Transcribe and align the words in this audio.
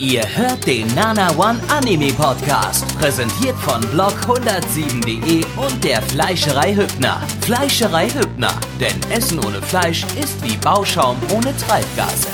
Ihr 0.00 0.22
hört 0.34 0.66
den 0.66 0.86
Nana 0.94 1.28
One 1.36 1.60
Anime 1.68 2.10
Podcast, 2.14 2.86
präsentiert 2.98 3.54
von 3.56 3.82
blog107.de 3.82 5.44
und 5.62 5.84
der 5.84 6.00
Fleischerei 6.00 6.74
Hübner. 6.74 7.20
Fleischerei 7.42 8.08
Hübner, 8.08 8.58
denn 8.80 8.98
Essen 9.12 9.38
ohne 9.40 9.60
Fleisch 9.60 10.04
ist 10.18 10.42
wie 10.42 10.56
Bauschaum 10.56 11.18
ohne 11.30 11.54
Treibgase. 11.54 12.28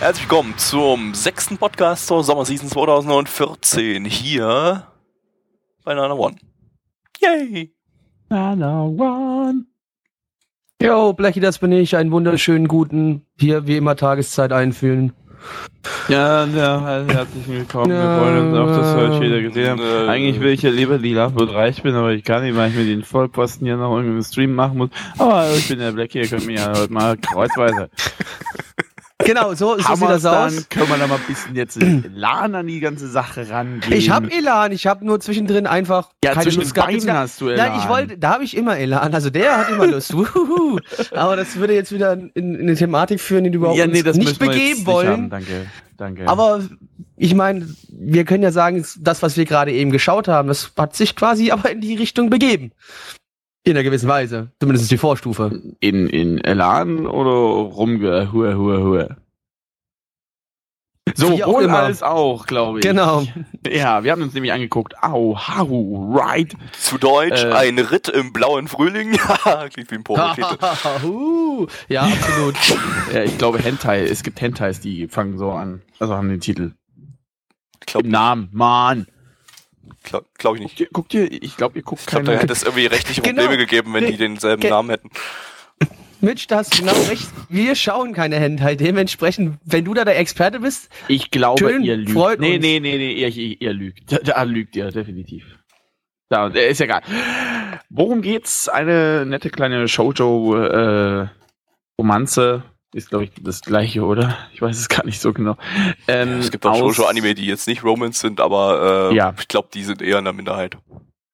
Herzlich 0.00 0.28
willkommen 0.28 0.58
zum 0.58 1.14
sechsten 1.14 1.56
Podcast 1.56 2.08
zur 2.08 2.24
Sommerseason 2.24 2.68
2014 2.68 4.06
hier 4.06 4.88
bei 5.84 5.94
Nana 5.94 6.14
One. 6.14 6.34
Yay! 7.20 7.72
Nana 8.28 8.82
One. 8.82 9.66
Jo, 10.82 11.12
Blechi, 11.12 11.38
das 11.38 11.60
bin 11.60 11.70
ich. 11.70 11.96
Einen 11.96 12.10
wunderschönen 12.10 12.66
guten, 12.66 13.24
hier 13.38 13.68
wie 13.68 13.76
immer 13.76 13.94
Tageszeit 13.94 14.52
einfühlen. 14.52 15.12
Ja, 16.08 16.44
ja, 16.44 17.04
herzlich 17.08 17.48
willkommen. 17.48 17.90
Ja. 17.90 18.16
Wir 18.16 18.22
freuen 18.22 18.48
uns 18.48 18.58
auch, 18.58 18.76
dass 18.76 18.96
wir 18.96 19.02
euch 19.10 19.20
wieder 19.20 19.40
gesehen 19.42 19.70
haben. 19.70 19.80
Äh. 19.80 20.08
Eigentlich 20.08 20.40
will 20.40 20.52
ich 20.52 20.62
ja 20.62 20.70
lieber 20.70 20.98
lila 20.98 21.26
und 21.26 21.48
reich 21.48 21.82
bin, 21.82 21.94
aber 21.94 22.12
ich 22.12 22.22
kann 22.22 22.44
nicht, 22.44 22.56
weil 22.56 22.70
ich 22.70 22.76
mir 22.76 22.84
den 22.84 23.02
Vollposten 23.02 23.66
hier 23.66 23.76
noch 23.76 23.96
irgendwie 23.96 24.16
im 24.16 24.22
Stream 24.22 24.54
machen 24.54 24.78
muss. 24.78 24.90
Aber 25.18 25.50
ich 25.56 25.68
bin 25.68 25.78
der 25.80 25.92
Blackie, 25.92 26.20
ihr 26.20 26.28
könnt 26.28 26.46
mich 26.46 26.58
ja 26.58 26.72
heute 26.76 26.92
mal 26.92 27.16
kreuzweise. 27.16 27.90
Genau, 29.24 29.54
so, 29.54 29.78
so 29.78 29.94
sieht 29.94 30.08
das 30.08 30.24
aus. 30.26 30.54
Dann 30.54 30.68
können 30.68 30.88
wir 30.88 30.98
da 30.98 31.06
mal 31.06 31.14
ein 31.16 31.20
bisschen 31.26 31.56
jetzt 31.56 31.76
Elan 31.82 32.54
an 32.54 32.66
die 32.66 32.80
ganze 32.80 33.08
Sache 33.08 33.48
rangehen. 33.48 33.92
Ich 33.92 34.10
habe 34.10 34.30
Elan, 34.30 34.72
ich 34.72 34.86
habe 34.86 35.04
nur 35.06 35.20
zwischendrin 35.20 35.66
einfach 35.66 36.10
ja, 36.22 36.32
keine 36.32 36.44
zwischen 36.44 36.60
Lust 36.60 36.72
den 36.72 36.74
gehabt. 36.74 36.88
Beinen 36.92 37.06
Jetzt- 37.06 37.16
hast 37.16 37.40
du 37.40 37.48
Elan. 37.48 37.70
Nein, 37.70 37.80
ich 37.80 37.88
wollte, 37.88 38.18
da 38.18 38.34
habe 38.34 38.44
ich 38.44 38.56
immer 38.56 38.76
Elan. 38.76 39.14
Also 39.14 39.30
der 39.30 39.56
hat 39.56 39.70
immer 39.70 39.86
Lust. 39.86 40.14
Aber 41.12 41.34
das 41.36 41.56
würde 41.56 41.74
jetzt 41.74 41.92
wieder 41.92 42.12
in, 42.12 42.30
in 42.34 42.60
eine 42.60 42.74
Thematik 42.74 43.20
führen, 43.20 43.44
die 43.44 43.50
du 43.50 43.58
überhaupt 43.58 43.78
ja, 43.78 43.86
nee, 43.86 44.02
das 44.02 44.16
nicht 44.16 44.38
begeben 44.38 44.58
nicht 44.58 44.86
wollen. 44.86 45.08
Haben. 45.08 45.30
Danke, 45.30 45.66
danke. 45.96 46.28
Aber 46.28 46.60
ich 47.16 47.34
meine, 47.34 47.66
wir 47.88 48.24
können 48.24 48.42
ja 48.42 48.52
sagen, 48.52 48.84
das, 49.00 49.22
was 49.22 49.36
wir 49.38 49.46
gerade 49.46 49.72
eben 49.72 49.90
geschaut 49.90 50.28
haben, 50.28 50.46
das 50.48 50.72
hat 50.76 50.94
sich 50.94 51.16
quasi 51.16 51.50
aber 51.50 51.70
in 51.70 51.80
die 51.80 51.94
Richtung 51.96 52.28
begeben. 52.28 52.72
In 53.66 53.72
einer 53.72 53.82
gewissen 53.82 54.08
Weise. 54.08 54.52
Zumindest 54.60 54.88
die 54.92 54.96
Vorstufe. 54.96 55.60
in, 55.80 56.08
in 56.08 56.38
Elan 56.38 57.04
oder 57.04 57.32
rumge, 57.32 58.30
hue, 58.32 58.56
hue, 58.56 58.80
hue. 58.80 59.16
So, 61.16 61.30
wohl 61.30 61.64
immer. 61.64 61.78
alles 61.80 62.02
auch, 62.04 62.46
glaube 62.46 62.78
ich. 62.78 62.84
Genau. 62.84 63.24
Ja, 63.68 64.04
wir 64.04 64.12
haben 64.12 64.22
uns 64.22 64.34
nämlich 64.34 64.52
angeguckt, 64.52 65.02
au, 65.02 65.36
Haru, 65.36 66.14
right. 66.14 66.54
Zu 66.78 66.96
Deutsch 66.98 67.42
Äh. 67.42 67.52
ein 67.52 67.78
Ritt 67.80 68.08
im 68.08 68.32
blauen 68.32 68.68
Frühling. 68.68 69.18
Ja, 69.44 69.68
klingt 69.68 69.90
wie 69.90 69.96
ein 69.96 70.04
Pornotitel. 70.04 70.58
ja, 71.88 72.02
absolut. 72.02 72.54
Ja, 73.12 73.22
ich 73.24 73.36
glaube 73.36 73.58
Hentai, 73.58 74.02
es 74.04 74.22
gibt 74.22 74.40
Hentais, 74.40 74.78
die 74.78 75.08
fangen 75.08 75.38
so 75.38 75.50
an. 75.50 75.82
Also 75.98 76.14
haben 76.14 76.28
den 76.28 76.40
Titel. 76.40 76.72
Glaub, 77.84 78.04
Im 78.04 78.10
Namen, 78.10 78.48
Mann. 78.52 79.06
Glaub, 80.02 80.24
glaub 80.38 80.56
ich 80.56 80.60
Guckt 80.62 80.70
nicht. 80.72 80.80
ihr, 80.80 80.88
guckt 80.92 81.14
ihr, 81.14 81.42
ich 81.42 81.56
glaube, 81.56 81.78
ihr 81.78 81.82
guckt 81.84 82.00
Ich 82.02 82.06
glaube, 82.06 82.24
da 82.24 82.32
keine. 82.32 82.42
hätte 82.42 82.52
es 82.52 82.62
irgendwie 82.62 82.86
rechtliche 82.86 83.20
Genau. 83.22 83.42
Probleme 83.42 83.58
gegeben, 83.64 83.94
wenn 83.94 84.06
die 84.06 84.16
denselben 84.16 84.60
Ge- 84.62 84.70
Namen 84.70 84.90
hätten. 84.90 85.10
Mitch, 86.22 86.46
da 86.48 86.56
hast 86.58 86.74
du 86.74 86.78
genau 86.80 86.92
recht. 87.10 87.28
Wir 87.50 87.74
schauen 87.74 88.12
keine 88.14 88.36
Hentai. 88.36 88.74
Dementsprechend, 88.74 89.58
wenn 89.64 89.84
du 89.84 89.92
da 89.94 90.04
der 90.04 90.18
Experte 90.18 90.60
bist, 90.60 90.88
Ich 91.08 91.30
glaube, 91.30 91.58
Schön, 91.68 91.82
ihr 91.84 91.96
lügt. 91.96 92.10
freut 92.12 92.40
nee, 92.40 92.54
uns. 92.56 92.62
nee, 92.64 92.80
nee, 92.80 92.96
nee, 92.96 93.12
ihr, 93.12 93.28
ihr, 93.28 93.60
ihr 93.60 93.72
lügt. 93.72 94.10
Da, 94.12 94.18
da 94.18 94.42
lügt 94.42 94.74
ihr, 94.76 94.90
definitiv. 94.90 95.44
Da, 96.28 96.48
ist 96.48 96.80
ja 96.80 96.86
egal. 96.86 97.02
Worum 97.90 98.20
geht's? 98.22 98.68
Eine 98.68 99.24
nette 99.26 99.50
kleine 99.50 99.86
Shoujo, 99.86 100.56
äh, 100.56 101.28
Romanze. 102.00 102.64
Ist, 102.94 103.10
glaube 103.10 103.24
ich, 103.24 103.32
das 103.40 103.60
gleiche, 103.62 104.04
oder? 104.04 104.36
Ich 104.52 104.62
weiß 104.62 104.78
es 104.78 104.88
gar 104.90 105.04
nicht 105.04 105.20
so 105.20 105.32
genau. 105.32 105.56
Ähm, 106.08 106.38
Es 106.38 106.50
gibt 106.50 106.64
auch 106.66 106.76
Shoujo-Anime, 106.92 107.34
die 107.34 107.46
jetzt 107.46 107.66
nicht 107.66 107.84
Romance 107.84 108.20
sind, 108.20 108.40
aber 108.40 109.10
äh, 109.10 109.14
Ja. 109.16 109.34
ich 109.38 109.48
glaube, 109.48 109.68
die 109.74 109.82
sind 109.82 110.00
eher 110.02 110.18
in 110.18 110.24
der 110.24 110.32
Minderheit. 110.32 110.78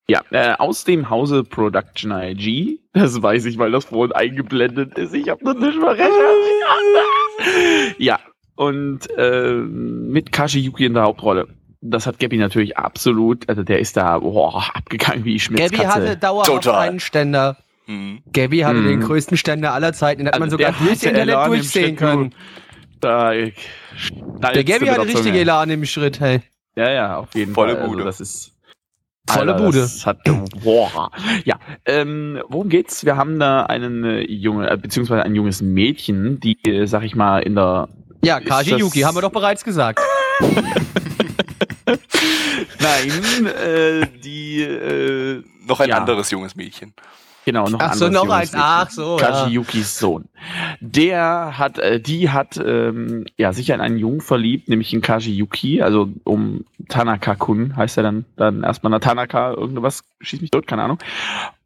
Ja, 0.08 0.22
äh, 0.30 0.54
aus 0.58 0.84
dem 0.84 1.08
Hause 1.10 1.44
Production 1.44 2.10
IG. 2.12 2.78
Das 2.94 3.22
weiß 3.22 3.46
ich, 3.46 3.56
weil 3.56 3.70
das 3.70 3.86
vorhin 3.86 4.12
eingeblendet 4.12 4.98
ist. 4.98 5.14
Ich 5.14 5.30
habe 5.30 5.42
noch 5.44 5.54
nicht 5.54 5.78
mal 5.80 5.94
recht. 5.94 6.10
Ja, 7.98 8.18
und 8.54 9.08
äh, 9.16 9.52
mit 9.54 10.30
Kashi 10.32 10.60
Yuki 10.60 10.84
in 10.84 10.94
der 10.94 11.04
Hauptrolle. 11.04 11.48
Das 11.80 12.06
hat 12.06 12.18
Gabby 12.20 12.36
natürlich 12.36 12.76
absolut, 12.76 13.48
also 13.48 13.62
der 13.64 13.80
ist 13.80 13.96
da 13.96 14.18
boah, 14.18 14.62
abgegangen 14.74 15.24
wie 15.24 15.40
Schmitz 15.40 15.70
Gabby 15.72 15.84
hatte 15.84 16.16
dauerhaft 16.16 16.50
Total. 16.50 16.88
einen 16.88 17.00
Ständer. 17.00 17.56
Hm. 17.92 18.22
Gabby 18.32 18.60
hatte 18.60 18.80
Mhm. 18.80 18.86
den 18.86 19.00
größten 19.00 19.36
Ständer 19.36 19.72
aller 19.74 19.92
Zeiten. 19.92 20.20
Den 20.20 20.28
hat 20.28 20.34
man 20.34 20.44
Also 20.44 20.56
sogar 20.56 20.72
der 20.72 20.80
durchs 20.86 21.02
Internet 21.04 21.46
durchsehen 21.46 21.96
können. 21.96 22.34
Da, 23.00 23.32
Der 23.32 24.64
Gabby 24.64 24.86
hatte 24.86 25.06
richtige 25.06 25.38
Elan 25.38 25.70
im 25.70 25.84
Schritt, 25.84 26.20
hey. 26.20 26.40
Ja, 26.76 26.90
ja, 26.90 27.16
auf 27.18 27.34
jeden 27.34 27.52
Volle 27.52 27.76
Fall. 27.76 27.86
Bude. 27.88 28.04
Also 28.04 28.06
das 28.06 28.20
ist 28.20 28.52
Volle 29.28 29.54
Bude. 29.54 29.80
Das 29.80 30.04
hat, 30.06 30.18
boah. 30.62 31.10
Ja, 31.44 31.56
ähm, 31.86 32.42
worum 32.48 32.68
geht's? 32.68 33.04
Wir 33.04 33.16
haben 33.16 33.38
da 33.38 33.64
einen 33.66 34.04
äh, 34.04 34.20
junge, 34.22 34.68
äh, 34.70 34.76
beziehungsweise 34.76 35.22
ein 35.22 35.34
junges 35.34 35.62
Mädchen, 35.62 36.40
die, 36.40 36.58
äh, 36.66 36.86
sag 36.86 37.02
ich 37.04 37.14
mal, 37.14 37.40
in 37.40 37.54
der 37.54 37.88
Ja, 38.24 38.40
Kaji 38.40 38.76
Yuki, 38.76 39.00
haben 39.00 39.16
wir 39.16 39.20
doch 39.22 39.30
bereits 39.32 39.64
gesagt. 39.64 40.00
Nein, 42.80 43.46
äh, 43.46 44.06
die, 44.24 44.62
äh, 44.62 45.42
Noch 45.66 45.80
ein 45.80 45.88
Ja. 45.88 45.98
anderes 45.98 46.30
junges 46.30 46.56
Mädchen. 46.56 46.92
Genau, 47.44 47.68
noch 47.68 47.80
ein 47.80 47.90
Ach 47.90 47.94
so, 47.94 48.08
noch. 48.08 48.26
Mädchen. 48.26 48.58
Ach 48.60 48.90
so, 48.90 49.18
ja. 49.18 49.26
Kajiyukis 49.26 49.98
Sohn. 49.98 50.28
Der 50.80 51.58
hat, 51.58 51.78
äh, 51.78 52.00
die 52.00 52.30
hat, 52.30 52.60
ähm, 52.64 53.24
ja, 53.36 53.52
sich 53.52 53.70
in 53.70 53.80
einen 53.80 53.98
Jungen 53.98 54.20
verliebt, 54.20 54.68
nämlich 54.68 54.92
in 54.92 55.00
Kajiyuki, 55.00 55.82
also 55.82 56.08
um 56.24 56.64
Tanaka-kun 56.88 57.76
heißt 57.76 57.96
er 57.96 58.02
dann, 58.02 58.24
dann 58.36 58.62
erstmal 58.62 58.98
Tanaka, 59.00 59.52
irgendwas, 59.52 60.04
schieß 60.20 60.40
mich 60.40 60.50
tot, 60.50 60.66
keine 60.66 60.82
Ahnung. 60.82 60.98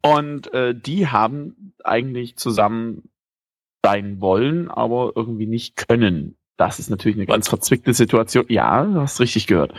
Und, 0.01 0.53
äh, 0.53 0.73
die 0.75 1.07
haben 1.07 1.73
eigentlich 1.83 2.37
zusammen 2.37 3.09
sein 3.83 4.19
wollen, 4.19 4.69
aber 4.69 5.13
irgendwie 5.15 5.47
nicht 5.47 5.87
können. 5.87 6.35
Das 6.57 6.79
ist 6.79 6.89
natürlich 6.89 7.17
eine 7.17 7.27
ganz 7.27 7.47
verzwickte 7.47 7.93
Situation. 7.93 8.45
Ja, 8.49 8.83
du 8.83 8.99
hast 8.99 9.19
richtig 9.19 9.45
gehört. 9.45 9.73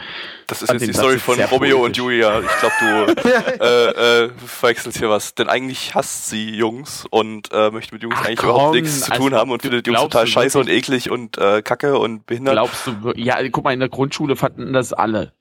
Das 0.47 0.63
ist 0.63 0.73
jetzt 0.73 0.87
die 0.87 0.93
Story 0.93 1.19
von 1.19 1.41
Romeo 1.41 1.79
und 1.79 1.97
politisch. 1.97 1.99
Julia. 1.99 2.41
Ich 2.41 2.61
glaube, 2.61 3.17
du 3.21 3.29
äh, 3.65 4.25
äh, 4.25 4.31
verwechselst 4.47 4.99
hier 4.99 5.11
was. 5.11 5.35
Denn 5.35 5.49
eigentlich 5.49 5.97
hasst 5.97 6.31
sie 6.31 6.55
Jungs 6.55 7.05
und 7.11 7.51
äh, 7.53 7.73
möchte 7.73 7.95
mit 7.95 8.05
Jungs 8.05 8.15
Ach 8.17 8.27
eigentlich 8.27 8.39
komm, 8.39 8.51
überhaupt 8.51 8.75
nichts 8.77 9.01
zu 9.01 9.11
also 9.11 9.25
tun 9.25 9.35
haben 9.35 9.51
und 9.51 9.63
findet 9.63 9.89
Jungs 9.89 10.01
total 10.01 10.29
scheiße 10.29 10.57
und 10.57 10.69
eklig 10.69 11.11
und 11.11 11.37
äh, 11.37 11.63
kacke 11.63 11.99
und 11.99 12.27
behindert. 12.27 12.55
Glaubst 12.55 12.87
du, 12.87 13.13
ja, 13.17 13.37
guck 13.51 13.65
mal, 13.65 13.73
in 13.73 13.81
der 13.81 13.89
Grundschule 13.89 14.37
fanden 14.37 14.73
das 14.73 14.93
alle. 14.93 15.33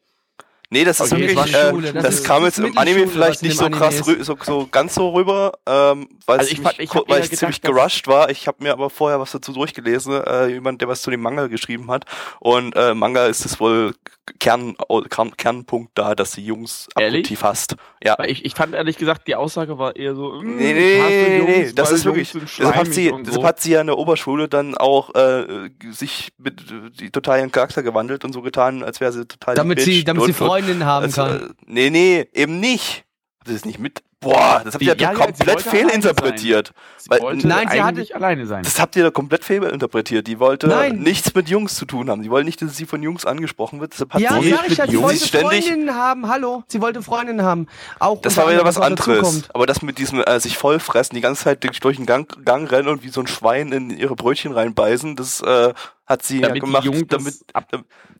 Nee, 0.69 0.83
das 0.83 0.99
ist 0.99 1.13
Okay, 1.13 1.29
wirklich, 1.29 1.55
äh, 1.55 1.69
Schule, 1.69 1.93
das, 1.93 2.03
das 2.03 2.15
ist- 2.15 2.25
kam 2.25 2.43
jetzt 2.43 2.59
im 2.59 2.77
Anime 2.77 3.07
vielleicht 3.07 3.41
nicht 3.41 3.57
so 3.57 3.69
krass, 3.69 3.99
so, 3.99 4.35
so 4.43 4.67
ganz 4.69 4.95
so 4.95 5.09
rüber, 5.11 5.53
ähm, 5.65 6.09
weil, 6.25 6.39
Also 6.39 6.51
ich 6.51 6.59
mich, 6.59 6.79
ich 6.79 6.93
weil 6.93 7.21
ich 7.23 7.29
gedacht, 7.29 7.37
ziemlich 7.39 7.61
gerusht 7.61 8.07
war. 8.07 8.29
Ich 8.29 8.47
habe 8.47 8.61
mir 8.63 8.73
aber 8.73 8.89
vorher 8.89 9.19
was 9.19 9.31
dazu 9.31 9.53
durchgelesen, 9.53 10.13
äh, 10.25 10.47
jemand, 10.47 10.81
der 10.81 10.89
was 10.89 11.01
zu 11.01 11.09
dem 11.09 11.21
Manga 11.21 11.47
geschrieben 11.47 11.89
hat. 11.89 12.03
Und 12.41 12.75
äh, 12.75 12.93
Manga 12.93 13.27
ist 13.27 13.45
es 13.45 13.59
wohl 13.61 13.95
Kern, 14.39 14.75
Kern, 15.09 15.37
Kernpunkt 15.37 15.91
da, 15.97 16.13
dass 16.13 16.33
sie 16.33 16.43
Jungs 16.43 16.89
abgrundtief 16.95 17.43
hasst. 17.43 17.75
Ja. 18.03 18.15
Weil 18.17 18.29
ich, 18.29 18.43
ich 18.43 18.53
fand 18.55 18.75
ehrlich 18.75 18.97
gesagt, 18.97 19.25
die 19.27 19.35
Aussage 19.35 19.77
war 19.79 19.95
eher 19.95 20.15
so. 20.15 20.33
mm, 20.41 20.57
Nee, 20.57 20.73
nee, 20.73 20.99
hasse 21.01 21.09
nee, 21.11 21.39
nee, 21.45 21.59
Jungs, 21.61 21.75
das 21.75 21.91
ist 21.93 22.03
wirklich. 22.03 22.33
Jungs 22.33 22.57
Deshalb 22.57 22.75
hat, 22.75 22.93
sie, 22.93 23.05
deshalb 23.05 23.25
so. 23.33 23.43
hat 23.45 23.61
sie 23.61 23.71
ja 23.71 23.79
in 23.79 23.87
der 23.87 23.97
Oberschule 23.97 24.49
dann 24.49 24.75
auch 24.75 25.15
äh, 25.15 25.69
sich 25.91 26.33
mit 26.37 26.61
die 26.99 27.09
total 27.09 27.39
ihren 27.39 27.53
Charakter 27.53 27.83
gewandelt 27.83 28.25
und 28.25 28.33
so 28.33 28.41
getan, 28.41 28.83
als 28.83 28.99
wäre 28.99 29.13
sie 29.13 29.25
total 29.25 29.55
die 29.55 29.59
damit 29.59 29.79
sie, 29.79 30.03
damit 30.03 30.25
sie 30.25 30.33
Freundinnen 30.57 30.85
haben 30.85 31.03
als, 31.05 31.15
kann. 31.15 31.41
Äh, 31.41 31.53
nee, 31.65 31.89
nee, 31.89 32.27
eben 32.33 32.59
nicht. 32.59 33.05
Das 33.45 33.63
nicht 33.65 33.79
mit? 33.79 34.03
Boah, 34.19 34.61
das 34.65 34.73
habt 34.73 34.81
ihr 34.83 34.95
ja, 34.95 34.99
ja, 34.99 35.11
sie 35.11 35.15
komplett 35.21 35.47
wollte 35.47 35.69
fehlinterpretiert. 35.69 36.73
Sie 36.97 37.09
weil- 37.11 37.21
wollte 37.21 37.47
Nein, 37.47 37.69
sie 37.71 37.79
eigentlich 37.79 38.15
alleine 38.15 38.47
sein. 38.47 38.63
Das 38.63 38.79
habt 38.81 38.95
ihr 38.95 39.03
da 39.03 39.11
komplett 39.11 39.43
fehlinterpretiert. 39.45 40.25
Die 40.25 40.39
wollte 40.39 40.67
Nein. 40.67 40.97
nichts 40.99 41.33
mit 41.35 41.47
Jungs 41.49 41.75
zu 41.75 41.85
tun 41.85 42.09
haben. 42.09 42.23
Die 42.23 42.31
wollte 42.31 42.45
nicht, 42.45 42.59
dass 42.61 42.75
sie 42.75 42.87
von 42.87 43.03
Jungs 43.03 43.25
angesprochen 43.27 43.79
wird. 43.79 43.93
Deshalb 43.93 44.13
hat 44.15 44.21
Ja, 44.21 44.41
sie 44.41 44.49
ich 44.49 44.69
mit 44.69 44.77
ja, 44.77 44.87
sie 44.87 44.93
Jungs 44.93 45.05
wollte 45.05 45.25
ständig- 45.27 45.65
Freundinnen 45.67 45.93
haben. 45.95 46.27
Hallo, 46.27 46.63
sie 46.67 46.81
wollte 46.81 47.03
Freundinnen 47.03 47.43
haben. 47.45 47.67
Auch 47.99 48.19
Das 48.23 48.35
war 48.37 48.49
wieder 48.51 48.65
was 48.65 48.79
anderes. 48.79 49.43
Aber 49.53 49.67
das 49.67 49.83
mit 49.83 49.99
diesem 49.99 50.19
äh, 50.23 50.39
sich 50.39 50.57
vollfressen, 50.57 51.13
die 51.15 51.21
ganze 51.21 51.43
Zeit 51.43 51.63
durch, 51.63 51.79
durch 51.79 51.97
den 51.97 52.07
Gang, 52.07 52.43
Gang 52.43 52.69
rennen 52.71 52.87
und 52.87 53.03
wie 53.03 53.09
so 53.09 53.21
ein 53.21 53.27
Schwein 53.27 53.71
in 53.71 53.91
ihre 53.91 54.15
Brötchen 54.15 54.51
reinbeißen, 54.51 55.15
das 55.15 55.41
äh, 55.41 55.73
hat 56.07 56.23
sie 56.23 56.39
damit 56.41 56.57
ja 56.57 56.65
gemacht, 56.65 56.83
die 56.83 56.87
Jungs 56.87 57.03
damit, 57.07 57.27
das 57.27 57.45
ab, 57.53 57.69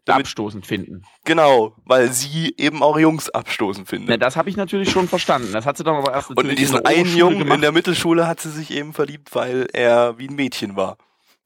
damit 0.06 0.26
abstoßend 0.26 0.66
finden. 0.68 1.04
genau, 1.24 1.74
weil 1.86 2.12
sie 2.12 2.54
eben 2.58 2.84
auch 2.84 3.00
Jungs 3.00 3.30
abstoßen 3.30 3.86
findet. 3.86 4.10
Na, 4.10 4.18
das 4.18 4.36
habe 4.36 4.50
ich 4.50 4.58
natürlich 4.58 4.92
schon 4.92 5.08
verstanden. 5.08 5.54
Das 5.54 5.66
hat 5.66 5.78
sie 5.78 5.84
dann 5.84 5.96
aber 5.96 6.14
erst 6.14 6.30
und 6.30 6.48
in 6.48 6.56
diesen 6.56 6.86
einen 6.86 7.16
Jungen 7.16 7.40
gemacht. 7.40 7.56
in 7.56 7.62
der 7.62 7.72
Mittelschule 7.72 8.28
hat 8.28 8.42
sie 8.42 8.52
sich 8.52 8.72
eben 8.72 8.94
verliebt, 8.94 9.34
weil 9.34 9.68
er 9.74 10.18
wie 10.20 10.28
ein 10.28 10.36
Mädchen 10.36 10.76
war. 10.76 10.98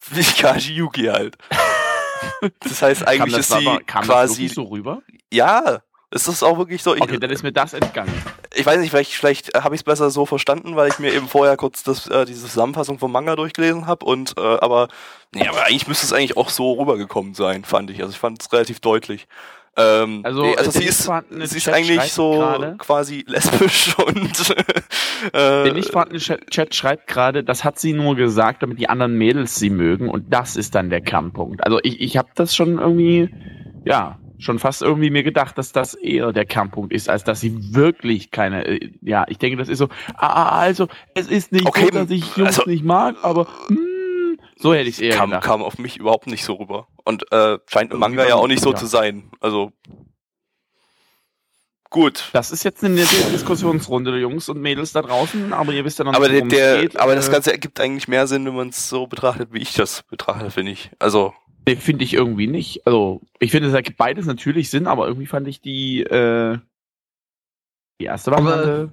Wie 0.09 0.23
Kaji 0.23 0.73
Yuki 0.73 1.05
halt. 1.05 1.37
Das 2.59 2.81
heißt, 2.83 3.01
kam 3.01 3.09
eigentlich 3.09 3.33
das 3.35 3.49
ist 3.49 3.59
sie 3.59 3.67
aber, 3.67 3.79
kam 3.83 4.01
das 4.01 4.07
quasi, 4.07 4.41
wirklich 4.43 4.53
so 4.53 4.63
rüber? 4.63 5.01
ja, 5.33 5.81
Es 6.13 6.27
ist 6.27 6.43
auch 6.43 6.57
wirklich 6.57 6.83
so. 6.83 6.93
Ich, 6.93 7.01
Okay, 7.01 7.17
dann 7.19 7.29
ist 7.29 7.41
mir 7.41 7.53
das 7.53 7.73
entgangen. 7.73 8.11
ich 8.53 8.65
weiß 8.65 8.79
nicht, 8.79 8.91
vielleicht, 8.91 9.13
vielleicht 9.13 9.53
habe 9.55 9.73
ich 9.75 9.79
es 9.81 9.83
besser 9.83 10.09
so 10.09 10.25
verstanden, 10.25 10.75
weil 10.75 10.89
ich 10.89 10.99
mir 10.99 11.13
eben 11.13 11.27
vorher 11.27 11.55
kurz 11.57 11.83
das, 11.83 12.07
äh, 12.07 12.25
diese 12.25 12.41
Zusammenfassung 12.47 12.99
vom 12.99 13.11
Manga 13.11 13.35
durchgelesen 13.37 13.87
habe 13.87 14.05
und 14.05 14.33
äh, 14.37 14.41
aber 14.41 14.89
nee, 15.33 15.47
aber 15.47 15.63
eigentlich 15.65 15.87
müsste 15.87 16.05
es 16.05 16.13
eigentlich 16.13 16.35
auch 16.37 16.49
so 16.49 16.73
rübergekommen 16.73 17.33
sein, 17.33 17.63
fand 17.63 17.89
ich. 17.91 18.01
Also 18.01 18.11
ich 18.11 18.19
fand 18.19 18.41
es 18.41 18.51
relativ 18.51 18.81
deutlich. 18.81 19.27
Ähm, 19.77 20.19
Also, 20.25 20.41
nee, 20.41 20.55
also 20.57 20.69
äh, 20.69 20.73
sie 20.81 20.83
ist, 20.89 21.05
vorhandene 21.05 21.47
sie 21.47 21.57
ist 21.57 21.69
eigentlich 21.69 22.11
so 22.11 22.31
gerade- 22.31 22.75
quasi 22.77 23.23
lesbisch 23.25 23.95
und 24.05 24.49
äh, 25.31 25.63
Der 25.63 25.73
nicht 25.73 25.91
vorhandene 25.91 26.19
Chat, 26.19 26.49
Chat 26.51 26.75
schreibt 26.75 27.07
gerade, 27.07 27.41
das 27.45 27.63
hat 27.63 27.79
sie 27.79 27.93
nur 27.93 28.17
gesagt, 28.17 28.63
damit 28.63 28.79
die 28.79 28.89
anderen 28.89 29.17
Mädels 29.17 29.55
sie 29.55 29.69
mögen 29.69 30.09
und 30.09 30.25
das 30.33 30.57
ist 30.57 30.75
dann 30.75 30.89
der 30.89 30.99
Kernpunkt. 30.99 31.63
Also 31.63 31.79
ich, 31.83 32.01
ich 32.01 32.17
habe 32.17 32.27
das 32.35 32.53
schon 32.53 32.79
irgendwie, 32.79 33.29
ja, 33.85 34.17
schon 34.41 34.59
fast 34.59 34.81
irgendwie 34.81 35.09
mir 35.11 35.23
gedacht, 35.23 35.57
dass 35.57 35.71
das 35.71 35.93
eher 35.93 36.33
der 36.33 36.45
Kernpunkt 36.45 36.91
ist, 36.93 37.09
als 37.09 37.23
dass 37.23 37.39
sie 37.39 37.73
wirklich 37.75 38.31
keine, 38.31 38.65
äh, 38.65 38.91
ja, 39.01 39.25
ich 39.29 39.37
denke, 39.37 39.57
das 39.57 39.69
ist 39.69 39.77
so, 39.77 39.87
ah, 40.15 40.59
also 40.59 40.87
es 41.15 41.27
ist 41.27 41.51
nicht 41.51 41.65
Okay, 41.67 41.85
so, 41.85 41.89
dass 41.91 42.09
ich 42.09 42.35
Jungs 42.35 42.59
also- 42.59 42.69
nicht 42.69 42.83
mag, 42.83 43.15
aber 43.21 43.47
hm, 43.67 44.37
so 44.57 44.73
hätte 44.73 44.89
ich 44.89 44.95
es 44.95 44.99
eher 45.01 45.15
kam, 45.15 45.29
gedacht. 45.29 45.43
kam 45.43 45.61
auf 45.63 45.77
mich 45.77 45.97
überhaupt 45.97 46.27
nicht 46.27 46.43
so 46.43 46.55
rüber. 46.55 46.87
Und 47.03 47.31
äh, 47.31 47.57
scheint 47.67 47.91
im 47.93 47.99
Manga 47.99 48.27
ja 48.27 48.35
auch 48.35 48.47
nicht 48.47 48.61
so 48.61 48.71
ja. 48.71 48.75
zu 48.77 48.85
sein. 48.85 49.31
Also 49.39 49.71
gut. 51.89 52.29
Das 52.33 52.51
ist 52.51 52.63
jetzt 52.63 52.83
eine 52.83 52.95
Diskussionsrunde, 53.33 54.17
Jungs 54.19 54.49
und 54.49 54.61
Mädels 54.61 54.93
da 54.93 55.01
draußen, 55.01 55.51
aber 55.53 55.73
ihr 55.73 55.83
wisst 55.85 55.99
ja 55.99 56.05
noch 56.05 56.13
Aber, 56.13 56.29
nicht, 56.29 56.51
der, 56.51 56.73
der, 56.75 56.81
geht. 56.83 56.97
aber 56.97 57.15
das 57.15 57.27
Äh, 57.27 57.31
Ganze 57.31 57.51
ergibt 57.51 57.79
eigentlich 57.79 58.07
mehr 58.07 58.27
Sinn, 58.27 58.45
wenn 58.45 58.55
man 58.55 58.69
es 58.69 58.87
so 58.87 59.07
betrachtet, 59.07 59.49
wie 59.51 59.59
ich 59.59 59.73
das 59.73 60.03
betrachte, 60.03 60.51
finde 60.51 60.71
ich. 60.73 60.91
Also, 60.99 61.33
Nee, 61.67 61.75
finde 61.75 62.03
ich 62.03 62.13
irgendwie 62.13 62.47
nicht. 62.47 62.85
Also, 62.87 63.21
ich 63.39 63.51
finde, 63.51 63.67
es 63.69 63.73
ergibt 63.73 63.97
beides 63.97 64.25
natürlich 64.25 64.69
Sinn, 64.69 64.87
aber 64.87 65.07
irgendwie 65.07 65.27
fand 65.27 65.47
ich 65.47 65.61
die, 65.61 66.01
äh, 66.01 66.57
die 67.99 68.05
erste 68.05 68.31
Aber- 68.31 68.45
Variante 68.45 68.91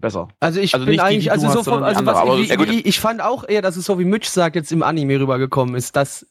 besser. 0.00 0.28
Also 0.38 0.60
ich 0.60 0.74
Also 0.74 0.86
bin 0.86 0.92
nicht 0.92 1.02
die, 1.02 1.08
die 1.08 1.14
eigentlich, 1.14 1.32
also 1.32 1.48
so 1.48 1.62
die 1.62 1.70
also 1.84 1.98
andere, 1.98 2.14
was, 2.14 2.38
wie, 2.38 2.44
Ja, 2.46 2.68
wie, 2.70 2.80
ich 2.82 3.00
fand 3.00 3.20
auch 3.20 3.42
eher, 3.48 3.62
dass 3.62 3.76
es 3.76 3.84
so 3.84 3.98
wie 3.98 4.04
Mitch 4.04 4.28
sagt, 4.30 4.54
jetzt 4.54 4.70
im 4.70 4.84
Anime 4.84 5.18
rübergekommen 5.18 5.74
ist, 5.74 5.96
dass 5.96 6.24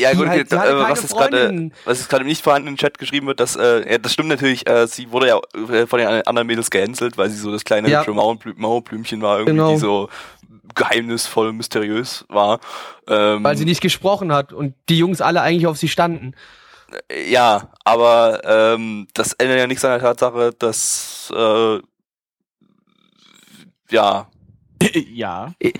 ja 0.00 0.12
die 0.12 0.16
gut, 0.16 0.28
halt, 0.28 0.50
die 0.50 0.54
äh, 0.54 0.58
was 0.58 1.02
jetzt 1.02 1.14
gerade 1.14 1.70
was 1.84 1.98
jetzt 1.98 2.08
gerade 2.08 2.22
im 2.22 2.28
nicht 2.28 2.42
vorhandenen 2.42 2.78
Chat 2.78 2.98
geschrieben 2.98 3.26
wird, 3.26 3.38
dass, 3.40 3.54
äh, 3.56 3.90
ja, 3.90 3.98
das 3.98 4.14
stimmt 4.14 4.30
natürlich, 4.30 4.66
äh, 4.66 4.86
sie 4.86 5.10
wurde 5.10 5.28
ja 5.28 5.38
äh, 5.70 5.86
von 5.86 5.98
den 5.98 6.08
anderen 6.08 6.46
Mädels 6.46 6.70
gehänselt, 6.70 7.18
weil 7.18 7.28
sie 7.28 7.36
so 7.36 7.52
das 7.52 7.64
kleine 7.64 7.90
Ja. 7.90 8.02
Mauerblümchen 8.08 9.20
war, 9.20 9.40
irgendwie, 9.40 9.56
Genau. 9.56 9.72
die 9.72 9.76
so 9.78 10.08
geheimnisvoll, 10.74 11.52
mysteriös 11.52 12.24
war. 12.28 12.60
Ähm, 13.08 13.42
weil 13.44 13.56
sie 13.56 13.64
nicht 13.64 13.80
gesprochen 13.80 14.32
hat 14.32 14.52
und 14.52 14.74
die 14.88 14.98
Jungs 14.98 15.20
alle 15.20 15.42
eigentlich 15.42 15.66
auf 15.66 15.78
sie 15.78 15.88
standen. 15.88 16.34
Ja, 17.28 17.70
aber 17.84 18.42
ähm, 18.44 19.08
das 19.14 19.32
ändert 19.34 19.58
ja 19.58 19.66
nichts 19.66 19.84
an 19.84 19.92
der 19.92 20.00
Tatsache, 20.00 20.52
dass 20.58 21.32
äh, 21.34 21.78
ja, 23.90 24.28
ja. 25.12 25.54
Wir 25.60 25.72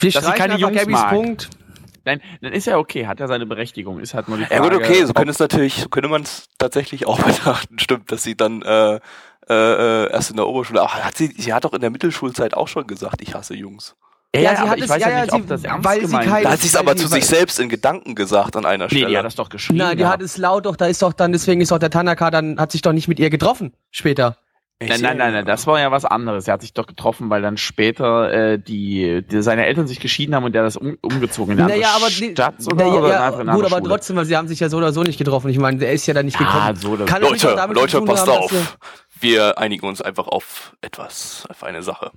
sie 0.00 0.10
streichen 0.12 0.34
keine 0.34 0.56
Jungs 0.56 0.76
Gabys 0.76 0.92
mag. 0.92 1.10
Punkt. 1.10 1.50
Nein, 2.04 2.20
dann 2.42 2.52
ist 2.52 2.66
ja 2.66 2.76
okay, 2.76 3.06
hat 3.06 3.18
ja 3.20 3.26
seine 3.26 3.46
Berechtigung. 3.46 3.98
Ist 3.98 4.12
halt 4.12 4.28
nur 4.28 4.36
die 4.36 4.42
ja 4.42 4.48
Frage. 4.48 4.76
gut, 4.76 4.84
okay, 4.84 5.04
so 5.04 5.14
könnte 5.14 5.30
es 5.30 5.38
natürlich, 5.38 5.76
so 5.76 5.88
könnte 5.88 6.08
man 6.08 6.22
es 6.22 6.48
tatsächlich 6.58 7.06
auch 7.06 7.18
betrachten, 7.22 7.78
stimmt, 7.78 8.12
dass 8.12 8.22
sie 8.22 8.36
dann 8.36 8.62
äh, 8.62 9.00
äh, 9.48 10.04
äh, 10.04 10.10
erst 10.10 10.30
in 10.30 10.36
der 10.36 10.46
Oberschule, 10.46 10.82
ach, 10.82 10.94
hat 10.94 11.16
sie, 11.16 11.28
sie 11.28 11.52
hat 11.52 11.64
doch 11.64 11.72
in 11.72 11.80
der 11.80 11.90
Mittelschulzeit 11.90 12.54
auch 12.54 12.68
schon 12.68 12.86
gesagt, 12.86 13.22
ich 13.22 13.34
hasse 13.34 13.54
Jungs. 13.54 13.96
Ja, 14.34 14.40
Ja, 14.40 14.50
sie 14.50 14.56
aber 14.62 14.70
hat 14.70 14.78
ich 14.78 14.84
es- 14.84 14.90
weiß 14.90 15.02
ja, 15.02 15.08
ja, 15.10 15.20
nicht, 15.22 15.30
sie- 15.30 15.36
ob 15.36 15.46
das 15.46 15.64
ernst 15.64 15.84
weil 15.88 16.00
sie 16.00 16.06
gemeint 16.06 16.28
kein- 16.28 16.42
Da 16.42 16.48
ist. 16.48 16.52
hat 16.54 16.60
sie 16.60 16.66
es 16.68 16.76
aber 16.76 16.92
sie- 16.96 17.02
zu 17.04 17.08
sich 17.08 17.26
selbst 17.26 17.60
in 17.60 17.68
Gedanken 17.68 18.14
gesagt 18.14 18.56
an 18.56 18.64
einer 18.66 18.84
Nee, 18.84 18.90
Stelle. 18.90 19.06
die 19.08 19.16
hat 19.18 19.24
das 19.24 19.34
doch 19.36 19.48
geschrieben. 19.48 19.78
Nein, 19.78 19.96
die 19.96 20.06
hat 20.06 20.20
es 20.22 20.36
laut 20.38 20.66
doch, 20.66 20.76
da 20.76 20.86
ist 20.86 21.00
doch 21.02 21.12
dann, 21.12 21.32
deswegen 21.32 21.60
ist 21.60 21.72
auch 21.72 21.78
der 21.78 21.90
Tanaka 21.90 22.30
dann, 22.30 22.58
hat 22.58 22.72
sich 22.72 22.82
doch 22.82 22.92
nicht 22.92 23.06
mit 23.08 23.18
ihr 23.20 23.30
getroffen, 23.30 23.72
später. 23.90 24.36
Nein, 24.82 25.00
nein, 25.00 25.16
nein, 25.16 25.32
nein, 25.32 25.46
das 25.46 25.66
war 25.68 25.78
ja 25.80 25.92
was 25.92 26.04
anderes. 26.04 26.46
Er 26.48 26.54
hat 26.54 26.60
sich 26.62 26.74
doch 26.74 26.86
getroffen, 26.86 27.30
weil 27.30 27.40
dann 27.40 27.56
später 27.56 28.30
äh, 28.32 28.58
die, 28.58 29.22
die 29.26 29.40
seine 29.40 29.64
Eltern 29.66 29.86
sich 29.86 30.00
geschieden 30.00 30.34
haben 30.34 30.44
und 30.44 30.52
der 30.52 30.64
das 30.64 30.76
um, 30.76 30.98
umgezogen 31.00 31.54
in 31.56 31.60
eine 31.64 31.68
Naja, 31.72 31.86
andere 31.94 32.06
aber, 32.06 32.08
die, 32.10 32.30
Stadt 32.32 32.54
oder, 32.66 32.76
naja, 32.84 32.92
oder 32.98 33.08
ja, 33.08 33.28
in 33.28 33.34
gut, 33.52 33.64
aber 33.64 33.68
Schule? 33.78 33.82
trotzdem, 33.88 34.16
weil 34.16 34.24
sie 34.24 34.36
haben 34.36 34.48
sich 34.48 34.58
ja 34.60 34.68
so 34.68 34.76
oder 34.78 34.92
so 34.92 35.02
nicht 35.04 35.16
getroffen. 35.16 35.48
Ich 35.48 35.58
meine, 35.58 35.78
der 35.78 35.92
ist 35.92 36.04
ja 36.06 36.12
dann 36.12 36.26
nicht 36.26 36.38
Ja, 36.40 36.72
gekommen. 36.72 36.76
so 36.98 37.04
Kann 37.06 37.22
doch 37.22 37.30
Leute, 37.30 37.54
Leute, 37.72 37.98
tun 37.98 38.04
passt 38.06 38.26
haben, 38.26 38.36
auf. 38.38 38.50
dass 38.50 38.60
Wir 39.20 39.58
einigen 39.58 39.86
uns 39.86 40.02
einfach 40.02 40.26
auf 40.28 40.76
etwas, 40.80 41.46
auf 41.48 41.62
eine 41.64 41.82
Sache. 41.82 42.10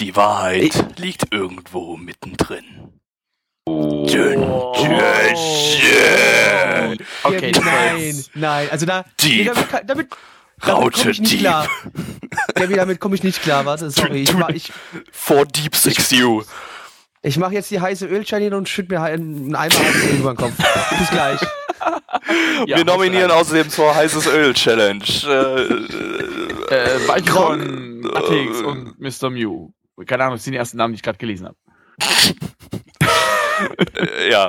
Die 0.00 0.14
Wahrheit 0.16 0.98
liegt 0.98 1.32
irgendwo 1.32 1.96
mittendrin. 1.96 2.92
Oh. 3.68 4.06
dünn, 4.06 4.40
dünn. 4.42 5.06
Okay, 7.24 7.50
das 7.52 7.64
war 7.64 7.72
nein, 7.72 8.24
nein, 8.34 8.68
also 8.70 8.86
da, 8.86 9.04
Deep. 9.20 9.38
nee, 9.38 9.44
damit, 9.44 9.66
damit, 9.72 9.88
damit 9.90 10.08
Raute 10.66 10.98
komme 11.00 11.10
ich 11.10 11.20
nicht 11.20 11.32
Deep. 11.32 11.40
klar. 11.40 11.68
Gabi, 12.54 12.74
damit 12.74 13.00
komme 13.00 13.16
ich 13.16 13.24
nicht 13.24 13.42
klar, 13.42 13.64
warte, 13.64 13.90
sorry. 13.90 14.22
Ich 14.22 14.32
mach, 14.34 14.50
ich, 14.50 14.72
For 15.10 15.44
Deep 15.46 15.74
Six 15.74 16.12
You. 16.12 16.42
ich 17.22 17.38
mach 17.38 17.50
jetzt 17.50 17.70
die 17.70 17.80
heiße 17.80 18.06
Ölscheine 18.06 18.56
und 18.56 18.68
schütt 18.68 18.88
mir 18.88 19.02
einen 19.02 19.54
Eimer 19.56 19.74
über 20.12 20.32
den 20.32 20.36
Kopf. 20.36 20.52
Bis 20.98 21.10
gleich. 21.10 21.40
Ja, 22.66 22.78
Wir 22.78 22.84
nominieren 22.84 23.30
außerdem 23.30 23.68
zur 23.70 23.94
heißes 23.94 24.26
Öl 24.26 24.52
Challenge. 24.54 25.04
Äh, 26.68 26.74
recht. 26.74 27.04
Äh, 27.04 27.06
Balkon, 27.06 28.10
Atix 28.12 28.60
äh, 28.60 28.64
und 28.64 28.98
Mr. 28.98 29.30
Mew. 29.30 29.70
Keine 30.04 30.24
Ahnung, 30.24 30.34
das 30.36 30.44
sind 30.44 30.52
die 30.52 30.58
ersten 30.58 30.78
Namen, 30.78 30.92
die 30.92 30.96
ich 30.96 31.02
gerade 31.02 31.18
gelesen 31.18 31.46
habe. 31.46 31.56
äh, 33.96 34.30
ja. 34.30 34.48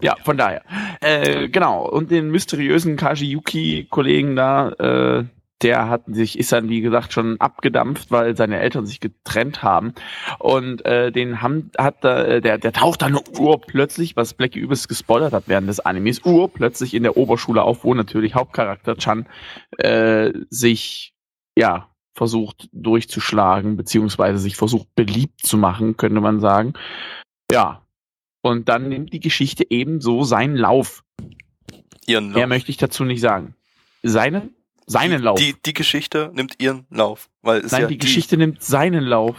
Ja, 0.00 0.16
von 0.24 0.36
daher. 0.36 0.62
Äh, 1.00 1.48
genau. 1.48 1.86
Und 1.88 2.10
den 2.10 2.30
mysteriösen 2.30 2.96
Kajiyuki-Kollegen 2.96 4.34
da, 4.34 4.70
äh, 4.70 5.24
der 5.62 5.88
hat 5.88 6.02
sich, 6.06 6.38
ist 6.38 6.52
dann, 6.52 6.68
wie 6.68 6.80
gesagt, 6.80 7.12
schon 7.12 7.40
abgedampft, 7.40 8.10
weil 8.10 8.36
seine 8.36 8.58
Eltern 8.58 8.86
sich 8.86 9.00
getrennt 9.00 9.62
haben. 9.62 9.94
Und 10.38 10.84
äh, 10.84 11.12
den 11.12 11.40
haben, 11.40 11.70
hat 11.78 12.02
da, 12.02 12.24
äh, 12.24 12.40
der, 12.40 12.58
der 12.58 12.72
taucht 12.72 13.02
dann 13.02 13.18
urplötzlich, 13.38 14.16
was 14.16 14.34
Blackie 14.34 14.58
übelst 14.58 14.88
gespoilert 14.88 15.32
hat 15.32 15.44
während 15.46 15.68
des 15.68 15.80
Animes, 15.80 16.24
urplötzlich 16.24 16.94
in 16.94 17.04
der 17.04 17.16
Oberschule 17.16 17.62
auf, 17.62 17.84
wo 17.84 17.94
natürlich 17.94 18.34
Hauptcharakter 18.34 18.96
Chan 18.96 19.26
äh, 19.78 20.32
sich, 20.50 21.14
ja, 21.56 21.88
versucht 22.14 22.68
durchzuschlagen, 22.72 23.76
beziehungsweise 23.76 24.38
sich 24.38 24.56
versucht 24.56 24.94
beliebt 24.94 25.40
zu 25.46 25.56
machen, 25.56 25.96
könnte 25.96 26.20
man 26.20 26.40
sagen. 26.40 26.74
Ja. 27.50 27.86
Und 28.42 28.68
dann 28.68 28.88
nimmt 28.88 29.12
die 29.12 29.20
Geschichte 29.20 29.64
ebenso 29.70 30.24
seinen 30.24 30.56
Lauf. 30.56 31.04
Ihren 32.06 32.32
Mehr 32.32 32.40
Lauf. 32.40 32.48
möchte 32.48 32.70
ich 32.70 32.76
dazu 32.76 33.04
nicht 33.04 33.20
sagen. 33.20 33.54
Seinen? 34.02 34.54
Seinen 34.86 35.22
Lauf. 35.22 35.38
Die, 35.38 35.54
die 35.64 35.72
Geschichte 35.74 36.30
nimmt 36.34 36.54
ihren 36.60 36.86
Lauf. 36.90 37.28
Weil 37.42 37.60
es 37.64 37.72
Nein, 37.72 37.82
ja 37.82 37.86
die 37.88 37.98
Geschichte 37.98 38.36
nimmt 38.36 38.62
seinen 38.62 39.02
Lauf. 39.04 39.36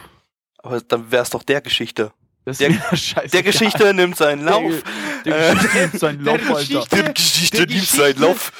aber 0.57 0.81
dann 0.81 1.11
wäre 1.11 1.23
es 1.23 1.29
doch 1.29 1.43
der 1.43 1.61
Geschichte. 1.61 2.11
Das 2.45 2.57
Der-. 2.57 2.69
Der 3.33 3.43
Geschichte 3.43 3.93
nimmt 3.93 4.17
seinen 4.17 4.43
Lauf. 4.45 4.83
Der 5.25 5.51
Äh, 5.51 5.53
Geschichte 5.55 5.77
nimmt 5.79 5.99
seinen 5.99 6.23
der 6.25 6.37
Lauf, 6.37 6.49
Alter. 6.57 6.59
Geschichte- 6.59 6.95
Der 7.03 7.13
Geschichte 7.13 7.65
nimmt 7.67 7.87
seinen 7.87 8.19
Lauf. 8.19 8.51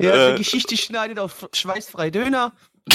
Ja, 0.00 0.10
Äh, 0.30 0.32
die 0.32 0.38
Geschichte 0.42 0.76
schneidet 0.76 1.18
auf 1.20 1.48
schweißfrei 1.52 2.10
Döner. 2.10 2.52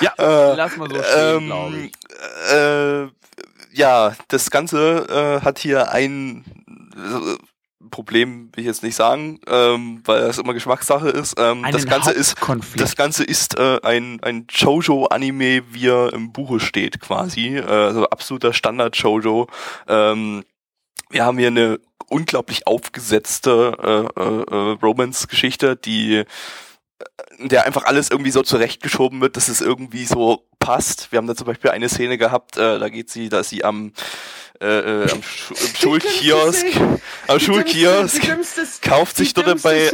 Ja, 0.00 0.12
Äh, 0.18 0.54
lass 0.56 0.76
mal 0.76 0.88
so 0.88 1.02
stehen, 1.02 1.36
ähm, 1.38 1.46
glaube 1.46 1.76
ich. 1.78 1.92
äh, 2.52 3.08
ja, 3.78 4.14
das 4.28 4.50
Ganze 4.50 5.06
äh, 5.40 5.44
hat 5.44 5.58
hier 5.58 5.90
ein 5.92 6.44
äh, 6.96 7.36
Problem, 7.90 8.50
will 8.54 8.60
ich 8.62 8.66
jetzt 8.66 8.82
nicht 8.82 8.94
sagen, 8.94 9.40
ähm, 9.46 10.02
weil 10.04 10.20
das 10.20 10.38
immer 10.38 10.52
Geschmackssache 10.52 11.08
ist. 11.08 11.34
Ähm, 11.38 11.64
das 11.72 11.86
Ganze 11.86 12.12
ist 12.12 12.36
das 12.76 12.94
Ganze 12.94 13.24
ist 13.24 13.58
äh, 13.58 13.80
ein, 13.82 14.22
ein 14.22 14.46
Shoujo-Anime, 14.50 15.62
wie 15.72 15.88
er 15.88 16.12
im 16.12 16.32
Buche 16.32 16.60
steht, 16.60 17.00
quasi. 17.00 17.56
Äh, 17.56 17.62
also 17.64 18.08
absoluter 18.08 18.52
Standard-Shoujo. 18.52 19.48
Ähm, 19.88 20.44
wir 21.08 21.24
haben 21.24 21.38
hier 21.38 21.48
eine 21.48 21.80
unglaublich 22.08 22.66
aufgesetzte 22.66 23.76
äh, 24.16 24.20
äh, 24.20 24.42
äh, 24.42 24.78
Romance-Geschichte, 24.82 25.76
die 25.76 26.16
äh, 26.16 26.24
der 27.38 27.64
einfach 27.64 27.84
alles 27.84 28.10
irgendwie 28.10 28.30
so 28.30 28.42
zurechtgeschoben 28.42 29.20
wird, 29.22 29.36
dass 29.36 29.48
es 29.48 29.62
irgendwie 29.62 30.04
so 30.04 30.46
passt. 30.58 31.10
Wir 31.10 31.16
haben 31.16 31.26
da 31.26 31.34
zum 31.34 31.46
Beispiel 31.46 31.70
eine 31.70 31.88
Szene 31.88 32.18
gehabt, 32.18 32.58
äh, 32.58 32.78
da 32.78 32.88
geht 32.90 33.08
sie, 33.08 33.30
da 33.30 33.40
ist 33.40 33.48
sie 33.48 33.64
am, 33.64 33.92
äh, 34.60 35.04
äh, 35.04 35.10
am, 35.10 35.22
Schu 35.22 35.54
im 35.54 35.74
Schulkiosk, 35.74 36.66
am 37.28 37.40
Schulkiosk, 37.40 38.20
kauft 38.82 39.16
sich 39.16 39.32
dort 39.32 39.62
bei, 39.62 39.90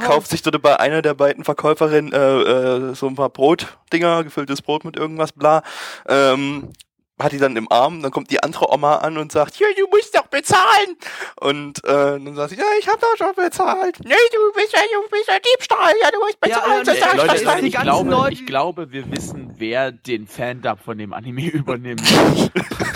kauft 0.00 0.30
sich 0.30 0.42
dort 0.42 0.60
bei 0.60 0.78
einer 0.78 1.00
der 1.00 1.14
beiden 1.14 1.42
Verkäuferinnen 1.42 2.12
äh, 2.12 2.90
äh, 2.90 2.94
so 2.94 3.06
ein 3.06 3.14
paar 3.14 3.30
Brotdinger, 3.30 4.24
gefülltes 4.24 4.60
Brot 4.60 4.84
mit 4.84 4.96
irgendwas, 4.96 5.32
bla. 5.32 5.62
Ähm, 6.06 6.72
hat 7.18 7.32
die 7.32 7.38
dann 7.38 7.56
im 7.56 7.70
Arm, 7.70 8.02
dann 8.02 8.10
kommt 8.10 8.30
die 8.30 8.42
andere 8.42 8.72
Oma 8.72 8.96
an 8.96 9.18
und 9.18 9.32
sagt, 9.32 9.58
ja, 9.58 9.66
du 9.76 9.86
musst 9.88 10.14
doch 10.14 10.19
bezahlen. 10.30 10.96
Und 11.40 11.84
äh, 11.84 11.88
dann 11.88 12.34
sagt 12.36 12.50
sie, 12.50 12.56
ja, 12.56 12.64
ich 12.78 12.88
habe 12.88 12.98
doch 13.00 13.16
schon 13.16 13.34
bezahlt. 13.34 13.98
Nee, 14.04 14.14
du 14.32 14.52
bist 14.60 14.72
ja, 14.72 14.80
du 14.80 15.08
bist 15.10 15.28
ja 15.28 15.34
Diebstahl, 15.38 15.92
ja, 16.02 16.10
du 16.10 16.18
musst 16.20 16.38
Ja, 16.46 16.58
bezahlen. 16.60 16.86
ja, 16.86 16.92
ich 17.34 17.44
Leute, 17.44 17.66
ich, 17.66 17.72
ganzen 17.74 17.82
glaube, 18.08 18.32
ich 18.32 18.46
glaube, 18.46 18.92
wir 18.92 19.10
wissen, 19.10 19.54
wer 19.58 19.92
den 19.92 20.26
Fan-Dub 20.26 20.78
von 20.84 20.98
dem 20.98 21.12
Anime 21.12 21.48
übernimmt. 21.50 22.02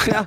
Ja. 0.07 0.26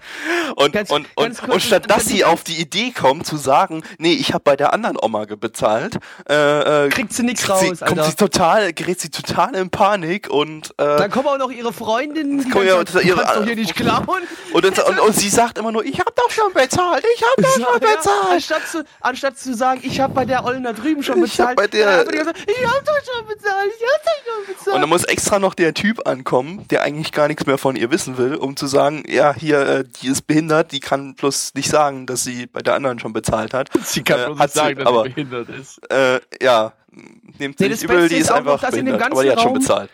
Und, 0.55 0.73
Ganz- 0.73 0.89
und, 0.89 1.05
ganz 1.15 1.37
und, 1.39 1.45
kurz, 1.45 1.53
und 1.53 1.61
statt 1.61 1.83
dass 1.87 2.05
sie 2.05 2.25
auf 2.25 2.43
die 2.43 2.59
Idee 2.59 2.91
kommt 2.97 3.27
zu 3.27 3.37
sagen, 3.37 3.83
nee, 3.99 4.13
ich 4.13 4.33
habe 4.33 4.43
bei 4.43 4.55
der 4.55 4.73
anderen 4.73 4.97
Oma 4.99 5.25
bezahlt, 5.25 5.97
äh, 6.27 6.85
äh, 6.85 6.89
Kriegt 6.89 7.13
sie 7.13 7.21
nix 7.21 7.43
kriegt 7.43 7.59
sie, 7.59 7.67
raus, 7.67 7.79
kommt 7.81 7.91
Alter. 7.99 8.03
sie 8.09 8.15
total, 8.15 8.73
gerät 8.73 8.99
sie 8.99 9.09
total 9.11 9.53
in 9.55 9.69
Panik 9.69 10.31
und 10.31 10.71
äh, 10.79 10.97
Dann 10.97 11.11
kommen 11.11 11.27
auch 11.27 11.37
noch 11.37 11.51
ihre 11.51 11.71
Freundinnen, 11.73 12.39
die 12.43 12.49
ja 12.49 12.63
ihre- 12.63 12.81
kannst 13.21 13.35
doch 13.35 13.43
hier 13.45 13.55
nicht 13.55 13.75
klauen. 13.75 14.07
und, 14.53 14.65
und, 14.65 14.79
und, 14.79 14.99
und 14.99 15.15
sie 15.15 15.29
sagt 15.29 15.59
immer 15.59 15.71
nur, 15.71 15.85
ich 15.85 15.99
habe 15.99 16.11
doch 16.15 16.31
schon 16.31 16.51
bezahlt, 16.53 16.96
ich 16.99 17.21
habe 17.23 17.41
doch 17.41 17.51
schon 17.53 17.61
Ja, 17.81 17.95
bezahlt. 17.95 18.31
anstatt, 18.31 18.67
zu, 18.67 18.83
anstatt 19.01 19.37
zu 19.39 19.53
sagen, 19.55 19.81
ich 19.83 19.99
habe 19.99 20.13
bei 20.13 20.25
der 20.25 20.43
Ollen 20.45 20.63
da 20.63 20.73
drüben 20.73 21.03
schon 21.03 21.23
Ich 21.23 21.39
hab 21.39 21.55
bezahlt. 21.55 21.57
bei 21.57 21.67
der- 21.67 22.01
ich 22.11 22.17
habe 22.19 22.31
doch 22.33 23.13
schon 23.15 23.27
bezahlt, 23.27 23.71
ich 23.77 23.83
habe 23.83 24.03
doch 24.03 24.25
schon 24.25 24.55
bezahlt. 24.55 24.75
Und 24.75 24.81
dann 24.81 24.89
muss 24.89 25.03
extra 25.03 25.39
noch 25.39 25.53
der 25.53 25.73
Typ 25.73 26.07
ankommen, 26.07 26.67
der 26.69 26.83
eigentlich 26.83 27.11
gar 27.11 27.27
nichts 27.27 27.45
mehr 27.45 27.57
von 27.57 27.75
ihr 27.75 27.91
wissen 27.91 28.17
will, 28.17 28.35
um 28.35 28.55
zu 28.55 28.67
sagen, 28.67 29.03
ja, 29.07 29.33
hier, 29.33 29.59
äh, 29.61 29.83
die 30.01 30.07
ist 30.07 30.27
behindert, 30.27 30.71
die 30.71 30.79
kann 30.79 31.15
bloß 31.15 31.53
nicht 31.55 31.69
sagen, 31.69 32.05
dass 32.05 32.23
sie 32.23 32.47
bei 32.47 32.61
der 32.61 32.75
anderen 32.75 32.99
schon 32.99 33.13
bezahlt 33.13 33.53
hat. 33.53 33.69
Sie 33.83 34.03
kann 34.03 34.19
Äh, 34.19 34.25
bloß 34.27 34.39
hat 34.39 34.45
nicht 34.47 34.55
sagen, 34.55 34.69
sie, 34.69 34.75
dass 34.75 34.87
aber- 34.87 35.03
sie 35.03 35.09
behindert 35.09 35.49
ist. 35.49 35.91
Äh, 35.91 36.19
ja, 36.41 36.73
nehmt 36.91 37.57
sie 37.57 37.63
Nee, 37.65 37.69
nicht 37.69 37.71
das 37.71 37.83
übel, 37.83 38.09
die 38.09 38.15
ist 38.15 38.21
ist 38.21 38.31
auch 38.31 38.41
noch, 38.43 38.53
einfach 38.53 38.69
dem 38.71 38.85
behindert, 38.85 39.11
aber 39.11 39.23
die 39.23 39.31
hat 39.31 39.41
schon 39.41 39.53
bezahlt. 39.53 39.89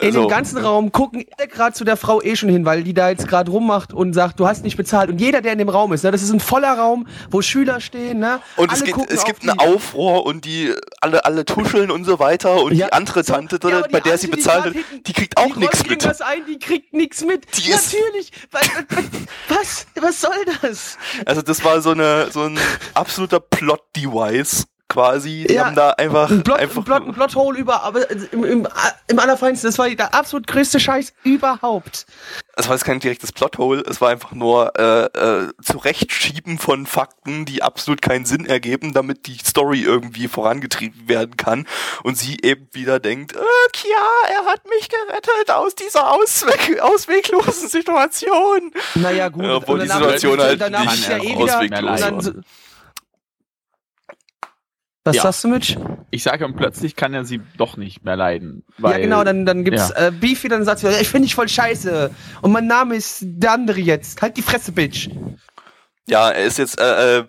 In 0.00 0.06
Also, 0.06 0.22
dem 0.22 0.30
ganzen 0.30 0.56
Raum 0.58 0.90
gucken 0.90 1.24
alle 1.38 1.48
gerade 1.48 1.74
zu 1.74 1.84
der 1.84 1.98
Frau 1.98 2.22
eh 2.22 2.34
schon 2.34 2.48
hin, 2.48 2.64
weil 2.64 2.82
die 2.82 2.94
da 2.94 3.10
jetzt 3.10 3.28
gerade 3.28 3.50
rummacht 3.50 3.92
und 3.92 4.14
sagt, 4.14 4.40
du 4.40 4.46
hast 4.46 4.64
nicht 4.64 4.78
bezahlt. 4.78 5.10
Und 5.10 5.20
jeder, 5.20 5.42
der 5.42 5.52
in 5.52 5.58
dem 5.58 5.68
Raum 5.68 5.92
ist, 5.92 6.02
ne, 6.02 6.10
das 6.10 6.22
ist 6.22 6.32
ein 6.32 6.40
voller 6.40 6.72
Raum, 6.78 7.06
wo 7.30 7.42
Schüler 7.42 7.78
stehen, 7.78 8.18
ne? 8.18 8.40
Und 8.56 8.72
es 8.72 8.84
gibt, 8.84 8.96
gucken 8.96 9.14
es 9.14 9.24
gibt 9.24 9.42
die. 9.42 9.50
einen 9.50 9.58
Aufruhr 9.58 10.24
und 10.24 10.46
die 10.46 10.74
alle, 11.02 11.26
alle 11.26 11.44
tuscheln 11.44 11.90
und 11.90 12.04
so 12.04 12.18
weiter 12.18 12.62
und 12.62 12.72
Ja, 12.74 12.86
die 12.86 12.92
andere 12.94 13.22
so, 13.22 13.34
Tante, 13.34 13.58
ja, 13.62 13.78
aber 13.80 13.88
bei 13.88 14.00
die 14.00 14.08
der 14.08 14.16
sie 14.18 14.28
die 14.28 14.36
bezahlt 14.36 14.64
hat, 14.64 14.74
die 15.06 15.12
kriegt 15.12 15.36
auch 15.36 15.52
die 15.52 15.58
nichts 15.60 15.80
mit. 15.82 15.90
irgendwas 15.90 16.20
ein, 16.22 16.46
die 16.48 16.58
kriegt 16.58 16.94
nichts 16.94 17.22
mit. 17.22 17.46
Die 17.58 17.70
Natürlich. 17.70 18.32
Was, 18.50 18.66
was, 19.48 19.86
was 20.00 20.20
soll 20.22 20.44
das? 20.62 20.96
Also 21.26 21.42
das 21.42 21.62
war 21.64 21.82
so 21.82 21.90
eine 21.90 22.30
so 22.30 22.44
ein 22.44 22.58
absoluter 22.94 23.40
Plot-Device 23.40 24.64
quasi. 24.92 25.46
Die 25.48 25.54
Ja, 25.54 25.66
haben 25.66 25.76
da 25.76 25.90
einfach, 25.90 26.30
Ein 26.30 26.42
Plot, 26.42 26.58
einfach 26.58 26.76
ein 26.76 26.84
Plot, 26.84 27.06
ein 27.06 27.14
Plothole 27.14 27.58
über, 27.58 27.82
aber 27.82 28.10
im, 28.10 28.44
im, 28.44 28.68
im 29.08 29.18
allerfeinsten, 29.18 29.68
das 29.68 29.78
war 29.78 29.88
der 29.88 30.14
absolut 30.14 30.46
größte 30.46 30.78
Scheiß 30.78 31.12
überhaupt. 31.24 32.06
es 32.56 32.68
war 32.68 32.74
jetzt 32.74 32.84
kein 32.84 33.00
direktes 33.00 33.32
Plothole, 33.32 33.82
es 33.88 34.00
war 34.00 34.10
einfach 34.10 34.32
nur 34.32 34.72
äh, 34.78 35.04
äh, 35.06 35.48
Zurechtschieben 35.62 36.58
von 36.58 36.86
Fakten, 36.86 37.46
die 37.46 37.62
absolut 37.62 38.02
keinen 38.02 38.26
Sinn 38.26 38.44
ergeben, 38.44 38.92
damit 38.92 39.26
die 39.26 39.38
Story 39.38 39.80
irgendwie 39.80 40.28
vorangetrieben 40.28 41.08
werden 41.08 41.36
kann 41.36 41.66
und 42.02 42.18
sie 42.18 42.38
eben 42.42 42.68
wieder 42.72 43.00
denkt, 43.00 43.34
äh, 43.34 43.38
ja, 43.38 44.36
er 44.40 44.52
hat 44.52 44.60
mich 44.68 44.88
gerettet 44.88 45.50
aus 45.50 45.74
dieser 45.74 46.12
Ausweg 46.12 46.80
ausweglosen 46.80 47.68
Situation. 47.68 48.72
Naja, 48.94 49.28
gut. 49.28 49.44
Obwohl 49.44 49.80
die 49.80 49.88
Situation 49.88 50.38
halt 50.40 50.60
nicht 50.60 51.08
ja 51.08 51.16
eh 51.16 51.34
ausweglos 51.34 52.02
war. 52.02 52.42
Was 55.04 55.16
Ja. 55.16 55.22
sagst 55.22 55.42
du, 55.44 55.48
Mitch? 55.48 55.76
Ich 56.10 56.22
sage, 56.22 56.44
und 56.44 56.56
plötzlich 56.56 56.94
kann 56.94 57.12
er 57.12 57.24
sie 57.24 57.40
doch 57.56 57.76
nicht 57.76 58.04
mehr 58.04 58.14
leiden. 58.16 58.62
Ja, 58.78 58.84
Weil, 58.84 59.02
genau, 59.02 59.24
dann, 59.24 59.44
dann 59.44 59.64
gibt's 59.64 59.88
ja. 59.96 60.08
äh, 60.08 60.10
Beefy, 60.12 60.48
dann 60.48 60.64
sagt 60.64 60.80
sie, 60.80 60.88
ich 61.00 61.08
finde 61.08 61.26
dich 61.26 61.34
voll 61.34 61.48
scheiße. 61.48 62.10
Und 62.42 62.52
mein 62.52 62.66
Name 62.68 62.94
ist 62.94 63.18
der 63.22 63.52
andere 63.52 63.80
jetzt. 63.80 64.22
Halt 64.22 64.36
die 64.36 64.42
Fresse, 64.42 64.70
Bitch. 64.72 65.08
Ja, 66.06 66.30
er 66.30 66.44
ist 66.44 66.58
jetzt, 66.58 66.80
äh, 66.80 67.18
äh, 67.18 67.24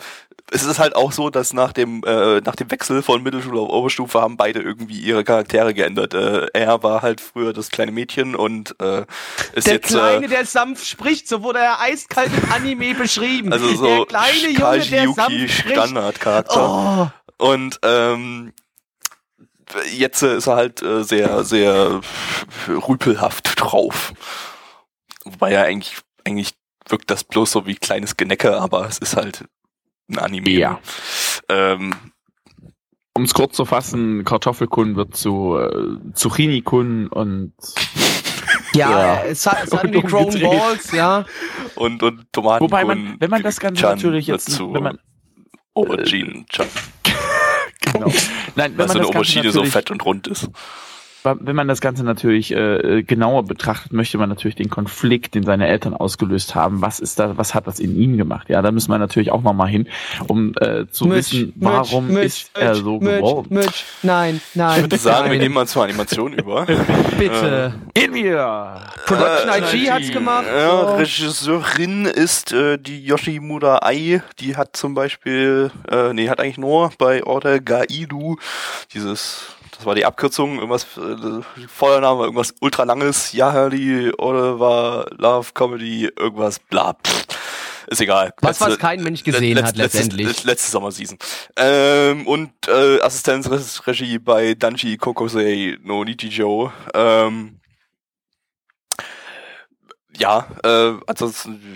es 0.51 0.63
ist 0.63 0.77
halt 0.77 0.95
auch 0.95 1.11
so, 1.11 1.31
dass 1.31 1.53
nach 1.53 1.73
dem, 1.73 2.03
äh, 2.05 2.41
nach 2.41 2.55
dem 2.55 2.69
Wechsel 2.69 3.01
von 3.01 3.23
Mittelschule 3.23 3.59
auf 3.59 3.69
Oberstufe 3.69 4.21
haben 4.21 4.37
beide 4.37 4.59
irgendwie 4.61 4.99
ihre 4.99 5.23
Charaktere 5.23 5.73
geändert. 5.73 6.13
Äh, 6.13 6.47
er 6.53 6.83
war 6.83 7.01
halt 7.01 7.21
früher 7.21 7.53
das 7.53 7.71
kleine 7.71 7.91
Mädchen 7.91 8.35
und 8.35 8.75
äh, 8.79 9.05
ist 9.53 9.65
Der 9.65 9.75
jetzt 9.75 9.87
Kleine, 9.87 10.25
äh, 10.25 10.29
der 10.29 10.45
sanft 10.45 10.85
spricht, 10.85 11.27
so 11.27 11.41
wurde 11.41 11.57
er 11.59 11.79
eiskalt 11.81 12.29
im 12.37 12.51
Anime 12.51 12.93
beschrieben. 12.93 13.51
also 13.51 13.67
so 13.73 13.85
der 13.85 14.05
kleine 14.05 14.49
Junge, 14.51 14.79
der 14.85 15.09
sanft 15.13 15.49
spricht. 15.51 15.71
Standardcharakter. 15.71 17.09
Oh, 17.09 17.22
Und 17.43 17.77
ähm, 17.83 18.53
jetzt 19.93 20.21
äh, 20.23 20.38
ist 20.38 20.47
er 20.47 20.55
halt 20.55 20.81
äh, 20.81 21.03
sehr, 21.03 21.43
sehr 21.43 22.00
rüpelhaft 22.69 23.59
drauf. 23.59 24.13
Wobei 25.25 25.51
er 25.51 25.65
eigentlich, 25.65 25.97
eigentlich 26.23 26.53
wirkt 26.88 27.12
das 27.12 27.25
bloß 27.25 27.51
so 27.51 27.65
wie 27.65 27.75
kleines 27.75 28.15
Genecke, 28.15 28.59
aber 28.62 28.88
es 28.88 28.97
ist 29.00 29.17
halt 29.17 29.43
ein 30.09 30.19
Anime. 30.19 30.50
Ja. 30.51 30.79
Ähm, 31.50 31.93
Um 33.13 33.23
es 33.23 33.33
kurz 33.33 33.57
zu 33.57 33.65
fassen, 33.65 34.23
Kartoffelkun 34.23 34.95
wird 34.95 35.15
zu 35.17 35.57
äh, 35.57 35.97
Zucchini-Kun 36.13 37.07
und 37.09 37.53
ja, 38.73 38.89
Ja. 39.15 39.23
es 39.23 39.45
hat, 39.45 39.65
es 39.65 39.73
hat 39.73 39.83
Und 39.83 39.93
wie 39.95 40.01
Grown. 40.01 40.39
Balls, 40.41 40.91
ja. 40.93 41.25
und, 41.75 42.03
und 42.03 42.25
Tomaten. 42.31 42.63
wobei 42.63 42.85
man, 42.85 43.17
wenn 43.19 43.29
man 43.29 43.43
das 43.43 43.59
Ganze 43.59 43.81
Chan 43.81 43.95
natürlich 43.97 44.27
jetzt, 44.27 44.47
dazu. 44.47 44.73
wenn 44.73 44.83
man, 44.83 45.00
Aubergine 45.73 46.45
Chan, 46.50 46.67
genau, 47.91 48.11
nein, 48.55 48.73
wenn 48.75 48.77
weil 48.77 48.87
so 48.89 48.99
eine 48.99 49.07
Aubergine 49.07 49.51
so 49.51 49.63
fett 49.65 49.91
und 49.91 50.05
rund 50.05 50.27
ist. 50.27 50.49
Wenn 51.23 51.55
man 51.55 51.67
das 51.67 51.81
Ganze 51.81 52.03
natürlich 52.03 52.51
äh, 52.53 53.03
genauer 53.03 53.43
betrachtet, 53.43 53.93
möchte 53.93 54.17
man 54.17 54.29
natürlich 54.29 54.55
den 54.55 54.69
Konflikt, 54.69 55.35
den 55.35 55.43
seine 55.43 55.67
Eltern 55.67 55.93
ausgelöst 55.93 56.55
haben. 56.55 56.81
Was 56.81 56.99
ist 56.99 57.19
da, 57.19 57.37
was 57.37 57.55
hat 57.55 57.67
das 57.67 57.79
in 57.79 57.95
ihm 57.95 58.17
gemacht? 58.17 58.49
Ja, 58.49 58.61
da 58.61 58.71
müssen 58.71 58.91
wir 58.91 58.97
natürlich 58.97 59.31
auch 59.31 59.43
noch 59.43 59.53
mal 59.53 59.67
hin, 59.67 59.87
um 60.27 60.53
äh, 60.59 60.85
zu 60.89 61.09
wissen, 61.09 61.53
warum 61.55 62.15
ist 62.17 62.51
er 62.53 62.75
so 62.75 62.99
Mitch, 62.99 63.17
geworden. 63.17 63.47
Mitch, 63.51 63.85
nein, 64.01 64.41
nein. 64.53 64.75
Ich 64.77 64.83
würde 64.83 64.97
sagen, 64.97 65.25
wir 65.25 65.37
nein, 65.37 65.39
gehen 65.39 65.53
mal 65.53 65.67
zur 65.67 65.83
Animation 65.83 66.33
über. 66.33 66.65
Bitte. 67.17 67.73
Gehen 67.93 68.13
wir! 68.13 68.81
Production 69.05 69.49
Äh, 69.49 69.75
IG 69.75 69.91
hat's 69.91 70.11
gemacht. 70.11 70.45
Ja, 70.47 70.69
so. 70.69 70.95
Regisseurin 70.95 72.05
ist 72.05 72.51
äh, 72.51 72.77
die 72.77 73.03
Yoshimura 73.05 73.79
Ai. 73.81 74.21
Die 74.39 74.55
hat 74.55 74.75
zum 74.75 74.93
Beispiel, 74.93 75.71
äh, 75.89 76.13
nee, 76.13 76.29
hat 76.29 76.39
eigentlich 76.39 76.57
nur 76.57 76.91
bei 76.97 77.23
Order 77.23 77.59
Gaidu 77.59 78.37
dieses, 78.93 79.55
das 79.83 79.87
war 79.87 79.95
die 79.95 80.05
Abkürzung, 80.05 80.55
irgendwas, 80.59 80.85
äh, 80.97 81.67
voller 81.67 81.99
Name, 81.99 82.23
irgendwas 82.23 82.55
ultra 82.61 82.83
langes, 82.83 83.33
Yahali, 83.33 84.13
Oliver, 84.17 85.05
Love, 85.17 85.49
Comedy, 85.53 86.09
irgendwas, 86.17 86.59
bla. 86.59 86.93
Pff. 86.93 87.25
Ist 87.87 87.99
egal. 87.99 88.33
Was, 88.39 88.61
was 88.61 88.69
Letzte- 88.69 88.81
kein 88.81 89.03
Mensch 89.03 89.23
gesehen 89.25 89.57
Letz- 89.57 89.63
hat 89.65 89.75
letztendlich. 89.75 90.27
letz- 90.29 90.45
Letzte 90.45 90.71
Sommerseason. 90.71 91.17
Ähm, 91.57 92.25
und 92.25 92.51
äh, 92.69 93.01
Assistenzregie 93.01 94.19
bei 94.19 94.53
Danji 94.53 94.95
Kokosei 94.95 95.77
no 95.83 96.05
Nichijou. 96.05 96.71
Ähm, 96.93 97.59
ja, 100.17 100.47
äh, 100.63 100.93
ansonsten, 101.07 101.75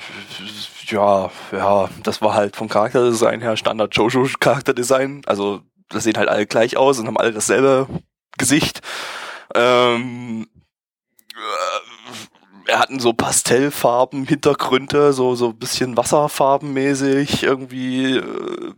ja, 0.88 1.30
ja, 1.52 1.90
das 2.04 2.22
war 2.22 2.34
halt 2.36 2.56
vom 2.56 2.70
Charakterdesign 2.70 3.42
her 3.42 3.58
Standard 3.58 3.94
Jojo 3.94 4.28
Charakterdesign. 4.40 5.24
Also, 5.26 5.62
das 5.90 6.04
sehen 6.04 6.18
halt 6.18 6.30
alle 6.30 6.46
gleich 6.46 6.78
aus 6.78 7.00
und 7.00 7.08
haben 7.08 7.18
alle 7.18 7.34
dasselbe 7.34 7.88
Gesicht. 8.38 8.82
Ähm, 9.56 10.48
äh, 11.34 12.72
er 12.72 12.80
hatten 12.80 13.00
so 13.00 13.14
Pastellfarben, 13.14 14.26
Hintergründe, 14.26 15.14
so 15.14 15.36
so 15.36 15.50
ein 15.50 15.58
bisschen 15.58 15.98
Wasserfarbenmäßig 15.98 17.44
irgendwie. 17.44 18.18
Äh, 18.18 18.74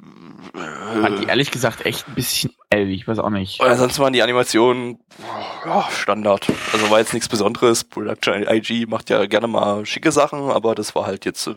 Fand 0.53 1.20
die 1.22 1.27
ehrlich 1.27 1.51
gesagt 1.51 1.86
echt 1.86 2.08
ein 2.08 2.15
bisschen 2.15 2.51
ellig, 2.70 3.01
ich 3.01 3.08
weiß 3.08 3.20
auch 3.20 3.29
nicht. 3.29 3.60
und 3.60 3.68
ansonsten 3.68 4.01
waren 4.01 4.13
die 4.13 4.22
Animationen 4.22 5.00
ja, 5.65 5.88
Standard. 5.91 6.48
Also 6.74 6.89
war 6.89 7.00
jetzt 7.00 7.13
nichts 7.13 7.27
Besonderes. 7.27 7.84
Production 7.84 8.44
IG 8.48 8.86
macht 8.88 9.10
ja 9.10 9.25
gerne 9.25 9.48
mal 9.48 9.86
schicke 9.86 10.12
Sachen, 10.12 10.50
aber 10.51 10.75
das 10.75 10.96
war 10.96 11.06
halt 11.06 11.25
jetzt, 11.25 11.48
äh, 11.48 11.56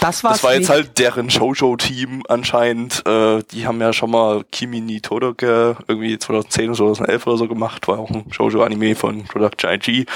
Das, 0.00 0.22
das 0.22 0.42
war 0.42 0.52
jetzt 0.52 0.60
nicht. 0.62 0.70
halt 0.70 0.98
deren 0.98 1.30
Shoujo-Team 1.30 2.22
anscheinend. 2.28 3.06
Äh, 3.06 3.42
die 3.50 3.66
haben 3.66 3.80
ja 3.80 3.92
schon 3.92 4.10
mal 4.10 4.44
Kimi 4.50 4.80
ni 4.80 5.00
Todoke 5.00 5.76
irgendwie 5.88 6.18
2010 6.18 6.70
oder 6.70 6.76
2011 6.76 7.26
oder 7.26 7.36
so 7.36 7.48
gemacht. 7.48 7.88
War 7.88 7.98
auch 7.98 8.10
ein 8.10 8.32
Shoujo-Anime 8.32 8.94
von 8.94 9.24
Production 9.24 9.70
IG. 9.72 10.06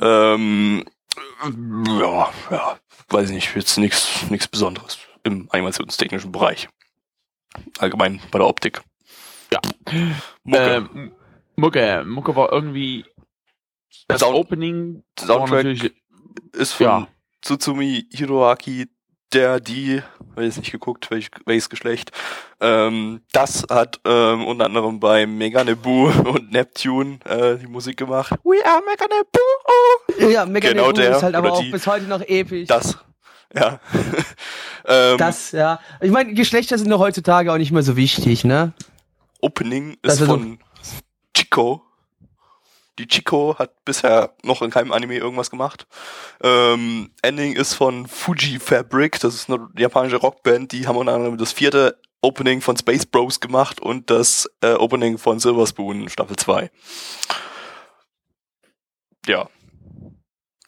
Ähm, 0.00 0.84
ja, 2.00 2.30
ja, 2.50 2.76
weiß 3.08 3.30
ich 3.30 3.34
nicht, 3.34 3.56
jetzt 3.56 3.78
nichts 3.78 4.48
Besonderes 4.48 4.98
im 5.24 5.48
animationstechnischen 5.50 6.32
Bereich. 6.32 6.68
Allgemein 7.78 8.20
bei 8.30 8.38
der 8.38 8.48
Optik. 8.48 8.82
Ja. 9.52 9.60
Mucke. 10.44 10.62
Ähm, 10.94 11.12
Mucke, 11.56 12.04
Mucke 12.06 12.34
war 12.36 12.52
irgendwie 12.52 13.04
das 14.08 14.20
Sound- 14.20 14.36
Opening 14.36 15.02
Soundtrack 15.18 15.92
ist 16.52 16.72
von 16.72 16.86
ja. 16.86 17.08
Tsutsumi 17.42 18.06
Hiroaki 18.10 18.88
der, 19.34 19.60
die, 19.60 20.02
weil 20.34 20.48
ich 20.48 20.56
nicht 20.58 20.72
geguckt, 20.72 21.10
welch, 21.10 21.30
welches 21.46 21.70
Geschlecht, 21.70 22.12
ähm, 22.60 23.22
das 23.32 23.64
hat 23.70 23.98
ähm, 24.04 24.44
unter 24.46 24.66
anderem 24.66 25.00
bei 25.00 25.26
Meganebu 25.26 26.10
und 26.28 26.52
Neptune 26.52 27.18
äh, 27.24 27.56
die 27.56 27.66
Musik 27.66 27.96
gemacht. 27.96 28.34
We 28.44 28.64
are 28.64 28.82
Meganebu! 28.84 29.38
Oh. 29.66 30.28
Ja, 30.30 30.44
Mega 30.44 30.68
Genau 30.68 30.88
genau 30.88 30.92
der 30.92 31.16
ist 31.16 31.22
halt 31.22 31.34
aber 31.34 31.52
auch 31.52 31.60
die. 31.62 31.70
bis 31.70 31.86
heute 31.86 32.04
noch 32.04 32.20
episch. 32.20 32.68
Das, 32.68 32.98
ja. 33.54 33.80
ähm, 34.86 35.18
Das, 35.18 35.52
ja. 35.52 35.80
Ich 36.00 36.10
meine, 36.10 36.34
Geschlechter 36.34 36.78
sind 36.78 36.90
doch 36.90 36.98
heutzutage 36.98 37.52
auch 37.52 37.58
nicht 37.58 37.72
mehr 37.72 37.82
so 37.82 37.96
wichtig, 37.96 38.44
ne? 38.44 38.72
Opening 39.40 39.96
Das 40.02 40.20
ist 40.20 40.26
von 40.26 40.58
Chico. 41.34 41.82
Die 42.98 43.08
Chico 43.08 43.56
hat 43.58 43.84
bisher 43.84 44.34
noch 44.42 44.60
in 44.62 44.70
keinem 44.70 44.92
Anime 44.92 45.16
irgendwas 45.16 45.50
gemacht. 45.50 45.86
Ähm, 46.42 47.10
Ending 47.22 47.54
ist 47.54 47.74
von 47.74 48.06
Fuji 48.06 48.58
Fabric, 48.58 49.18
das 49.20 49.34
ist 49.34 49.48
eine 49.48 49.68
japanische 49.76 50.16
Rockband, 50.16 50.72
die 50.72 50.86
haben 50.86 50.96
unter 50.96 51.14
anderem 51.14 51.38
das 51.38 51.52
vierte 51.52 51.98
Opening 52.20 52.60
von 52.60 52.76
Space 52.76 53.06
Bros 53.06 53.40
gemacht 53.40 53.80
und 53.80 54.10
das 54.10 54.48
äh, 54.60 54.74
Opening 54.74 55.18
von 55.18 55.40
Silver 55.40 55.66
Spoon 55.66 56.08
Staffel 56.08 56.36
2. 56.36 56.70
Ja. 59.26 59.48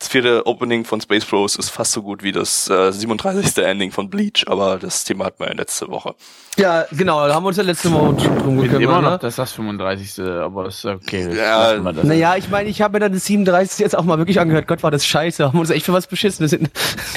Das 0.04 0.10
vierte 0.10 0.46
Opening 0.46 0.84
von 0.84 1.00
Space 1.00 1.24
Bros 1.24 1.56
ist 1.56 1.70
fast 1.70 1.92
so 1.92 2.02
gut 2.02 2.22
wie 2.22 2.30
das 2.30 2.68
äh, 2.68 2.92
37. 2.92 3.56
Ending 3.64 3.90
von 3.90 4.10
Bleach, 4.10 4.44
aber 4.46 4.76
das 4.76 5.02
Thema 5.04 5.24
hatten 5.24 5.38
wir 5.38 5.46
ja 5.46 5.54
letzte 5.54 5.88
Woche. 5.88 6.14
Ja, 6.58 6.84
genau, 6.92 7.26
da 7.26 7.34
haben 7.34 7.42
wir 7.42 7.48
uns 7.48 7.56
ja 7.56 7.62
letzte 7.62 7.88
Mal 7.88 8.14
schon 8.20 8.38
drum 8.38 8.56
bin 8.58 8.66
immer 8.66 8.68
gekümmert, 8.68 9.02
noch, 9.02 9.10
ne? 9.12 9.18
das 9.18 9.32
ist 9.32 9.38
das 9.38 9.52
35. 9.52 10.22
Aber 10.26 10.64
das 10.64 10.76
ist 10.76 10.84
okay. 10.84 11.34
Ja, 11.34 11.78
das. 11.78 12.04
Naja, 12.04 12.36
ich 12.36 12.50
meine, 12.50 12.68
ich 12.68 12.82
habe 12.82 12.92
mir 12.92 13.00
dann 13.00 13.14
das 13.14 13.24
37 13.24 13.78
jetzt 13.78 13.96
auch 13.96 14.04
mal 14.04 14.18
wirklich 14.18 14.38
angehört. 14.38 14.66
Gott, 14.66 14.82
war 14.82 14.90
das 14.90 15.06
scheiße. 15.06 15.42
Haben 15.42 15.54
wir 15.54 15.60
uns 15.60 15.70
echt 15.70 15.86
für 15.86 15.94
was 15.94 16.06
Beschissenes 16.06 16.50
Können 16.50 16.68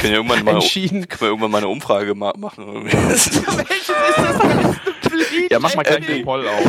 wir 0.03 0.11
irgendwann 0.11 0.45
mal, 0.45 0.53
entschieden. 0.55 1.09
können 1.09 1.19
wir 1.19 1.27
irgendwann 1.27 1.51
mal 1.51 1.57
eine 1.57 1.67
Umfrage 1.67 2.15
ma 2.15 2.31
machen. 2.37 2.85
Welches 2.85 3.27
ist 3.27 3.43
das 3.45 4.37
beste 4.37 5.09
Bleach? 5.09 5.51
Ja, 5.51 5.59
mach 5.59 5.75
mal 5.75 5.83
gleich 5.83 6.05
den 6.05 6.23
Poll 6.23 6.47
auf. 6.47 6.63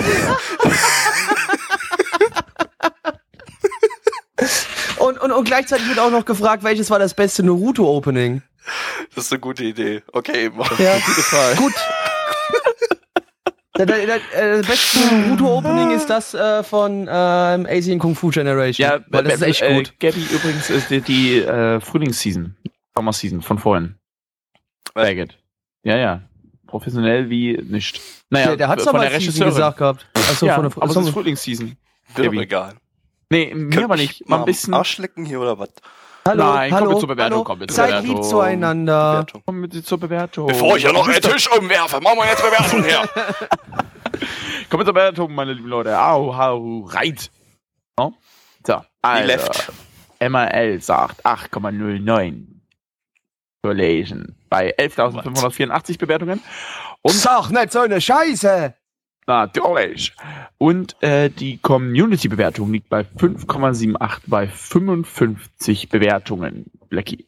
Und, 5.08 5.18
und, 5.18 5.32
und 5.32 5.44
gleichzeitig 5.44 5.88
wird 5.88 5.98
auch 5.98 6.10
noch 6.10 6.26
gefragt, 6.26 6.62
welches 6.64 6.90
war 6.90 6.98
das 6.98 7.14
beste 7.14 7.42
Naruto-Opening? 7.42 8.42
Das 9.14 9.24
ist 9.24 9.32
eine 9.32 9.40
gute 9.40 9.64
Idee. 9.64 10.02
Okay, 10.12 10.50
mach. 10.54 10.78
Ja, 10.78 10.98
gut. 11.56 11.72
Das, 13.72 13.86
das, 13.86 14.20
das 14.30 14.66
beste 14.66 15.14
Naruto-Opening 15.14 15.92
ist 15.92 16.10
das 16.10 16.34
äh, 16.34 16.62
von 16.62 17.08
ähm, 17.10 17.66
Asian 17.70 17.98
Kung 17.98 18.14
Fu 18.14 18.28
Generation. 18.28 18.86
Ja, 18.86 19.00
weil 19.08 19.24
das 19.24 19.34
ist 19.36 19.42
echt 19.42 19.62
äh, 19.62 19.76
gut. 19.76 19.98
Gabby 19.98 20.20
übrigens 20.30 20.68
ist 20.68 20.90
die, 20.90 21.00
die 21.00 21.38
äh, 21.38 21.80
Frühlingsseason, 21.80 22.54
Sommerseason 22.94 23.40
von 23.40 23.58
vorhin. 23.58 23.94
Was? 24.92 25.06
Baggett. 25.06 25.38
Ja, 25.84 25.96
ja. 25.96 26.22
Professionell 26.66 27.30
wie 27.30 27.56
nicht. 27.62 28.02
Naja, 28.28 28.48
der, 28.48 28.56
der 28.56 28.68
hat's 28.68 28.84
von 28.84 28.94
aber 28.94 29.08
der 29.08 29.12
Season 29.12 29.28
Regisseurin. 29.28 29.54
gesagt 29.54 29.78
gehabt. 29.78 30.06
Achso, 30.12 30.44
ja, 30.44 30.54
von 30.56 30.68
der 30.68 30.82
aber 30.82 30.90
es 30.90 30.96
ist 30.96 31.08
Frühlingsseason. 31.10 31.76
Doch 32.14 32.32
egal. 32.32 32.74
Nee, 33.30 33.54
mir 33.54 33.84
aber 33.84 33.94
ich 33.96 34.00
nicht. 34.20 34.28
Mal 34.28 34.38
ein 34.40 34.44
bisschen. 34.44 34.74
Arsch 34.74 34.98
lecken 34.98 35.24
hier 35.24 35.40
oder 35.40 35.58
was? 35.58 35.70
Hallo, 36.26 36.44
Nein, 36.44 36.70
kommen 36.70 36.80
hallo, 36.82 36.90
wir 36.94 36.98
zur 36.98 37.08
Bewertung, 37.08 37.34
hallo. 37.36 37.44
kommen 37.44 37.60
wir 37.62 37.68
zur 37.68 37.76
Seid 37.76 37.88
Bewertung. 37.88 38.16
lieb 38.16 38.24
zueinander. 38.24 39.10
Bewertung. 39.12 39.42
Kommen 39.46 39.72
wir 39.72 39.84
zur 39.84 39.98
Bewertung. 39.98 40.46
Bevor 40.46 40.76
ich 40.76 40.82
ja 40.82 40.92
noch 40.92 41.08
einen 41.08 41.20
Tisch 41.22 41.50
umwerfe, 41.50 42.00
machen 42.00 42.18
wir 42.18 42.26
jetzt 42.26 42.42
Bewertung 42.42 42.84
her. 42.84 43.08
Kommen 44.70 44.80
wir 44.82 44.84
zur 44.84 44.94
Bewertung, 44.94 45.34
meine 45.34 45.52
lieben 45.54 45.68
Leute. 45.68 45.98
Au, 45.98 46.36
hau, 46.36 46.80
reit. 46.88 47.30
No? 47.98 48.14
So, 48.66 48.82
also, 49.02 49.26
left. 49.26 49.72
MRL 50.20 50.80
sagt 50.82 51.24
8,09 51.24 52.46
Relation 53.64 54.36
bei 54.50 54.76
11.584 54.76 55.98
Bewertungen. 55.98 56.42
Und 57.02 57.14
Sag 57.14 57.50
nicht 57.50 57.72
so 57.72 57.80
eine 57.80 58.00
Scheiße. 58.00 58.74
Natürlich. 59.28 60.12
Und 60.58 61.00
äh, 61.02 61.30
die 61.30 61.58
Community-Bewertung 61.58 62.72
liegt 62.72 62.88
bei 62.88 63.02
5,78 63.02 64.20
bei 64.26 64.48
55 64.48 65.88
Bewertungen. 65.88 66.66
Blackie. 66.88 67.26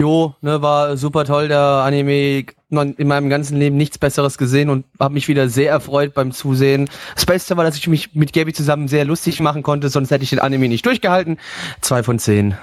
Jo, 0.00 0.34
ne, 0.40 0.60
war 0.60 0.96
super 0.96 1.24
toll, 1.24 1.46
der 1.46 1.60
Anime. 1.60 2.44
In 2.70 3.06
meinem 3.06 3.28
ganzen 3.28 3.58
Leben 3.58 3.76
nichts 3.76 3.98
Besseres 3.98 4.38
gesehen 4.38 4.70
und 4.70 4.86
habe 4.98 5.14
mich 5.14 5.28
wieder 5.28 5.48
sehr 5.48 5.70
erfreut 5.70 6.14
beim 6.14 6.32
Zusehen. 6.32 6.88
Das 7.14 7.26
Beste 7.26 7.56
war, 7.56 7.64
dass 7.64 7.76
ich 7.76 7.86
mich 7.86 8.14
mit 8.14 8.32
Gabi 8.32 8.52
zusammen 8.54 8.88
sehr 8.88 9.04
lustig 9.04 9.40
machen 9.40 9.62
konnte, 9.62 9.90
sonst 9.90 10.10
hätte 10.10 10.24
ich 10.24 10.30
den 10.30 10.38
Anime 10.38 10.68
nicht 10.68 10.86
durchgehalten. 10.86 11.38
Zwei 11.82 12.02
von 12.02 12.18
zehn. 12.18 12.56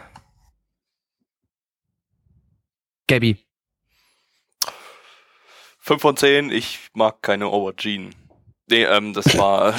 Gabi. 3.07 3.37
5 5.89 6.01
von 6.03 6.15
10, 6.15 6.51
ich 6.51 6.91
mag 6.93 7.23
keine 7.23 7.47
Aubergine. 7.47 8.11
Nee, 8.69 8.83
ähm, 8.83 9.13
das 9.13 9.35
war, 9.39 9.73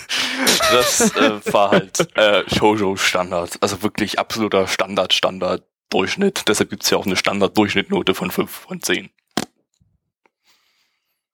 das 0.72 1.14
äh, 1.16 1.52
war 1.52 1.70
halt 1.70 2.16
äh, 2.16 2.42
Shoujo-Standard. 2.52 3.58
Also 3.60 3.80
wirklich 3.84 4.18
absoluter 4.18 4.66
Standard, 4.66 5.12
Standard, 5.12 5.62
Durchschnitt. 5.88 6.48
Deshalb 6.48 6.70
gibt's 6.70 6.90
ja 6.90 6.98
auch 6.98 7.06
eine 7.06 7.14
Standard-Durchschnittnote 7.14 8.12
von 8.14 8.32
5 8.32 8.50
von 8.50 8.82
10. 8.82 9.08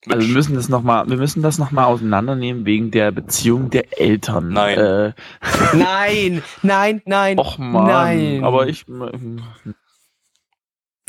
Mit 0.04 0.14
Also 0.14 0.26
wir 0.28 0.34
müssen 0.34 0.56
das 0.56 0.68
noch 0.68 0.82
mal, 0.82 1.08
wir 1.08 1.16
müssen 1.16 1.42
das 1.42 1.56
noch 1.56 1.70
mal 1.70 1.86
auseinandernehmen 1.86 2.66
wegen 2.66 2.90
der 2.90 3.12
Beziehung 3.12 3.70
der 3.70 3.98
Eltern. 3.98 4.50
Nein. 4.50 4.78
Äh, 4.78 5.12
Nein, 5.72 6.42
nein, 6.60 7.00
nein. 7.06 7.38
Och 7.38 7.56
man, 7.56 7.86
Nein. 7.86 8.44
aber 8.44 8.66
ich. 8.66 8.84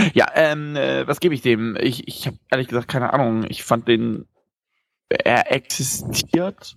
Ja, 0.13 0.27
ähm, 0.35 0.75
äh, 0.75 1.07
was 1.07 1.19
gebe 1.19 1.35
ich 1.35 1.41
dem? 1.41 1.77
Ich, 1.79 2.07
ich 2.07 2.27
habe 2.27 2.37
ehrlich 2.49 2.67
gesagt 2.67 2.87
keine 2.87 3.13
Ahnung. 3.13 3.45
Ich 3.49 3.63
fand 3.63 3.87
den. 3.87 4.25
Er 5.09 5.51
existiert. 5.51 6.75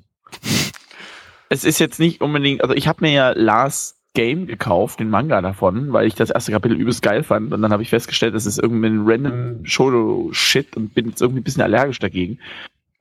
Es 1.48 1.64
ist 1.64 1.78
jetzt 1.78 1.98
nicht 1.98 2.20
unbedingt. 2.20 2.62
Also 2.62 2.74
ich 2.74 2.88
habe 2.88 3.04
mir 3.04 3.12
ja 3.12 3.30
Last 3.30 3.96
Game 4.14 4.46
gekauft, 4.46 4.98
den 5.00 5.10
Manga 5.10 5.40
davon, 5.42 5.92
weil 5.92 6.06
ich 6.06 6.14
das 6.14 6.30
erste 6.30 6.50
Kapitel 6.50 6.76
übelst 6.76 7.02
geil 7.02 7.22
fand. 7.22 7.52
Und 7.52 7.62
dann 7.62 7.72
habe 7.72 7.82
ich 7.82 7.90
festgestellt, 7.90 8.34
das 8.34 8.46
ist 8.46 8.58
irgendwie 8.58 8.88
ein 8.88 9.06
random 9.06 9.64
Shoujo-Shit 9.64 10.76
und 10.76 10.94
bin 10.94 11.10
jetzt 11.10 11.20
irgendwie 11.20 11.40
ein 11.40 11.44
bisschen 11.44 11.62
allergisch 11.62 11.98
dagegen. 11.98 12.38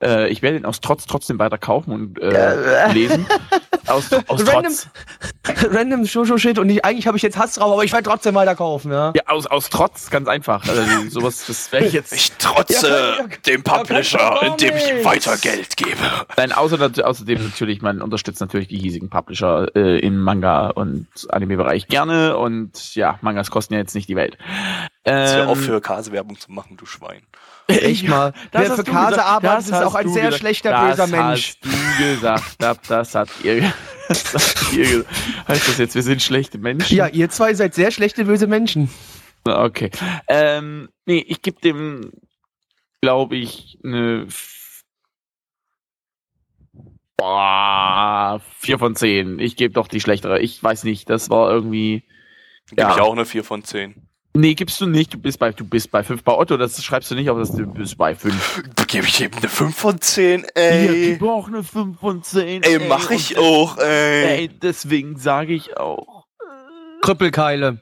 Äh, 0.03 0.27
ich 0.29 0.41
werde 0.41 0.57
den 0.59 0.65
aus 0.65 0.81
Trotz 0.81 1.05
trotzdem 1.05 1.39
weiter 1.39 1.57
kaufen 1.57 1.91
und 1.91 2.19
äh, 2.21 2.33
Ja. 2.33 2.87
lesen. 2.91 3.25
Aus, 3.87 4.11
aus 4.11 4.41
Random- 4.47 4.63
Trotz. 4.63 4.87
Random 5.71 6.05
Shoujo-Shit 6.05 6.57
und 6.59 6.69
ich, 6.69 6.83
eigentlich 6.83 7.05
habe 7.07 7.17
ich 7.17 7.23
jetzt 7.23 7.37
Hass 7.37 7.53
drauf, 7.53 7.71
aber 7.71 7.83
ich 7.83 7.91
werde 7.93 8.09
trotzdem 8.09 8.33
weiter 8.35 8.55
kaufen, 8.55 8.91
ja. 8.91 9.13
Ja, 9.15 9.21
aus, 9.27 9.45
aus 9.45 9.69
Trotz, 9.69 10.09
ganz 10.09 10.27
einfach. 10.27 10.67
Also, 10.67 10.81
sowas, 11.09 11.45
das 11.45 11.69
ich 11.71 11.93
jetzt. 11.93 12.11
ich 12.11 12.31
trotze 12.33 12.87
Ja, 12.87 13.15
ja, 13.21 13.27
dem 13.45 13.63
ja, 13.65 13.73
Publisher, 13.73 14.41
indem 14.43 14.75
ich 14.75 14.89
ihm 14.89 15.05
weiter 15.05 15.37
Geld 15.37 15.77
gebe. 15.77 15.97
Nein, 16.35 16.51
außer, 16.51 16.77
außerdem 17.03 17.43
natürlich, 17.43 17.81
man 17.81 18.01
unterstützt 18.01 18.41
natürlich 18.41 18.67
die 18.67 18.77
hiesigen 18.79 19.09
Publisher 19.09 19.67
äh, 19.75 19.99
im 19.99 20.19
Manga- 20.19 20.69
und 20.71 21.07
Anime-Bereich 21.29 21.87
gerne 21.87 22.37
und 22.37 22.95
ja, 22.95 23.19
Mangas 23.21 23.51
kosten 23.51 23.75
ja 23.75 23.79
jetzt 23.79 23.93
nicht 23.95 24.09
die 24.09 24.15
Welt. 24.15 24.37
Jetzt 25.05 25.31
Ähm, 25.33 25.37
hör 25.37 25.47
auf 25.49 25.59
für 25.61 25.79
Käsewerbung 25.79 26.39
zu 26.39 26.51
machen, 26.51 26.75
du 26.77 26.85
Schwein. 26.87 27.21
Echt 27.67 28.07
mal. 28.07 28.33
das 28.51 28.69
Wer 28.69 28.75
für 28.75 28.83
Kase 28.83 29.09
gesagt, 29.11 29.27
arbeitet, 29.27 29.57
das 29.57 29.65
ist 29.67 29.85
auch 29.85 29.95
ein 29.95 30.09
sehr 30.09 30.25
gesagt, 30.25 30.39
schlechter, 30.39 30.71
das 30.71 30.89
böser 30.97 31.07
Mensch. 31.07 31.55
hast 31.61 31.65
du 31.65 32.03
gesagt, 32.03 32.55
das, 32.59 32.77
das 32.87 33.15
hat 33.15 33.29
ihr, 33.43 33.73
das 34.07 34.33
habt 34.33 34.73
ihr 34.73 34.83
gesagt. 34.83 35.47
Heißt 35.47 35.67
das 35.67 35.77
jetzt, 35.79 35.95
wir 35.95 36.03
sind 36.03 36.21
schlechte 36.21 36.57
Menschen? 36.57 36.95
Ja, 36.95 37.07
ihr 37.07 37.29
zwei 37.29 37.53
seid 37.53 37.73
sehr 37.73 37.91
schlechte, 37.91 38.25
böse 38.25 38.47
Menschen. 38.47 38.89
Okay. 39.45 39.91
Ähm, 40.27 40.89
nee, 41.05 41.23
ich 41.27 41.41
gebe 41.41 41.59
dem, 41.61 42.11
glaube 43.01 43.35
ich, 43.35 43.79
eine 43.83 44.27
Boah, 47.17 48.41
4 48.59 48.77
von 48.77 48.95
10. 48.95 49.39
Ich 49.39 49.55
gebe 49.55 49.73
doch 49.73 49.87
die 49.87 50.01
schlechtere. 50.01 50.39
Ich 50.41 50.61
weiß 50.61 50.83
nicht, 50.83 51.09
das 51.09 51.29
war 51.29 51.49
irgendwie. 51.49 52.03
Gebe 52.69 52.81
Ja. 52.81 52.93
ich 52.93 53.01
auch 53.01 53.13
eine 53.13 53.25
4 53.25 53.43
von 53.43 53.63
10. 53.63 54.04
Nee, 54.35 54.53
gibst 54.53 54.81
du 54.81 54.85
nicht. 54.85 55.13
Du 55.13 55.17
bist 55.17 55.39
bei, 55.39 55.53
du 55.53 55.63
bist 55.63 55.89
bei 55.91 56.03
5 56.03 56.21
bei 56.21 56.33
Otto, 56.33 56.57
das 56.57 56.83
schreibst 56.83 57.09
du 57.09 57.15
nicht, 57.15 57.29
aber 57.29 57.39
das, 57.39 57.51
du 57.53 57.65
bist 57.65 57.97
bei 57.97 58.13
5. 58.13 58.63
Gebe 58.87 59.07
ich 59.07 59.21
eben 59.21 59.37
eine 59.37 59.47
5 59.47 59.75
von 59.75 60.01
10, 60.01 60.41
Hier, 60.41 60.61
ey. 60.61 61.13
gib 61.13 61.23
auch 61.23 61.47
eine 61.47 61.63
5 61.63 61.97
von 61.99 62.21
10. 62.21 62.63
Ey, 62.63 62.79
mach 62.89 63.09
und 63.09 63.15
ich 63.15 63.37
auch, 63.37 63.77
ey. 63.77 64.25
Ey, 64.25 64.47
deswegen 64.49 65.17
sage 65.17 65.53
ich 65.53 65.77
auch. 65.77 66.25
Krüppelkeile. 67.01 67.79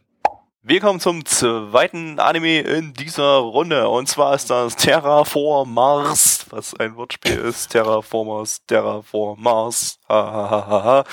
Wir 0.66 0.80
kommen 0.80 1.02
zum 1.02 1.26
zweiten 1.26 2.20
Anime 2.20 2.62
in 2.62 2.94
dieser 2.94 3.38
Runde. 3.40 3.90
Und 3.90 4.08
zwar 4.08 4.34
ist 4.36 4.50
das 4.50 4.78
Terraformars, 4.78 6.46
was 6.52 6.74
ein 6.80 6.96
Wortspiel 6.96 7.34
ist. 7.38 7.72
Terraformers, 7.72 8.62
Terraformars. 8.68 10.00
Ha, 10.08 10.16
ha, 10.32 10.50
ha, 10.50 10.68
ha, 10.68 11.04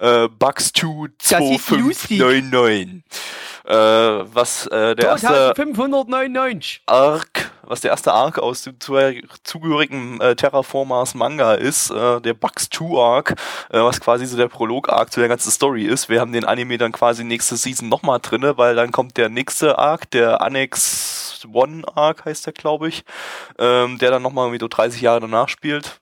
ha. 0.00 0.24
Äh, 0.24 0.28
Bugs 0.28 0.72
2 0.72 1.58
Das 3.66 3.86
ist 3.86 3.90
lustig. 3.94 4.26
2599. 4.26 4.26
Äh, 4.26 4.34
was 4.34 4.66
äh, 4.68 4.94
der 4.94 5.08
erste 5.08 5.52
599. 5.56 6.82
Arc 6.86 7.50
was 7.66 7.80
der 7.80 7.90
erste 7.90 8.12
Arc 8.12 8.38
aus 8.38 8.62
dem 8.62 8.76
zugehörigen 9.42 10.20
äh, 10.20 10.36
Terraformers 10.36 11.14
Manga 11.14 11.54
ist, 11.54 11.90
äh, 11.90 12.20
der 12.20 12.34
Bugs 12.34 12.68
2 12.70 12.98
Arc, 12.98 13.32
äh, 13.70 13.80
was 13.80 14.00
quasi 14.00 14.26
so 14.26 14.36
der 14.36 14.48
Prolog-Arc 14.48 15.12
zu 15.12 15.20
der 15.20 15.28
ganzen 15.28 15.50
Story 15.50 15.84
ist. 15.84 16.08
Wir 16.08 16.20
haben 16.20 16.32
den 16.32 16.44
Anime 16.44 16.78
dann 16.78 16.92
quasi 16.92 17.24
nächste 17.24 17.56
Season 17.56 17.88
nochmal 17.88 18.20
drinne, 18.20 18.56
weil 18.56 18.74
dann 18.76 18.92
kommt 18.92 19.16
der 19.16 19.28
nächste 19.28 19.78
Arc, 19.78 20.10
der 20.10 20.40
Annex 20.40 21.46
One 21.52 21.82
Arc 21.94 22.24
heißt 22.24 22.46
der, 22.46 22.52
glaube 22.52 22.88
ich, 22.88 23.04
ähm, 23.58 23.98
der 23.98 24.10
dann 24.10 24.22
nochmal 24.22 24.50
mit 24.50 24.60
so 24.60 24.68
30 24.68 25.00
Jahre 25.00 25.20
danach 25.20 25.48
spielt 25.48 26.00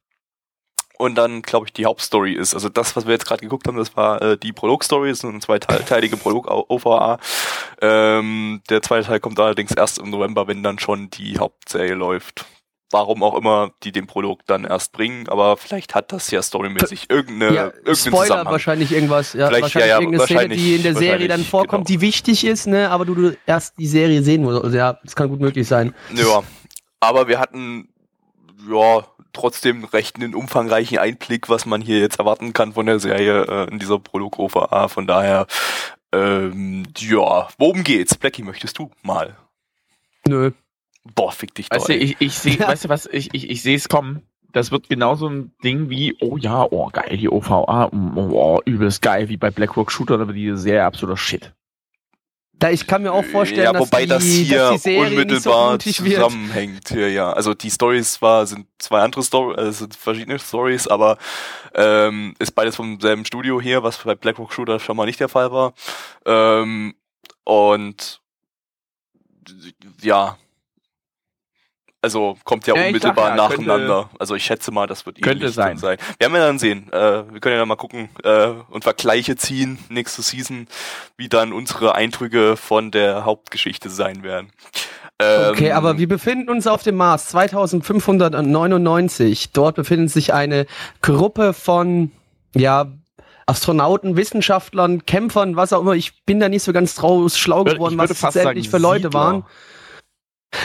und 0.98 1.16
dann, 1.16 1.42
glaube 1.42 1.66
ich, 1.66 1.72
die 1.72 1.87
Hauptstory 1.87 2.33
ist. 2.35 2.54
Also 2.54 2.68
das, 2.68 2.94
was 2.96 3.07
wir 3.07 3.12
jetzt 3.12 3.26
gerade 3.26 3.40
geguckt 3.40 3.66
haben, 3.66 3.76
das 3.76 3.96
war 3.96 4.22
äh, 4.22 4.38
die 4.38 4.52
Prolog-Story, 4.52 5.11
das 5.11 5.18
ist 5.18 5.24
eine 5.24 5.40
zweiteilige 5.40 6.16
Prolog-OVA. 6.16 7.18
Ähm, 7.80 8.62
der 8.70 8.83
zweite 8.83 9.07
Teil 9.07 9.20
kommt 9.20 9.38
allerdings 9.40 9.72
erst 9.72 9.98
im 9.98 10.11
November, 10.11 10.46
wenn 10.46 10.62
dann 10.62 10.78
schon 10.78 11.11
die 11.11 11.38
Hauptserie 11.38 11.94
läuft. 11.94 12.46
Warum 12.90 13.24
auch 13.24 13.37
immer 13.37 13.72
die 13.83 13.90
den 13.90 14.07
Prolog 14.07 14.46
dann 14.46 14.64
erst 14.64 14.92
bringen, 14.92 15.28
aber 15.28 15.57
vielleicht 15.57 15.96
hat 15.96 16.12
das 16.12 16.30
ja 16.30 16.40
storymäßig 16.40 17.11
irgendeine, 17.11 17.52
ja, 17.52 17.64
irgendeinen 17.64 17.96
Spoiler 17.96 18.22
Zusammenhang. 18.22 18.52
wahrscheinlich 18.52 18.92
irgendwas, 18.92 19.33
ja, 19.33 19.48
vielleicht, 19.48 19.62
wahrscheinlich 19.62 19.88
ja, 19.88 19.96
ja, 19.96 20.00
irgendeine 20.00 20.26
Szene, 20.26 20.54
die 20.54 20.76
in 20.76 20.83
der 20.85 20.94
Serie 20.94 21.26
dann 21.26 21.42
vorkommt, 21.42 21.88
genau. 21.88 21.98
die 21.98 22.00
wichtig 22.02 22.46
ist, 22.46 22.68
ne, 22.68 22.90
aber 22.90 23.04
du, 23.04 23.16
du 23.16 23.37
erst 23.46 23.76
die 23.78 23.88
Serie 23.88 24.22
sehen 24.22 24.42
musst. 24.42 24.62
Also, 24.62 24.76
ja, 24.76 25.00
das 25.02 25.16
kann 25.16 25.28
gut 25.28 25.40
möglich 25.40 25.66
sein. 25.66 25.92
Ja, 26.14 26.44
aber 27.00 27.26
wir 27.26 27.40
hatten 27.40 27.88
ja 28.70 29.04
trotzdem 29.35 29.85
recht 29.85 30.16
einen 30.16 30.35
umfangreichen 30.35 30.99
Einblick, 30.99 31.49
was 31.49 31.66
man 31.66 31.81
hier 31.81 32.01
jetzt 32.01 32.18
erwarten 32.18 32.53
kann 32.53 32.73
von 32.73 32.87
der 32.87 32.99
Serie 33.01 33.44
äh, 33.44 33.70
in 33.70 33.79
dieser 33.79 33.99
Prolog 33.99 34.38
OVA. 34.38 34.88
Von 34.88 35.07
daher, 35.07 35.47
ähm, 36.12 36.85
ja, 36.97 37.49
worum 37.59 37.85
geht's? 37.85 38.16
Blackie, 38.16 38.42
möchtest 38.42 38.79
du 38.79 38.90
mal? 39.03 39.37
Nö. 40.27 40.53
Boah, 41.14 41.33
fick 41.33 41.55
dich 41.55 41.68
doch. 41.68 41.77
Weißt 41.77 41.90
du, 41.90 41.94
ich, 41.94 42.16
ich 42.18 42.38
sehe, 42.38 42.59
weißt 42.59 42.87
du 42.87 42.88
was, 42.88 43.07
ich, 43.07 43.35
ich, 43.35 43.51
ich 43.51 43.62
sehe 43.62 43.77
es 43.77 43.88
kommen. 43.88 44.23
Das 44.53 44.70
wird 44.70 44.88
genauso 44.88 45.29
ein 45.29 45.53
Ding 45.64 45.90
wie, 45.90 46.16
oh 46.20 46.37
ja, 46.37 46.64
oh 46.70 46.88
geil, 46.92 47.16
die 47.16 47.29
OVA, 47.29 47.90
mm, 47.92 48.16
oh, 48.16 48.61
übelst 48.64 49.03
geil, 49.03 49.29
wie 49.29 49.37
bei 49.37 49.51
BlackRock 49.51 49.90
Shooter, 49.90 50.20
aber 50.20 50.33
die 50.33 50.57
sehr 50.57 50.87
absoluter 50.87 51.16
Shit. 51.16 51.53
Da 52.59 52.71
ich 52.71 52.87
kann 52.87 53.03
mir 53.03 53.12
auch 53.12 53.25
vorstellen, 53.25 53.75
ja, 53.75 53.79
wobei 53.79 54.07
dass, 54.07 54.23
die, 54.23 54.49
das 54.49 54.49
hier 54.49 54.59
dass 54.71 54.83
die 54.83 54.97
unmittelbar 54.97 55.73
so 55.81 55.93
zusammenhängt 55.93 56.88
hier, 56.88 57.11
ja. 57.11 57.33
Also 57.33 57.53
die 57.53 57.71
Stories 57.71 58.14
zwar 58.14 58.47
sind 58.47 58.67
zwei 58.79 59.01
andere 59.01 59.23
Stories, 59.23 59.59
also 59.59 59.73
sind 59.73 59.97
verschiedene 59.97 60.38
Stories, 60.38 60.87
aber 60.87 61.19
ähm, 61.75 62.35
ist 62.38 62.53
beides 62.53 62.77
vom 62.77 63.01
selben 63.01 63.25
Studio 63.25 63.61
hier, 63.61 63.83
was 63.83 63.99
bei 63.99 64.14
Blackrock 64.14 64.53
Shooter 64.53 64.79
schon 64.79 64.97
mal 64.97 65.07
nicht 65.07 65.21
der 65.21 65.29
Fall 65.29 65.51
war. 65.51 65.75
Ähm, 66.25 66.95
und 67.45 68.21
ja, 70.01 70.38
also 72.05 72.37
kommt 72.45 72.67
ja, 72.67 72.77
ja 72.77 72.87
unmittelbar 72.87 73.31
ja, 73.31 73.37
nacheinander. 73.37 74.03
Könnte, 74.03 74.21
also 74.21 74.35
ich 74.35 74.45
schätze 74.45 74.71
mal, 74.71 74.87
das 74.87 75.07
wird 75.07 75.23
könnte 75.23 75.49
sein. 75.49 75.79
sein. 75.79 75.97
Wir 76.19 76.27
werden 76.27 76.37
ja 76.37 76.47
dann 76.47 76.59
sehen. 76.59 76.93
Äh, 76.93 77.25
wir 77.33 77.40
können 77.40 77.55
ja 77.55 77.61
dann 77.61 77.69
mal 77.69 77.77
gucken 77.77 78.11
äh, 78.23 78.49
und 78.69 78.85
Vergleiche 78.85 79.37
ziehen 79.37 79.79
nächste 79.88 80.21
Season, 80.21 80.69
wie 81.17 81.31
dann 81.31 81.55
unsere 81.55 81.95
Eindrücke 81.95 82.59
von 82.59 82.90
der 82.90 83.25
Hauptgeschichte 83.25 83.88
sein 83.88 84.23
werden. 84.23 84.51
Ähm, 85.19 85.51
okay, 85.51 85.73
aber 85.73 85.97
wir 85.97 86.09
befinden 86.09 86.51
uns 86.51 86.67
auf 86.67 86.83
dem 86.83 86.97
Mars 86.97 87.29
2599. 87.29 89.53
Dort 89.53 89.77
befindet 89.77 90.11
sich 90.11 90.35
eine 90.35 90.67
Gruppe 91.01 91.55
von 91.55 92.12
ja 92.55 92.93
Astronauten, 93.47 94.17
Wissenschaftlern, 94.17 95.07
Kämpfern, 95.07 95.57
was 95.57 95.73
auch 95.73 95.81
immer. 95.81 95.95
Ich 95.95 96.23
bin 96.25 96.38
da 96.38 96.51
nicht 96.51 96.64
so 96.64 96.75
ganz 96.75 96.95
draus 96.95 97.38
schlau 97.38 97.64
geworden, 97.64 97.97
was 97.97 98.11
es 98.11 98.21
letztendlich 98.21 98.69
für 98.69 98.77
Leute 98.79 99.05
Siedler. 99.05 99.21
waren. 99.21 99.45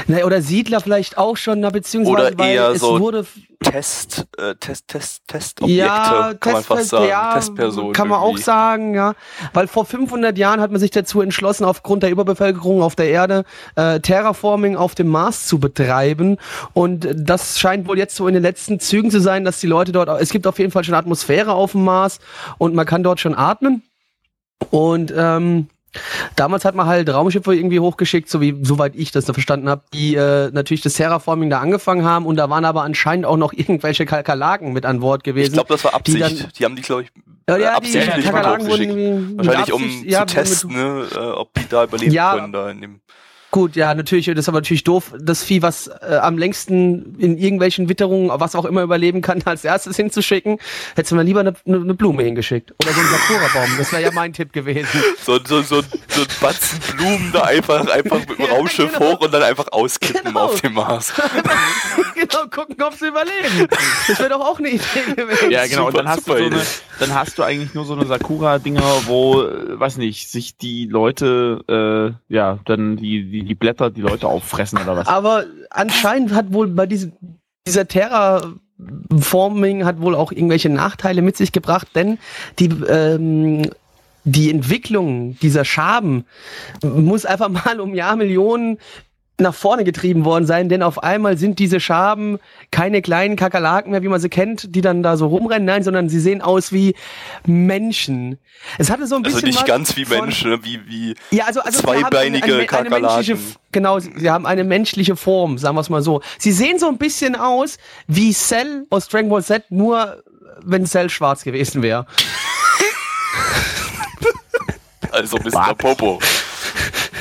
Na, 0.07 0.23
oder 0.23 0.41
Siedler 0.41 0.81
vielleicht 0.81 1.17
auch 1.17 1.37
schon, 1.37 1.59
na, 1.61 1.69
beziehungsweise 1.69 2.33
oder 2.33 2.45
eher 2.45 2.69
es 2.69 2.81
so 2.81 2.99
wurde 2.99 3.25
Test, 3.61 4.25
äh, 4.37 4.55
Test, 4.55 4.87
Test, 4.87 5.27
Testobjekte, 5.27 5.85
ja, 5.85 6.33
kann 6.39 6.53
man 6.53 6.63
fast 6.63 6.89
sagen. 6.89 7.09
Ja, 7.09 7.33
Testpersonen. 7.33 7.91
Kann 7.91 8.07
man 8.07 8.21
irgendwie. 8.21 8.41
auch 8.41 8.43
sagen, 8.43 8.95
ja. 8.95 9.15
Weil 9.53 9.67
vor 9.67 9.85
500 9.85 10.37
Jahren 10.37 10.61
hat 10.61 10.71
man 10.71 10.79
sich 10.79 10.91
dazu 10.91 11.21
entschlossen, 11.21 11.65
aufgrund 11.65 12.03
der 12.03 12.09
Überbevölkerung 12.09 12.81
auf 12.81 12.95
der 12.95 13.09
Erde 13.09 13.43
äh, 13.75 13.99
Terraforming 13.99 14.77
auf 14.77 14.95
dem 14.95 15.07
Mars 15.09 15.45
zu 15.45 15.59
betreiben. 15.59 16.37
Und 16.73 17.07
das 17.13 17.59
scheint 17.59 17.87
wohl 17.87 17.97
jetzt 17.97 18.15
so 18.15 18.27
in 18.27 18.33
den 18.33 18.43
letzten 18.43 18.79
Zügen 18.79 19.11
zu 19.11 19.19
sein, 19.19 19.43
dass 19.43 19.59
die 19.59 19.67
Leute 19.67 19.91
dort, 19.91 20.09
es 20.21 20.29
gibt 20.29 20.47
auf 20.47 20.57
jeden 20.57 20.71
Fall 20.71 20.85
schon 20.85 20.95
Atmosphäre 20.95 21.51
auf 21.51 21.73
dem 21.73 21.83
Mars 21.83 22.19
und 22.59 22.73
man 22.73 22.85
kann 22.85 23.03
dort 23.03 23.19
schon 23.19 23.35
atmen. 23.35 23.83
Und 24.69 25.13
ähm, 25.15 25.67
Damals 26.35 26.65
hat 26.65 26.75
man 26.75 26.87
halt 26.87 27.09
Raumschiffe 27.09 27.55
irgendwie 27.55 27.79
hochgeschickt, 27.79 28.29
so 28.29 28.41
wie 28.41 28.55
soweit 28.61 28.95
ich 28.95 29.11
das 29.11 29.25
da 29.25 29.33
verstanden 29.33 29.69
habe, 29.69 29.83
die 29.93 30.15
äh, 30.15 30.51
natürlich 30.51 30.81
das 30.81 30.93
Terraforming 30.93 31.49
da 31.49 31.59
angefangen 31.59 32.05
haben 32.05 32.25
und 32.25 32.35
da 32.35 32.49
waren 32.49 32.65
aber 32.65 32.83
anscheinend 32.83 33.25
auch 33.25 33.37
noch 33.37 33.53
irgendwelche 33.55 34.05
Kalkalaken 34.05 34.73
mit 34.73 34.85
an 34.85 34.99
Bord 34.99 35.23
gewesen. 35.23 35.47
Ich 35.47 35.53
glaube, 35.53 35.73
das 35.73 35.83
war 35.83 35.93
Absicht. 35.93 36.17
Die, 36.17 36.41
dann, 36.41 36.51
die 36.57 36.65
haben 36.65 36.75
die, 36.75 36.81
glaube 36.81 37.03
ich, 37.03 37.11
ja, 37.49 37.57
ja, 37.57 37.73
absichtlich 37.75 38.13
die 38.15 38.21
Kakerlaken 38.21 38.67
wurden 38.67 39.37
Wahrscheinlich 39.37 39.73
um 39.73 40.03
ja, 40.05 40.27
zu 40.27 40.35
testen, 40.35 40.71
ne, 40.71 41.07
äh, 41.11 41.17
ob 41.17 41.53
die 41.55 41.67
da 41.67 41.85
überleben 41.85 42.11
ja, 42.11 42.35
können 42.35 42.53
da 42.53 42.69
in 42.69 42.81
dem 42.81 43.01
Gut, 43.51 43.75
ja, 43.75 43.95
natürlich, 43.95 44.27
das 44.27 44.37
ist 44.37 44.49
aber 44.49 44.59
natürlich 44.59 44.83
doof, 44.83 45.11
das 45.19 45.43
Vieh, 45.43 45.63
was 45.63 45.87
äh, 45.87 46.19
am 46.21 46.37
längsten 46.37 47.15
in 47.17 47.35
irgendwelchen 47.35 47.89
Witterungen, 47.89 48.29
was 48.31 48.55
auch 48.55 48.65
immer 48.65 48.83
überleben 48.83 49.21
kann, 49.21 49.41
als 49.45 49.65
erstes 49.65 49.95
hinzuschicken, 49.95 50.59
hättest 50.95 51.11
du 51.11 51.15
mal 51.15 51.25
lieber 51.25 51.39
eine, 51.39 51.55
eine 51.65 51.95
Blume 51.95 52.21
hingeschickt. 52.23 52.73
Oder 52.79 52.93
so 52.93 52.99
einen 52.99 53.09
Sakura-Baum, 53.09 53.77
das 53.79 53.91
wäre 53.91 54.03
ja 54.03 54.11
mein 54.11 54.33
Tipp 54.33 54.53
gewesen. 54.53 54.87
So, 55.21 55.37
so, 55.43 55.61
so, 55.61 55.81
so 56.07 56.21
ein 56.21 56.27
Batzen 56.39 56.79
Blumen 56.95 57.31
da 57.31 57.43
einfach, 57.43 57.87
einfach 57.87 58.19
mit 58.19 58.39
dem 58.39 58.45
Raumschiff 58.51 58.93
genau. 58.93 59.13
hoch 59.13 59.21
und 59.21 59.33
dann 59.33 59.43
einfach 59.43 59.67
auskippen 59.71 60.23
genau. 60.23 60.45
auf 60.45 60.61
dem 60.61 60.73
Mars. 60.73 61.13
genau, 62.15 62.47
gucken, 62.49 62.81
ob 62.81 62.93
sie 62.93 63.07
überleben. 63.07 63.67
Das 64.07 64.17
wäre 64.19 64.29
doch 64.29 64.39
auch 64.39 64.57
eine 64.59 64.69
Idee 64.69 65.13
gewesen. 65.15 65.51
Ja, 65.51 65.67
genau, 65.67 65.87
super, 65.87 65.87
und 65.87 65.97
dann 65.97 66.07
hast, 66.07 66.27
du 66.27 66.37
so 66.37 66.43
eine, 66.43 66.61
dann 66.99 67.13
hast 67.13 67.37
du 67.37 67.43
eigentlich 67.43 67.73
nur 67.73 67.85
so 67.85 67.93
eine 67.93 68.05
Sakura-Dinger, 68.05 69.01
wo, 69.05 69.43
äh, 69.43 69.79
weiß 69.79 69.97
nicht, 69.97 70.29
sich 70.29 70.57
die 70.57 70.85
Leute, 70.85 72.15
äh, 72.29 72.33
ja, 72.33 72.59
dann 72.65 72.97
die, 72.97 73.29
die 73.29 73.38
die, 73.39 73.45
die 73.45 73.55
Blätter 73.55 73.89
die 73.89 74.01
Leute 74.01 74.27
auffressen 74.27 74.79
oder 74.79 74.97
was. 74.97 75.07
Aber 75.07 75.45
anscheinend 75.69 76.33
hat 76.33 76.51
wohl 76.53 76.67
bei 76.67 76.85
diesem, 76.85 77.13
dieser 77.67 77.87
Terraforming 77.87 79.85
hat 79.85 80.01
wohl 80.01 80.15
auch 80.15 80.31
irgendwelche 80.31 80.69
Nachteile 80.69 81.21
mit 81.21 81.37
sich 81.37 81.51
gebracht, 81.51 81.87
denn 81.95 82.17
die, 82.59 82.67
ähm, 82.87 83.69
die 84.25 84.51
Entwicklung 84.51 85.37
dieser 85.39 85.65
Schaben 85.65 86.25
muss 86.83 87.25
einfach 87.25 87.49
mal 87.65 87.79
um 87.79 87.95
Jahrmillionen 87.95 88.77
nach 89.39 89.53
vorne 89.53 89.83
getrieben 89.83 90.25
worden 90.25 90.45
sein, 90.45 90.69
denn 90.69 90.83
auf 90.83 91.03
einmal 91.03 91.37
sind 91.37 91.59
diese 91.59 91.79
Schaben 91.79 92.39
keine 92.71 93.01
kleinen 93.01 93.35
Kakerlaken 93.35 93.91
mehr, 93.91 94.03
wie 94.03 94.07
man 94.07 94.19
sie 94.19 94.29
kennt, 94.29 94.75
die 94.75 94.81
dann 94.81 95.03
da 95.03 95.17
so 95.17 95.27
rumrennen, 95.27 95.65
nein, 95.65 95.83
sondern 95.83 96.09
sie 96.09 96.19
sehen 96.19 96.41
aus 96.41 96.71
wie 96.71 96.95
Menschen. 97.45 98.37
Es 98.77 98.89
hatte 98.89 99.07
so 99.07 99.15
ein 99.15 99.25
also 99.25 99.35
bisschen. 99.35 99.49
Also 99.49 99.59
nicht 99.59 99.67
ganz 99.67 99.95
wie 99.95 100.05
Menschen, 100.05 100.51
ne? 100.51 100.59
wie, 100.63 100.79
wie 100.87 101.15
ja, 101.31 101.45
also, 101.45 101.61
also 101.61 101.81
zweibeinige 101.81 102.45
eine, 102.45 102.55
eine, 102.55 102.65
Kakerlaken. 102.65 103.33
Eine 103.33 103.39
genau, 103.71 103.99
sie 103.99 104.29
haben 104.29 104.45
eine 104.45 104.63
menschliche 104.63 105.15
Form, 105.15 105.57
sagen 105.57 105.75
wir 105.75 105.81
es 105.81 105.89
mal 105.89 106.01
so. 106.01 106.21
Sie 106.37 106.51
sehen 106.51 106.79
so 106.79 106.87
ein 106.87 106.97
bisschen 106.97 107.35
aus 107.35 107.77
wie 108.07 108.33
Cell 108.33 108.85
aus 108.89 109.07
Dragon 109.07 109.29
Ball 109.29 109.43
Z, 109.43 109.63
nur 109.69 110.23
wenn 110.63 110.85
Cell 110.85 111.09
schwarz 111.09 111.43
gewesen 111.43 111.81
wäre. 111.81 112.05
also 115.11 115.37
Mr. 115.37 115.73
Popo. 115.75 116.19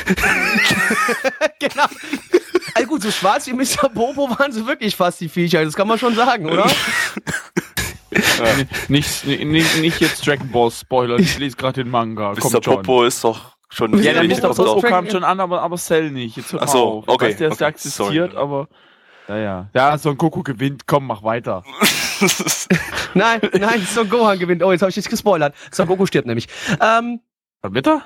genau. 1.60 1.86
Also 2.74 2.88
gut, 2.88 3.02
so 3.02 3.10
schwarz 3.10 3.46
wie 3.46 3.52
Mr. 3.52 3.88
Bobo 3.88 4.28
waren 4.30 4.52
sie 4.52 4.66
wirklich 4.66 4.94
fast 4.96 5.20
die 5.20 5.28
Viecher, 5.28 5.64
das 5.64 5.74
kann 5.74 5.88
man 5.88 5.98
schon 5.98 6.14
sagen, 6.14 6.48
oder? 6.50 6.66
Ja. 8.10 8.64
nicht, 8.88 9.26
nicht, 9.26 9.80
nicht 9.80 10.00
jetzt 10.00 10.26
Dragon 10.26 10.48
Ball 10.50 10.70
Spoiler, 10.70 11.18
ich 11.18 11.38
lese 11.38 11.56
gerade 11.56 11.82
den 11.82 11.90
Manga. 11.90 12.32
Mr. 12.32 12.60
Popo 12.60 13.04
ist 13.04 13.22
doch 13.22 13.56
schon. 13.68 14.02
Ja, 14.02 14.14
der 14.14 14.24
Mr. 14.24 14.54
Popo 14.54 14.80
kam 14.80 15.10
schon 15.10 15.24
an, 15.24 15.40
aber, 15.40 15.62
aber 15.62 15.76
Cell 15.76 16.10
nicht. 16.10 16.36
Jetzt 16.36 16.52
hör 16.52 16.62
Ach 16.62 16.68
so, 16.68 16.84
auf. 16.98 17.08
okay. 17.08 17.26
Ich 17.26 17.32
weiß, 17.32 17.38
der 17.38 17.52
okay, 17.52 17.64
existiert, 17.64 18.32
sorry. 18.32 18.42
aber. 18.42 18.68
Naja. 19.28 19.68
Ja, 19.74 19.98
Son 19.98 20.16
Goku 20.16 20.42
gewinnt, 20.42 20.86
komm, 20.86 21.06
mach 21.06 21.22
weiter. 21.22 21.62
nein, 23.14 23.40
nein, 23.58 23.86
Son 23.86 24.08
Gohan 24.08 24.38
gewinnt. 24.38 24.62
Oh, 24.62 24.72
jetzt 24.72 24.80
habe 24.80 24.88
ich 24.88 24.94
dich 24.94 25.08
gespoilert. 25.08 25.54
Son 25.70 25.86
Goku 25.86 26.06
stirbt 26.06 26.26
nämlich. 26.26 26.48
Ähm, 26.80 27.20
er? 27.62 28.02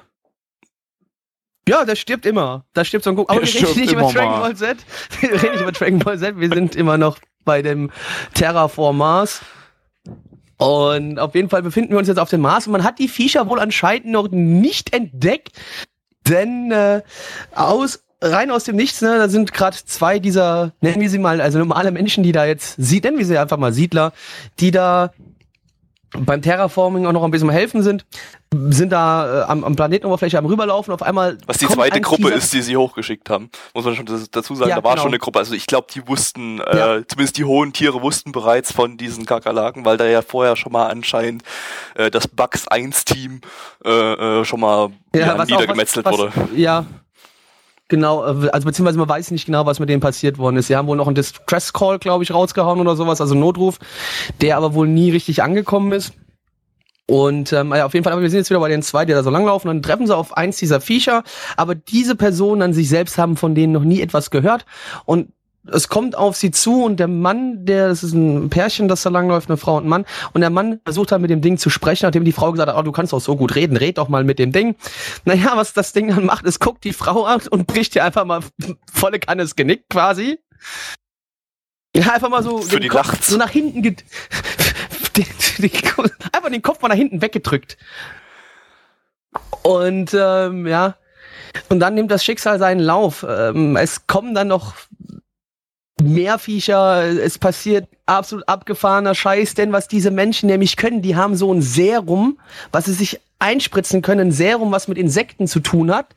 Ja, 1.68 1.84
der 1.84 1.96
stirbt 1.96 2.26
immer. 2.26 2.64
Da 2.72 2.84
stirbt 2.84 3.04
so 3.04 3.10
ein 3.10 3.16
Goku. 3.16 3.32
Aber 3.32 3.42
wir 3.42 3.54
reden 3.54 3.80
nicht 3.80 3.92
über 3.92 4.12
Dragon 4.12 4.40
Ball 4.40 4.56
Z. 4.56 4.78
Wir 5.20 5.30
reden 5.30 5.52
nicht 5.52 5.62
über 5.62 5.72
Dragon 5.72 5.98
Ball 6.00 6.18
Z. 6.18 6.38
Wir 6.38 6.48
sind 6.48 6.74
immer 6.74 6.98
noch 6.98 7.18
bei 7.44 7.62
dem 7.62 7.90
Terraform 8.34 8.98
Mars. 8.98 9.40
Und 10.56 11.18
auf 11.18 11.34
jeden 11.34 11.48
Fall 11.48 11.62
befinden 11.62 11.92
wir 11.92 11.98
uns 11.98 12.08
jetzt 12.08 12.18
auf 12.18 12.30
dem 12.30 12.40
Mars. 12.40 12.66
Und 12.66 12.72
man 12.72 12.84
hat 12.84 12.98
die 12.98 13.08
Viecher 13.08 13.48
wohl 13.48 13.58
anscheinend 13.58 14.06
noch 14.06 14.28
nicht 14.30 14.94
entdeckt. 14.94 15.60
Denn 16.28 16.70
äh, 16.70 17.02
aus 17.54 18.04
rein 18.20 18.50
aus 18.50 18.64
dem 18.64 18.76
Nichts, 18.76 19.02
ne, 19.02 19.18
da 19.18 19.28
sind 19.28 19.52
gerade 19.52 19.76
zwei 19.84 20.18
dieser, 20.18 20.72
nennen 20.80 21.00
wir 21.00 21.10
sie 21.10 21.18
mal, 21.18 21.40
also 21.40 21.58
normale 21.58 21.90
Menschen, 21.90 22.22
die 22.22 22.32
da 22.32 22.44
jetzt, 22.44 22.78
nennen 22.78 23.18
wir 23.18 23.26
sie 23.26 23.36
einfach 23.36 23.58
mal 23.58 23.72
Siedler, 23.72 24.12
die 24.60 24.70
da 24.70 25.12
beim 26.18 26.42
Terraforming 26.42 27.06
auch 27.06 27.12
noch 27.12 27.24
ein 27.24 27.30
bisschen 27.30 27.48
helfen 27.50 27.82
sind, 27.82 28.04
sind 28.68 28.90
da 28.90 29.42
äh, 29.42 29.44
am, 29.44 29.64
am 29.64 29.76
Planetenoberfläche 29.76 30.36
am 30.38 30.44
rüberlaufen. 30.46 30.92
Auf 30.92 31.02
einmal 31.02 31.38
Was 31.46 31.56
die 31.58 31.66
zweite 31.68 32.00
Gruppe 32.02 32.28
ist, 32.30 32.52
die 32.52 32.60
sie 32.60 32.76
hochgeschickt 32.76 33.30
haben. 33.30 33.50
Muss 33.74 33.84
man 33.86 33.94
schon 33.96 34.06
dazu 34.30 34.54
sagen, 34.54 34.68
Ja, 34.68 34.76
da 34.76 34.84
war 34.84 34.92
genau. 34.92 35.02
schon 35.04 35.10
eine 35.12 35.18
Gruppe. 35.18 35.38
Also 35.38 35.54
ich 35.54 35.66
glaube, 35.66 35.86
die 35.94 36.06
wussten, 36.06 36.58
Ja. 36.58 36.96
äh, 36.96 37.06
zumindest 37.06 37.38
die 37.38 37.44
hohen 37.44 37.72
Tiere 37.72 38.02
wussten 38.02 38.32
bereits 38.32 38.72
von 38.72 38.98
diesen 38.98 39.24
Kakerlaken, 39.24 39.84
weil 39.86 39.96
da 39.96 40.04
ja 40.06 40.20
vorher 40.20 40.56
schon 40.56 40.72
mal 40.72 40.86
anscheinend 40.88 41.42
äh, 41.94 42.10
das 42.10 42.28
Bugs 42.28 42.68
1 42.68 43.04
Team 43.06 43.40
äh, 43.84 43.90
äh, 44.40 44.44
schon 44.44 44.60
mal 44.60 44.90
ja, 45.14 45.38
was 45.38 45.40
auch- 45.40 45.46
niedergemetzelt 45.58 46.04
was, 46.04 46.12
wurde. 46.18 46.32
was, 46.34 46.48
Ja. 46.54 46.84
Genau, 47.92 48.24
äh, 48.24 48.48
also 48.48 48.64
beziehungsweise 48.64 48.96
man 48.96 49.10
weiß 49.10 49.32
nicht 49.32 49.44
genau, 49.44 49.66
was 49.66 49.78
mit 49.78 49.90
denen 49.90 50.00
passiert 50.00 50.38
worden 50.38 50.56
ist. 50.56 50.68
Sie 50.68 50.76
haben 50.76 50.88
wohl 50.88 50.96
noch 50.96 51.08
einen 51.08 51.14
Distress 51.14 51.74
Call, 51.74 51.98
glaube 51.98 52.24
ich, 52.24 52.32
rausgehauen 52.32 52.80
oder 52.80 52.96
sowas, 52.96 53.20
also 53.20 53.34
Notruf, 53.34 53.78
der 54.40 54.56
aber 54.56 54.72
wohl 54.72 54.88
nie 54.88 55.10
richtig 55.10 55.42
angekommen 55.42 55.92
ist. 55.92 56.14
Und 57.06 57.52
ähm, 57.52 57.74
ja, 57.74 57.84
auf 57.84 57.92
jeden 57.92 58.02
Fall, 58.02 58.14
aber 58.14 58.22
wir 58.22 58.30
sind 58.30 58.38
jetzt 58.38 58.48
wieder 58.48 58.60
bei 58.60 58.70
den 58.70 58.80
zwei, 58.80 59.04
die 59.04 59.12
da 59.12 59.22
so 59.22 59.28
langlaufen. 59.28 59.68
Dann 59.68 59.82
treffen 59.82 60.06
sie 60.06 60.16
auf 60.16 60.34
eins 60.38 60.56
dieser 60.56 60.80
Viecher, 60.80 61.22
aber 61.58 61.74
diese 61.74 62.16
Personen 62.16 62.62
an 62.62 62.72
sich 62.72 62.88
selbst 62.88 63.18
haben 63.18 63.36
von 63.36 63.54
denen 63.54 63.74
noch 63.74 63.84
nie 63.84 64.00
etwas 64.00 64.30
gehört. 64.30 64.64
Und 65.04 65.28
es 65.70 65.88
kommt 65.88 66.16
auf 66.16 66.36
sie 66.36 66.50
zu 66.50 66.84
und 66.84 66.98
der 66.98 67.08
Mann, 67.08 67.64
der, 67.64 67.88
das 67.88 68.02
ist 68.02 68.14
ein 68.14 68.50
Pärchen, 68.50 68.88
das 68.88 69.02
da 69.02 69.10
langläuft, 69.10 69.48
eine 69.48 69.56
Frau 69.56 69.76
und 69.76 69.84
ein 69.84 69.88
Mann, 69.88 70.04
und 70.32 70.40
der 70.40 70.50
Mann 70.50 70.80
versucht 70.84 71.12
dann 71.12 71.22
mit 71.22 71.30
dem 71.30 71.40
Ding 71.40 71.56
zu 71.58 71.70
sprechen, 71.70 72.06
nachdem 72.06 72.24
die 72.24 72.32
Frau 72.32 72.50
gesagt 72.52 72.68
hat, 72.68 72.76
oh, 72.76 72.82
du 72.82 72.92
kannst 72.92 73.12
doch 73.12 73.20
so 73.20 73.36
gut 73.36 73.54
reden, 73.54 73.76
red 73.76 73.98
doch 73.98 74.08
mal 74.08 74.24
mit 74.24 74.38
dem 74.38 74.52
Ding. 74.52 74.74
Naja, 75.24 75.52
was 75.54 75.72
das 75.72 75.92
Ding 75.92 76.08
dann 76.08 76.24
macht, 76.24 76.44
ist, 76.46 76.58
guckt 76.58 76.84
die 76.84 76.92
Frau 76.92 77.24
an 77.24 77.40
und 77.50 77.66
bricht 77.66 77.94
ihr 77.94 78.04
einfach 78.04 78.24
mal 78.24 78.40
volle 78.92 79.20
Kanne 79.20 79.42
das 79.42 79.54
Genick 79.54 79.88
quasi. 79.88 80.38
Ja, 81.94 82.12
einfach 82.12 82.30
mal 82.30 82.42
so, 82.42 82.58
Für 82.58 82.76
den 82.76 82.82
die 82.82 82.88
Kopf 82.88 83.08
Nacht. 83.08 83.24
so 83.24 83.36
nach 83.36 83.50
hinten, 83.50 83.82
den, 83.82 83.96
den, 85.16 85.70
einfach 86.32 86.50
den 86.50 86.62
Kopf 86.62 86.80
mal 86.80 86.88
nach 86.88 86.96
hinten 86.96 87.20
weggedrückt. 87.20 87.76
Und 89.62 90.12
ähm, 90.14 90.66
ja, 90.66 90.96
und 91.68 91.80
dann 91.80 91.94
nimmt 91.94 92.10
das 92.10 92.24
Schicksal 92.24 92.58
seinen 92.58 92.80
Lauf. 92.80 93.24
Ähm, 93.28 93.76
es 93.76 94.06
kommen 94.06 94.34
dann 94.34 94.48
noch 94.48 94.74
mehr 96.02 96.38
Viecher, 96.38 97.04
es 97.04 97.38
passiert 97.38 97.88
absolut 98.06 98.48
abgefahrener 98.48 99.14
Scheiß, 99.14 99.54
denn 99.54 99.72
was 99.72 99.88
diese 99.88 100.10
Menschen 100.10 100.48
nämlich 100.48 100.76
können, 100.76 101.02
die 101.02 101.16
haben 101.16 101.36
so 101.36 101.52
ein 101.52 101.62
Serum, 101.62 102.38
was 102.70 102.86
sie 102.86 102.92
sich 102.92 103.20
einspritzen 103.38 104.02
können, 104.02 104.28
ein 104.28 104.32
Serum, 104.32 104.72
was 104.72 104.88
mit 104.88 104.98
Insekten 104.98 105.46
zu 105.46 105.60
tun 105.60 105.94
hat. 105.94 106.14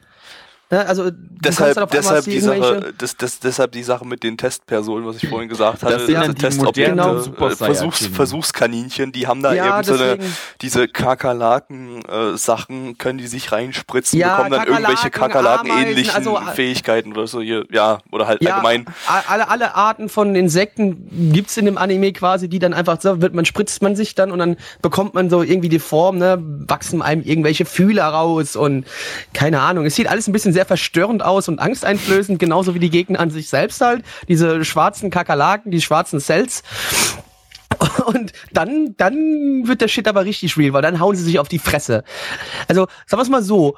Ja, 0.72 0.84
also 0.84 1.12
Deshalb, 1.46 1.92
deshalb, 1.92 2.26
die 2.26 2.40
Sache, 2.40 2.94
das, 2.98 3.16
das, 3.18 3.40
deshalb 3.40 3.72
die 3.74 3.84
Sache 3.84 4.04
mit 4.06 4.24
den 4.24 4.36
Testpersonen, 4.36 5.06
was 5.06 5.18
ich 5.18 5.30
vorhin 5.30 5.48
gesagt 5.48 5.84
hatte. 5.84 6.08
Das 6.08 6.26
sind 6.26 6.42
die 6.42 6.58
modernen 6.58 6.96
Genau. 6.96 7.48
Äh, 7.48 7.56
Versuchs. 7.56 8.08
Versuchskaninchen, 8.08 9.12
die 9.12 9.28
haben 9.28 9.44
da 9.44 9.54
Ja, 9.54 9.78
eben 9.78 9.84
so 9.84 9.94
eine, 9.94 10.18
diese 10.62 10.88
Kakerlaken-Sachen, 10.88 12.98
können 12.98 13.20
die 13.20 13.28
sich 13.28 13.52
reinspritzen, 13.52 14.20
Ja, 14.20 14.38
bekommen 14.38 14.52
dann 14.52 14.68
irgendwelche 14.68 15.10
Kakerlaken, 15.10 15.68
Kakerlaken-ähnlichen 15.70 16.16
also, 16.16 16.38
äh, 16.38 16.56
Fähigkeiten 16.56 17.12
oder 17.12 17.28
so, 17.28 17.42
hier, 17.42 17.66
ja, 17.72 18.00
oder 18.12 18.28
halt 18.28 18.42
Ja, 18.42 18.56
allgemein. 18.56 18.86
alle, 19.28 19.50
alle 19.50 19.76
Arten 19.76 20.10
von 20.10 20.36
Insekten 20.36 21.32
gibt's 21.34 21.58
in 21.58 21.66
dem 21.66 21.78
Anime 21.78 22.14
quasi, 22.14 22.50
die 22.50 22.60
dann 22.60 22.74
einfach 22.74 23.00
so 23.02 23.22
wird 23.22 23.36
man 23.36 23.46
spritzt 23.46 23.82
man 23.82 23.96
sich 23.96 24.16
dann 24.16 24.32
und 24.32 24.40
dann 24.40 24.58
bekommt 24.82 25.14
man 25.14 25.30
so 25.30 25.44
irgendwie 25.44 25.70
die 25.70 25.80
Form, 25.80 26.18
ne, 26.18 26.38
wachsen 26.42 27.02
einem 27.02 27.22
irgendwelche 27.22 27.66
Fühler 27.66 28.06
raus 28.06 28.56
und 28.56 28.86
keine 29.34 29.62
Ahnung. 29.62 29.86
Es 29.86 29.96
sieht 29.96 30.08
alles 30.08 30.28
ein 30.28 30.32
bisschen 30.32 30.54
sehr 30.56 30.66
verstörend 30.66 31.24
aus 31.24 31.48
und 31.48 31.60
angsteinflößend, 31.60 32.40
genauso 32.40 32.74
wie 32.74 32.80
die 32.80 32.90
Gegner 32.90 33.20
an 33.20 33.30
sich 33.30 33.48
selbst 33.50 33.80
halt. 33.82 34.04
Diese 34.28 34.66
schwarzen 34.66 35.10
Kakerlaken, 35.12 35.70
die 35.72 35.82
schwarzen 35.82 36.20
Cells. 36.20 36.64
Und 38.06 38.32
dann, 38.52 38.96
dann 38.98 39.68
wird 39.68 39.82
der 39.82 39.88
Shit 39.88 40.08
aber 40.08 40.24
richtig 40.26 40.58
real, 40.58 40.74
weil 40.74 40.82
dann 40.82 41.00
hauen 41.00 41.16
sie 41.16 41.24
sich 41.24 41.40
auf 41.40 41.48
die 41.50 41.60
Fresse. 41.60 42.04
Also, 42.68 42.88
sagen 43.06 43.20
wir 43.20 43.24
es 43.24 43.30
mal 43.30 43.44
so. 43.44 43.76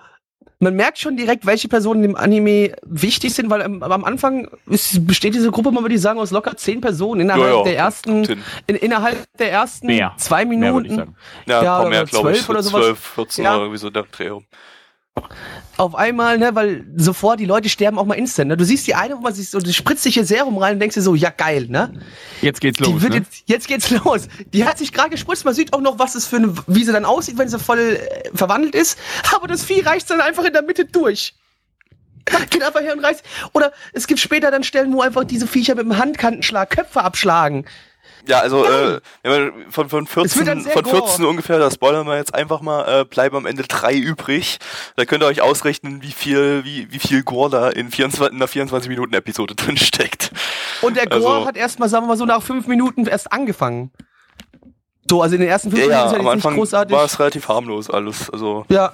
Man 0.59 0.75
merkt 0.75 0.97
schon 0.97 1.17
direkt, 1.17 1.45
welche 1.45 1.67
Personen 1.67 2.03
im 2.03 2.15
Anime 2.15 2.73
wichtig 2.83 3.35
sind, 3.35 3.49
weil 3.51 3.61
am, 3.61 3.83
am 3.83 4.03
Anfang 4.03 4.49
ist, 4.65 5.05
besteht 5.05 5.35
diese 5.35 5.51
Gruppe, 5.51 5.71
man 5.71 5.83
würde 5.83 5.93
ich 5.93 6.01
sagen, 6.01 6.19
aus 6.19 6.31
locker 6.31 6.57
zehn 6.57 6.81
Personen 6.81 7.21
innerhalb 7.21 7.43
Ja, 7.43 7.57
ja, 7.57 7.63
der 7.63 7.77
ersten, 7.77 8.23
in, 8.65 8.75
innerhalb 8.75 9.17
der 9.37 9.51
ersten 9.51 9.85
Mehr. 9.85 10.13
zwei 10.17 10.45
Mehr 10.45 10.73
Minuten. 10.73 10.95
sagen. 10.95 11.15
Ja, 11.45 11.63
Ja, 11.63 11.77
paar 11.77 11.89
mehr, 11.89 12.01
oder 12.01 12.09
glaube 12.09 12.31
ich, 12.31 12.37
12 12.43 12.45
so 12.47 12.51
oder 12.53 12.63
sowas. 12.63 12.81
12, 12.85 12.99
14 12.99 13.45
Ja. 13.45 13.51
oder 13.53 13.61
irgendwie 13.65 13.77
so 13.79 13.89
der 13.91 14.03
Dreh. 14.11 14.31
Auf 15.77 15.93
einmal, 15.93 16.37
ne, 16.39 16.55
weil 16.55 16.85
sofort 16.95 17.39
die 17.39 17.45
Leute 17.45 17.69
sterben 17.69 17.99
auch 17.99 18.05
mal 18.05 18.15
instant. 18.15 18.47
Ne? 18.47 18.57
Du 18.57 18.63
siehst 18.63 18.87
die 18.87 18.95
eine, 18.95 19.15
wo 19.15 19.21
man 19.21 19.33
sich 19.33 19.49
so, 19.49 19.59
die 19.59 19.73
spritzt 19.73 20.03
sich 20.03 20.17
ihr 20.17 20.25
Serum 20.25 20.57
rein 20.57 20.73
und 20.73 20.79
denkst 20.79 20.95
dir 20.95 21.01
so, 21.01 21.13
ja 21.13 21.29
geil, 21.29 21.67
ne? 21.69 21.93
Jetzt 22.41 22.61
geht's 22.61 22.79
Die 22.79 22.91
los. 22.91 23.01
wird 23.01 23.13
Ne? 23.13 23.17
jetzt, 23.19 23.43
jetzt 23.45 23.67
geht's 23.67 23.89
los. 24.03 24.27
Die 24.53 24.65
hat 24.65 24.77
sich 24.79 24.91
gerade 24.91 25.11
gespritzt. 25.11 25.45
Man 25.45 25.53
sieht 25.53 25.73
auch 25.73 25.81
noch, 25.81 25.99
was 25.99 26.15
es 26.15 26.25
für 26.25 26.37
eine, 26.37 26.53
wie 26.65 26.83
sie 26.83 26.91
dann 26.91 27.05
aussieht, 27.05 27.37
wenn 27.37 27.47
sie 27.47 27.59
voll 27.59 27.79
äh, 27.79 28.29
verwandelt 28.33 28.73
ist. 28.73 28.97
Aber 29.35 29.47
das 29.47 29.63
Vieh 29.63 29.81
reißt 29.81 30.09
dann 30.09 30.19
einfach 30.21 30.45
in 30.45 30.53
der 30.53 30.63
Mitte 30.63 30.85
durch. 30.85 31.35
Geht 32.49 32.63
einfach 32.63 32.81
her 32.81 32.93
und 32.93 33.03
reißt. 33.03 33.23
Oder 33.53 33.71
es 33.93 34.07
gibt 34.07 34.19
später 34.19 34.51
dann 34.51 34.63
Stellen, 34.63 34.91
wo 34.93 35.01
einfach 35.01 35.23
diese 35.23 35.47
Viecher 35.47 35.75
mit 35.75 35.85
dem 35.85 35.97
Handkantenschlag 35.97 36.69
Köpfe 36.69 37.01
abschlagen. 37.03 37.65
Ja, 38.27 38.39
also 38.39 38.65
äh, 38.65 38.99
wenn 39.23 39.31
man 39.31 39.71
von, 39.71 39.89
von 39.89 40.05
Es 40.05 40.15
wird 40.15 40.29
14, 40.31 40.45
dann 40.45 40.61
sehr 40.61 40.73
von 40.73 40.83
gore. 40.83 41.07
14 41.07 41.25
ungefähr, 41.25 41.59
da 41.59 41.71
spoilern 41.71 42.05
wir 42.07 42.17
jetzt 42.17 42.35
einfach 42.35 42.61
mal, 42.61 43.01
äh, 43.01 43.05
bleiben 43.05 43.35
am 43.37 43.45
Ende 43.45 43.63
drei 43.63 43.93
übrig. 43.95 44.59
Da 44.97 45.05
könnt 45.05 45.23
ihr 45.23 45.27
euch 45.27 45.41
ausrechnen, 45.41 46.01
wie 46.03 46.11
viel, 46.11 46.63
wie, 46.65 46.91
wie 46.91 46.99
viel 46.99 47.23
Gore 47.23 47.49
da 47.49 47.69
in, 47.69 47.89
24, 47.89 48.33
in 48.33 48.41
einer 48.41 48.49
24-Minuten-Episode 48.49 49.55
drin 49.55 49.77
steckt. 49.77 50.31
Und 50.81 50.97
der 50.97 51.07
Gore 51.07 51.35
Also- 51.37 51.45
hat 51.47 51.57
erstmal, 51.57 51.89
sagen 51.89 52.03
wir 52.05 52.09
mal 52.09 52.17
so, 52.17 52.25
nach 52.25 52.41
fünf 52.43 52.67
Minuten 52.67 53.05
erst 53.07 53.31
angefangen. 53.31 53.91
So, 55.09 55.21
also 55.21 55.35
in 55.35 55.41
den 55.41 55.49
ersten 55.49 55.69
fünf 55.71 55.81
Ja, 55.83 55.87
Minuten 55.87 55.99
ja, 56.01 56.05
ist 56.07 56.11
ja 56.11 56.19
am 56.19 56.25
nicht 56.25 56.33
Anfang 56.33 56.55
großartig. 56.55 56.95
war 56.97 57.05
es 57.05 57.17
relativ 57.19 57.47
harmlos 57.47 57.89
alles. 57.89 58.29
Also 58.29 58.65
ja. 58.67 58.91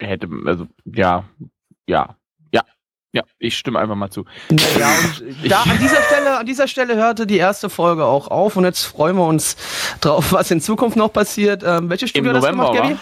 Hätte, 0.00 0.28
also, 0.46 0.66
ja, 0.86 1.24
ja, 1.86 2.16
ja, 3.12 3.22
ich 3.38 3.56
stimme 3.56 3.78
einfach 3.80 3.96
mal 3.96 4.10
zu. 4.10 4.24
Naja, 4.50 4.88
und 5.18 5.36
da 5.50 5.62
an 5.62 5.78
dieser 5.80 6.00
Stelle, 6.02 6.38
an 6.38 6.46
dieser 6.46 6.68
Stelle 6.68 6.96
hörte 6.96 7.26
die 7.26 7.38
erste 7.38 7.68
Folge 7.68 8.04
auch 8.04 8.28
auf 8.28 8.56
und 8.56 8.64
jetzt 8.64 8.84
freuen 8.84 9.16
wir 9.16 9.26
uns 9.26 9.56
drauf, 10.00 10.32
was 10.32 10.50
in 10.50 10.60
Zukunft 10.60 10.96
noch 10.96 11.12
passiert. 11.12 11.62
Ähm, 11.66 11.90
welche 11.90 12.06
Studio 12.06 12.30
Im 12.30 12.36
hat 12.36 12.44
das 12.44 12.50
November, 12.50 12.72
gemacht, 12.72 12.88
Gabi? 12.88 12.98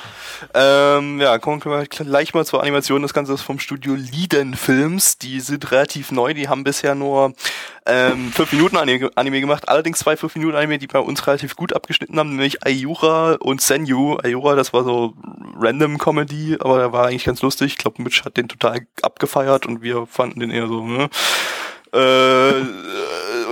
Ähm, 0.55 1.21
ja, 1.21 1.39
kommen 1.39 1.65
wir 1.65 1.87
gleich 1.87 2.35
mal 2.35 2.45
zur 2.45 2.63
Animation. 2.63 3.03
Das 3.03 3.15
Ganze 3.15 3.33
ist 3.35 3.43
vom 3.43 3.59
Studio 3.59 3.95
Liden 3.95 4.55
Films. 4.55 5.19
Die 5.19 5.41
sind 5.41 5.71
relativ 5.71 6.13
neu. 6.13 6.35
Die 6.35 6.49
haben 6.49 6.65
bisher 6.65 6.95
nur 6.95 7.33
ähm, 7.87 8.31
5 8.33 8.53
Minuten 8.53 8.77
Anime, 8.77 9.41
gemacht. 9.41 9.69
Allerdings 9.69 9.99
zwei 9.99 10.17
5 10.17 10.37
Minuten 10.37 10.57
Anime, 10.57 10.79
die 10.79 10.87
bei 10.87 10.99
uns 10.99 11.27
relativ 11.27 11.57
gut 11.57 11.73
abgeschnitten 11.73 12.19
haben, 12.19 12.31
nämlich 12.31 12.65
Ayura 12.67 13.35
und 13.41 13.61
Senyu. 13.61 14.17
Ayura, 14.17 14.55
das 14.55 14.73
war 14.73 14.85
so 14.85 15.15
random 15.59 15.99
Comedy, 15.99 16.57
aber 16.61 16.79
der 16.79 16.93
war 16.93 17.07
eigentlich 17.07 17.25
ganz 17.25 17.43
lustig. 17.43 17.73
Ich 17.73 17.79
glaube, 17.79 18.03
Mitch 18.03 18.25
hat 18.25 18.37
den 18.37 18.49
total 18.49 18.81
abgefeiert 19.03 19.67
und 19.67 19.83
wir 19.83 20.07
fanden 20.07 20.41
den 20.41 20.51
eher 20.51 20.69
so, 20.69 20.87
ne? 20.87 21.09
Äh, 21.93 22.61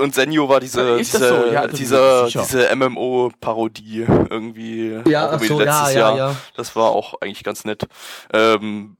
und 0.00 0.14
Senyu 0.14 0.48
war 0.48 0.60
diese, 0.60 0.98
diese, 0.98 1.18
so? 1.18 1.52
Ja, 1.52 1.66
das 1.66 1.76
diese, 1.76 2.28
diese 2.30 2.74
MMO-Parodie 2.74 4.06
irgendwie. 4.30 5.00
Ja, 5.06 5.26
irgendwie 5.26 5.46
so, 5.46 5.60
ja, 5.60 5.64
letztes 5.64 5.94
ja, 5.94 6.00
Jahr. 6.00 6.16
ja. 6.16 6.36
Das 6.56 6.76
war 6.76 6.90
auch 6.90 7.14
eigentlich 7.20 7.44
ganz 7.44 7.64
nett. 7.64 7.86
Ähm, 8.32 8.96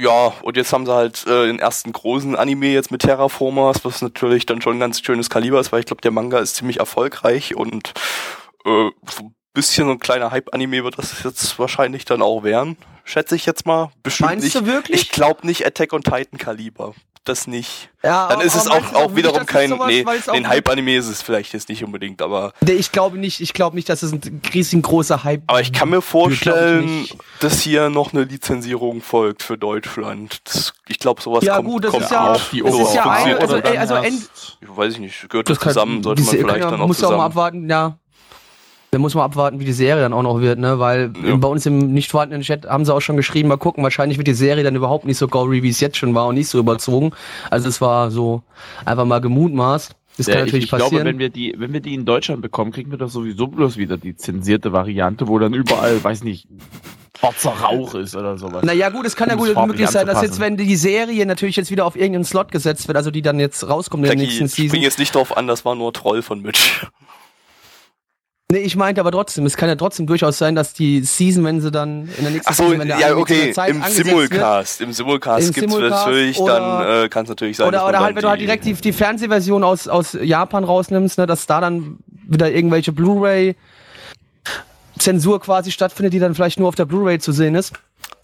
ja, 0.00 0.32
und 0.42 0.56
jetzt 0.56 0.72
haben 0.72 0.86
sie 0.86 0.94
halt 0.94 1.26
äh, 1.26 1.46
den 1.46 1.58
ersten 1.58 1.92
großen 1.92 2.36
Anime 2.36 2.68
jetzt 2.68 2.90
mit 2.90 3.02
Terraformers, 3.02 3.84
was 3.84 4.02
natürlich 4.02 4.46
dann 4.46 4.62
schon 4.62 4.76
ein 4.76 4.80
ganz 4.80 5.00
schönes 5.00 5.30
Kaliber 5.30 5.60
ist, 5.60 5.72
weil 5.72 5.80
ich 5.80 5.86
glaube, 5.86 6.02
der 6.02 6.10
Manga 6.10 6.38
ist 6.38 6.56
ziemlich 6.56 6.78
erfolgreich 6.78 7.54
und 7.54 7.92
äh, 8.64 8.90
so 9.08 9.24
ein 9.24 9.34
bisschen 9.52 9.86
so 9.86 9.92
ein 9.92 9.98
kleiner 9.98 10.30
Hype-Anime 10.30 10.84
wird 10.84 10.98
das 10.98 11.22
jetzt 11.22 11.58
wahrscheinlich 11.58 12.04
dann 12.04 12.22
auch 12.22 12.42
werden. 12.42 12.76
Schätze 13.04 13.36
ich 13.36 13.44
jetzt 13.44 13.66
mal. 13.66 13.90
Bestimmt 14.02 14.30
Meinst 14.30 14.44
nicht. 14.44 14.56
du 14.56 14.66
wirklich? 14.66 15.02
Ich 15.02 15.10
glaube 15.10 15.46
nicht 15.46 15.66
Attack 15.66 15.92
on 15.92 16.02
Titan 16.02 16.38
Kaliber. 16.38 16.94
Das 17.24 17.46
nicht. 17.46 17.88
Ja, 18.02 18.28
Dann 18.28 18.42
ist 18.42 18.54
es 18.54 18.66
auch, 18.68 18.92
auch 18.92 19.16
wiederum 19.16 19.46
kein, 19.46 19.70
sowas, 19.70 19.86
nee, 19.88 20.04
den 20.34 20.46
Hype-Anime 20.46 20.94
ist 20.96 21.06
es 21.08 21.22
vielleicht 21.22 21.54
jetzt 21.54 21.70
nicht 21.70 21.82
unbedingt, 21.82 22.20
aber 22.20 22.52
Nee, 22.60 22.72
ich 22.72 22.92
glaube 22.92 23.16
nicht, 23.16 23.40
ich 23.40 23.54
glaube 23.54 23.76
nicht, 23.76 23.88
dass 23.88 24.02
es 24.02 24.12
ein 24.12 24.42
riesengroßer 24.52 25.24
Hype 25.24 25.42
Aber 25.46 25.62
ich 25.62 25.72
kann 25.72 25.88
mir 25.88 26.02
vorstellen, 26.02 27.06
dass 27.40 27.60
hier 27.60 27.88
noch 27.88 28.12
eine 28.12 28.24
Lizenzierung 28.24 29.00
folgt 29.00 29.42
für 29.42 29.56
Deutschland. 29.56 30.42
Das, 30.44 30.74
ich 30.86 30.98
glaube, 30.98 31.22
sowas 31.22 31.44
Ja, 31.44 31.56
kommt, 31.56 31.68
gut, 31.68 31.84
das 31.84 31.90
kommt 31.92 32.04
ist 32.04 32.10
ja, 32.10 32.32
auch. 32.32 32.40
die 32.52 32.60
das 32.60 32.74
ist 32.78 32.94
ja 32.94 33.10
eine, 33.10 33.38
also, 33.38 33.56
ey, 33.56 33.78
also 33.78 33.94
dann 33.94 34.04
end, 34.04 34.28
weiß 34.60 34.92
ich 34.92 34.98
nicht, 34.98 35.28
gehört 35.30 35.48
das 35.48 35.58
das 35.58 35.68
zusammen, 35.68 36.02
sollte 36.02 36.20
man 36.22 36.34
vielleicht 36.36 36.60
kann, 36.60 36.70
dann 36.72 36.80
auch 36.82 36.86
muss 36.88 37.00
ja 37.00 37.06
auch 37.08 37.12
mal 37.12 37.16
zusammen. 37.16 37.30
abwarten, 37.32 37.70
ja. 37.70 37.98
Dann 38.94 39.00
muss 39.00 39.16
man 39.16 39.24
abwarten, 39.24 39.58
wie 39.58 39.64
die 39.64 39.72
Serie 39.72 40.02
dann 40.02 40.12
auch 40.12 40.22
noch 40.22 40.40
wird, 40.40 40.60
ne? 40.60 40.78
Weil 40.78 41.12
Ja. 41.24 41.34
bei 41.34 41.48
uns 41.48 41.66
im 41.66 41.92
nicht 41.92 42.12
vorhandenen 42.12 42.42
Chat 42.42 42.64
haben 42.66 42.84
sie 42.84 42.94
auch 42.94 43.00
schon 43.00 43.16
geschrieben, 43.16 43.48
mal 43.48 43.56
gucken, 43.56 43.82
wahrscheinlich 43.82 44.18
wird 44.18 44.28
die 44.28 44.34
Serie 44.34 44.62
dann 44.62 44.76
überhaupt 44.76 45.04
nicht 45.04 45.18
so 45.18 45.26
gory, 45.26 45.64
wie 45.64 45.68
es 45.70 45.80
jetzt 45.80 45.96
schon 45.96 46.14
war 46.14 46.28
und 46.28 46.36
nicht 46.36 46.46
so 46.48 46.60
überzogen. 46.60 47.10
Also 47.50 47.68
es 47.68 47.80
war 47.80 48.12
so 48.12 48.42
einfach 48.84 49.04
mal 49.04 49.20
gemutmaßt. 49.20 49.96
Das 50.16 50.26
Ja, 50.28 50.34
kann 50.34 50.42
ich, 50.42 50.46
natürlich 50.52 50.64
ich 50.66 50.70
glaube, 50.70 50.84
passieren. 50.84 51.06
wenn 51.08 51.18
wir 51.18 51.28
die, 51.28 51.54
wenn 51.58 51.72
wir 51.72 51.80
die 51.80 51.92
in 51.92 52.04
Deutschland 52.04 52.40
bekommen, 52.40 52.70
kriegen 52.70 52.92
wir 52.92 52.98
doch 52.98 53.08
sowieso 53.08 53.48
bloß 53.48 53.76
wieder 53.78 53.96
die 53.96 54.14
zensierte 54.14 54.72
Variante, 54.72 55.26
wo 55.26 55.40
dann 55.40 55.54
überall, 55.54 56.04
weiß 56.04 56.22
nicht, 56.22 56.46
schwarzer 57.18 57.50
Rauch 57.50 57.96
ist 57.96 58.14
oder 58.14 58.38
sowas. 58.38 58.62
naja, 58.64 58.90
gut, 58.90 59.06
es 59.06 59.16
kann 59.16 59.28
ja 59.28 59.34
Um 59.34 59.42
es 59.44 59.54
gut 59.54 59.66
möglich 59.66 59.88
sein, 59.88 60.06
dass 60.06 60.22
jetzt, 60.22 60.38
wenn 60.38 60.56
die 60.56 60.76
Serie 60.76 61.26
natürlich 61.26 61.56
jetzt 61.56 61.72
wieder 61.72 61.84
auf 61.84 61.96
irgendeinen 61.96 62.24
Slot 62.24 62.52
gesetzt 62.52 62.86
wird, 62.86 62.96
also 62.96 63.10
die 63.10 63.22
dann 63.22 63.40
jetzt 63.40 63.68
rauskommt 63.68 64.04
in 64.04 64.10
der 64.16 64.24
nächsten 64.24 64.46
Season. 64.46 64.80
jetzt 64.80 65.00
nicht 65.00 65.16
drauf 65.16 65.36
an, 65.36 65.48
das 65.48 65.64
war 65.64 65.74
nur 65.74 65.92
Troll 65.92 66.22
von 66.22 66.40
Mitch. 66.42 66.86
Nee, 68.52 68.58
ich 68.58 68.76
meinte 68.76 69.00
aber 69.00 69.10
trotzdem, 69.10 69.46
es 69.46 69.56
kann 69.56 69.70
ja 69.70 69.74
trotzdem 69.74 70.06
durchaus 70.06 70.36
sein, 70.36 70.54
dass 70.54 70.74
die 70.74 71.00
Season, 71.00 71.44
wenn 71.44 71.62
sie 71.62 71.70
dann 71.70 72.08
in 72.18 72.24
der 72.24 72.30
nächsten 72.30 72.50
Ach 72.50 72.54
so, 72.54 72.64
Season, 72.64 72.78
wenn 72.80 72.88
der 72.88 72.98
ja, 72.98 73.16
okay, 73.16 73.52
Zeit 73.52 73.70
im 73.70 73.82
Simulcast. 73.82 74.82
Im 74.82 74.92
Simulcast 74.92 75.48
Im 75.48 75.54
gibt's 75.54 75.72
Simulcast 75.72 76.06
natürlich, 76.06 76.38
oder- 76.38 76.60
dann 76.60 77.04
äh, 77.04 77.08
kann 77.08 77.22
es 77.24 77.30
natürlich 77.30 77.56
sein, 77.56 77.66
Oder, 77.68 77.88
oder 77.88 78.00
halt, 78.00 78.16
wenn 78.16 78.22
du 78.22 78.28
halt 78.28 78.40
direkt 78.42 78.66
die, 78.66 78.74
die 78.74 78.92
Fernsehversion 78.92 79.64
aus, 79.64 79.88
aus 79.88 80.12
Japan 80.20 80.62
rausnimmst, 80.62 81.16
ne, 81.16 81.26
dass 81.26 81.46
da 81.46 81.60
dann 81.62 81.98
wieder 82.28 82.52
irgendwelche 82.52 82.92
Blu-ray 82.92 83.56
Zensur 84.98 85.40
quasi 85.40 85.70
stattfindet, 85.70 86.12
die 86.12 86.18
dann 86.18 86.34
vielleicht 86.34 86.58
nur 86.58 86.68
auf 86.68 86.74
der 86.74 86.84
Blu-ray 86.84 87.18
zu 87.18 87.32
sehen 87.32 87.54
ist. 87.54 87.72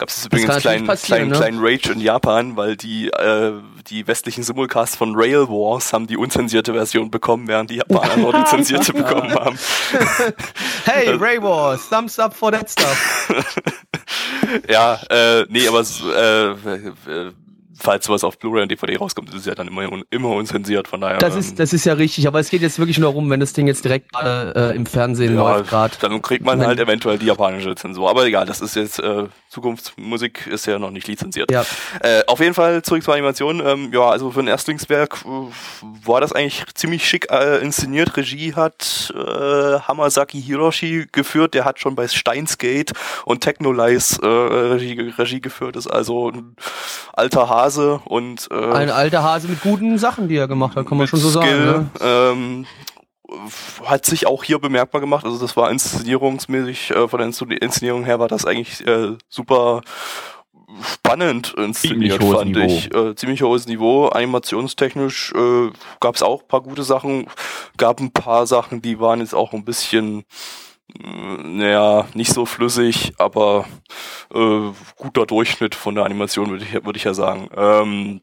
Gab 0.01 0.09
es 0.09 0.25
übrigens 0.25 0.57
kleinen, 0.57 0.87
kleinen, 0.87 1.29
ne? 1.29 1.37
kleinen 1.37 1.59
Rage 1.61 1.93
in 1.93 2.01
Japan, 2.01 2.57
weil 2.57 2.75
die, 2.75 3.09
äh, 3.09 3.53
die 3.89 4.07
westlichen 4.07 4.43
Simulcasts 4.43 4.97
von 4.97 5.15
Rail 5.15 5.47
Wars 5.49 5.93
haben 5.93 6.07
die 6.07 6.17
unzensierte 6.17 6.73
Version 6.73 7.11
bekommen, 7.11 7.49
während 7.49 7.69
die 7.69 7.77
Japaner 7.77 8.17
nur 8.17 8.33
die 8.33 8.45
zensierte 8.47 8.93
bekommen 8.95 9.31
haben. 9.35 9.59
Hey, 10.87 11.11
Ray 11.11 11.43
Wars, 11.43 11.87
thumbs 11.91 12.19
up 12.19 12.33
for 12.33 12.51
that 12.51 12.71
stuff. 12.71 13.29
Ja, 14.69 14.99
äh, 15.11 15.45
nee, 15.51 15.69
aber 15.69 15.81
äh, 15.81 17.33
falls 17.81 18.07
sowas 18.07 18.25
auf 18.25 18.39
Blu-ray 18.39 18.63
und 18.63 18.71
DVD 18.71 18.97
rauskommt, 18.97 19.31
ist 19.31 19.35
es 19.37 19.47
ja 19.47 19.55
dann 19.55 19.69
immer, 19.69 19.89
immer 20.11 20.29
unzensiert, 20.31 20.89
von 20.89 21.01
daher. 21.01 21.19
Das 21.19 21.35
ähm, 21.35 21.41
ist, 21.41 21.59
das 21.59 21.73
ist 21.73 21.85
ja 21.85 21.95
richtig, 21.95 22.27
aber 22.29 22.39
es 22.41 22.51
geht 22.51 22.63
jetzt 22.63 22.79
wirklich 22.79 22.99
nur 22.99 23.11
darum, 23.11 23.31
wenn 23.31 23.41
das 23.41 23.53
Ding 23.53 23.67
jetzt 23.67 23.85
direkt 23.85 24.11
äh, 24.23 24.77
im 24.77 24.87
Fernsehen 24.87 25.35
ja, 25.35 25.57
läuft 25.57 25.71
gerade. 25.71 25.95
dann 26.01 26.21
kriegt 26.23 26.45
man 26.45 26.65
halt 26.65 26.79
eventuell 26.79 27.19
die 27.19 27.27
japanische 27.27 27.75
Zensur. 27.75 28.09
Aber 28.11 28.27
egal, 28.27 28.47
das 28.47 28.61
ist 28.61 28.77
jetzt 28.77 29.01
äh, 29.01 29.25
Zukunftsmusik, 29.49 30.47
ist 30.47 30.67
ja 30.67 30.79
noch 30.79 30.91
nicht 30.91 31.09
lizenziert. 31.09 31.51
Ja. 31.51 31.65
Äh, 32.01 32.23
auf 32.27 32.41
jeden 32.41 32.55
Fall 32.55 32.83
zurück 32.83 33.03
zur 33.03 33.15
Animation. 33.15 33.63
Ähm, 33.65 33.91
ja, 33.93 34.09
also 34.09 34.31
für 34.31 34.41
ein 34.41 34.47
Erstlingswerk 34.47 35.25
äh, 35.25 36.07
war 36.07 36.21
das 36.21 36.33
eigentlich 36.33 36.65
ziemlich 36.75 37.09
schick 37.09 37.31
äh, 37.31 37.59
inszeniert. 37.59 38.17
Regie 38.17 38.55
hat 38.55 39.13
äh, 39.17 39.81
Hamasaki 39.81 40.41
Hiroshi 40.41 41.07
geführt. 41.11 41.55
Der 41.55 41.65
hat 41.65 41.81
schon 41.81 41.95
bei 41.95 42.07
Steins 42.09 42.59
Gate 42.59 42.93
und 43.25 43.41
Technolize 43.41 44.21
äh, 44.23 44.27
Regie, 44.27 45.13
Regie 45.19 45.41
geführt. 45.41 45.77
Ist 45.77 45.87
also 45.87 46.31
ein 46.31 46.57
alter 47.13 47.49
Hase 47.49 47.70
und 47.79 48.49
äh, 48.51 48.73
Ein 48.73 48.91
alter 48.91 49.23
Hase 49.23 49.49
mit 49.49 49.61
guten 49.61 49.99
Sachen, 49.99 50.29
die 50.29 50.37
er 50.37 50.49
gemacht 50.49 50.77
hat, 50.77 50.87
kann 50.87 50.99
man 50.99 51.07
schon 51.07 51.21
so 51.21 51.29
sagen. 51.29 51.47
Skill, 51.47 51.67
Ne? 51.67 51.91
ähm, 52.01 52.67
hat 53.85 54.05
sich 54.07 54.27
auch 54.27 54.43
hier 54.43 54.59
bemerkbar 54.59 55.01
gemacht. 55.01 55.25
Also 55.25 55.39
das 55.39 55.57
war 55.57 55.71
inszenierungsmäßig, 55.71 56.91
äh, 56.91 57.07
von 57.09 57.19
der 57.21 57.29
Inszen- 57.29 57.51
Inszenierung 57.53 58.05
her 58.05 58.19
war 58.19 58.27
das 58.29 58.45
eigentlich 58.45 58.85
äh, 58.87 59.17
super 59.29 59.83
spannend 60.83 61.55
inszeniert, 61.57 62.21
Ziemlich 62.21 62.21
hohes 62.21 62.39
fand 62.39 62.51
Niveau. 62.53 62.67
ich. 62.67 62.95
Äh, 62.95 63.15
ziemlich 63.17 63.43
hohes 63.43 63.67
Niveau. 63.67 64.07
Animationstechnisch 64.09 65.33
äh, 65.35 65.71
gab 66.01 66.15
es 66.15 66.23
auch 66.23 66.43
ein 66.43 66.49
paar 66.49 66.63
gute 66.63 66.83
Sachen. 66.83 67.27
Gab 67.77 68.01
ein 68.01 68.13
paar 68.13 68.47
Sachen, 68.47 68.81
die 68.83 69.01
waren 69.01 69.21
jetzt 69.21 69.35
auch 69.35 69.53
ein 69.53 69.65
bisschen 69.65 70.25
naja, 70.99 72.07
nicht 72.15 72.33
so 72.33 72.47
flüssig, 72.47 73.13
aber 73.19 73.67
äh, 74.35 74.71
guter 74.97 75.27
Durchschnitt 75.27 75.75
von 75.75 75.95
der 75.95 76.05
Animation, 76.05 76.51
würde 76.51 76.65
ich, 76.65 76.73
würde 76.73 76.97
ich 76.97 77.05
ja 77.05 77.15
sagen. 77.15 77.49
Ähm, 77.57 78.21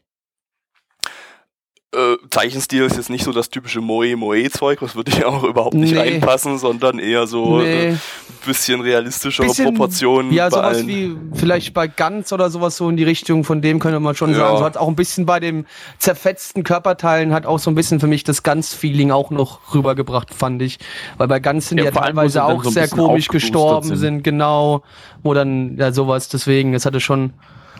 äh, 1.96 2.16
Zeichenstil 2.30 2.84
ist 2.84 2.98
jetzt 2.98 3.10
nicht 3.10 3.24
so 3.24 3.32
das 3.32 3.50
typische 3.50 3.80
Moe-Moe-Zeug, 3.80 4.80
das 4.82 4.96
würde 4.96 5.12
ich 5.16 5.24
auch 5.24 5.44
überhaupt 5.44 5.74
nicht 5.74 5.94
Nee. 5.94 6.00
reinpassen, 6.00 6.58
sondern 6.58 7.00
eher 7.00 7.28
so 7.28 7.62
äh, 7.62 7.64
Nee. 7.64 7.88
ein 7.92 8.00
bisschen 8.46 8.82
realistischere 8.82 9.48
Bisschen- 9.48 9.66
Proportionen. 9.74 10.34
Ja, 10.34 10.50
sowas 10.52 10.78
allen. 10.78 10.88
wie 10.88 11.16
vielleicht 11.34 11.74
bei 11.74 11.88
Ganz 11.88 12.34
oder 12.34 12.50
sowas 12.50 12.76
so 12.78 12.90
in 12.90 12.98
die 12.98 13.06
Richtung, 13.06 13.44
von 13.46 13.62
dem 13.62 13.80
könnte 13.80 14.00
man 14.02 14.16
schon 14.16 14.32
Ja. 14.32 14.38
sagen. 14.38 14.58
So 14.58 14.64
hat 14.66 14.76
auch 14.78 14.88
ein 14.90 14.96
bisschen 14.98 15.26
bei 15.26 15.40
dem 15.40 15.66
zerfetzten 15.98 16.64
Körperteilen 16.64 17.34
hat 17.34 17.46
auch 17.46 17.60
so 17.60 17.72
ein 17.72 17.76
bisschen 17.76 18.00
für 18.02 18.08
mich 18.08 18.24
das 18.26 18.44
Ganz-Feeling 18.44 19.12
auch 19.12 19.32
noch 19.32 19.74
rübergebracht, 19.74 20.34
fand 20.34 20.62
ich. 20.62 20.80
Weil 21.18 21.28
bei 21.30 21.40
Ganz 21.40 21.70
sind 21.70 21.78
Ja, 21.78 21.90
die 21.90 21.96
ja 21.96 22.02
teilweise 22.02 22.44
auch 22.44 22.64
so 22.66 22.70
sehr 22.70 22.90
komisch 22.90 23.30
gestorben 23.30 23.88
sind. 23.88 23.98
sind. 23.98 24.24
genau. 24.24 24.84
Wo 25.24 25.34
dann, 25.34 25.78
ja, 25.78 25.92
sowas, 25.94 26.28
deswegen, 26.28 26.74
es 26.74 26.86
hatte 26.86 27.00
schon 27.00 27.32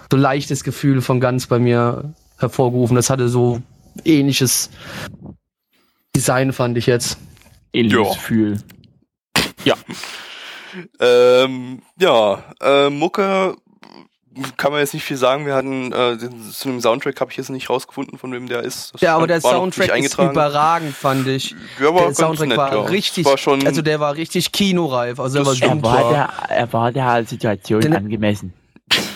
so 0.10 0.18
leichtes 0.18 0.64
Gefühl 0.64 1.02
von 1.02 1.20
Ganz 1.20 1.48
bei 1.48 1.60
mir 1.60 2.14
hervorgerufen. 2.40 2.96
Das 2.96 3.10
hatte 3.10 3.28
so 3.30 3.62
ähnliches 4.06 4.70
Design, 6.16 6.54
fand 6.54 6.78
ich 6.78 6.86
jetzt. 6.86 7.18
Ähnliches 7.74 8.00
Ja. 8.08 8.14
Gefühl. 8.14 8.58
Ja, 9.66 9.76
Ähm, 11.00 11.82
ja, 12.00 12.44
äh, 12.62 12.90
Mucke 12.90 13.56
kann 14.58 14.72
man 14.72 14.82
jetzt 14.82 14.94
nicht 14.94 15.04
viel 15.04 15.18
sagen. 15.18 15.46
Wir 15.48 15.56
hatten 15.56 15.92
äh, 15.92 16.16
den, 16.18 16.44
zu 16.44 16.68
dem 16.68 16.80
Soundtrack 16.80 17.20
habe 17.20 17.32
ich 17.32 17.38
jetzt 17.38 17.50
nicht 17.50 17.70
rausgefunden, 17.70 18.20
von 18.20 18.32
wem 18.32 18.48
der 18.48 18.62
ist. 18.62 18.94
Das 18.94 19.02
Ja, 19.02 19.16
aber 19.16 19.26
der 19.26 19.42
war 19.44 19.52
Soundtrack 19.54 19.98
ist 19.98 20.14
überragend, 20.20 20.94
fand 20.96 21.26
ich. 21.28 21.56
Ja, 21.80 21.94
war 21.94 22.06
der 22.06 22.14
Soundtrack 22.14 22.50
nett, 22.50 22.58
war 22.58 22.74
ja. 22.76 22.82
richtig, 22.82 23.26
War 23.26 23.38
schon, 23.40 23.66
also 23.66 23.82
der 23.82 24.00
war 24.00 24.14
richtig 24.16 24.52
kinoreif, 24.52 25.20
also 25.20 25.38
der 25.40 25.46
war 25.48 25.56
stimmt. 25.56 25.84
super. 25.86 26.30
er 26.50 26.72
war 26.74 26.92
der 26.92 27.26
Situation 27.26 27.82
Denn- 27.82 27.96
angemessen. 27.96 28.54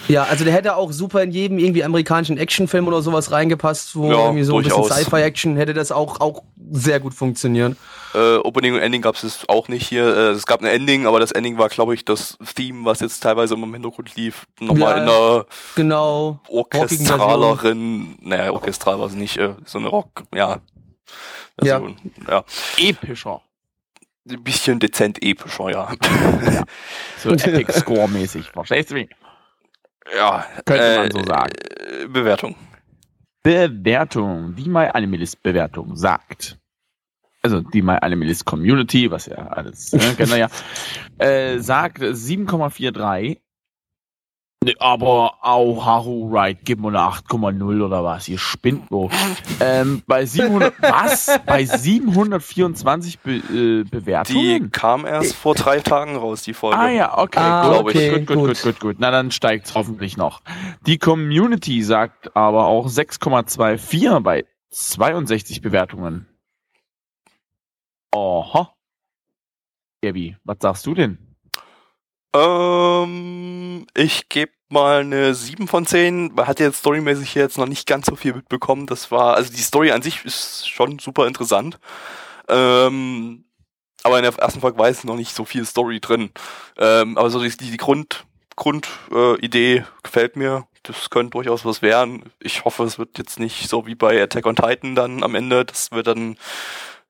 Ja, 0.08 0.24
also 0.24 0.44
der 0.44 0.54
hätte 0.54 0.76
auch 0.76 0.92
super 0.92 1.24
in 1.24 1.32
jedem 1.32 1.58
irgendwie 1.58 1.84
amerikanischen 1.84 2.38
Actionfilm 2.38 2.88
oder 2.88 3.02
sowas 3.02 3.32
reingepasst, 3.32 3.96
wo 3.96 4.12
Ja, 4.12 4.26
irgendwie 4.26 4.44
so 4.44 4.58
ein 4.58 4.64
durchaus. 4.64 4.90
bisschen 4.90 5.04
Sci-Fi-Action 5.06 5.56
hätte 5.56 5.74
das 5.74 5.92
auch, 5.94 6.20
auch 6.20 6.44
sehr 6.72 7.00
gut 7.00 7.14
funktionieren. 7.14 7.78
äh, 8.14 8.36
Opening 8.38 8.74
und 8.74 8.80
Ending 8.82 9.02
gab 9.02 9.16
es 9.16 9.46
auch 9.48 9.70
nicht 9.70 9.88
hier. 9.88 10.06
Äh, 10.06 10.30
es 10.32 10.46
gab 10.46 10.60
ein 10.62 10.68
Ending, 10.68 11.06
aber 11.08 11.22
das 11.22 11.32
Ending 11.32 11.58
war, 11.58 11.70
glaube 11.70 11.94
ich, 11.94 12.04
das 12.04 12.38
Theme, 12.56 12.84
was 12.84 13.00
jetzt 13.00 13.22
teilweise 13.22 13.54
immer 13.54 13.66
im 13.68 13.74
Hintergrund 13.74 14.14
lief, 14.18 14.46
nochmal 14.60 14.98
Ja, 14.98 15.04
in 15.04 15.04
einer 15.04 15.46
Genau. 15.76 16.40
orchestraleren, 16.50 18.18
naja, 18.22 18.52
orchestral 18.52 19.00
war 19.00 19.06
es 19.08 19.14
nicht, 19.14 19.38
äh, 19.38 19.56
so 19.66 19.80
eine 19.80 19.88
Rock, 19.88 20.24
ja. 20.36 20.60
Ja. 21.64 21.80
Version. 21.80 21.98
ja. 22.28 22.44
Epischer. 22.78 23.42
Ein 24.30 24.44
bisschen 24.44 24.80
dezent 24.80 25.24
epischer, 25.24 25.70
ja. 25.72 25.92
So 27.18 27.30
Epic 27.32 27.72
Score-mäßig. 27.72 28.52
Verstehst 28.52 28.92
du 28.92 28.96
mich? 28.96 29.10
Ja. 30.16 30.46
Könnte 30.66 30.98
man 30.98 31.12
so 31.12 31.24
sagen. 31.24 31.54
äh, 32.04 32.08
Bewertung. 32.08 32.56
Bewertung. 33.44 34.56
Die 34.56 34.70
My 34.70 34.88
Animalist 34.88 35.42
Bewertung 35.42 35.96
sagt. 35.96 36.58
Also 37.44 37.62
die 37.62 37.82
My 37.82 37.98
Animalist 38.02 38.46
Community, 38.46 39.10
was 39.10 39.26
ja 39.26 39.38
alles, 39.48 39.92
ne, 39.94 40.14
kennen 40.16 40.30
wir 40.30 40.38
ja, 40.38 40.48
äh, 41.18 41.58
sagt 41.60 42.00
7,43. 42.00 43.40
Nee, 44.64 44.76
aber 44.78 45.40
auch 45.44 45.84
Haru 45.88 46.30
Right, 46.32 46.60
gib 46.64 46.80
mal 46.80 46.90
eine 46.96 47.00
8,0 47.00 47.84
oder 47.84 48.04
was, 48.04 48.28
ihr 48.30 48.38
spinnt 48.38 48.84
wo. 48.92 49.10
ähm, 49.60 50.04
bei 50.06 50.24
700, 50.28 50.76
was? 50.84 51.40
Bei 51.48 51.66
724 51.66 53.20
Be 53.22 53.32
äh, 53.38 53.42
Die 53.42 53.84
Bewertungen? 53.90 54.72
kam 54.72 55.08
erst 55.08 55.34
vor 55.36 55.56
drei 55.56 55.80
Tagen 55.80 56.16
raus, 56.16 56.44
die 56.44 56.54
Folge. 56.54 56.78
Ah 56.78 56.90
ja, 56.90 57.18
okay, 57.18 57.40
Ah, 57.40 57.62
gut, 57.64 57.72
glaub 57.72 57.90
ich. 57.96 58.10
gut, 58.12 58.28
gut, 58.28 58.38
gut. 58.38 58.48
gut, 58.50 58.62
gut, 58.62 58.80
gut. 58.80 58.96
Na, 59.00 59.10
dann 59.10 59.32
steigt's 59.32 59.74
hoffentlich 59.74 60.16
noch. 60.16 60.42
Die 60.86 61.00
Community 61.00 61.82
sagt 61.82 62.36
aber 62.36 62.68
auch 62.68 62.86
6,24 62.88 64.20
bei 64.20 64.46
62 64.70 65.62
Bewertungen. 65.62 66.28
Oha. 68.14 68.76
Gabi, 70.04 70.38
was 70.44 70.58
sagst 70.62 70.86
du 70.86 70.94
denn? 70.94 71.31
Ähm, 72.34 73.88
ich 73.94 74.30
gebe 74.30 74.52
mal 74.70 75.02
eine 75.02 75.36
7 75.36 75.68
von 75.68 75.86
10. 75.86 76.34
Man 76.34 76.48
hat 76.48 76.60
jetzt 76.60 76.80
storymäßig 76.80 77.36
jetzt 77.36 77.58
noch 77.58 77.68
nicht 77.68 77.88
ganz 77.88 78.06
so 78.06 78.16
viel 78.16 78.34
mitbekommen. 78.34 78.88
Das 78.88 79.12
war, 79.12 79.36
also 79.36 79.52
die 79.52 79.62
Story 79.62 79.92
an 79.92 80.02
sich 80.02 80.24
ist 80.26 80.70
schon 80.70 81.00
super 81.00 81.28
interessant. 81.28 81.80
Ähm, 82.48 83.46
aber 84.04 84.18
in 84.18 84.24
der 84.24 84.34
ersten 84.40 84.62
Folge 84.62 84.78
war 84.78 84.88
jetzt 84.88 85.06
noch 85.06 85.16
nicht 85.16 85.36
so 85.36 85.46
viel 85.46 85.66
Story 85.66 86.00
drin. 86.00 86.32
Ähm, 86.78 87.18
aber 87.18 87.30
so 87.30 87.42
die, 87.42 87.56
die 87.56 87.78
Grund, 87.78 88.26
Grundidee 88.56 89.78
äh, 89.78 89.84
gefällt 90.04 90.36
mir. 90.36 90.68
Das 90.84 91.12
könnte 91.12 91.32
durchaus 91.32 91.64
was 91.64 91.84
werden. 91.84 92.32
Ich 92.40 92.66
hoffe, 92.66 92.84
es 92.84 92.98
wird 92.98 93.20
jetzt 93.20 93.40
nicht 93.40 93.70
so 93.70 93.86
wie 93.86 93.94
bei 93.94 94.22
Attack 94.22 94.48
on 94.48 94.56
Titan 94.56 94.96
dann 94.96 95.24
am 95.24 95.36
Ende. 95.36 95.64
Das 95.64 95.92
wird 95.92 96.08
dann 96.08 96.38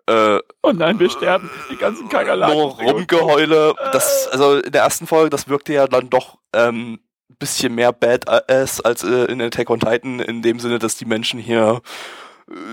äh, 0.08 0.40
Oh 0.64 0.72
nein, 0.72 1.00
wir 1.00 1.10
sterben. 1.10 1.50
Die 1.72 1.78
ganzen 1.78 2.10
Kakerlaken. 2.10 2.56
nur 2.56 2.80
Rumgeheule. 2.80 3.74
Das, 3.92 4.28
also 4.32 4.60
in 4.60 4.72
der 4.72 4.84
ersten 4.84 5.08
Folge, 5.08 5.30
das 5.30 5.48
wirkte 5.48 5.74
ja 5.74 5.88
dann 5.88 6.10
doch 6.10 6.38
ähm, 6.54 7.00
ein 7.30 7.36
bisschen 7.40 7.76
mehr 7.76 7.92
Badass 7.92 8.82
als 8.82 9.04
äh, 9.04 9.26
in 9.26 9.42
Attack 9.42 9.70
on 9.70 9.80
Titan, 9.80 10.20
in 10.20 10.42
dem 10.42 10.60
Sinne, 10.60 10.80
dass 10.80 10.98
die 10.98 11.06
Menschen 11.06 11.40
hier 11.40 11.82
äh, 11.82 12.31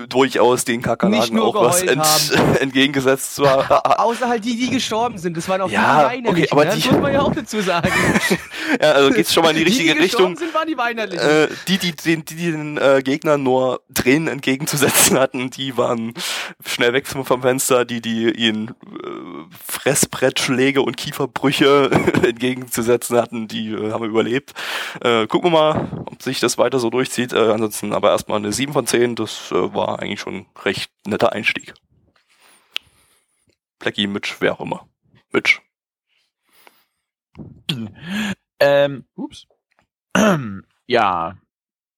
durchaus 0.09 0.65
den 0.65 0.81
Kakerlaken 0.81 1.39
auch 1.39 1.55
was 1.55 1.81
ent 1.83 2.03
entgegengesetzt 2.59 3.39
war. 3.39 3.99
Außer 3.99 4.27
halt 4.27 4.43
die, 4.45 4.55
die 4.57 4.69
gestorben 4.69 5.17
sind. 5.17 5.37
Das 5.37 5.47
waren 5.47 5.61
auch 5.61 5.69
Ja, 5.69 6.09
die 6.09 6.17
okay, 6.17 6.17
Weinerlichen. 6.27 6.51
aber 6.51 6.65
ne? 6.65 6.71
die- 6.75 6.81
Das 6.81 6.91
muss 6.91 7.01
man 7.01 7.13
ja 7.13 7.21
auch 7.21 7.33
dazu 7.35 7.61
sagen. 7.61 7.89
ja, 8.81 8.91
also 8.91 9.11
geht's 9.11 9.33
schon 9.33 9.43
mal 9.43 9.51
in 9.51 9.57
die 9.57 9.63
richtige 9.63 9.93
die, 9.93 9.99
die 9.99 10.03
gestorben 10.05 10.33
Richtung. 10.33 10.47
sind, 10.47 10.53
waren 10.53 10.67
die 10.67 10.77
Weinerlichen. 10.77 11.27
Äh, 11.27 11.47
die, 11.67 11.77
die, 11.77 11.95
die, 11.95 12.23
die 12.25 12.51
den 12.51 12.77
äh, 12.77 13.01
Gegnern 13.03 13.43
nur 13.43 13.81
Tränen 13.93 14.27
entgegenzusetzen 14.27 15.17
hatten, 15.19 15.49
die 15.49 15.77
waren 15.77 16.13
schnell 16.65 16.93
weg 16.93 17.07
vom, 17.07 17.25
vom 17.25 17.41
Fenster, 17.41 17.85
die, 17.85 18.01
die 18.01 18.31
ihnen 18.31 18.69
äh, 18.69 18.73
Fressbrettschläge 19.67 20.81
und 20.81 20.97
Kieferbrüche 20.97 21.89
entgegenzusetzen 22.23 23.17
hatten, 23.17 23.47
die 23.47 23.71
äh, 23.71 23.91
haben 23.91 24.05
überlebt. 24.05 24.53
Äh, 25.01 25.27
gucken 25.27 25.51
wir 25.51 25.59
mal, 25.59 25.87
ob 26.05 26.21
sich 26.21 26.39
das 26.39 26.57
weiter 26.57 26.79
so 26.79 26.89
durchzieht. 26.89 27.33
Äh, 27.33 27.37
ansonsten 27.51 27.93
aber 27.93 28.11
erstmal 28.11 28.37
eine 28.39 28.51
7 28.51 28.73
von 28.73 28.85
10, 28.85 29.15
das 29.15 29.51
äh, 29.51 29.68
war 29.73 29.99
eigentlich 29.99 30.19
schon 30.19 30.35
ein 30.35 30.45
recht 30.63 30.91
netter 31.05 31.33
Einstieg. 31.33 31.73
Blackie, 33.79 34.07
Mitch, 34.07 34.35
wer 34.39 34.53
auch 34.53 34.61
immer. 34.61 34.87
Mitch. 35.31 35.61
Ähm, 38.59 39.05
ups. 39.15 39.47
ja, 40.87 41.37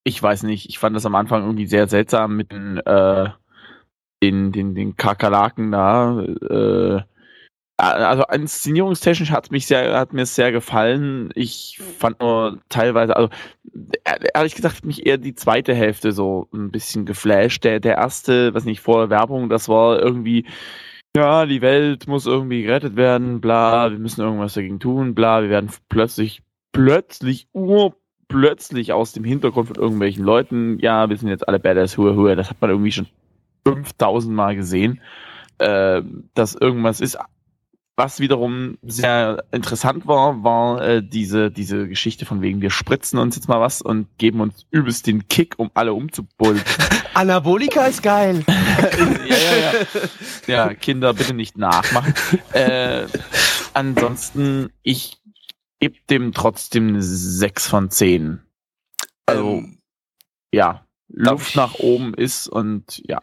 ich 0.03 0.21
weiß 0.21 0.43
nicht. 0.43 0.69
Ich 0.69 0.79
fand 0.79 0.95
das 0.95 1.05
am 1.05 1.15
Anfang 1.15 1.43
irgendwie 1.43 1.67
sehr 1.67 1.87
seltsam 1.87 2.35
mit 2.35 2.51
den, 2.51 2.77
äh, 2.77 3.29
den, 4.21 4.51
den, 4.51 4.75
den 4.75 4.95
Kakerlaken 4.95 5.71
da. 5.71 6.21
Äh, 6.21 7.03
also 7.81 8.23
inszenierungstechnisch 8.31 9.31
hat 9.31 9.51
mich 9.51 9.65
sehr, 9.65 9.97
hat 9.97 10.13
mir 10.13 10.25
sehr 10.25 10.51
gefallen. 10.51 11.31
Ich 11.35 11.79
fand 11.97 12.19
nur 12.19 12.59
teilweise, 12.69 13.15
also 13.15 13.29
ehrlich 14.33 14.55
gesagt, 14.55 14.77
hat 14.77 14.85
mich 14.85 15.05
eher 15.05 15.17
die 15.17 15.33
zweite 15.33 15.73
Hälfte 15.73 16.11
so 16.11 16.47
ein 16.53 16.71
bisschen 16.71 17.05
geflasht. 17.05 17.63
Der, 17.63 17.79
der 17.79 17.97
erste, 17.97 18.53
was 18.53 18.65
nicht 18.65 18.81
vor 18.81 18.99
der 18.99 19.09
Werbung, 19.09 19.49
das 19.49 19.67
war 19.67 19.99
irgendwie, 19.99 20.45
ja, 21.15 21.45
die 21.45 21.61
Welt 21.61 22.07
muss 22.07 22.27
irgendwie 22.27 22.63
gerettet 22.63 22.95
werden, 22.95 23.41
bla, 23.41 23.91
wir 23.91 23.99
müssen 23.99 24.21
irgendwas 24.21 24.53
dagegen 24.53 24.79
tun, 24.79 25.15
bla, 25.15 25.41
wir 25.41 25.49
werden 25.49 25.71
plötzlich, 25.89 26.43
plötzlich, 26.71 27.47
urplötzlich 27.53 28.93
aus 28.93 29.13
dem 29.13 29.23
Hintergrund 29.23 29.67
von 29.67 29.77
irgendwelchen 29.77 30.23
Leuten, 30.23 30.77
ja, 30.79 31.09
wir 31.09 31.17
sind 31.17 31.29
jetzt 31.29 31.47
alle 31.47 31.59
Badass, 31.59 31.97
hua, 31.97 32.15
hua, 32.15 32.35
das 32.35 32.49
hat 32.49 32.61
man 32.61 32.69
irgendwie 32.69 32.91
schon 32.91 33.07
5000 33.65 34.33
Mal 34.33 34.55
gesehen, 34.55 35.01
äh, 35.57 36.01
dass 36.33 36.55
irgendwas 36.55 37.01
ist, 37.01 37.17
was 37.95 38.19
wiederum 38.19 38.77
sehr 38.81 39.43
interessant 39.51 40.07
war, 40.07 40.43
war 40.43 40.81
äh, 40.81 41.03
diese, 41.03 41.51
diese 41.51 41.87
Geschichte 41.87 42.25
von 42.25 42.41
wegen, 42.41 42.61
wir 42.61 42.71
spritzen 42.71 43.19
uns 43.19 43.35
jetzt 43.35 43.47
mal 43.47 43.59
was 43.59 43.81
und 43.81 44.07
geben 44.17 44.41
uns 44.41 44.65
übelst 44.71 45.07
den 45.07 45.27
Kick, 45.27 45.55
um 45.57 45.69
alle 45.73 45.93
umzubullen. 45.93 46.61
Anabolika 47.13 47.85
ist 47.85 48.01
geil. 48.01 48.43
ja, 48.47 49.35
ja, 49.35 49.57
ja. 49.57 49.81
Ja, 50.47 50.73
Kinder 50.73 51.13
bitte 51.13 51.33
nicht 51.33 51.57
nachmachen. 51.57 52.13
Äh, 52.53 53.05
ansonsten, 53.73 54.71
ich 54.83 55.21
gebe 55.79 55.97
dem 56.09 56.33
trotzdem 56.33 56.87
eine 56.89 57.01
6 57.01 57.67
von 57.67 57.89
10. 57.91 58.41
Also, 59.25 59.57
Ähm, 59.57 59.77
ja, 60.53 60.85
Luft 61.09 61.55
nach 61.55 61.75
oben 61.75 62.13
ist 62.13 62.47
und 62.47 63.01
ja. 63.05 63.21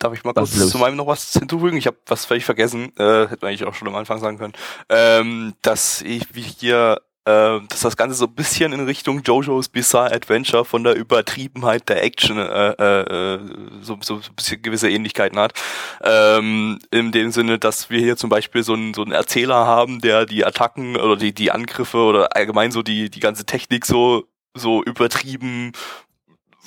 Darf 0.00 0.14
ich 0.14 0.24
mal 0.24 0.32
Was 0.34 0.56
kurz 0.56 0.70
zu 0.70 0.78
meinem 0.78 0.96
noch 0.96 1.06
was 1.06 1.34
hinzufügen? 1.34 1.76
Ich 1.76 1.86
habe 1.86 1.98
was 2.06 2.24
völlig 2.24 2.46
vergessen, 2.46 2.90
äh, 2.96 3.28
hätte 3.28 3.38
man 3.42 3.50
eigentlich 3.50 3.66
auch 3.66 3.74
schon 3.74 3.86
am 3.86 3.94
Anfang 3.94 4.18
sagen 4.18 4.38
können, 4.38 4.54
ähm, 4.88 5.52
dass 5.60 6.00
ich 6.00 6.34
wie 6.34 6.40
hier, 6.40 7.02
äh, 7.26 7.60
dass 7.68 7.80
das 7.80 7.98
Ganze 7.98 8.16
so 8.16 8.24
ein 8.24 8.34
bisschen 8.34 8.72
in 8.72 8.80
Richtung 8.80 9.20
JoJo's 9.22 9.68
Bizarre 9.68 10.14
Adventure 10.14 10.64
von 10.64 10.84
der 10.84 10.96
Übertriebenheit 10.96 11.90
der 11.90 12.02
Action 12.02 12.38
äh, 12.38 12.70
äh, 12.70 13.34
äh, 13.34 13.40
so, 13.82 13.98
so 14.00 14.14
ein 14.14 14.34
bisschen 14.34 14.62
gewisse 14.62 14.88
Ähnlichkeiten 14.88 15.38
hat. 15.38 15.52
Ähm, 16.02 16.78
in 16.90 17.12
dem 17.12 17.30
Sinne, 17.30 17.58
dass 17.58 17.90
wir 17.90 18.00
hier 18.00 18.16
zum 18.16 18.30
Beispiel 18.30 18.62
so 18.62 18.72
einen, 18.72 18.94
so 18.94 19.02
einen 19.02 19.12
Erzähler 19.12 19.66
haben, 19.66 20.00
der 20.00 20.24
die 20.24 20.46
Attacken 20.46 20.96
oder 20.96 21.16
die, 21.16 21.34
die 21.34 21.50
Angriffe 21.50 21.98
oder 21.98 22.34
allgemein 22.34 22.72
so 22.72 22.82
die, 22.82 23.10
die 23.10 23.20
ganze 23.20 23.44
Technik 23.44 23.84
so 23.84 24.24
so 24.54 24.82
übertrieben 24.82 25.72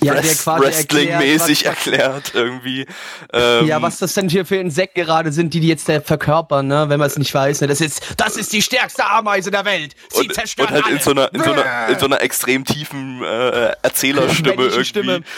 Ja, 0.05 0.13
der 0.13 0.23
Wrest- 0.23 0.43
quasi 0.43 0.63
Wrestling-mäßig 0.65 1.65
erklärt, 1.65 2.31
irgendwie. 2.33 2.85
Ähm, 3.31 3.67
Ja, 3.67 3.81
was 3.81 3.97
das 3.99 4.13
denn 4.13 4.29
hier 4.29 4.45
für 4.45 4.55
Insekten 4.57 5.01
gerade 5.01 5.31
sind, 5.31 5.53
die 5.53 5.59
die 5.59 5.67
jetzt 5.67 5.85
verkörpern, 5.85 6.67
ne? 6.67 6.85
wenn 6.89 6.99
man 6.99 7.07
es 7.07 7.17
nicht 7.17 7.33
weiß. 7.33 7.61
Ne? 7.61 7.67
Das 7.67 7.81
ist, 7.81 8.13
das 8.17 8.37
ist 8.37 8.53
die 8.53 8.61
stärkste 8.61 9.05
Ameise 9.05 9.51
der 9.51 9.65
Welt. 9.65 9.95
Sie 10.11 10.21
und, 10.27 10.33
zerstört 10.33 10.69
und 10.71 10.75
halt 10.83 10.87
in 10.93 10.99
so 10.99 11.11
einer, 11.11 11.33
in 11.33 11.41
so 11.43 11.51
einer, 11.53 11.87
in 11.89 11.99
so 11.99 12.05
einer 12.05 12.21
extrem 12.21 12.65
tiefen 12.65 13.23
äh, 13.23 13.73
Erzählerstimme 13.81 14.63
irgendwie. 14.65 15.23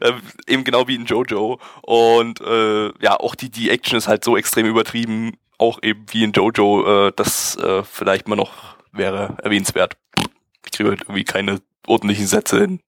Äh, 0.00 0.12
Eben 0.46 0.64
genau 0.64 0.86
wie 0.86 0.94
in 0.96 1.06
Jojo. 1.06 1.58
Und 1.82 2.40
äh, 2.40 2.86
ja, 3.02 3.16
auch 3.18 3.34
die, 3.34 3.50
die 3.50 3.70
Action 3.70 3.96
ist 3.96 4.06
halt 4.08 4.24
so 4.24 4.36
extrem 4.36 4.66
übertrieben, 4.66 5.32
auch 5.58 5.82
eben 5.82 6.04
wie 6.10 6.24
in 6.24 6.32
Jojo, 6.32 7.08
äh, 7.08 7.12
das 7.16 7.56
äh, 7.56 7.82
vielleicht 7.84 8.28
mal 8.28 8.36
noch 8.36 8.52
wäre 8.92 9.36
erwähnenswert. 9.42 9.96
Ich 10.64 10.72
kriege 10.72 10.90
halt 10.90 11.02
irgendwie 11.02 11.24
keine 11.24 11.60
ordentlichen 11.86 12.26
Sätze 12.26 12.60
hin. 12.60 12.80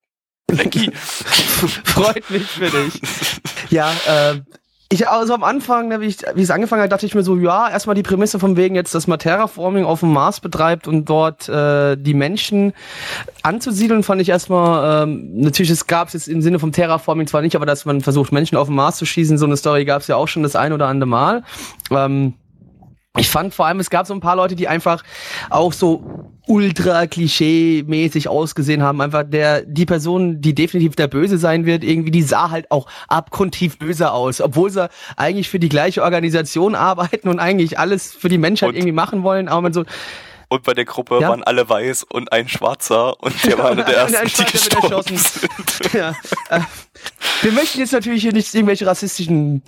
Lecky. 0.51 0.91
Freut 0.95 2.31
mich 2.31 2.47
für 2.47 2.71
dich. 2.71 3.01
Ja, 3.71 3.91
äh, 4.07 4.41
ich, 4.93 5.09
also 5.09 5.35
am 5.35 5.45
Anfang, 5.45 5.87
ne, 5.87 6.01
wie, 6.01 6.07
ich, 6.07 6.19
wie 6.35 6.43
es 6.43 6.51
angefangen 6.51 6.83
hat, 6.83 6.91
dachte 6.91 7.07
ich 7.07 7.15
mir 7.15 7.23
so, 7.23 7.37
ja, 7.37 7.71
erstmal 7.71 7.95
die 7.95 8.03
Prämisse 8.03 8.41
von 8.41 8.57
wegen 8.57 8.75
jetzt, 8.75 8.93
dass 8.93 9.07
man 9.07 9.21
Terraforming 9.21 9.85
auf 9.85 10.01
dem 10.01 10.13
Mars 10.13 10.41
betreibt 10.41 10.89
und 10.89 11.09
dort 11.09 11.49
äh, 11.49 11.97
die 11.97 12.13
Menschen 12.13 12.73
anzusiedeln, 13.45 14.03
fand 14.03 14.21
ich 14.21 14.31
erstmal, 14.31 15.05
ähm, 15.05 15.31
natürlich, 15.41 15.71
es 15.71 15.87
gab 15.87 16.09
es 16.09 16.15
jetzt 16.15 16.27
im 16.27 16.43
Sinne 16.43 16.59
vom 16.59 16.73
Terraforming 16.73 17.29
zwar 17.29 17.41
nicht, 17.41 17.55
aber 17.55 17.67
dass 17.67 17.85
man 17.85 18.01
versucht, 18.01 18.33
Menschen 18.33 18.59
auf 18.59 18.67
dem 18.67 18.75
Mars 18.75 18.97
zu 18.97 19.07
schießen, 19.07 19.39
so 19.39 19.47
eine 19.47 19.57
Story 19.57 19.85
gab 19.85 20.03
es 20.03 20.09
ja 20.09 20.17
auch 20.17 20.27
schon 20.27 20.43
das 20.43 20.57
ein 20.57 20.73
oder 20.73 20.89
andere 20.89 21.09
Mal. 21.09 21.45
Ähm, 21.93 22.35
ich 23.19 23.29
fand 23.29 23.53
vor 23.55 23.67
allem, 23.67 23.81
es 23.81 23.91
gab 23.91 24.07
so 24.07 24.15
ein 24.15 24.21
paar 24.21 24.37
Leute, 24.37 24.55
die 24.55 24.69
einfach 24.69 25.03
auch 25.51 25.73
so 25.73 26.31
ultra 26.47 27.03
klischee-mäßig 27.07 28.29
ausgesehen 28.29 28.83
haben. 28.83 29.01
Einfach 29.01 29.25
der, 29.25 29.63
die 29.63 29.85
Person, 29.87 30.41
die 30.41 30.55
definitiv 30.55 30.97
der 30.97 31.09
Böse 31.09 31.37
sein 31.39 31.67
wird, 31.67 31.83
irgendwie, 31.85 32.11
die 32.13 32.23
sah 32.23 32.51
halt 32.51 32.71
auch 32.71 32.87
abgrundtief 33.09 33.79
böse 33.79 34.13
aus. 34.13 34.41
Obwohl 34.41 34.71
sie 34.71 34.89
eigentlich 35.17 35.49
für 35.49 35.59
die 35.59 35.69
gleiche 35.69 36.03
Organisation 36.03 36.75
arbeiten 36.75 37.29
und 37.29 37.41
eigentlich 37.41 37.79
alles 37.79 38.13
für 38.13 38.29
die 38.29 38.39
Menschheit 38.39 38.71
Und- 38.71 38.77
irgendwie 38.77 38.93
machen 38.93 39.23
wollen. 39.23 39.49
Aber 39.49 39.61
man 39.61 39.73
so, 39.73 39.85
Und 40.49 40.63
bei 40.65 40.75
der 40.75 40.85
Gruppe 40.85 41.19
Ja. 41.21 41.29
waren 41.29 41.43
alle 41.45 41.69
weiß 41.69 42.05
und 42.05 42.33
ein 42.33 42.49
Schwarzer 42.49 43.21
und 43.23 43.35
der 43.45 43.59
war 43.59 43.71
einer 43.71 43.85
der 43.85 44.07
Und 44.07 44.15
ein 44.17 44.23
ersten, 44.25 44.45
die 44.45 44.53
gestorben 44.53 45.17
sind. 45.17 45.93
ja, 45.95 46.11
äh, 46.49 46.61
wir 47.43 47.53
möchten 47.53 47.79
jetzt 47.79 47.93
natürlich 47.93 48.23
hier 48.23 48.33
nicht 48.33 48.53
irgendwelche 48.55 48.87
rassistischen 48.87 49.63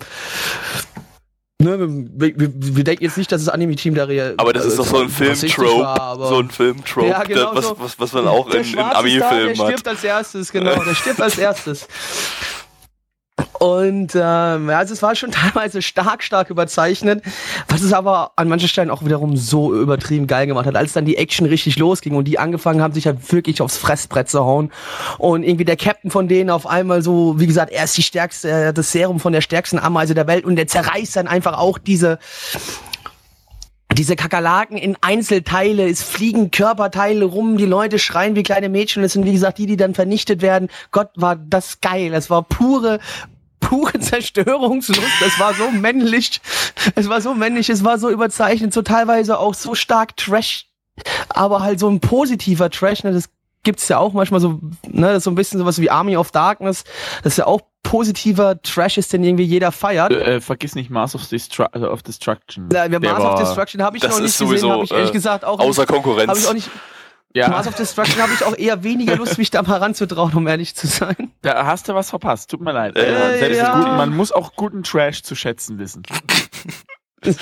Ne, 1.63 1.79
wir, 1.79 2.33
wir, 2.37 2.51
wir 2.57 2.83
denken 2.83 3.03
jetzt 3.05 3.17
nicht, 3.17 3.31
dass 3.31 3.45
das 3.45 3.53
Anime-Team 3.53 3.95
da 3.95 4.03
real. 4.03 4.33
Aber 4.37 4.51
das 4.53 4.65
ist 4.65 4.77
doch 4.77 4.85
so 4.85 4.97
ein 4.97 5.03
rassistisch 5.07 5.55
Film-Trope, 5.55 6.25
so 6.27 6.39
ein 6.39 6.49
Film-Trope, 6.49 7.07
Ja, 7.07 7.23
genau 7.23 7.55
was, 7.55 7.73
was, 7.79 7.99
was 7.99 8.13
man 8.13 8.27
auch 8.27 8.49
Der 8.49 8.61
in, 8.61 8.73
in 8.73 8.79
Ami-Filmen 8.79 9.53
Der 9.55 9.57
hat. 9.57 9.67
stirbt 9.67 9.87
als 9.87 10.03
erstes, 10.03 10.51
genau. 10.51 10.83
Der 10.83 10.93
stirbt 10.95 11.21
als 11.21 11.37
erstes. 11.37 11.87
Und 13.59 14.13
ähm, 14.13 14.69
ja, 14.69 14.77
also 14.77 14.93
es 14.93 15.01
war 15.01 15.15
schon 15.15 15.31
teilweise 15.31 15.81
stark, 15.81 16.21
stark 16.21 16.49
überzeichnet, 16.49 17.23
was 17.69 17.81
es 17.81 17.93
aber 17.93 18.33
an 18.35 18.49
manchen 18.49 18.67
Stellen 18.67 18.89
auch 18.89 19.05
wiederum 19.05 19.37
so 19.37 19.73
übertrieben 19.73 20.27
geil 20.27 20.47
gemacht 20.47 20.65
hat, 20.65 20.75
als 20.75 20.93
dann 20.93 21.05
die 21.05 21.17
Action 21.17 21.47
richtig 21.47 21.79
losging 21.79 22.15
und 22.15 22.25
die 22.25 22.37
angefangen 22.37 22.81
haben, 22.81 22.93
sich 22.93 23.07
halt 23.07 23.31
wirklich 23.31 23.61
aufs 23.61 23.77
Fressbrett 23.77 24.29
zu 24.29 24.43
hauen. 24.43 24.71
Und 25.17 25.43
irgendwie 25.43 25.65
der 25.65 25.77
Captain 25.77 26.11
von 26.11 26.27
denen 26.27 26.49
auf 26.49 26.67
einmal 26.67 27.01
so, 27.01 27.39
wie 27.39 27.47
gesagt, 27.47 27.71
er 27.71 27.85
ist 27.85 27.97
die 27.97 28.03
stärkste, 28.03 28.73
das 28.73 28.91
Serum 28.91 29.19
von 29.19 29.33
der 29.33 29.41
stärksten 29.41 29.79
Ameise 29.79 30.13
der 30.13 30.27
Welt 30.27 30.45
und 30.45 30.55
der 30.57 30.67
zerreißt 30.67 31.15
dann 31.15 31.27
einfach 31.27 31.57
auch 31.57 31.77
diese 31.77 32.19
diese 33.93 34.15
Kakerlaken 34.15 34.77
in 34.77 34.97
Einzelteile, 35.01 35.87
es 35.87 36.03
fliegen 36.03 36.51
Körperteile 36.51 37.25
rum, 37.25 37.57
die 37.57 37.65
Leute 37.65 37.99
schreien 37.99 38.35
wie 38.35 38.43
kleine 38.43 38.69
Mädchen 38.69 39.03
es 39.03 39.13
sind 39.13 39.25
wie 39.25 39.33
gesagt 39.33 39.57
die, 39.57 39.65
die 39.65 39.77
dann 39.77 39.93
vernichtet 39.93 40.41
werden. 40.41 40.69
Gott, 40.91 41.09
war 41.15 41.35
das 41.35 41.81
geil. 41.81 42.13
Es 42.13 42.29
war 42.29 42.43
pure 42.43 42.99
pure 43.59 43.99
Zerstörungslust. 43.99 45.21
Es 45.25 45.39
war 45.39 45.53
so 45.53 45.71
männlich. 45.71 46.41
Es 46.95 47.07
war 47.09 47.21
so 47.21 47.33
männlich, 47.33 47.69
es 47.69 47.83
war 47.83 47.97
so 47.97 48.09
überzeichnet, 48.09 48.73
so 48.73 48.81
teilweise 48.81 49.39
auch 49.39 49.53
so 49.53 49.73
stark 49.75 50.17
Trash, 50.17 50.67
aber 51.29 51.61
halt 51.61 51.79
so 51.79 51.89
ein 51.89 51.99
positiver 51.99 52.69
Trash, 52.69 53.03
ne, 53.03 53.13
das 53.13 53.29
gibt's 53.63 53.87
ja 53.87 53.97
auch 53.97 54.13
manchmal 54.13 54.39
so, 54.39 54.59
ne, 54.87 55.19
so 55.19 55.31
ein 55.31 55.35
bisschen 55.35 55.59
sowas 55.59 55.79
wie 55.79 55.89
Army 55.89 56.17
of 56.17 56.31
Darkness, 56.31 56.83
das 57.23 57.33
ist 57.33 57.37
ja 57.37 57.47
auch 57.47 57.61
positiver 57.83 58.61
Trash 58.61 58.97
ist, 58.97 59.11
den 59.13 59.23
irgendwie 59.23 59.43
jeder 59.43 59.71
feiert. 59.71 60.11
Äh, 60.11 60.39
vergiss 60.41 60.75
nicht 60.75 60.89
Mars 60.89 61.15
of, 61.15 61.27
Destru 61.27 61.63
also 61.71 61.89
of 61.91 62.01
Destruction. 62.03 62.69
Ja, 62.71 62.87
Mars 62.99 63.23
of 63.23 63.39
Destruction 63.39 63.81
habe 63.83 63.97
ich 63.97 64.03
noch 64.03 64.09
nicht 64.11 64.21
gesehen, 64.23 64.47
sowieso, 64.47 64.71
habe 64.71 64.83
ich 64.85 64.91
ehrlich 64.91 65.09
äh, 65.09 65.13
gesagt 65.13 65.43
auch 65.45 65.59
Außer 65.59 65.67
nicht, 65.67 65.77
habe 65.79 65.97
ich 65.97 66.03
Konkurrenz. 66.03 66.47
auch 66.47 66.53
nicht. 66.53 66.69
Ja, 67.35 67.49
Mars 67.49 67.67
of 67.67 67.75
Destruction 67.75 68.21
habe 68.21 68.31
ich 68.33 68.43
auch 68.45 68.55
eher 68.55 68.83
weniger 68.83 69.15
Lust, 69.15 69.39
mich 69.39 69.49
da 69.49 69.63
mal 69.63 69.77
ranzutrauen, 69.77 70.33
um 70.35 70.47
ehrlich 70.47 70.75
zu 70.75 70.85
sein. 70.87 71.31
da 71.41 71.65
hast 71.65 71.89
du 71.89 71.95
was 71.95 72.11
verpasst. 72.11 72.51
Tut 72.51 72.61
mir 72.61 72.71
leid. 72.73 72.95
Äh, 72.95 73.39
Äh, 73.39 73.57
ja. 73.57 73.75
guten, 73.75 73.97
man 73.97 74.15
muss 74.15 74.31
auch 74.31 74.55
guten 74.55 74.83
Trash 74.83 75.23
zu 75.23 75.33
schätzen 75.35 75.79
wissen. 75.79 76.03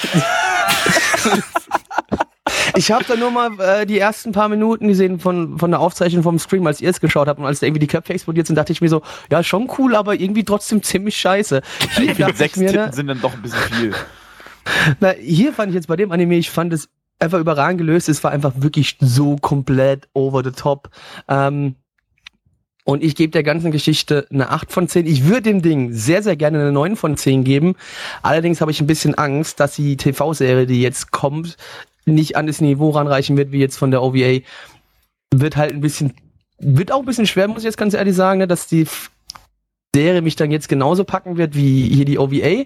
Ich 2.76 2.92
habe 2.92 3.04
da 3.08 3.16
nur 3.16 3.32
mal 3.32 3.60
äh, 3.60 3.86
die 3.86 4.00
ersten 4.00 4.32
paar 4.32 4.50
Minuten 4.50 4.88
gesehen 4.88 5.20
von, 5.20 5.58
von 5.58 5.72
der 5.72 5.80
Aufzeichnung 5.80 6.24
vom 6.24 6.40
Stream, 6.40 6.66
als 6.68 6.82
ihr 6.82 6.90
es 6.90 7.00
geschaut 7.00 7.28
habt 7.28 7.40
und 7.40 7.46
als 7.46 7.60
da 7.60 7.68
irgendwie 7.68 7.80
die 7.80 7.88
Köpfe 7.88 8.14
explodiert 8.14 8.48
sind, 8.48 8.56
dachte 8.56 8.72
ich 8.72 8.82
mir 8.82 8.90
so, 8.90 9.02
ja, 9.32 9.44
schon 9.44 9.70
cool, 9.78 9.96
aber 9.96 10.16
irgendwie 10.16 10.44
trotzdem 10.44 10.84
ziemlich 10.84 11.18
scheiße. 11.18 11.62
Hier, 11.96 12.16
dachte 12.16 12.36
sechs 12.36 12.58
mir, 12.58 12.68
Titten 12.68 12.86
ne, 12.86 12.94
sind 12.94 13.08
dann 13.08 13.22
doch 13.22 13.34
ein 13.34 13.42
bisschen 13.42 13.60
viel. 13.60 13.94
na, 15.00 15.12
hier 15.12 15.54
fand 15.54 15.70
ich 15.70 15.76
jetzt 15.76 15.88
bei 15.88 15.96
dem 15.96 16.12
Anime, 16.12 16.36
ich 16.36 16.50
fand 16.50 16.74
es 16.74 16.90
einfach 17.22 17.40
überragend 17.40 17.78
gelöst. 17.78 18.10
Es 18.10 18.24
war 18.24 18.32
einfach 18.32 18.54
wirklich 18.58 18.98
so 19.00 19.36
komplett 19.36 20.10
over 20.14 20.44
the 20.44 20.52
top. 20.52 20.90
Ähm, 21.28 21.76
und 22.84 23.04
ich 23.04 23.16
gebe 23.16 23.32
der 23.32 23.44
ganzen 23.44 23.72
Geschichte 23.72 24.28
eine 24.32 24.50
8 24.50 24.72
von 24.72 24.88
10. 24.88 25.06
Ich 25.06 25.26
würde 25.26 25.44
dem 25.44 25.62
Ding 25.62 25.94
sehr, 25.94 26.24
sehr 26.24 26.36
gerne 26.36 26.60
eine 26.60 26.72
9 26.72 26.96
von 26.96 27.16
10 27.16 27.44
geben. 27.44 27.76
Allerdings 28.24 28.60
habe 28.60 28.72
ich 28.72 28.82
ein 28.82 28.88
bisschen 28.88 29.16
Angst, 29.16 29.60
dass 29.60 29.76
die 29.76 29.98
TV-Serie, 29.98 30.66
die 30.66 30.82
jetzt 30.82 31.12
kommt, 31.12 31.58
nicht 32.06 32.36
an 32.36 32.48
das 32.48 32.62
Niveau 32.62 32.90
ranreichen 32.90 33.38
wird, 33.38 33.52
wie 33.52 33.60
jetzt 33.60 33.78
von 33.78 33.92
der 33.92 34.02
OVA. 34.02 34.40
Wird 35.34 35.56
halt 35.56 35.74
ein 35.74 35.82
bisschen, 35.82 36.14
wird 36.60 36.92
auch 36.92 37.00
ein 37.00 37.06
bisschen 37.06 37.28
schwer, 37.28 37.48
muss 37.48 37.60
ich 37.60 37.66
jetzt 37.66 37.78
ganz 37.78 37.94
ehrlich 37.94 38.16
sagen, 38.16 38.40
ne, 38.40 38.48
dass 38.48 38.68
die 38.68 38.86
Serie 39.94 40.22
mich 40.22 40.38
dann 40.38 40.52
jetzt 40.52 40.70
genauso 40.70 41.04
packen 41.04 41.36
wird 41.36 41.54
wie 41.54 41.84
hier 41.94 42.06
die 42.06 42.18
OVA. 42.18 42.64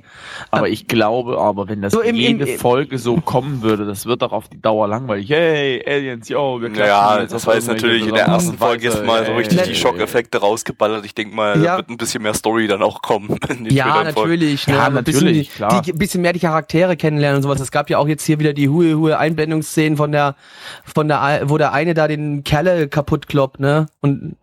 Aber 0.52 0.70
ich 0.70 0.88
glaube, 0.88 1.40
aber 1.40 1.68
wenn 1.68 1.82
das 1.82 1.92
So 1.92 2.02
im- 2.02 2.16
jede 2.16 2.46
im- 2.48 2.60
Folge 2.60 3.00
so 3.00 3.16
kommen 3.20 3.64
würde, 3.64 3.84
das 3.88 4.06
wird 4.06 4.22
doch 4.22 4.32
auf 4.32 4.48
die 4.48 4.62
Dauer 4.62 4.88
langweilig. 4.88 5.28
Hey, 5.32 5.84
Aliens, 5.88 6.30
yo, 6.30 6.62
wir 6.62 6.70
klatschen 6.70 6.86
Ja, 6.88 7.22
jetzt 7.22 7.34
das 7.34 7.48
war 7.48 7.56
jetzt 7.56 7.68
natürlich 7.68 8.06
in 8.06 8.14
der 8.14 8.26
ersten 8.26 8.56
Folge 8.60 8.84
jetzt 8.84 9.04
mal 9.04 9.26
so 9.26 9.34
richtig 9.34 9.58
Ey, 9.60 9.70
die 9.70 9.76
Schockeffekte 9.76 10.38
rausgeballert. 10.38 11.04
Ich 11.04 11.16
denke 11.16 11.36
mal, 11.36 11.58
Ja. 11.64 11.72
da 11.72 11.78
wird 11.78 11.90
ein 11.90 11.98
bisschen 11.98 12.22
mehr 12.22 12.36
Story 12.36 12.68
dann 12.68 12.84
auch 12.84 13.02
kommen. 13.02 13.36
Ja, 13.72 14.04
natürlich. 14.04 14.68
Ja, 14.68 14.86
ein 14.86 15.04
bisschen 15.04 15.24
natürlich, 15.26 15.50
die, 15.50 15.56
klar. 15.56 15.82
Die, 15.82 15.94
bisschen 15.94 16.22
mehr 16.22 16.34
die 16.34 16.40
Charaktere 16.40 16.96
kennenlernen 16.96 17.38
und 17.38 17.42
sowas. 17.44 17.60
Es 17.60 17.72
gab 17.72 17.90
ja 17.90 17.98
auch 17.98 18.08
jetzt 18.08 18.24
hier 18.24 18.38
wieder 18.40 18.54
die 18.54 18.70
hohe, 18.70 18.96
hohe 19.00 19.18
Einblendungsszenen 19.18 19.98
von 19.98 20.12
der, 20.12 20.36
von 20.84 21.08
der, 21.08 21.42
wo 21.46 21.58
der 21.58 21.74
eine 21.74 21.96
da 21.96 22.08
den 22.08 22.44
Kerle 22.44 22.88
kaputt 22.88 23.28
kloppt, 23.28 23.60
ne? 23.60 23.88
Und 24.02 24.36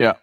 Ja. 0.00 0.16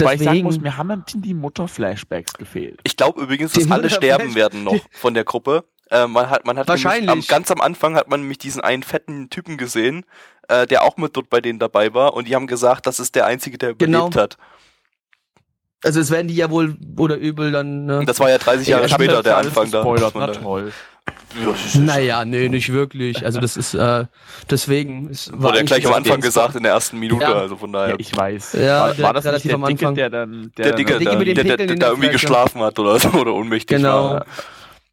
Wobei 0.00 0.14
ich 0.14 0.18
sagen 0.20 0.30
deswegen- 0.30 0.44
muss, 0.46 0.60
mir 0.60 0.76
haben 0.76 0.90
ein 0.90 1.02
bisschen 1.04 1.22
die 1.22 1.34
Mutter-Flashbacks 1.34 2.32
gefehlt. 2.34 2.80
Ich 2.84 2.96
glaube 2.96 3.20
übrigens, 3.22 3.52
Die 3.52 3.60
dass 3.60 3.70
alle 3.70 3.82
Mutter- 3.84 3.94
sterben 3.96 4.34
werden 4.34 4.64
noch 4.64 4.76
von 4.92 5.14
der 5.14 5.24
Gruppe. 5.24 5.64
Äh, 5.90 6.06
man 6.06 6.28
hat, 6.28 6.44
man 6.46 6.58
hat 6.58 6.68
nämlich 6.68 6.84
Wahrscheinlich. 6.84 7.10
Am, 7.10 7.20
ganz 7.26 7.50
am 7.50 7.60
Anfang 7.62 7.94
hat 7.96 8.08
man 8.10 8.20
nämlich 8.20 8.38
diesen 8.38 8.60
einen 8.60 8.82
fetten 8.82 9.30
Typen 9.30 9.56
gesehen, 9.56 10.04
äh, 10.48 10.66
der 10.66 10.82
auch 10.84 10.96
mit 10.98 11.16
dort 11.16 11.30
bei 11.30 11.40
denen 11.40 11.58
dabei 11.58 11.94
war 11.94 12.12
und 12.14 12.28
die 12.28 12.34
haben 12.34 12.46
gesagt, 12.46 12.86
das 12.86 13.00
ist 13.00 13.14
der 13.14 13.24
einzige, 13.26 13.56
der 13.56 13.74
Genau. 13.74 14.08
überlebt 14.08 14.16
hat. 14.16 14.36
also 15.84 16.00
es 16.00 16.10
werden 16.10 16.28
die 16.28 16.34
ja 16.34 16.50
wohl 16.50 16.76
oder 16.96 17.16
übel 17.16 17.52
dann, 17.52 17.86
ne? 17.86 18.02
Das 18.04 18.18
war 18.20 18.28
ja 18.28 18.38
30 18.38 18.66
Jahre 18.68 18.88
später 18.88 19.22
der 19.22 19.36
Anfang 19.38 19.70
da. 19.70 19.78
gespoilert, 19.78 20.12
Von 20.12 20.20
na 20.20 20.26
der- 20.26 20.42
toll. 20.42 20.72
Naja, 21.78 22.24
nee, 22.24 22.48
nicht 22.48 22.72
wirklich. 22.72 23.24
Also 23.24 23.40
das 23.40 23.56
ist, 23.56 23.74
äh, 23.74 24.04
deswegen. 24.50 25.08
Es 25.10 25.30
war 25.32 25.38
Wurde 25.42 25.54
ja 25.54 25.60
eigentlich 25.60 25.80
gleich 25.82 25.86
am 25.86 25.94
Anfang 25.94 26.20
gesagt 26.20 26.56
in 26.56 26.62
der 26.62 26.72
ersten 26.72 26.98
Minute, 26.98 27.22
Ja. 27.22 27.32
also 27.34 27.56
von 27.56 27.72
daher. 27.72 27.90
Ja, 27.90 27.96
ich 27.98 28.16
weiß. 28.16 28.54
Ja, 28.54 28.80
war, 28.80 28.94
der- 28.94 29.04
war 29.04 29.12
das 29.14 29.24
nicht 29.24 29.30
relativ 29.32 29.48
der 29.50 29.54
am 29.54 29.64
Dicke, 29.66 29.78
Anfang. 29.86 29.94
der 29.94 30.10
dann, 30.10 30.52
der 30.56 30.72
Dicke, 30.74 30.98
Dicke 30.98 31.16
der, 31.34 31.34
der, 31.44 31.44
der, 31.56 31.60
in 31.60 31.68
da 31.68 31.74
der 31.76 31.88
irgendwie 31.90 32.08
geschlafen 32.10 32.60
hat 32.62 32.78
oder 32.78 32.98
so, 32.98 33.10
oder 33.10 33.34
ohnmächtig 33.34 33.76
Genau. 33.76 34.10
war. 34.14 34.26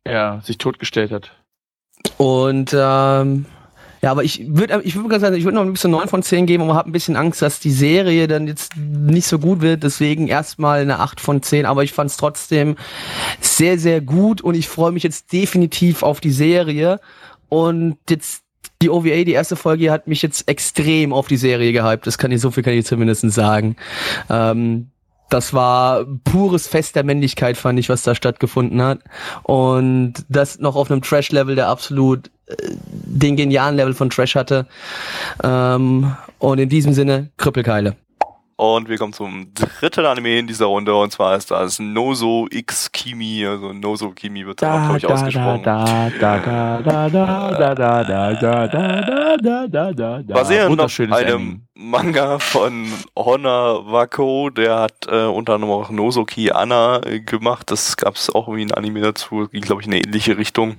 ja, 0.08 0.42
sich 0.44 0.58
totgestellt 0.58 1.12
hat. 1.12 1.32
Und 2.18 2.76
ähm, 2.78 3.46
ja, 4.02 4.12
aber 4.12 4.24
ich 4.24 4.46
würde 4.48 4.82
ich 4.84 4.96
würd 4.96 5.10
ganz 5.10 5.22
sagen, 5.22 5.36
ich 5.36 5.44
würde 5.44 5.56
noch 5.56 5.64
ein 5.64 5.72
bisschen 5.72 5.92
9 5.92 6.08
von 6.08 6.22
10 6.22 6.46
geben, 6.46 6.64
aber 6.64 6.76
habe 6.76 6.90
ein 6.90 6.92
bisschen 6.92 7.16
Angst, 7.16 7.42
dass 7.42 7.60
die 7.60 7.72
Serie 7.72 8.28
dann 8.28 8.48
jetzt 8.48 8.76
nicht 8.78 9.28
so 9.28 9.40
gut 9.40 9.62
wird. 9.62 9.84
Deswegen 9.84 10.28
erstmal 10.28 10.82
eine 10.82 11.00
8 11.00 11.20
von 11.20 11.42
10. 11.42 11.66
Aber 11.66 11.84
ich 11.84 11.94
fand 11.94 12.12
es 12.12 12.18
trotzdem 12.18 12.76
sehr, 13.40 13.80
sehr 13.80 14.02
gut 14.02 14.42
und 14.42 14.56
ich 14.56 14.68
freue 14.68 14.92
mich 14.92 15.04
jetzt 15.04 15.32
definitiv 15.34 16.04
auf 16.04 16.20
die 16.20 16.32
Serie. 16.32 17.00
Und 17.50 17.98
jetzt 18.10 18.44
die 18.82 18.90
OVA, 18.90 19.24
die 19.24 19.32
erste 19.32 19.56
Folge, 19.56 19.92
hat 19.92 20.08
mich 20.08 20.22
jetzt 20.22 20.48
extrem 20.48 21.14
auf 21.14 21.28
die 21.28 21.38
Serie 21.38 21.72
gehypt. 21.72 22.06
Das 22.06 22.18
kann 22.18 22.32
ich, 22.32 22.42
so 22.42 22.52
viel 22.52 22.64
kann 22.64 22.74
ich 22.74 22.86
zumindest 22.86 23.30
sagen. 23.32 23.76
Ähm, 24.30 24.90
das 25.30 25.54
war 25.54 26.06
pures 26.24 26.68
Fest 26.68 26.96
der 26.96 27.04
Männlichkeit, 27.04 27.58
fand 27.58 27.80
ich, 27.80 27.90
was 27.90 28.04
da 28.04 28.14
stattgefunden 28.14 28.82
hat. 28.82 29.00
Und 29.44 30.14
das 30.30 30.60
noch 30.60 30.76
auf 30.76 30.92
einem 30.92 31.02
Trash-Level, 31.02 31.56
der 31.56 31.68
absolut 31.68 32.30
den 32.48 33.36
genialen 33.36 33.76
Level 33.76 33.94
von 33.94 34.10
Trash 34.10 34.36
hatte. 34.36 34.68
Ähm, 35.44 36.16
und 36.40 36.60
in 36.60 36.70
diesem 36.70 36.94
Sinne, 36.94 37.30
Krüppelkeile. 37.38 37.96
Und 38.58 38.88
wir 38.88 38.98
kommen 38.98 39.12
zum 39.12 39.54
dritten 39.54 40.06
Anime 40.06 40.40
in 40.40 40.48
dieser 40.48 40.68
Runde 40.68 40.96
und 40.96 41.12
zwar 41.12 41.36
ist 41.36 41.52
das 41.52 41.78
Nozo 41.78 42.48
X 42.50 42.90
Kimi, 42.90 43.46
also 43.46 43.74
Nozo 43.74 44.12
Kimi 44.12 44.46
wird 44.46 44.62
da, 44.62 44.78
glaube 44.78 44.98
ich, 44.98 45.06
ausgesprochen. 45.06 45.62
Basierend 50.28 50.80
auf 50.80 51.00
einem 51.12 51.65
Manga 51.78 52.40
von 52.40 52.90
Honna 53.18 53.82
Wako, 53.86 54.50
der 54.50 54.80
hat 54.80 55.08
äh, 55.10 55.26
unter 55.26 55.56
anderem 55.56 55.74
auch 55.74 55.90
Nozoki 55.90 56.52
Anna 56.52 57.02
äh, 57.06 57.20
gemacht. 57.20 57.70
Das 57.70 57.98
gab 57.98 58.16
es 58.16 58.30
auch 58.30 58.48
irgendwie 58.48 58.66
ein 58.66 58.74
Anime 58.74 59.02
dazu, 59.02 59.50
ging 59.52 59.62
glaube 59.62 59.82
ich 59.82 59.88
in 59.88 59.94
eine 59.94 60.02
ähnliche 60.02 60.38
Richtung. 60.38 60.78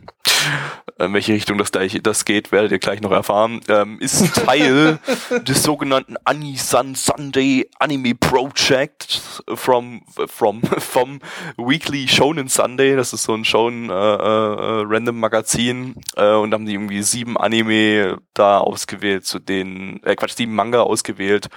In 0.98 1.12
welche 1.12 1.34
Richtung 1.34 1.58
das 1.58 1.72
gleich 1.72 1.98
das 2.02 2.24
geht, 2.24 2.52
werdet 2.52 2.72
ihr 2.72 2.78
gleich 2.78 3.02
noch 3.02 3.10
erfahren. 3.10 3.60
Ähm, 3.68 3.98
ist 4.00 4.34
Teil 4.34 4.98
des 5.46 5.62
sogenannten 5.62 6.16
Anisan 6.24 6.94
Sunday 6.94 7.68
Anime 7.78 8.14
Project 8.14 9.20
from 9.54 10.02
from 10.26 10.62
vom 10.62 11.20
Weekly 11.58 12.08
Shonen 12.08 12.48
Sunday. 12.48 12.96
Das 12.96 13.12
ist 13.12 13.24
so 13.24 13.34
ein 13.34 13.44
Shonen 13.44 13.90
äh, 13.90 13.92
äh, 13.92 14.84
Random 14.86 15.20
Magazin 15.20 15.96
äh, 16.16 16.32
und 16.32 16.50
da 16.50 16.54
haben 16.54 16.64
die 16.64 16.74
irgendwie 16.74 17.02
sieben 17.02 17.36
Anime 17.36 18.18
da 18.32 18.58
ausgewählt, 18.58 19.26
zu 19.26 19.38
denen 19.38 20.02
äh, 20.02 20.16
Quatsch 20.16 20.36
sieben 20.36 20.54
Manga 20.54 20.80
ausgewählt. 20.86 21.48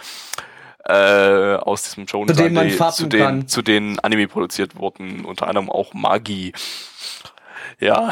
Äh, 0.86 1.56
aus 1.58 1.84
diesem 1.84 2.08
Shonen 2.08 2.30
Zu 2.30 2.36
denen 2.36 2.56
man 2.56 2.64
Sunday, 2.64 2.78
fappen 2.78 2.96
zu 2.96 3.08
denen, 3.08 3.24
kann. 3.24 3.48
zu 3.48 3.62
denen 3.62 4.00
Anime 4.00 4.28
produziert 4.28 4.76
wurden, 4.76 5.26
unter 5.26 5.48
anderem 5.48 5.70
auch 5.70 5.94
Magi. 5.94 6.54
Ja. 7.80 8.12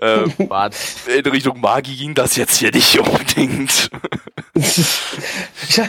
Was? 0.00 1.06
in 1.06 1.26
Richtung 1.26 1.60
Magie 1.60 1.96
ging 1.96 2.14
das 2.14 2.36
jetzt 2.36 2.58
hier 2.58 2.70
nicht 2.70 2.98
unbedingt. 2.98 3.90
Ich, 4.54 5.80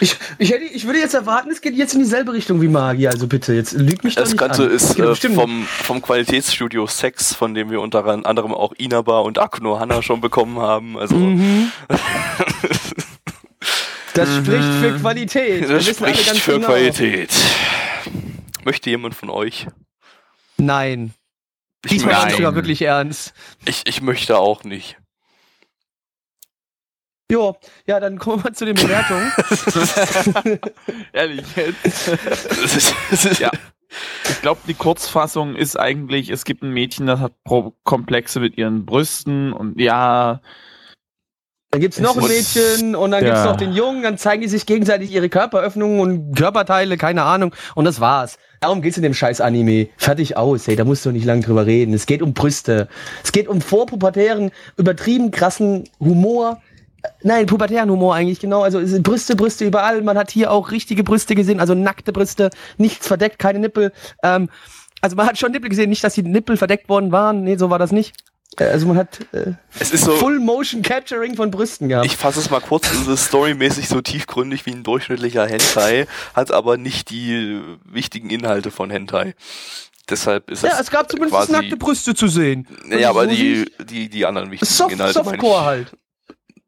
ich, 0.00 0.16
ich, 0.38 0.50
hätte, 0.50 0.64
ich 0.64 0.86
würde 0.86 0.98
jetzt 0.98 1.14
erwarten, 1.14 1.50
es 1.50 1.60
geht 1.60 1.74
jetzt 1.74 1.94
in 1.94 2.00
dieselbe 2.00 2.32
Richtung 2.32 2.60
wie 2.60 2.68
Magie, 2.68 3.08
also 3.08 3.26
bitte, 3.26 3.54
jetzt 3.54 3.72
lüg 3.72 4.04
mich 4.04 4.14
doch 4.14 4.22
Das 4.22 4.30
nicht 4.30 4.38
Ganze 4.38 4.64
an. 4.64 4.70
Es 4.70 4.90
ist 4.96 5.24
äh, 5.24 5.30
vom, 5.30 5.64
vom 5.66 6.02
Qualitätsstudio 6.02 6.86
Sex, 6.86 7.34
von 7.34 7.54
dem 7.54 7.70
wir 7.70 7.80
unter 7.80 8.04
anderem 8.06 8.52
auch 8.52 8.72
Inaba 8.76 9.20
und 9.20 9.38
Akuno 9.38 9.78
Hana 9.80 10.02
schon 10.02 10.20
bekommen 10.20 10.58
haben. 10.58 10.98
Also 10.98 11.16
Mhm. 11.16 11.72
Das 14.18 14.36
spricht 14.36 14.68
für 14.80 14.98
Qualität. 14.98 15.68
Wir 15.68 15.76
das 15.76 15.86
alle 15.86 15.94
spricht 15.94 16.26
ganz 16.26 16.38
für 16.40 16.54
genau. 16.54 16.66
Qualität. 16.66 17.30
Möchte 18.64 18.90
jemand 18.90 19.14
von 19.14 19.30
euch? 19.30 19.68
Nein. 20.56 21.14
Ich 21.84 21.92
Diesmal 21.92 22.26
ist 22.26 22.36
sogar 22.36 22.56
wirklich 22.56 22.82
ernst. 22.82 23.32
ich, 23.64 23.82
ich 23.86 24.02
möchte 24.02 24.36
auch 24.36 24.64
nicht. 24.64 24.96
Jo, 27.30 27.56
ja, 27.86 28.00
dann 28.00 28.18
kommen 28.18 28.38
wir 28.38 28.50
mal 28.50 28.54
zu 28.56 28.64
den 28.64 28.74
Bewertungen. 28.74 29.30
Ehrlich 31.12 31.46
jetzt? 31.54 32.08
Das 32.08 32.94
das 33.10 33.38
Ja. 33.38 33.50
Ich 34.28 34.42
glaube, 34.42 34.60
die 34.66 34.74
Kurzfassung 34.74 35.54
ist 35.54 35.78
eigentlich, 35.78 36.28
es 36.30 36.44
gibt 36.44 36.62
ein 36.62 36.72
Mädchen, 36.72 37.06
das 37.06 37.20
hat 37.20 37.32
Pro 37.44 37.74
Komplexe 37.84 38.40
mit 38.40 38.58
ihren 38.58 38.84
Brüsten 38.84 39.52
und 39.52 39.80
ja, 39.80 40.40
Dann 41.70 41.82
gibt's 41.82 42.00
noch 42.00 42.16
ein 42.16 42.26
Mädchen 42.26 42.96
und 42.96 43.10
dann 43.10 43.22
Ja. 43.22 43.30
gibt's 43.30 43.44
noch 43.44 43.56
den 43.56 43.72
Jungen, 43.74 44.02
dann 44.02 44.16
zeigen 44.16 44.40
die 44.40 44.48
sich 44.48 44.64
gegenseitig 44.64 45.12
ihre 45.12 45.28
Körperöffnungen 45.28 46.00
und 46.00 46.34
Körperteile, 46.34 46.96
keine 46.96 47.24
Ahnung. 47.24 47.54
Und 47.74 47.84
das 47.84 48.00
war's. 48.00 48.38
Darum 48.60 48.80
geht's 48.80 48.96
in 48.96 49.02
dem 49.02 49.12
scheiß 49.12 49.42
Anime. 49.42 49.88
Fertig 49.98 50.36
aus, 50.38 50.66
ey, 50.66 50.76
da 50.76 50.84
musst 50.84 51.04
du 51.04 51.10
nicht 51.10 51.26
lang 51.26 51.42
drüber 51.42 51.66
reden. 51.66 51.92
Es 51.92 52.06
geht 52.06 52.22
um 52.22 52.32
Brüste. 52.32 52.88
Es 53.22 53.32
geht 53.32 53.48
um 53.48 53.60
vorpubertären, 53.60 54.50
übertrieben 54.78 55.30
krassen 55.30 55.84
Humor. 56.00 56.62
Nein, 57.22 57.44
pubertären 57.46 57.90
Humor 57.90 58.14
eigentlich, 58.14 58.40
genau. 58.40 58.62
Also 58.62 58.80
Brüste, 59.02 59.36
Brüste 59.36 59.66
überall. 59.66 60.00
Man 60.02 60.16
hat 60.16 60.30
hier 60.30 60.50
auch 60.50 60.70
richtige 60.70 61.04
Brüste 61.04 61.34
gesehen, 61.34 61.60
also 61.60 61.74
nackte 61.74 62.12
Brüste, 62.12 62.48
nichts 62.78 63.06
verdeckt, 63.06 63.38
keine 63.38 63.58
Nippel. 63.58 63.92
Ähm, 64.22 64.48
also 65.02 65.16
man 65.16 65.26
hat 65.26 65.38
schon 65.38 65.52
Nippel 65.52 65.68
gesehen, 65.68 65.90
nicht, 65.90 66.02
dass 66.02 66.14
die 66.14 66.22
Nippel 66.22 66.56
verdeckt 66.56 66.88
worden 66.88 67.12
waren. 67.12 67.44
Nee, 67.44 67.56
so 67.56 67.68
war 67.68 67.78
das 67.78 67.92
nicht. 67.92 68.14
Äh, 68.56 68.64
Also 68.64 68.86
man 68.86 68.96
hat 68.96 69.20
äh, 69.32 69.52
es 69.78 69.90
ist 69.92 70.04
so, 70.04 70.12
Full 70.16 70.40
Motion 70.40 70.82
Capturing 70.82 71.36
von 71.36 71.50
Brüsten 71.50 71.88
gehabt. 71.88 72.06
ich 72.06 72.16
fasse 72.16 72.40
es 72.40 72.50
mal 72.50 72.60
kurz, 72.60 72.90
es 72.90 73.06
ist 73.06 73.26
storymäßig 73.26 73.88
so 73.88 74.00
tiefgründig 74.00 74.64
wie 74.66 74.72
ein 74.72 74.82
durchschnittlicher 74.82 75.46
Hentai, 75.46 76.06
hat 76.34 76.50
aber 76.50 76.76
nicht 76.76 77.10
die 77.10 77.60
wichtigen 77.84 78.30
Inhalte 78.30 78.70
von 78.70 78.90
Hentai. 78.90 79.34
Deshalb 80.08 80.50
ist 80.50 80.64
Ja, 80.64 80.78
es 80.80 80.90
gab 80.90 81.10
zumindest 81.10 81.34
quasi, 81.36 81.52
nackte 81.52 81.76
Brüste 81.76 82.14
zu 82.14 82.28
sehen. 82.28 82.66
Ja, 82.88 83.10
aber 83.10 83.24
So 83.24 83.30
die, 83.30 83.70
die, 83.84 84.08
die 84.08 84.24
anderen 84.24 84.50
wichtigen 84.50 84.72
Soft, 84.72 84.92
Inhalte 84.92 85.22
meine 85.22 85.36
ich. 85.36 85.42
Softcore 85.42 85.64
halt. 85.64 85.92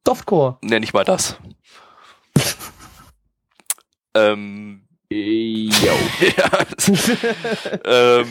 Softcore. 0.07 0.59
Ne, 0.63 0.79
nicht 0.81 0.93
mal 0.93 1.05
das. 1.05 1.37
ähm, 4.15 4.83
yo. 5.11 5.19
ja, 6.37 6.51
das, 6.77 6.89
ähm, 7.85 8.27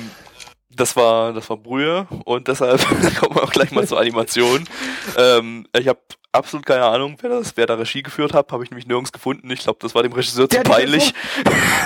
das 0.80 0.96
war, 0.96 1.34
das 1.34 1.50
war 1.50 1.58
Brühe 1.58 2.08
und 2.26 2.48
deshalb 2.48 2.80
kommen 3.20 3.36
wir 3.36 3.44
auch 3.44 3.52
gleich 3.52 3.72
mal 3.72 3.88
zur 3.88 4.00
Animation. 4.00 4.64
Ähm, 5.18 5.68
ich 5.78 5.88
habe 5.88 6.00
absolut 6.32 6.66
keine 6.66 6.86
Ahnung, 6.86 7.18
wer 7.22 7.30
das, 7.32 7.58
wer 7.58 7.66
da 7.66 7.76
Regie 7.76 8.04
geführt 8.04 8.34
hat, 8.34 8.52
habe 8.52 8.64
ich 8.64 8.70
nämlich 8.70 8.88
nirgends 8.88 9.12
gefunden. 9.12 9.50
Ich 9.52 9.62
glaube, 9.62 9.80
das 9.82 9.96
war 9.96 10.04
dem 10.04 10.14
Regisseur 10.14 10.48
zu 10.48 10.56
Der 10.56 10.60
hat 10.60 10.68
peinlich. 10.70 11.14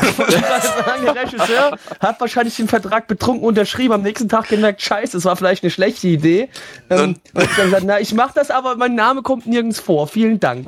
Ich 0.03 0.35
sagen, 0.35 1.05
der 1.05 1.15
Regisseur 1.15 1.77
hat 1.99 2.19
wahrscheinlich 2.19 2.55
den 2.55 2.67
Vertrag 2.67 3.07
betrunken 3.07 3.43
unterschrieben, 3.45 3.93
am 3.93 4.01
nächsten 4.01 4.29
Tag 4.29 4.49
gemerkt, 4.49 4.81
scheiße, 4.81 5.17
das 5.17 5.25
war 5.25 5.35
vielleicht 5.35 5.63
eine 5.63 5.71
schlechte 5.71 6.07
Idee. 6.07 6.49
Ähm, 6.89 6.99
Und- 6.99 7.19
und 7.33 7.41
hat 7.41 7.57
dann 7.57 7.65
gesagt, 7.65 7.83
na, 7.85 7.99
ich 7.99 8.13
mach 8.13 8.33
das, 8.33 8.51
aber 8.51 8.75
mein 8.75 8.95
Name 8.95 9.21
kommt 9.21 9.47
nirgends 9.47 9.79
vor. 9.79 10.07
Vielen 10.07 10.39
Dank. 10.39 10.67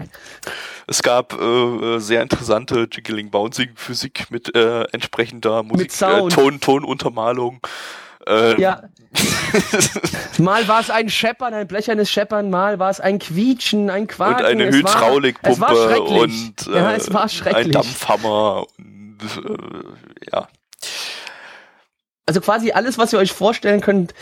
Es 0.88 1.02
gab 1.02 1.34
äh, 1.40 1.46
äh, 1.46 2.00
sehr 2.00 2.22
interessante 2.22 2.88
Jiggling 2.92 3.30
Bouncing 3.30 3.70
Physik 3.76 4.28
mit 4.30 4.56
äh, 4.56 4.84
entsprechender 4.92 5.64
Musik, 5.64 5.88
äh, 5.88 5.94
Sound. 5.94 6.34
Ton, 6.34 6.60
Tonuntermalung. 6.60 7.60
Äh, 8.28 8.60
Ja. 8.62 8.84
Mal 10.38 10.68
war 10.68 10.82
es 10.82 10.90
ein 10.90 11.10
Scheppern, 11.10 11.54
ein 11.54 11.68
blechernes 11.68 12.12
Scheppern, 12.12 12.50
mal 12.50 12.80
war 12.80 12.90
es 12.90 13.00
ein 13.00 13.20
Quietschen, 13.20 13.90
ein 13.90 14.08
Quaken. 14.08 14.44
und 14.44 14.46
eine 14.46 14.70
Hydraulikpumpe 14.70 15.76
schrecklich. 15.76 16.22
und 16.22 16.68
äh, 16.68 16.76
ja, 16.78 16.94
es 16.94 17.14
war 17.14 17.30
ein. 17.56 17.72
Dampfhammer. 17.72 18.66
Und 18.78 19.18
äh, 19.38 20.30
ja. 20.34 20.48
Also 22.28 22.42
quasi 22.42 22.72
alles, 22.72 22.98
was 22.98 23.14
ihr 23.14 23.20
euch 23.20 23.32
vorstellen 23.32 23.82
könnt. 23.82 24.16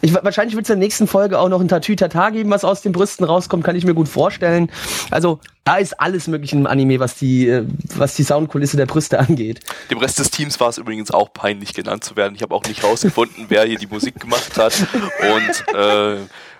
Ich, 0.00 0.14
wahrscheinlich 0.14 0.56
wird 0.56 0.64
es 0.64 0.70
in 0.70 0.78
der 0.78 0.86
nächsten 0.86 1.06
Folge 1.06 1.38
auch 1.38 1.50
noch 1.50 1.60
ein 1.60 1.68
Tatütata 1.68 2.30
geben, 2.30 2.48
was 2.48 2.64
aus 2.64 2.80
den 2.80 2.92
Brüsten 2.92 3.26
rauskommt, 3.26 3.64
kann 3.64 3.76
ich 3.76 3.84
mir 3.84 3.92
gut 3.92 4.08
vorstellen. 4.08 4.70
Also 5.10 5.40
da 5.62 5.76
ist 5.76 6.00
alles 6.00 6.26
möglich 6.26 6.54
im 6.54 6.66
Anime, 6.66 7.00
was 7.00 7.16
die, 7.16 7.46
äh, 7.48 7.66
was 7.96 8.14
die 8.14 8.22
Soundkulisse 8.22 8.78
der 8.78 8.86
Brüste 8.86 9.18
angeht. 9.18 9.60
Dem 9.90 9.98
Rest 9.98 10.18
des 10.18 10.30
Teams 10.30 10.58
war 10.58 10.70
es 10.70 10.78
übrigens 10.78 11.10
auch 11.10 11.34
peinlich 11.34 11.74
genannt 11.74 12.02
zu 12.02 12.16
werden. 12.16 12.34
Ich 12.34 12.40
habe 12.40 12.54
auch 12.54 12.64
nicht 12.64 12.82
rausgefunden, 12.82 13.44
wer 13.48 13.64
hier 13.64 13.78
die 13.78 13.88
Musik 13.88 14.18
gemacht 14.20 14.56
hat. 14.56 14.74
Und 15.20 15.74
äh, 15.74 16.16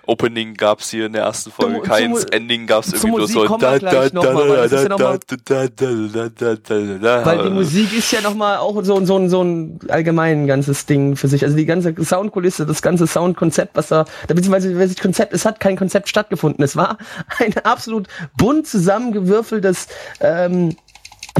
Opening 0.07 0.53
gab 0.53 0.79
es 0.79 0.89
hier 0.89 1.07
in 1.07 1.13
der 1.13 1.23
ersten 1.23 1.51
Folge 1.51 1.79
keins, 1.81 2.23
Ending 2.25 2.67
gab 2.67 2.83
es 2.83 2.93
irgendwie 2.93 3.07
nur 3.17 3.27
so 3.27 3.39
weil 4.49 4.57
das 4.69 4.71
ist 4.71 4.83
ja 4.83 4.89
noch 4.89 4.99
mal- 4.99 5.19
da, 5.45 5.67
da, 5.67 6.27
da, 6.27 6.29
da, 6.29 6.55
da, 6.55 6.97
da. 7.01 7.25
Weil 7.25 7.43
die 7.43 7.49
Musik 7.49 7.97
ist 7.97 8.11
ja 8.11 8.21
nochmal 8.21 8.57
auch 8.57 8.83
so, 8.83 9.03
so, 9.05 9.17
ein- 9.17 9.29
so 9.29 9.43
ein 9.43 9.79
allgemein 9.89 10.47
ganzes 10.47 10.85
Ding 10.85 11.15
für 11.15 11.27
sich. 11.27 11.43
Also 11.43 11.55
die 11.57 11.65
ganze 11.65 11.93
Soundkulisse, 12.03 12.65
das 12.65 12.81
ganze 12.81 13.07
Soundkonzept, 13.07 13.75
was 13.75 13.87
da, 13.89 14.05
beziehungsweise 14.27 14.73
das 14.73 14.95
Konzept, 14.97 15.33
es 15.33 15.45
hat 15.45 15.59
kein 15.59 15.75
Konzept 15.77 16.09
stattgefunden. 16.09 16.63
Es 16.63 16.75
war 16.75 16.97
ein 17.39 17.53
absolut 17.63 18.07
bunt 18.37 18.67
zusammengewürfeltes 18.67 19.87
ähm, 20.19 20.75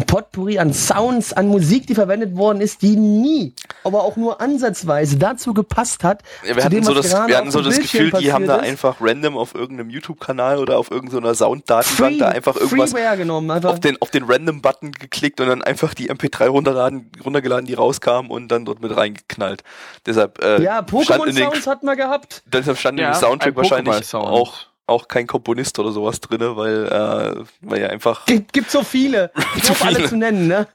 Potpourri 0.01 0.59
an 0.59 0.73
Sounds, 0.73 1.31
an 1.31 1.47
Musik, 1.47 1.87
die 1.87 1.95
verwendet 1.95 2.35
worden 2.35 2.59
ist, 2.59 2.81
die 2.81 2.97
nie, 2.97 3.53
aber 3.83 4.03
auch 4.03 4.17
nur 4.17 4.41
ansatzweise 4.41 5.17
dazu 5.17 5.53
gepasst 5.53 6.03
hat. 6.03 6.21
Ja, 6.43 6.49
wir 6.49 6.55
zu 6.57 6.63
hatten 6.65 6.75
dem, 6.75 6.83
so 6.83 6.95
was 6.95 7.09
das, 7.09 7.27
wir 7.27 7.37
hatten 7.37 7.51
so 7.51 7.61
das 7.61 7.79
Gefühl, 7.79 8.11
die 8.11 8.33
haben 8.33 8.45
da 8.45 8.57
einfach 8.57 8.97
random 8.99 9.37
auf 9.37 9.55
irgendeinem 9.55 9.89
YouTube-Kanal 9.89 10.59
oder 10.59 10.77
auf 10.77 10.91
irgendeiner 10.91 11.33
Sounddatenbank 11.33 12.19
da 12.19 12.27
einfach 12.29 12.57
irgendwas 12.57 12.93
genommen, 12.93 13.49
einfach. 13.49 13.71
auf 13.71 13.79
den, 13.79 14.01
auf 14.01 14.11
den 14.11 14.25
Random-Button 14.25 14.91
geklickt 14.91 15.39
und 15.39 15.47
dann 15.47 15.61
einfach 15.61 15.93
die 15.93 16.11
MP3 16.11 16.47
runterladen, 16.47 17.11
runtergeladen, 17.23 17.65
die 17.65 17.73
rauskamen 17.73 18.29
und 18.29 18.49
dann 18.49 18.65
dort 18.65 18.81
mit 18.81 18.95
reingeknallt. 18.95 19.63
Deshalb, 20.05 20.43
äh, 20.43 20.61
ja, 20.61 20.85
stand 21.03 21.25
in 21.25 21.35
den, 21.35 21.45
Pokémon-Sounds 21.45 21.67
hatten 21.67 21.85
wir 21.85 21.95
gehabt. 21.95 22.43
deshalb 22.45 22.77
stand 22.77 22.99
Ja, 22.99 23.09
im 23.09 23.13
Soundtrack 23.15 23.53
ein 23.53 23.55
wahrscheinlich 23.55 24.13
auch, 24.13 24.67
auch 24.87 25.07
kein 25.07 25.25
Komponist 25.27 25.79
oder 25.79 25.91
sowas 25.91 26.19
drinne, 26.19 26.55
weil, 26.55 26.85
äh, 26.85 27.43
weil 27.61 27.81
ja 27.81 27.87
einfach 27.87 28.25
Gibt, 28.25 28.53
gibt 28.53 28.69
so 28.71 28.83
viele. 28.83 29.31
Zu 29.63 29.71
Auf 29.71 29.83
alle 29.83 29.95
viele. 29.97 30.09
zu 30.09 30.17
nennen, 30.17 30.47
ne? 30.47 30.67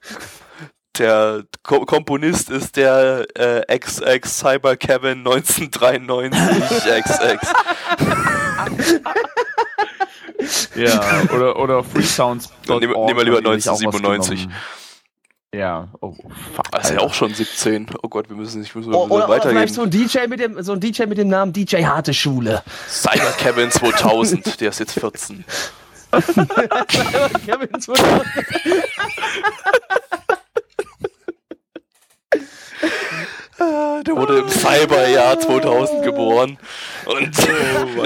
der 0.98 1.44
Ko 1.62 1.86
Komponist 1.86 2.50
ist 2.50 2.76
der 2.76 3.24
äh, 3.34 3.78
XX 3.78 4.38
Cyber 4.38 4.76
Kevin 4.76 5.18
1993 5.18 7.04
XX. 7.04 7.52
Ja, 10.74 11.22
oder, 11.34 11.56
oder 11.58 11.84
freesounds. 11.84 12.50
Nehmen- 12.68 12.92
nehmen 13.06 13.16
wir 13.16 13.24
lieber 13.24 13.38
1997. 13.38 14.48
Ja, 15.52 15.88
oh, 16.00 16.14
fuck. 16.54 16.70
Das 16.70 16.90
ist 16.90 16.94
ja 16.96 17.00
auch 17.00 17.12
schon 17.12 17.34
17. 17.34 17.88
Oh 18.02 18.08
Gott, 18.08 18.28
wir 18.28 18.36
müssen 18.36 18.60
nicht 18.60 18.72
müssen 18.76 18.92
wir 18.92 18.98
müssen 18.98 19.10
Oder, 19.10 19.24
oder 19.24 19.28
weitergehen. 19.28 19.56
vielleicht 19.56 19.74
so 19.74 19.82
ein 19.82 19.90
DJ 19.90 20.28
mit 20.28 20.38
dem, 20.38 20.62
so 20.62 20.72
ein 20.72 20.80
DJ 20.80 21.06
mit 21.06 21.18
dem 21.18 21.26
Namen 21.26 21.52
DJ 21.52 21.84
Harte 21.84 22.14
Schule. 22.14 22.62
Cyber 22.88 23.32
Kevin 23.36 23.68
2000, 23.70 24.60
der 24.60 24.68
ist 24.68 24.78
jetzt 24.78 24.92
14. 24.92 25.44
Kevin 27.46 27.80
2000. 27.80 28.22
Der 34.06 34.16
wurde 34.16 34.38
im 34.38 34.48
Cyberjahr 34.48 35.38
2000 35.38 36.02
geboren 36.02 36.58
und 37.06 37.38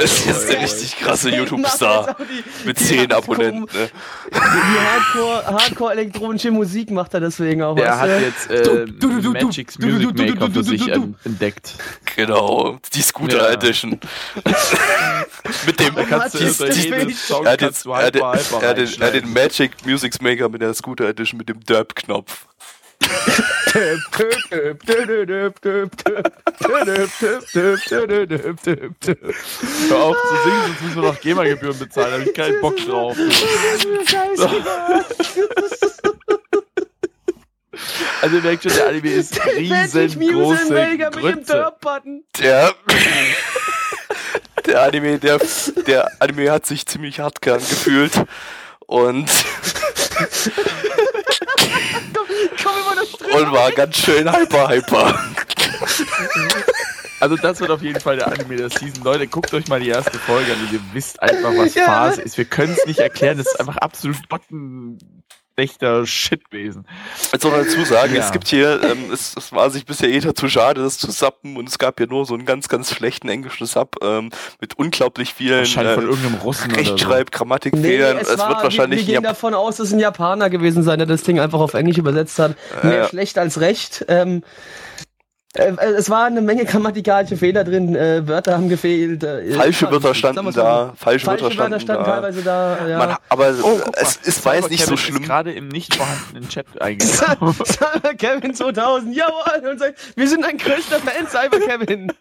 ist 0.02 0.26
jetzt 0.26 0.48
der 0.50 0.60
richtig 0.62 0.96
krasse 0.98 1.30
YouTube-Star 1.30 2.16
mit 2.64 2.78
10 2.78 3.12
Abonnenten. 3.12 3.62
Ne? 3.62 3.88
Die 4.32 4.38
Hardcore, 4.38 5.46
Hardcore 5.46 5.92
elektronische 5.92 6.50
Musik 6.50 6.90
macht 6.90 7.14
er 7.14 7.20
deswegen 7.20 7.62
auch. 7.62 7.76
Der 7.76 7.90
weißt 7.90 8.00
hat 8.00 8.08
du? 8.10 8.20
jetzt 8.20 8.50
äh, 8.50 8.62
Du, 8.62 8.86
du, 8.86 9.20
du, 9.20 9.32
du, 9.32 9.46
Magic's 9.46 9.74
du, 9.74 9.86
du, 9.86 9.92
Music 9.92 10.08
du, 10.08 10.12
du, 10.14 10.22
Maker 10.24 10.38
du, 10.38 10.46
für 10.46 10.52
du, 10.52 10.62
sich 10.62 10.80
du, 10.80 10.86
du. 10.86 10.92
ähm, 10.92 11.14
entdeckt. 11.24 11.74
Genau, 12.16 12.78
die 12.92 13.02
Scooter 13.02 13.48
Ja. 13.48 13.52
Edition. 13.54 13.98
mit 15.66 15.80
dem, 15.80 15.96
er 15.96 16.10
hat, 16.10 16.34
er, 16.34 16.40
er, 18.00 18.10
den, 18.10 18.22
er. 19.00 19.26
Magic 19.26 19.72
Music 19.84 20.20
Maker 20.22 20.48
mit 20.48 20.62
der 20.62 20.74
Scooter 20.74 21.08
Edition 21.08 21.38
mit 21.38 21.48
dem 21.48 21.60
Derp-Knopf. 21.60 22.46
Hör 29.88 30.02
auf 30.02 30.16
zu 30.16 30.36
singen, 30.44 30.62
sonst 30.66 30.82
müssen 30.82 30.94
wir 30.94 31.02
noch 31.02 31.20
GEMA-Gebühren 31.20 31.78
bezahlen. 31.78 32.11
Da 32.11 32.18
habe 32.18 32.24
ich 32.24 32.34
keinen 32.34 32.61
Bock 32.61 32.76
drauf. 32.76 33.16
Also 38.22 38.36
ihr 38.36 38.42
merkt 38.42 38.62
schon, 38.62 38.72
der 38.72 38.88
Anime 38.88 39.11
ist. 39.11 39.38
Derp-Button. 41.48 42.24
Der, 42.38 42.72
der 44.66 44.82
Anime, 44.82 45.18
der, 45.18 45.40
der 45.86 46.11
Anime 46.20 46.50
hat 46.50 46.64
sich 46.66 46.86
ziemlich 46.86 47.20
hart 47.20 47.42
gefühlt 47.42 48.12
und, 48.86 49.30
Komm 52.62 52.72
immer 52.80 52.94
das 52.96 53.12
drin. 53.12 53.46
und 53.46 53.52
war 53.52 53.70
ganz 53.72 53.96
schön 53.96 54.30
hyper, 54.32 54.68
hyper. 54.68 55.18
Also 57.20 57.36
das 57.36 57.60
wird 57.60 57.70
auf 57.70 57.80
jeden 57.82 58.00
Fall 58.00 58.16
der 58.16 58.26
Anime 58.28 58.56
der 58.56 58.70
Season. 58.70 59.02
Leute, 59.02 59.26
guckt 59.26 59.52
euch 59.54 59.66
mal 59.68 59.80
die 59.80 59.88
erste 59.88 60.18
Folge 60.18 60.52
an 60.52 60.60
und 60.60 60.72
ihr 60.72 60.80
wisst 60.92 61.22
einfach, 61.22 61.52
was 61.56 61.74
Ja. 61.74 61.84
Phase 61.86 62.20
ist. 62.22 62.36
Wir 62.36 62.44
können 62.44 62.74
es 62.78 62.84
nicht 62.86 62.98
erklären. 62.98 63.38
Das 63.38 63.46
ist 63.46 63.58
einfach 63.60 63.76
absolut 63.78 64.18
bottenschlechter 65.57 66.07
Shitwesen. 66.07 66.86
Jetzt 67.32 67.42
soll 67.42 67.52
man 67.52 67.64
dazu 67.64 67.84
sagen, 67.84 68.14
Ja. 68.14 68.24
es 68.24 68.32
gibt 68.32 68.48
hier, 68.48 68.82
ähm, 68.82 69.11
es, 69.12 69.34
es 69.36 69.52
war 69.52 69.70
sich 69.70 69.86
bisher 69.86 70.09
jeder 70.09 70.34
zu 70.34 70.48
schade, 70.48 70.82
das 70.82 70.98
zu 70.98 71.11
sappen 71.11 71.57
und 71.57 71.68
es 71.68 71.78
gab 71.78 71.98
hier 71.98 72.07
nur 72.07 72.26
so 72.26 72.34
einen 72.34 72.44
ganz, 72.44 72.68
ganz 72.68 72.92
schlechten 72.92 73.28
englischen 73.28 73.66
Sub 73.66 73.96
ähm, 74.02 74.30
mit 74.61 74.78
unglaublich 74.78 75.32
vielen 75.34 75.59
Wahrscheinlich 75.61 75.94
von 75.94 76.05
äh, 76.05 76.09
irgendeinem 76.09 76.34
Russen 76.40 76.72
oder 76.72 76.84
so. 76.84 76.90
Rechtschreib, 76.92 77.30
Grammatikfehlern. 77.30 78.18
es, 78.18 78.38
war, 78.38 78.48
wird 78.50 78.62
wahrscheinlich 78.62 79.00
wir, 79.00 79.07
wir 79.07 79.14
gehen 79.14 79.24
Jap- 79.24 79.28
davon 79.28 79.55
aus, 79.55 79.76
dass 79.76 79.88
es 79.88 79.92
ein 79.92 80.00
Japaner 80.00 80.50
gewesen 80.50 80.82
sein, 80.82 80.98
der 80.98 81.07
das 81.07 81.22
Ding 81.22 81.38
einfach 81.40 81.61
auf 81.61 81.74
Englisch 81.74 81.98
übersetzt 81.98 82.38
hat. 82.38 82.57
Mehr 82.82 82.96
ja. 82.96 83.09
schlecht 83.09 83.38
als 83.38 83.61
recht. 83.61 84.05
Ähm, 84.09 84.38
äh, 84.38 84.93
es 85.57 86.11
war 86.11 86.24
eine 86.24 86.40
Menge 86.40 86.64
grammatikalische 86.64 87.36
Fehler 87.36 87.62
drin, 87.62 87.94
äh, 87.94 88.26
Wörter 88.26 88.55
haben 88.55 88.68
gefehlt. 88.68 89.22
Äh, 89.22 89.52
falsche 89.55 89.88
Wörter 89.90 90.12
standen 90.12 90.50
so. 90.50 90.61
da, 90.61 90.92
falsche, 90.96 91.26
Falsche 91.26 91.44
Wörter 91.57 91.78
standen, 91.78 92.05
da. 92.05 92.11
teilweise 92.11 92.42
da. 92.42 92.88
Ja. 92.88 92.98
Man, 92.98 93.16
aber 93.28 93.55
Oh, 93.62 93.80
es, 93.94 94.16
mal, 94.16 94.28
es 94.28 94.44
war 94.44 94.55
jetzt 94.57 94.70
nicht 94.70 94.84
so 94.84 94.96
Cyber 94.96 94.96
Kevin 94.96 94.98
schlimm. 94.98 95.16
Ist 95.22 95.28
gerade 95.28 95.52
im 95.52 95.68
nicht 95.68 95.94
vorhandenen 95.94 96.48
Chat 96.48 96.66
eingegangen. 96.82 97.55
Cyber 97.64 98.14
Kevin 98.18 98.55
2000, 98.55 99.14
jawohl, 99.14 99.70
und 99.70 99.78
sagt, 99.78 100.16
wir 100.16 100.28
sind 100.28 100.44
ein 100.44 100.59
größter 100.59 100.98
Fan, 100.98 101.28
Cyber 101.28 101.61
Kevin. 101.61 102.12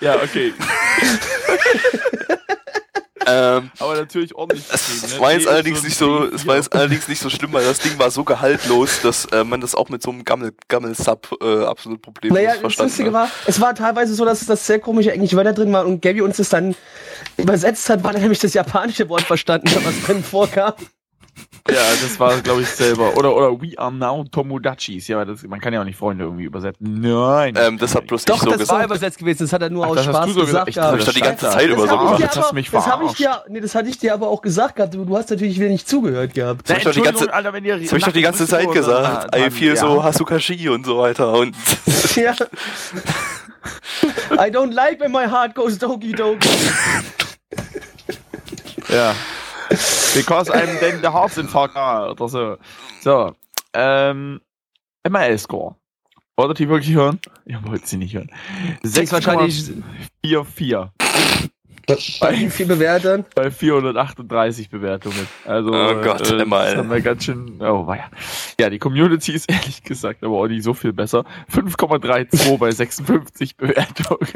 ja, 0.00 0.16
okay. 0.16 0.54
Ähm, 3.30 3.70
Aber 3.78 3.94
natürlich 3.94 4.34
ordentlich. 4.34 4.64
es 4.72 5.14
ne? 5.14 5.20
war 5.20 5.32
jetzt 5.32 5.46
allerdings 5.46 5.82
nicht 5.82 5.96
so, 5.96 6.24
es 6.24 6.46
war 6.46 6.56
jetzt 6.56 6.72
allerdings 6.74 7.06
nicht 7.06 7.20
so 7.20 7.30
schlimm, 7.30 7.52
weil 7.52 7.64
das 7.64 7.78
Ding 7.78 7.98
war 7.98 8.10
so 8.10 8.24
gehaltlos, 8.24 9.00
dass 9.02 9.26
äh, 9.26 9.44
man 9.44 9.60
das 9.60 9.74
auch 9.74 9.88
mit 9.88 10.02
so 10.02 10.10
einem 10.10 10.24
Gammel, 10.24 10.52
Gammel-Sub 10.68 11.36
äh, 11.40 11.64
absolut 11.64 12.02
problemlos 12.02 12.36
Naja, 12.36 12.52
das 12.52 12.60
verstanden 12.60 12.90
Lustige 12.90 13.08
hat. 13.08 13.14
war, 13.14 13.30
es 13.46 13.60
war 13.60 13.74
teilweise 13.74 14.14
so, 14.14 14.24
dass 14.24 14.44
das 14.44 14.66
sehr 14.66 14.80
komische 14.80 15.12
englische 15.12 15.36
Wörter 15.36 15.52
drin 15.52 15.72
waren 15.72 15.86
und 15.86 16.02
Gabby 16.02 16.22
uns 16.22 16.38
das 16.38 16.48
dann 16.48 16.74
übersetzt 17.36 17.88
hat, 17.88 18.02
weil 18.02 18.14
er 18.14 18.20
nämlich 18.20 18.40
das 18.40 18.54
japanische 18.54 19.08
Wort 19.08 19.22
verstanden 19.22 19.70
hat, 19.70 19.84
was 19.84 20.02
drin 20.02 20.24
vorkam. 20.24 20.74
Ja, 21.70 21.76
das 22.02 22.18
war, 22.18 22.40
glaube 22.40 22.62
ich, 22.62 22.68
selber. 22.68 23.16
Oder, 23.16 23.36
oder 23.36 23.52
We 23.60 23.78
are 23.78 23.92
now 23.92 24.24
Tomodachis. 24.24 25.06
Ja, 25.06 25.24
das, 25.24 25.42
man 25.44 25.60
kann 25.60 25.72
ja 25.72 25.80
auch 25.80 25.84
nicht 25.84 25.96
Freunde 25.98 26.24
irgendwie 26.24 26.44
übersetzen. 26.44 27.00
Nein. 27.00 27.54
Ähm, 27.56 27.78
das 27.78 27.94
hat 27.94 28.06
bloß 28.08 28.24
Doch, 28.24 28.36
ich 28.36 28.42
so 28.42 28.50
das 28.56 28.68
war 28.70 28.84
übersetzt 28.84 29.18
gewesen, 29.18 29.44
das 29.44 29.52
hat 29.52 29.62
er 29.62 29.70
nur 29.70 29.84
Ach, 29.84 29.90
aus 29.90 29.96
das 29.96 30.06
Spaß 30.06 30.26
du 30.26 30.32
so 30.32 30.40
gesagt. 30.40 30.66
gesagt. 30.66 30.68
Ich 30.68 30.78
hab 31.00 31.06
doch 31.06 31.12
die 31.12 31.20
ganze 31.20 31.44
Das 31.44 31.54
Zeit 31.54 31.68
über 31.68 31.82
so 31.82 31.90
hab 31.90 31.98
gemacht. 32.00 32.20
Jetzt 32.20 32.36
hast 32.38 32.52
mich 32.54 32.70
Das 32.70 32.86
habe 32.86 33.04
ich 33.04 33.12
dir, 33.12 33.42
nee, 33.48 33.60
das 33.60 33.74
hatte 33.74 33.88
ich 33.88 33.98
dir 33.98 34.14
aber 34.14 34.28
auch 34.28 34.42
gesagt 34.42 34.76
gehabt. 34.76 34.94
Du, 34.94 35.04
du 35.04 35.16
hast 35.16 35.30
natürlich 35.30 35.60
wieder 35.60 35.68
nicht 35.68 35.88
zugehört 35.88 36.34
gehabt. 36.34 36.62
Das 36.68 36.70
hab 36.70 36.78
ich 36.78 36.84
doch 36.84 36.92
die 36.92 36.98
Entschuldigung, 36.98 37.20
ganze- 37.28 37.34
Alter, 37.34 37.52
wenn 37.52 37.64
ihr 37.64 37.78
Das 37.78 37.88
habe 37.88 37.98
ich 37.98 38.04
doch 38.04 38.12
die 38.12 38.22
ganze 38.22 38.46
Zeit 38.48 38.72
gesagt. 38.72 39.36
I 39.36 39.50
feel 39.50 39.76
so 39.76 40.02
Hasukashi 40.02 40.68
und 40.70 40.84
so 40.86 40.98
weiter. 40.98 41.32
Und 41.34 41.54
Ja. 42.16 42.32
I 44.32 44.50
don't 44.50 44.72
like 44.72 44.98
when 45.00 45.12
my 45.12 45.26
heart 45.26 45.54
goes 45.54 45.78
doki 45.78 46.12
doki. 46.12 46.48
Ja. 48.88 49.14
Because 50.14 50.50
I'm 50.52 50.78
then 50.80 51.00
the 51.02 51.08
Herzinfarkt 51.12 51.76
ah, 51.76 52.10
oder 52.10 52.28
so. 52.28 52.56
So. 53.02 53.32
Ähm, 53.72 54.40
ML-Score. 55.08 55.76
Wolltet 56.36 56.60
ihr 56.60 56.68
wirklich 56.68 56.94
hören? 56.94 57.20
Ihr 57.46 57.60
wollt 57.64 57.86
sie 57.86 57.96
nicht 57.98 58.14
hören. 58.14 58.30
ist 58.82 59.12
wahrscheinlich- 59.12 59.70
6,44 60.24 60.88
Bei 62.20 62.50
viel 62.50 62.66
bewerten. 62.66 63.24
bei 63.34 63.50
438 63.50 64.70
Bewertungen. 64.70 65.26
Also, 65.44 65.70
Oh 65.70 65.94
Gott, 66.02 66.30
äh, 66.30 66.44
ML. 66.44 66.48
das 66.50 66.76
haben 66.76 66.90
wir 66.90 67.00
ganz 67.00 67.24
schön. 67.24 67.56
Oh, 67.60 67.86
weia. 67.86 68.10
Ja, 68.58 68.70
die 68.70 68.78
Community 68.78 69.32
ist 69.32 69.50
ehrlich 69.50 69.82
gesagt 69.82 70.22
aber 70.24 70.36
auch 70.36 70.46
nicht 70.46 70.62
so 70.64 70.72
viel 70.74 70.92
besser. 70.92 71.24
5,32 71.52 72.58
bei 72.58 72.70
56 72.70 73.56
Bewertungen. 73.56 74.28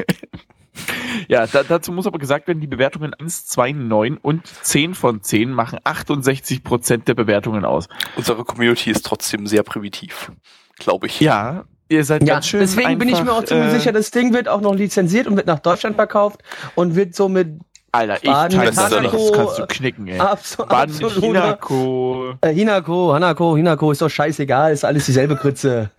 Ja, 1.27 1.47
da, 1.47 1.63
dazu 1.63 1.91
muss 1.91 2.05
aber 2.05 2.19
gesagt 2.19 2.47
werden, 2.47 2.59
die 2.59 2.67
Bewertungen 2.67 3.13
1, 3.13 3.47
2, 3.47 3.71
9 3.71 4.17
und 4.17 4.45
10 4.45 4.93
von 4.93 5.23
10 5.23 5.51
machen 5.51 5.79
68% 5.79 7.05
der 7.05 7.15
Bewertungen 7.15 7.65
aus. 7.65 7.87
Unsere 8.15 8.43
Community 8.43 8.91
ist 8.91 9.05
trotzdem 9.05 9.47
sehr 9.47 9.63
primitiv, 9.63 10.31
glaube 10.77 11.07
ich. 11.07 11.19
Ja, 11.19 11.65
ihr 11.89 12.03
seid 12.03 12.21
Ja, 12.23 12.35
ganz 12.35 12.47
schön 12.47 12.59
deswegen 12.59 12.99
bin 12.99 13.09
ich 13.09 13.23
mir 13.23 13.31
auch 13.31 13.37
einfach, 13.37 13.47
ziemlich 13.47 13.73
äh, 13.73 13.79
sicher, 13.79 13.91
das 13.91 14.11
Ding 14.11 14.33
wird 14.33 14.47
auch 14.47 14.61
noch 14.61 14.75
lizenziert 14.75 15.27
und 15.27 15.35
wird 15.35 15.47
nach 15.47 15.59
Deutschland 15.59 15.95
verkauft 15.95 16.43
und 16.75 16.95
wird 16.95 17.15
somit 17.15 17.59
Alter, 17.91 18.17
ich 18.17 18.29
Baden, 18.29 18.57
kann 18.59 18.75
das 18.75 18.91
nicht, 19.01 19.13
das 19.13 19.31
kannst 19.31 19.59
du 19.59 19.67
knicken, 19.67 20.07
ey. 20.07 20.19
abso 20.19 20.65
Baden 20.65 20.93
mit 20.95 21.03
absoluter 21.05 21.27
Hinako. 21.27 22.33
Äh, 22.41 22.53
Hinako, 22.53 23.13
Hanako, 23.13 23.55
Hinako 23.55 23.91
ist 23.91 24.01
doch 24.01 24.09
scheißegal, 24.09 24.73
ist 24.73 24.83
alles 24.83 25.05
dieselbe 25.05 25.37
Grütze. 25.37 25.91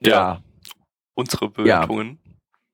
Ja, 0.00 0.40
Unsere 1.14 1.48
Bewertungen. 1.48 2.18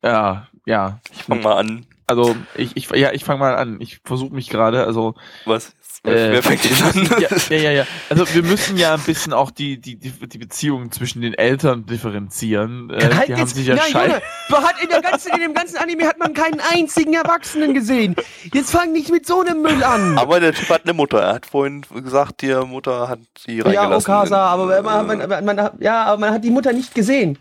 ja, 0.03 0.11
ja. 0.11 0.50
Ich 0.67 1.23
fang 1.25 1.43
mal 1.43 1.55
an. 1.57 1.87
Also, 2.07 2.35
ich, 2.57 2.77
ich, 2.77 2.91
ja, 2.91 3.13
ich 3.13 3.23
fange 3.25 3.39
mal 3.39 3.55
an. 3.57 3.77
Ich 3.81 4.01
versuche 4.05 4.35
mich 4.35 4.49
gerade, 4.51 4.85
also, 4.85 5.15
Was? 5.45 5.73
Äh, 6.03 6.33
Wer 6.33 6.43
fängt 6.43 6.65
jetzt 6.65 6.83
an? 6.83 7.09
ja, 7.21 7.29
ja, 7.51 7.57
ja, 7.59 7.71
ja. 7.73 7.85
Also 8.09 8.27
wir 8.35 8.43
müssen 8.43 8.79
ja 8.79 8.95
ein 8.95 9.01
bisschen 9.01 9.35
auch 9.35 9.51
die, 9.51 9.79
die, 9.79 9.97
die, 9.97 10.11
die 10.11 10.39
Beziehungen 10.39 10.91
zwischen 10.93 11.21
den 11.21 11.35
Eltern 11.35 11.85
differenzieren. 11.85 12.89
Äh, 12.89 13.15
Halt 13.15 13.29
die 13.29 13.33
haben 13.35 13.41
jetzt- 13.41 13.55
sich 13.55 13.67
ja 13.67 13.75
ja, 13.75 13.83
schei- 13.83 14.07
Junge, 14.07 14.23
man 14.49 14.63
hat 14.65 14.83
in, 14.83 14.89
der 14.89 15.03
ganzen, 15.03 15.33
in 15.35 15.41
dem 15.43 15.53
ganzen 15.53 15.77
Anime 15.77 16.07
hat 16.07 16.19
man 16.19 16.33
keinen 16.33 16.59
einzigen 16.73 17.13
Erwachsenen 17.13 17.75
gesehen. 17.75 18.17
Jetzt 18.55 18.71
fang 18.71 18.93
nicht 18.93 19.11
mit 19.11 19.27
so 19.27 19.43
einem 19.43 19.61
Müll 19.61 19.85
an. 19.85 20.17
Aber 20.17 20.41
der 20.41 20.55
Typ 20.55 20.71
hat 20.71 20.85
eine 20.85 20.95
Mutter. 20.95 21.21
Er 21.21 21.35
hat 21.35 21.45
vorhin 21.47 21.83
gesagt, 22.03 22.41
die 22.41 22.55
Mutter 22.55 23.09
hat 23.09 23.21
sie 23.39 23.59
ja, 23.59 23.65
reingelassen. 23.65 24.11
Okasa, 24.11 24.39
aber 24.47 24.83
man, 24.83 25.07
man, 25.29 25.45
man, 25.45 25.71
ja, 25.81 26.05
aber 26.05 26.19
man 26.19 26.33
hat 26.33 26.43
die 26.45 26.51
Mutter 26.51 26.73
nicht 26.73 26.95
gesehen. 26.95 27.39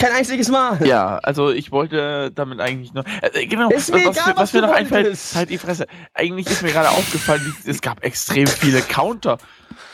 Kein 0.00 0.12
einziges 0.12 0.48
Mal. 0.48 0.84
Ja, 0.86 1.18
also 1.18 1.50
ich 1.50 1.70
wollte 1.72 2.30
damit 2.34 2.60
eigentlich 2.60 2.92
noch. 2.94 3.04
Äh, 3.22 3.46
genau, 3.46 3.68
Ist 3.70 3.92
mir 3.92 4.06
was, 4.06 4.16
egal, 4.16 4.28
mir- 4.28 4.36
was 4.36 4.42
was 4.42 4.52
mir 4.54 4.62
noch 4.62 4.72
einfällt, 4.72 5.04
wolltest. 5.06 5.34
halt 5.36 5.50
die 5.50 5.58
Fresse. 5.58 5.86
Eigentlich 6.14 6.46
ist 6.46 6.62
mir 6.62 6.72
gerade 6.72 6.88
aufgefallen, 6.90 7.54
es 7.66 7.80
gab 7.80 8.02
extrem 8.04 8.46
viele 8.46 8.80
Counter. 8.80 9.38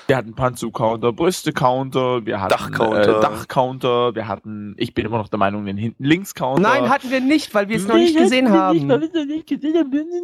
Wir 0.08 0.16
hatten 0.16 0.34
Panzu-Counter, 0.34 1.12
Brüste-Counter, 1.12 2.24
wir 2.24 2.40
hatten 2.40 2.50
Dach-Counter. 2.50 3.18
Äh, 3.18 3.20
Dach-Counter, 3.22 4.14
wir 4.14 4.28
hatten, 4.28 4.74
ich 4.78 4.94
bin 4.94 5.04
immer 5.04 5.18
noch 5.18 5.26
der 5.26 5.38
Meinung, 5.40 5.66
den 5.66 5.76
hinten 5.76 6.04
links-Counter. 6.04 6.62
Nein, 6.62 6.88
hatten 6.88 7.10
wir 7.10 7.20
nicht, 7.20 7.52
weil 7.54 7.68
wir 7.68 7.76
es 7.76 7.88
noch 7.88 7.96
nicht 7.96 8.16
gesehen 8.16 8.50
haben. 8.52 8.88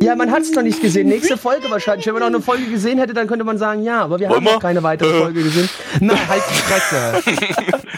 Ja, 0.01 0.15
man 0.15 0.31
hat 0.31 0.43
es 0.43 0.53
noch 0.55 0.63
nicht 0.63 0.81
gesehen. 0.81 1.09
Nächste 1.09 1.37
Folge 1.37 1.69
wahrscheinlich. 1.69 2.07
Wenn 2.07 2.13
man 2.15 2.23
noch 2.23 2.29
eine 2.29 2.41
Folge 2.41 2.67
gesehen 2.67 2.99
hätte, 2.99 3.13
dann 3.13 3.27
könnte 3.27 3.45
man 3.45 3.59
sagen, 3.59 3.83
ja, 3.83 4.03
aber 4.03 4.21
wir 4.21 4.29
Wollen 4.29 4.37
haben 4.37 4.45
wir? 4.45 4.53
noch 4.53 4.61
keine 4.63 4.83
weitere 4.85 5.17
Äh. 5.19 5.21
Folge 5.21 5.43
gesehen. 5.43 5.69
Nein, 6.01 6.19
halt 6.29 6.43
die 6.49 6.55
Fresse. 6.55 7.83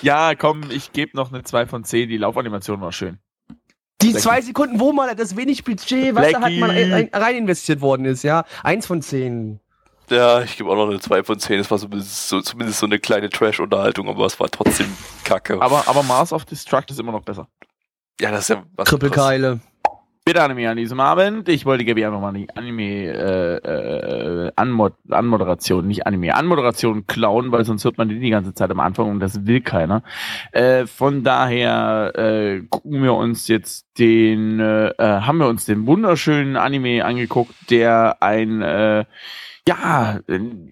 Ja, 0.00 0.36
komm, 0.36 0.60
ich 0.70 0.92
gebe 0.92 1.16
noch 1.16 1.32
eine 1.32 1.42
2 1.42 1.66
von 1.66 1.82
10. 1.82 2.08
Die 2.08 2.18
Laufanimation 2.18 2.80
war 2.80 2.92
schön. 2.92 3.18
Die 4.00 4.10
Blackie. 4.10 4.22
zwei 4.22 4.40
Sekunden, 4.40 4.78
wo 4.78 4.92
mal 4.92 5.12
das 5.16 5.34
wenig 5.36 5.64
Budget, 5.64 6.14
was 6.14 6.30
da 6.30 6.40
hat 6.40 6.52
man 6.52 6.70
Blackie. 6.70 6.84
ein- 6.84 7.10
ein- 7.12 7.20
rein 7.20 7.34
investiert 7.34 7.80
worden 7.80 8.04
ist, 8.06 8.22
ja. 8.22 8.44
Eins 8.62 8.86
von 8.86 9.02
zehn. 9.02 9.58
Ja, 10.10 10.42
ich 10.42 10.56
gebe 10.56 10.70
auch 10.70 10.76
noch 10.76 10.88
eine 10.88 11.00
2 11.00 11.22
von 11.22 11.38
10. 11.38 11.60
Es 11.60 11.70
war 11.70 11.78
so, 11.78 11.88
so, 11.98 12.40
zumindest 12.40 12.78
so 12.78 12.86
eine 12.86 12.98
kleine 12.98 13.28
Trash-Unterhaltung, 13.28 14.08
aber 14.08 14.24
es 14.26 14.40
war 14.40 14.48
trotzdem 14.48 14.86
kacke. 15.24 15.60
Aber, 15.60 15.84
aber 15.86 16.02
Mars 16.02 16.32
of 16.32 16.44
Destruct 16.44 16.90
ist 16.90 16.98
immer 16.98 17.12
noch 17.12 17.22
besser. 17.22 17.46
ja, 18.20 18.30
das 18.30 18.40
ist 18.42 18.48
ja 18.50 18.62
was. 18.74 18.88
Krippelkeile. 18.88 19.60
Bitte 20.24 20.42
Anime 20.42 20.68
an 20.68 20.76
diesem 20.76 21.00
Abend. 21.00 21.48
Ich 21.48 21.64
wollte 21.64 21.86
Gabi 21.86 22.04
einfach 22.04 22.20
mal 22.20 22.34
die 22.34 22.50
Anime 22.54 22.82
äh, 22.82 23.56
äh, 23.56 24.52
Anmod 24.56 24.92
Anmoderation, 25.08 25.86
nicht 25.86 26.06
Anime, 26.06 26.34
Anmoderation 26.34 27.06
klauen, 27.06 27.50
weil 27.50 27.64
sonst 27.64 27.84
hört 27.86 27.96
man 27.96 28.10
die 28.10 28.18
die 28.20 28.28
ganze 28.28 28.52
Zeit 28.52 28.70
am 28.70 28.80
Anfang 28.80 29.08
und 29.08 29.20
das 29.20 29.46
will 29.46 29.62
keiner. 29.62 30.02
Äh, 30.52 30.86
von 30.86 31.24
daher 31.24 32.12
äh, 32.14 32.60
gucken 32.68 33.02
wir 33.02 33.14
uns 33.14 33.48
jetzt 33.48 33.86
den, 33.98 34.60
äh, 34.60 34.88
äh, 34.88 35.20
haben 35.22 35.38
wir 35.38 35.48
uns 35.48 35.64
den 35.64 35.86
wunderschönen 35.86 36.56
Anime 36.56 37.06
angeguckt, 37.06 37.54
der 37.70 38.22
ein 38.22 38.60
äh, 38.60 39.06
ja, 39.68 40.20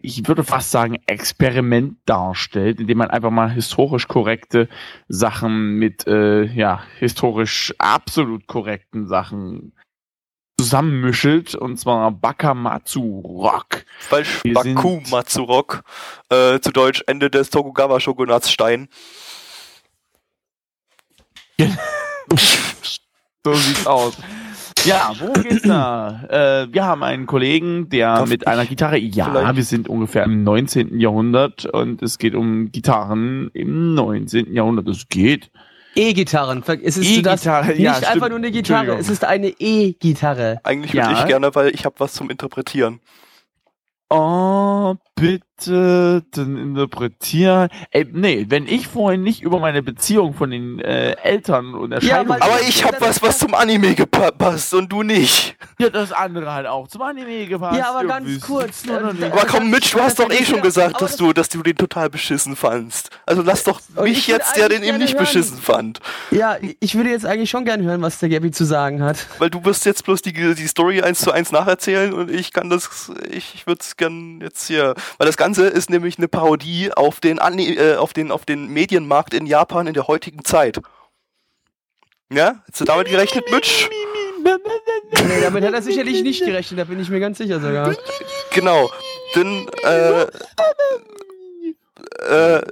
ich 0.00 0.26
würde 0.26 0.42
fast 0.42 0.70
sagen, 0.70 0.96
Experiment 1.06 1.98
darstellt, 2.06 2.80
indem 2.80 2.98
man 2.98 3.10
einfach 3.10 3.30
mal 3.30 3.50
historisch 3.52 4.08
korrekte 4.08 4.68
Sachen 5.08 5.74
mit, 5.78 6.06
äh, 6.06 6.44
ja, 6.44 6.82
historisch 6.98 7.74
absolut 7.78 8.46
korrekten 8.46 9.06
Sachen 9.06 9.72
zusammenmischelt, 10.58 11.54
und 11.54 11.76
zwar 11.78 12.10
Bakamatsu 12.10 13.20
Rock. 13.20 13.84
Falsch, 13.98 14.42
Wir 14.42 14.54
Baku 14.54 14.94
sind- 14.94 15.10
Matsurok, 15.10 15.82
äh, 16.30 16.58
zu 16.60 16.70
Deutsch 16.72 17.04
Ende 17.06 17.28
des 17.30 17.50
Tokugawa-Shogunats 17.50 18.50
Stein. 18.50 18.88
So 23.44 23.54
sieht's 23.54 23.86
aus. 23.86 24.16
Ja, 24.86 25.12
worum 25.18 25.42
geht's 25.42 25.62
da? 25.62 26.22
Äh, 26.28 26.72
wir 26.72 26.84
haben 26.84 27.02
einen 27.02 27.26
Kollegen, 27.26 27.88
der 27.88 28.16
Darf 28.16 28.28
mit 28.28 28.46
einer 28.46 28.64
Gitarre, 28.66 28.98
ja, 28.98 29.26
vielleicht- 29.30 29.56
wir 29.56 29.64
sind 29.64 29.88
ungefähr 29.88 30.24
im 30.24 30.42
19. 30.44 30.98
Jahrhundert 31.00 31.66
und 31.66 32.02
es 32.02 32.18
geht 32.18 32.34
um 32.34 32.70
Gitarren 32.72 33.50
im 33.54 33.94
19. 33.94 34.52
Jahrhundert. 34.52 34.88
Es 34.88 35.08
geht. 35.08 35.50
E-Gitarren. 35.94 36.62
Es 36.82 36.96
ist 36.98 37.24
das 37.24 37.40
E-Gitarre, 37.40 37.68
nicht 37.68 37.78
ja, 37.80 37.92
einfach 37.94 38.08
stimmt. 38.10 38.28
nur 38.28 38.36
eine 38.38 38.50
Gitarre, 38.50 38.96
es 38.98 39.08
ist 39.08 39.24
eine 39.24 39.48
E-Gitarre. 39.48 40.60
Eigentlich 40.62 40.92
würde 40.92 41.10
Ja. 41.12 41.18
ich 41.20 41.26
gerne, 41.26 41.54
weil 41.54 41.74
ich 41.74 41.84
habe 41.86 41.94
was 41.98 42.12
zum 42.12 42.28
Interpretieren. 42.30 43.00
Oh, 44.10 44.94
bitte, 45.16 46.22
dann 46.32 46.56
interpretieren. 46.56 47.68
Ey, 47.90 48.06
nee, 48.12 48.46
wenn 48.48 48.66
ich 48.68 48.86
vorhin 48.86 49.22
nicht 49.22 49.42
über 49.42 49.58
meine 49.58 49.82
Beziehung 49.82 50.34
von 50.34 50.50
den 50.50 50.78
äh, 50.80 51.12
Eltern 51.22 51.74
und 51.74 51.92
Erscheinungen... 51.92 52.28
weil- 52.28 52.42
Aber 52.42 52.60
ich 52.60 52.84
habe 52.84 52.96
was, 53.00 53.22
was 53.22 53.38
zum 53.38 53.54
Anime 53.54 53.94
gepasst 53.94 54.74
und 54.74 54.92
du 54.92 55.02
nicht. 55.02 55.56
ja, 55.78 55.88
das 55.88 56.12
andere 56.12 56.52
halt 56.52 56.66
auch 56.66 56.86
zum 56.88 57.02
Anime 57.02 57.46
gepasst. 57.46 57.78
Ja, 57.78 57.90
aber 57.94 58.06
ganz 58.06 58.40
kurz, 58.40 58.82
es 58.82 58.86
nur 58.86 59.00
noch 59.00 59.12
nicht. 59.14 59.24
Aber 59.32 59.46
komm, 59.46 59.70
Mitch, 59.70 59.92
du 59.96 60.00
hast 60.02 60.18
doch 60.18 60.30
eh 60.30 60.44
schon 60.44 60.60
gesagt, 60.62 61.00
dass 61.00 61.12
das- 61.12 61.16
du, 61.16 61.32
dass 61.32 61.48
du 61.48 61.62
den 61.62 61.76
total 61.76 62.10
beschissen 62.10 62.54
fandst. 62.54 63.10
Also 63.24 63.42
lass 63.42 63.64
doch 63.64 63.80
mich 64.02 64.26
jetzt, 64.26 64.56
der 64.56 64.68
den 64.68 64.82
eben 64.82 64.98
nicht 64.98 65.16
gerne 65.16 65.26
hören. 65.26 65.40
beschissen 65.40 65.58
fand. 65.58 66.00
Ja, 66.30 66.56
ich 66.80 66.94
würde 66.94 67.10
jetzt 67.10 67.24
eigentlich 67.26 67.50
schon 67.50 67.64
gern 67.64 67.82
hören, 67.82 68.02
was 68.02 68.18
der 68.18 68.28
Gabi 68.28 68.50
zu 68.50 68.64
sagen 68.64 69.02
hat. 69.02 69.26
Weil 69.38 69.50
du 69.50 69.64
wirst 69.64 69.86
jetzt 69.86 70.04
bloß 70.04 70.20
die, 70.22 70.32
die 70.32 70.66
Story 70.66 71.00
eins 71.00 71.20
zu 71.20 71.32
eins 71.32 71.50
nacherzählen 71.52 72.12
und 72.12 72.30
ich 72.30 72.52
kann 72.52 72.68
das, 72.70 73.10
ich, 73.30 73.54
ich 73.54 73.66
würde 73.66 73.80
es 73.80 73.96
gern 73.96 74.40
jetzt 74.42 74.66
hier, 74.66 74.94
weil 75.18 75.26
das 75.26 75.36
Ganze 75.36 75.66
ist 75.66 75.90
nämlich 75.90 76.18
eine 76.18 76.28
Parodie 76.28 76.92
auf 76.92 77.20
den, 77.20 77.38
Ani 77.38 77.74
äh, 77.74 77.96
auf 77.96 78.12
den, 78.12 78.30
auf 78.30 78.44
den 78.44 78.68
Medienmarkt 78.68 79.34
in 79.34 79.46
Japan 79.46 79.86
in 79.86 79.94
der 79.94 80.06
heutigen 80.06 80.44
Zeit. 80.44 80.80
Ja? 82.32 82.62
Hast 82.68 82.80
du 82.80 82.84
damit 82.84 83.08
gerechnet, 83.08 83.50
Mitch? 83.50 83.88
Nee, 85.12 85.40
damit 85.40 85.64
hat 85.64 85.74
er 85.74 85.82
sicherlich 85.82 86.22
nicht 86.22 86.44
gerechnet, 86.44 86.80
da 86.80 86.84
bin 86.84 87.00
ich 87.00 87.08
mir 87.08 87.20
ganz 87.20 87.38
sicher 87.38 87.60
sogar. 87.60 87.94
Genau. 88.52 88.90
Denn, 89.34 89.68
äh, 89.82 90.26
äh, 92.26 92.62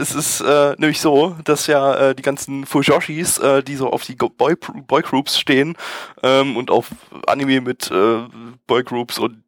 es 0.00 0.14
ist 0.14 0.40
äh, 0.40 0.74
nämlich 0.78 1.00
so, 1.00 1.36
dass 1.44 1.66
ja 1.66 2.10
äh, 2.10 2.14
die 2.14 2.22
ganzen 2.22 2.66
Fujoshis, 2.66 3.38
äh, 3.38 3.62
die 3.62 3.76
so 3.76 3.90
auf 3.90 4.04
die 4.04 4.14
Boy 4.14 4.54
Boygroups 4.56 5.38
stehen 5.38 5.76
ähm, 6.22 6.56
und 6.56 6.70
auf 6.70 6.90
Anime 7.26 7.60
mit 7.60 7.90
äh, 7.90 8.22
Boygroups 8.66 9.18
und 9.18 9.42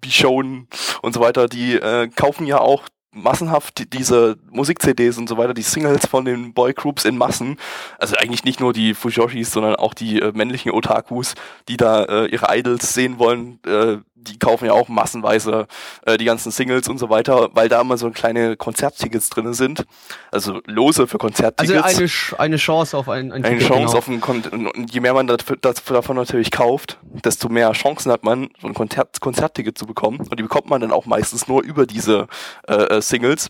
Bishon 0.00 0.68
und 1.02 1.14
so 1.14 1.20
weiter, 1.20 1.48
die 1.48 1.74
äh, 1.74 2.08
kaufen 2.08 2.46
ja 2.46 2.60
auch 2.60 2.84
massenhaft 3.12 3.78
die, 3.78 3.90
diese 3.90 4.36
Musik-CDs 4.50 5.18
und 5.18 5.28
so 5.28 5.36
weiter, 5.36 5.54
die 5.54 5.62
Singles 5.62 6.06
von 6.06 6.24
den 6.24 6.52
Boygroups 6.52 7.04
in 7.04 7.18
Massen. 7.18 7.56
Also 7.98 8.16
eigentlich 8.16 8.44
nicht 8.44 8.60
nur 8.60 8.72
die 8.72 8.94
Fujoshis, 8.94 9.50
sondern 9.50 9.76
auch 9.76 9.94
die 9.94 10.20
äh, 10.20 10.32
männlichen 10.32 10.72
Otakus, 10.72 11.34
die 11.68 11.76
da 11.76 12.04
äh, 12.04 12.26
ihre 12.26 12.46
Idols 12.56 12.94
sehen 12.94 13.18
wollen, 13.18 13.58
äh, 13.66 13.98
die 14.22 14.38
kaufen 14.38 14.66
ja 14.66 14.72
auch 14.72 14.88
massenweise 14.88 15.66
äh, 16.06 16.16
die 16.18 16.24
ganzen 16.24 16.52
Singles 16.52 16.88
und 16.88 16.98
so 16.98 17.10
weiter, 17.10 17.50
weil 17.54 17.68
da 17.68 17.80
immer 17.80 17.96
so 17.96 18.10
kleine 18.10 18.56
Konzerttickets 18.56 19.30
drin 19.30 19.54
sind. 19.54 19.84
Also 20.30 20.60
Lose 20.66 21.06
für 21.06 21.14
Also 21.14 21.18
Konzerttickets. 21.18 21.84
eine, 21.98 22.06
Ch- 22.06 22.34
eine 22.38 22.56
Chance 22.56 22.96
auf 22.96 23.08
ein, 23.08 23.32
ein 23.32 23.44
eine 23.44 23.58
Ticket, 23.58 23.68
Chance 23.68 23.86
genau. 23.86 23.98
auf 23.98 24.08
ein 24.08 24.20
Kon 24.20 24.42
und- 24.42 24.66
und 24.68 24.92
je 24.92 25.00
mehr 25.00 25.14
man 25.14 25.26
das, 25.26 25.38
das 25.60 25.82
davon 25.84 26.16
natürlich 26.16 26.50
kauft, 26.50 26.98
desto 27.02 27.48
mehr 27.48 27.72
Chancen 27.72 28.12
hat 28.12 28.24
man, 28.24 28.48
so 28.60 28.66
ein 28.68 28.74
Konzert, 28.74 29.20
Konzertticket 29.20 29.76
zu 29.78 29.86
bekommen. 29.86 30.18
Und 30.20 30.38
die 30.38 30.42
bekommt 30.42 30.68
man 30.68 30.80
dann 30.80 30.92
auch 30.92 31.06
meistens 31.06 31.48
nur 31.48 31.62
über 31.62 31.86
diese 31.86 32.26
äh, 32.68 32.74
äh, 32.74 33.02
Singles. 33.02 33.48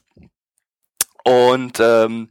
Und 1.24 1.78
ähm, 1.80 2.28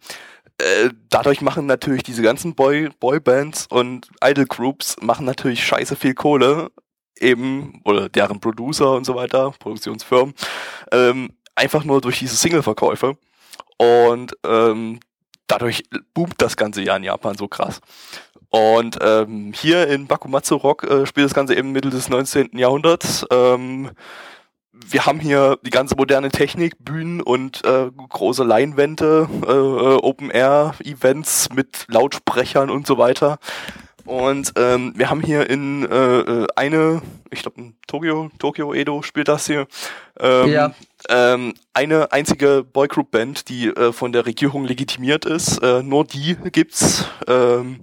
äh, 0.58 0.90
dadurch 1.10 1.42
machen 1.42 1.66
natürlich 1.68 2.04
diese 2.04 2.22
ganzen 2.22 2.56
Boy 2.56 2.90
Boybands 3.00 3.68
und 3.70 4.10
Idol 4.24 4.46
Groups 4.46 4.98
machen 5.02 5.26
natürlich 5.26 5.64
scheiße 5.64 5.96
viel 5.96 6.14
Kohle 6.16 6.72
eben 7.22 7.82
oder 7.86 8.10
deren 8.10 8.40
Producer 8.40 8.94
und 8.94 9.06
so 9.06 9.16
weiter, 9.16 9.52
Produktionsfirmen, 9.60 10.34
ähm, 10.92 11.32
einfach 11.56 11.84
nur 11.84 12.02
durch 12.02 12.20
diese 12.20 12.36
Single-Verkäufe. 12.36 13.18
Und 13.78 14.34
ähm, 14.46 15.00
dadurch 15.48 15.84
boomt 16.14 16.36
das 16.38 16.58
ganze 16.58 16.82
Jahr 16.82 16.98
in 16.98 17.04
Japan 17.04 17.38
so 17.38 17.48
krass. 17.48 17.82
Und 18.50 18.98
ähm, 19.02 19.54
hier 19.54 19.88
in 19.88 20.08
Bakumatsu 20.08 20.56
Rock 20.56 20.84
äh, 20.84 21.06
spielt 21.06 21.26
das 21.26 21.34
Ganze 21.34 21.56
eben 21.56 21.72
Mitte 21.72 21.90
des 21.90 22.10
19. 22.10 22.58
Jahrhunderts. 22.58 23.26
Ähm, 23.32 23.92
wir 24.72 25.06
haben 25.06 25.20
hier 25.20 25.60
die 25.64 25.70
ganze 25.70 25.96
moderne 25.96 26.30
Technik, 26.30 26.74
Bühnen 26.80 27.22
und 27.22 27.64
äh, 27.66 27.92
große 27.92 28.44
Leinwände, 28.44 29.28
äh, 29.46 30.06
Open 30.06 30.32
Air 30.32 30.74
Events 30.84 31.50
mit 31.54 31.86
Lautsprechern 31.90 32.70
und 32.70 32.88
so 32.88 32.98
weiter. 32.98 33.40
Und 34.10 34.54
ähm, 34.56 34.94
wir 34.96 35.12
haben 35.12 35.22
hier 35.22 35.48
in 35.48 35.86
äh, 35.86 36.20
äh 36.20 36.48
eine, 36.56 37.04
ich 37.30 37.44
glaube 37.44 37.62
in 37.62 37.76
Tokio, 37.86 38.32
Tokio 38.40 38.74
Edo 38.74 39.04
spielt 39.04 39.28
das 39.28 39.46
hier, 39.46 39.68
ähm, 40.20 40.52
ja. 40.52 40.74
ähm, 41.10 41.54
eine 41.76 42.12
einzige 42.12 42.64
Boygroup-Band, 42.64 43.50
die 43.50 43.68
äh, 43.68 43.94
von 43.94 44.12
der 44.12 44.26
Regierung 44.26 44.66
legitimiert 44.66 45.26
ist. 45.26 45.60
Äh, 45.60 45.84
nur 45.84 46.06
die 46.06 46.36
gibt's. 46.52 47.06
Ähm, 47.28 47.82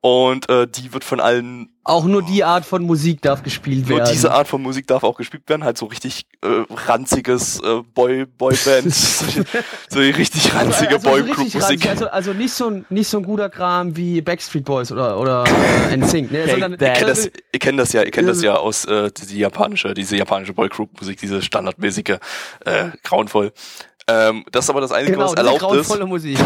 und 0.00 0.48
äh, 0.48 0.66
die 0.66 0.92
wird 0.92 1.04
von 1.04 1.20
allen 1.20 1.68
auch 1.82 2.04
nur 2.04 2.22
die 2.22 2.44
Art 2.44 2.64
von 2.64 2.82
Musik 2.82 3.22
darf 3.22 3.42
gespielt 3.42 3.88
nur 3.88 3.98
werden. 3.98 4.04
Nur 4.04 4.12
diese 4.12 4.32
Art 4.32 4.46
von 4.46 4.62
Musik 4.62 4.86
darf 4.86 5.02
auch 5.02 5.16
gespielt 5.16 5.42
werden, 5.48 5.64
halt 5.64 5.78
so 5.78 5.86
richtig 5.86 6.26
äh, 6.42 6.62
ranziges 6.86 7.58
äh, 7.60 7.82
Boy 7.94 8.26
Boyband, 8.26 8.94
so, 8.94 9.42
so 9.88 9.98
richtig 9.98 10.54
ranzige 10.54 10.96
also, 10.96 11.08
also 11.08 11.24
Boygroup 11.24 11.54
Musik. 11.54 11.86
Also, 11.88 12.06
also 12.08 12.32
nicht 12.32 12.52
so 12.52 12.68
ein 12.68 12.86
nicht 12.90 13.08
so 13.08 13.18
ein 13.18 13.24
guter 13.24 13.48
Kram 13.48 13.96
wie 13.96 14.20
Backstreet 14.20 14.64
Boys 14.64 14.92
oder 14.92 15.18
oder 15.18 15.44
äh, 15.90 15.96
NSYNC, 15.96 16.30
ne? 16.30 16.44
Hey, 16.46 16.60
ihr, 16.60 17.06
das, 17.06 17.26
ihr 17.26 17.58
kennt 17.58 17.80
das 17.80 17.92
ja, 17.92 18.02
ihr 18.02 18.10
kennt 18.10 18.28
das 18.28 18.42
ja 18.42 18.56
aus 18.56 18.84
äh, 18.84 19.10
die, 19.10 19.26
die 19.26 19.38
japanische, 19.38 19.94
diese 19.94 20.16
japanische 20.16 20.52
Boygroup 20.52 20.90
Musik, 21.00 21.18
diese 21.18 21.42
standardmäßige 21.42 22.18
äh, 22.66 22.90
grauenvoll. 23.02 23.52
Ähm, 24.10 24.44
das 24.50 24.64
ist 24.64 24.70
aber 24.70 24.80
das 24.80 24.92
Einzige, 24.92 25.16
genau, 25.16 25.30
was 25.30 25.34
erlaubt 25.34 25.74
ist. 25.74 26.06
Musik. 26.06 26.38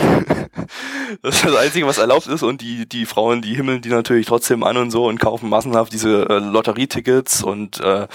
das 1.23 1.37
ist 1.37 1.45
das 1.45 1.57
Einzige, 1.57 1.87
was 1.87 1.99
erlaubt 1.99 2.27
ist 2.27 2.43
und 2.43 2.61
die, 2.61 2.89
die 2.89 3.07
Frauen, 3.07 3.43
die 3.43 3.55
himmeln 3.55 3.81
die 3.81 3.89
natürlich 3.89 4.27
trotzdem 4.27 4.63
an 4.63 4.77
und 4.77 4.91
so 4.91 5.07
und 5.07 5.19
kaufen 5.19 5.49
massenhaft 5.49 5.93
diese 5.93 6.29
äh, 6.29 6.39
Lotterietickets 6.39 7.43
und 7.43 7.81
äh, 7.81 8.07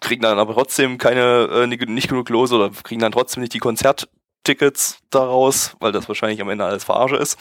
kriegen 0.00 0.22
dann 0.22 0.38
aber 0.38 0.54
trotzdem 0.54 0.98
keine, 0.98 1.48
äh, 1.52 1.66
nicht 1.66 2.08
genug 2.08 2.28
Lose 2.28 2.54
oder 2.54 2.70
kriegen 2.70 3.00
dann 3.00 3.12
trotzdem 3.12 3.40
nicht 3.40 3.54
die 3.54 3.58
Konzert 3.58 4.08
Tickets 4.44 4.98
daraus, 5.10 5.76
weil 5.78 5.92
das 5.92 6.08
wahrscheinlich 6.08 6.40
am 6.40 6.48
Ende 6.48 6.64
alles 6.64 6.84
Verarsche 6.84 7.16
ist. 7.16 7.38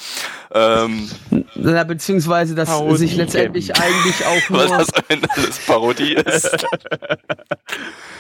Ähm, 0.54 1.10
Na, 1.56 1.84
beziehungsweise, 1.84 2.54
dass 2.54 2.70
Parodie 2.70 2.98
sich 2.98 3.16
letztendlich 3.16 3.76
eigentlich 3.76 4.26
auch 4.26 4.50
nur... 4.50 4.60
Weil 4.60 4.78
das 4.78 4.94
am 4.94 5.04
Ende 5.08 5.28
alles 5.36 5.66
Parodie 5.66 6.14
ist. 6.14 6.66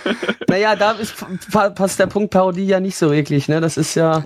naja, 0.48 0.76
da 0.76 0.92
ist, 0.94 1.14
passt 1.52 2.00
der 2.00 2.08
Punkt 2.08 2.32
Parodie 2.32 2.66
ja 2.66 2.80
nicht 2.80 2.96
so 2.96 3.12
wirklich, 3.12 3.48
ne? 3.48 3.62
Das 3.62 3.78
ist 3.78 3.96
ja... 3.96 4.26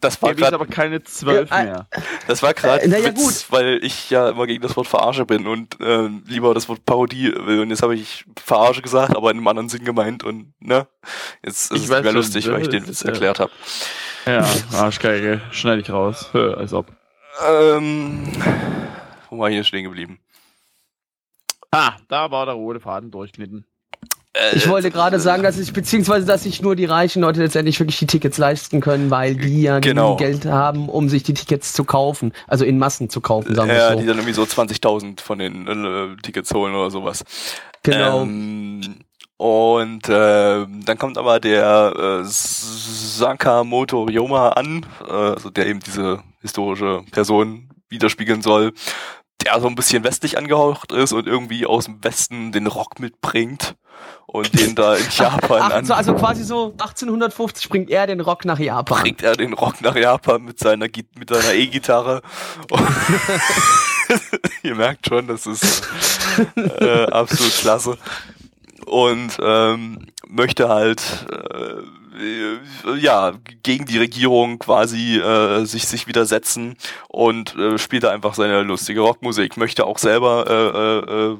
Das 0.00 0.22
war 0.22 0.34
gerade 0.34 0.54
aber 0.54 0.66
keine 0.66 1.02
zwölf 1.02 1.50
äh, 1.50 1.64
mehr. 1.64 1.86
Das 2.26 2.42
war 2.42 2.54
gerade 2.54 2.82
äh, 2.84 2.88
naja, 2.88 3.08
Witz, 3.08 3.46
weil 3.50 3.78
ich 3.82 4.08
ja 4.10 4.30
immer 4.30 4.46
gegen 4.46 4.62
das 4.62 4.76
Wort 4.76 4.86
Verarsche 4.86 5.26
bin 5.26 5.46
und 5.46 5.80
äh, 5.80 6.08
lieber 6.26 6.54
das 6.54 6.68
Wort 6.68 6.84
Parodie 6.86 7.32
will. 7.44 7.60
Und 7.60 7.70
jetzt 7.70 7.82
habe 7.82 7.94
ich 7.94 8.24
Verarsche 8.42 8.80
gesagt, 8.80 9.16
aber 9.16 9.30
in 9.30 9.38
einem 9.38 9.48
anderen 9.48 9.68
Sinn 9.68 9.84
gemeint 9.84 10.24
und, 10.24 10.54
ne? 10.60 10.86
Jetzt 11.44 11.72
ist 11.72 11.84
ich 11.84 11.90
es 11.90 12.02
mehr 12.02 12.12
lustig, 12.12 12.50
weil 12.50 12.62
ich 12.62 12.68
den 12.68 12.86
Witz 12.86 13.02
erklärt 13.02 13.40
habe. 13.40 13.50
Ja, 14.26 14.46
Arschgeige, 14.74 15.40
schneide 15.50 15.82
ich 15.82 15.90
raus. 15.90 16.30
Als 16.34 16.72
ob. 16.72 16.86
Ähm, 17.48 18.28
wo 19.30 19.38
war 19.38 19.48
ich 19.48 19.54
hier 19.54 19.64
stehen 19.64 19.84
geblieben? 19.84 20.18
Ah, 21.70 21.94
da 22.08 22.30
war 22.30 22.46
der 22.46 22.54
rote 22.54 22.80
Faden 22.80 23.10
durchgeschnitten. 23.10 23.64
Äh, 24.34 24.56
ich 24.56 24.68
wollte 24.68 24.90
gerade 24.90 25.20
sagen, 25.20 25.42
dass 25.42 25.58
ich, 25.58 25.72
beziehungsweise, 25.72 26.26
dass 26.26 26.44
sich 26.44 26.62
nur 26.62 26.76
die 26.76 26.84
reichen 26.84 27.20
Leute 27.22 27.40
letztendlich 27.40 27.78
wirklich 27.80 27.98
die 27.98 28.06
Tickets 28.06 28.38
leisten 28.38 28.80
können, 28.80 29.10
weil 29.10 29.36
die 29.36 29.62
ja 29.62 29.78
genau. 29.80 30.16
Geld 30.16 30.46
haben, 30.46 30.88
um 30.88 31.08
sich 31.08 31.22
die 31.22 31.34
Tickets 31.34 31.72
zu 31.72 31.84
kaufen. 31.84 32.32
Also 32.46 32.64
in 32.64 32.78
Massen 32.78 33.10
zu 33.10 33.20
kaufen, 33.20 33.54
sagen 33.54 33.68
wir 33.68 33.76
ja, 33.76 33.88
so. 33.88 33.94
Ja, 33.94 34.00
die 34.00 34.06
dann 34.06 34.16
irgendwie 34.18 34.34
so 34.34 34.42
20.000 34.42 35.20
von 35.20 35.38
den 35.38 35.66
äh, 35.66 36.16
Tickets 36.22 36.52
holen 36.54 36.74
oder 36.74 36.90
sowas. 36.90 37.24
Genau. 37.82 38.22
Ähm, 38.22 39.04
und 39.42 40.08
äh, 40.08 40.66
dann 40.84 40.98
kommt 40.98 41.18
aber 41.18 41.40
der 41.40 41.92
äh, 41.98 42.20
Sakamoto 42.22 44.04
Ryoma 44.04 44.50
an, 44.50 44.86
äh, 45.04 45.12
also 45.12 45.50
der 45.50 45.66
eben 45.66 45.80
diese 45.80 46.22
historische 46.42 47.02
Person 47.10 47.68
widerspiegeln 47.88 48.40
soll, 48.40 48.72
der 49.44 49.60
so 49.60 49.66
ein 49.66 49.74
bisschen 49.74 50.04
westlich 50.04 50.38
angehaucht 50.38 50.92
ist 50.92 51.12
und 51.12 51.26
irgendwie 51.26 51.66
aus 51.66 51.86
dem 51.86 52.04
Westen 52.04 52.52
den 52.52 52.68
Rock 52.68 53.00
mitbringt 53.00 53.74
und 54.26 54.56
den 54.60 54.76
da 54.76 54.94
in 54.94 55.06
Japan 55.10 55.60
Ach, 55.60 55.72
an. 55.72 55.86
So, 55.86 55.94
also 55.94 56.14
quasi 56.14 56.44
so 56.44 56.66
1850 56.78 57.68
bringt 57.68 57.90
er 57.90 58.06
den 58.06 58.20
Rock 58.20 58.44
nach 58.44 58.60
Japan. 58.60 59.02
Bringt 59.02 59.24
er 59.24 59.34
den 59.34 59.54
Rock 59.54 59.80
nach 59.80 59.96
Japan 59.96 60.44
mit 60.44 60.60
seiner 60.60 60.86
mit 60.86 61.28
seiner 61.28 61.52
E-Gitarre. 61.52 62.22
Ihr 64.62 64.76
merkt 64.76 65.08
schon, 65.08 65.26
das 65.26 65.48
ist 65.48 65.82
äh, 66.54 67.06
absolut 67.06 67.54
klasse 67.54 67.98
und 68.86 69.38
ähm, 69.42 70.06
möchte 70.28 70.68
halt 70.68 71.26
äh, 71.30 72.96
ja 72.98 73.32
gegen 73.62 73.86
die 73.86 73.98
Regierung 73.98 74.58
quasi 74.58 75.18
äh, 75.18 75.64
sich 75.64 75.86
sich 75.86 76.06
widersetzen 76.06 76.76
und 77.08 77.56
äh, 77.56 77.78
spielt 77.78 78.04
da 78.04 78.10
einfach 78.10 78.34
seine 78.34 78.62
lustige 78.62 79.00
Rockmusik. 79.00 79.56
Möchte 79.56 79.86
auch 79.86 79.98
selber 79.98 80.44
äh, 80.48 80.78
äh, 80.78 81.32
äh 81.32 81.38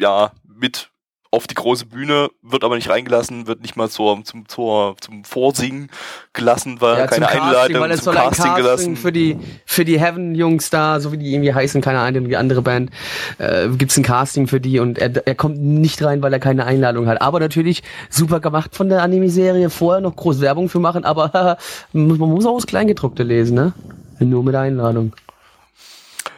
ja 0.00 0.32
mit 0.46 0.91
auf 1.32 1.46
die 1.46 1.54
große 1.54 1.86
Bühne, 1.86 2.28
wird 2.42 2.62
aber 2.62 2.76
nicht 2.76 2.90
reingelassen, 2.90 3.46
wird 3.46 3.62
nicht 3.62 3.74
mal 3.74 3.88
zur, 3.88 4.22
zum, 4.22 4.46
zur, 4.48 4.96
zum 5.00 5.24
Vorsingen 5.24 5.88
gelassen, 6.34 6.76
weil 6.80 6.98
ja, 6.98 7.06
keine 7.06 7.24
Casting, 7.24 7.42
Einladung 7.42 7.80
weil 7.80 7.90
es 7.90 7.96
zum 7.96 8.04
soll 8.04 8.14
Casting, 8.14 8.44
ein 8.44 8.50
Casting 8.50 8.64
gelassen. 8.64 8.96
Für 8.96 9.12
die, 9.12 9.38
für 9.64 9.86
die 9.86 9.98
Heaven-Jungs 9.98 10.68
da, 10.68 11.00
so 11.00 11.10
wie 11.10 11.16
die 11.16 11.32
irgendwie 11.32 11.54
heißen, 11.54 11.80
keine 11.80 12.00
Ahnung, 12.00 12.28
die 12.28 12.36
andere 12.36 12.60
Band, 12.60 12.90
äh, 13.38 13.68
gibt's 13.70 13.96
ein 13.96 14.02
Casting 14.02 14.46
für 14.46 14.60
die 14.60 14.78
und 14.78 14.98
er, 14.98 15.26
er 15.26 15.34
kommt 15.34 15.56
nicht 15.56 16.02
rein, 16.02 16.20
weil 16.20 16.34
er 16.34 16.38
keine 16.38 16.66
Einladung 16.66 17.06
hat. 17.06 17.22
Aber 17.22 17.40
natürlich 17.40 17.82
super 18.10 18.40
gemacht 18.40 18.76
von 18.76 18.90
der 18.90 19.02
Anime-Serie, 19.02 19.70
vorher 19.70 20.02
noch 20.02 20.14
groß 20.14 20.42
Werbung 20.42 20.68
für 20.68 20.80
machen, 20.80 21.06
aber 21.06 21.56
man 21.94 22.18
muss 22.18 22.44
auch 22.44 22.56
das 22.56 22.66
Kleingedruckte 22.66 23.22
lesen, 23.22 23.54
ne? 23.54 23.72
Nur 24.20 24.44
mit 24.44 24.54
Einladung. 24.54 25.14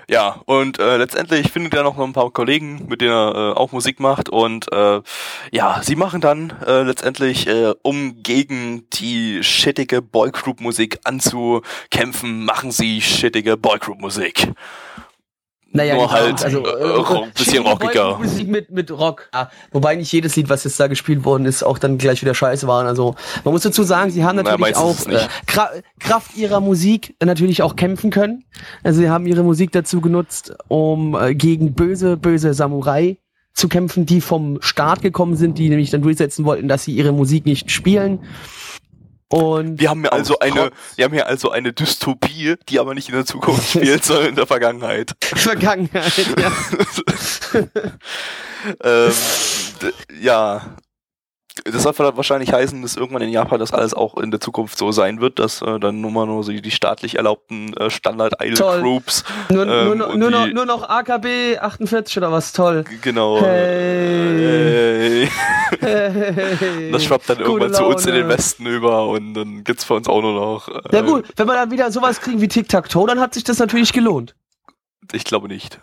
Ja, 0.08 0.40
und 0.44 0.78
äh, 0.78 0.96
letztendlich 0.96 1.50
findet 1.50 1.74
er 1.74 1.82
noch 1.82 1.98
ein 1.98 2.12
paar 2.12 2.30
Kollegen, 2.30 2.86
mit 2.88 3.00
denen 3.00 3.12
er 3.12 3.34
äh, 3.34 3.52
auch 3.58 3.72
Musik 3.72 4.00
macht 4.00 4.28
und 4.28 4.70
äh, 4.72 5.00
ja, 5.50 5.80
sie 5.82 5.96
machen 5.96 6.20
dann 6.20 6.52
äh, 6.66 6.82
letztendlich, 6.82 7.46
äh, 7.46 7.74
um 7.82 8.22
gegen 8.22 8.88
die 8.90 9.42
shittige 9.42 10.02
Boygroup-Musik 10.02 11.00
anzukämpfen, 11.04 12.44
machen 12.44 12.70
sie 12.70 13.00
shittige 13.00 13.56
Boygroup-Musik. 13.56 14.52
Naja, 15.76 15.96
Nur 15.96 16.06
genau. 16.06 16.14
halt 16.14 16.44
also, 16.44 16.64
äh, 16.64 17.24
ein 17.24 17.32
bisschen 17.32 17.66
rockiger. 17.66 18.16
Musik 18.16 18.46
mit, 18.46 18.70
mit 18.70 18.92
Rock. 18.92 19.28
Ja, 19.34 19.50
wobei 19.72 19.96
nicht 19.96 20.12
jedes 20.12 20.36
Lied, 20.36 20.48
was 20.48 20.62
jetzt 20.62 20.78
da 20.78 20.86
gespielt 20.86 21.24
worden 21.24 21.46
ist, 21.46 21.64
auch 21.64 21.78
dann 21.78 21.98
gleich 21.98 22.22
wieder 22.22 22.32
scheiße 22.32 22.68
waren. 22.68 22.86
Also 22.86 23.16
man 23.42 23.52
muss 23.52 23.64
dazu 23.64 23.82
sagen, 23.82 24.12
sie 24.12 24.24
haben 24.24 24.36
natürlich 24.36 24.60
naja, 24.60 24.76
auch 24.76 25.06
äh, 25.08 25.26
Kraft 25.98 26.36
ihrer 26.36 26.60
Musik 26.60 27.16
natürlich 27.20 27.62
auch 27.62 27.74
kämpfen 27.74 28.10
können. 28.10 28.44
Also 28.84 29.00
sie 29.00 29.10
haben 29.10 29.26
ihre 29.26 29.42
Musik 29.42 29.72
dazu 29.72 30.00
genutzt, 30.00 30.54
um 30.68 31.16
äh, 31.20 31.34
gegen 31.34 31.74
böse, 31.74 32.16
böse 32.16 32.54
Samurai 32.54 33.18
zu 33.52 33.68
kämpfen, 33.68 34.06
die 34.06 34.20
vom 34.20 34.58
Staat 34.60 35.02
gekommen 35.02 35.34
sind, 35.34 35.58
die 35.58 35.68
nämlich 35.68 35.90
dann 35.90 36.02
durchsetzen 36.02 36.44
wollten, 36.44 36.68
dass 36.68 36.84
sie 36.84 36.92
ihre 36.92 37.10
Musik 37.10 37.46
nicht 37.46 37.72
spielen. 37.72 38.20
Und 39.28 39.80
wir 39.80 39.90
haben 39.90 40.02
hier 40.02 40.12
also 40.12 40.38
eine, 40.38 40.70
wir 40.96 41.04
haben 41.04 41.12
hier 41.12 41.26
also 41.26 41.50
eine 41.50 41.72
Dystopie, 41.72 42.56
die 42.68 42.78
aber 42.78 42.94
nicht 42.94 43.08
in 43.08 43.14
der 43.14 43.26
Zukunft 43.26 43.68
spielt, 43.70 44.04
sondern 44.04 44.28
in 44.28 44.36
der 44.36 44.46
Vergangenheit. 44.46 45.14
Vergangenheit, 45.22 46.26
ja. 46.38 46.52
ähm, 48.84 49.12
ja, 50.20 50.62
das 51.64 51.84
soll 51.84 51.94
wahrscheinlich 51.96 52.52
heißen, 52.52 52.82
dass 52.82 52.96
irgendwann 52.96 53.22
in 53.22 53.28
Japan 53.30 53.60
das 53.60 53.72
alles 53.72 53.94
auch 53.94 54.16
in 54.18 54.32
der 54.32 54.40
Zukunft 54.40 54.76
so 54.76 54.90
sein 54.90 55.20
wird, 55.20 55.38
dass 55.38 55.62
äh, 55.62 55.78
dann 55.78 56.00
nur 56.00 56.10
mal 56.10 56.26
nur 56.26 56.42
so 56.42 56.52
die 56.52 56.70
staatlich 56.70 57.14
erlaubten 57.14 57.72
äh, 57.74 57.90
Standard-Idol-Groups. 57.90 59.24
Nur, 59.50 59.66
ähm, 59.66 59.98
nur, 59.98 60.16
nur, 60.16 60.30
noch, 60.30 60.46
nur 60.48 60.66
noch 60.66 60.88
AKB 60.88 61.58
48 61.58 62.18
oder 62.18 62.32
was, 62.32 62.52
toll. 62.52 62.84
Genau. 63.02 63.40
Hey. 63.40 65.28
hey. 65.80 66.03
Das 66.92 67.04
schwappt 67.04 67.28
dann 67.28 67.40
irgendwann 67.40 67.74
zu 67.74 67.84
uns 67.84 68.06
in 68.06 68.14
den 68.14 68.28
Westen 68.28 68.66
über 68.66 69.08
und 69.08 69.34
dann 69.34 69.64
gibt's 69.64 69.84
für 69.84 69.94
uns 69.94 70.08
auch 70.08 70.22
nur 70.22 70.34
noch. 70.34 70.68
Äh, 70.68 70.80
ja 70.92 71.00
gut, 71.02 71.26
wenn 71.36 71.46
wir 71.46 71.54
dann 71.54 71.70
wieder 71.70 71.90
sowas 71.90 72.20
kriegen 72.20 72.40
wie 72.40 72.48
Tic-Tac-Toe, 72.48 73.06
dann 73.06 73.20
hat 73.20 73.34
sich 73.34 73.44
das 73.44 73.58
natürlich 73.58 73.92
gelohnt. 73.92 74.34
Ich 75.12 75.24
glaube 75.24 75.48
nicht. 75.48 75.80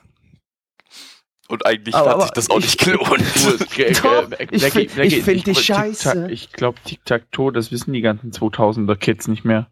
Und 1.48 1.66
eigentlich 1.66 1.96
aber, 1.96 2.12
hat 2.12 2.22
sich 2.22 2.32
das 2.32 2.50
auch 2.50 2.60
ich, 2.60 2.66
nicht 2.66 2.80
gelohnt. 2.80 3.22
Ich 4.52 4.72
finde 4.72 5.04
ich 5.04 5.24
find 5.24 5.46
die 5.46 5.56
scheiße. 5.56 6.30
Ich 6.32 6.52
glaube, 6.54 6.80
Tic-Tac-Toe, 6.86 7.52
das 7.52 7.72
wissen 7.72 7.92
die 7.92 8.02
ganzen 8.02 8.32
2000er 8.32 8.96
Kids 8.96 9.28
nicht 9.28 9.44
mehr. 9.44 9.70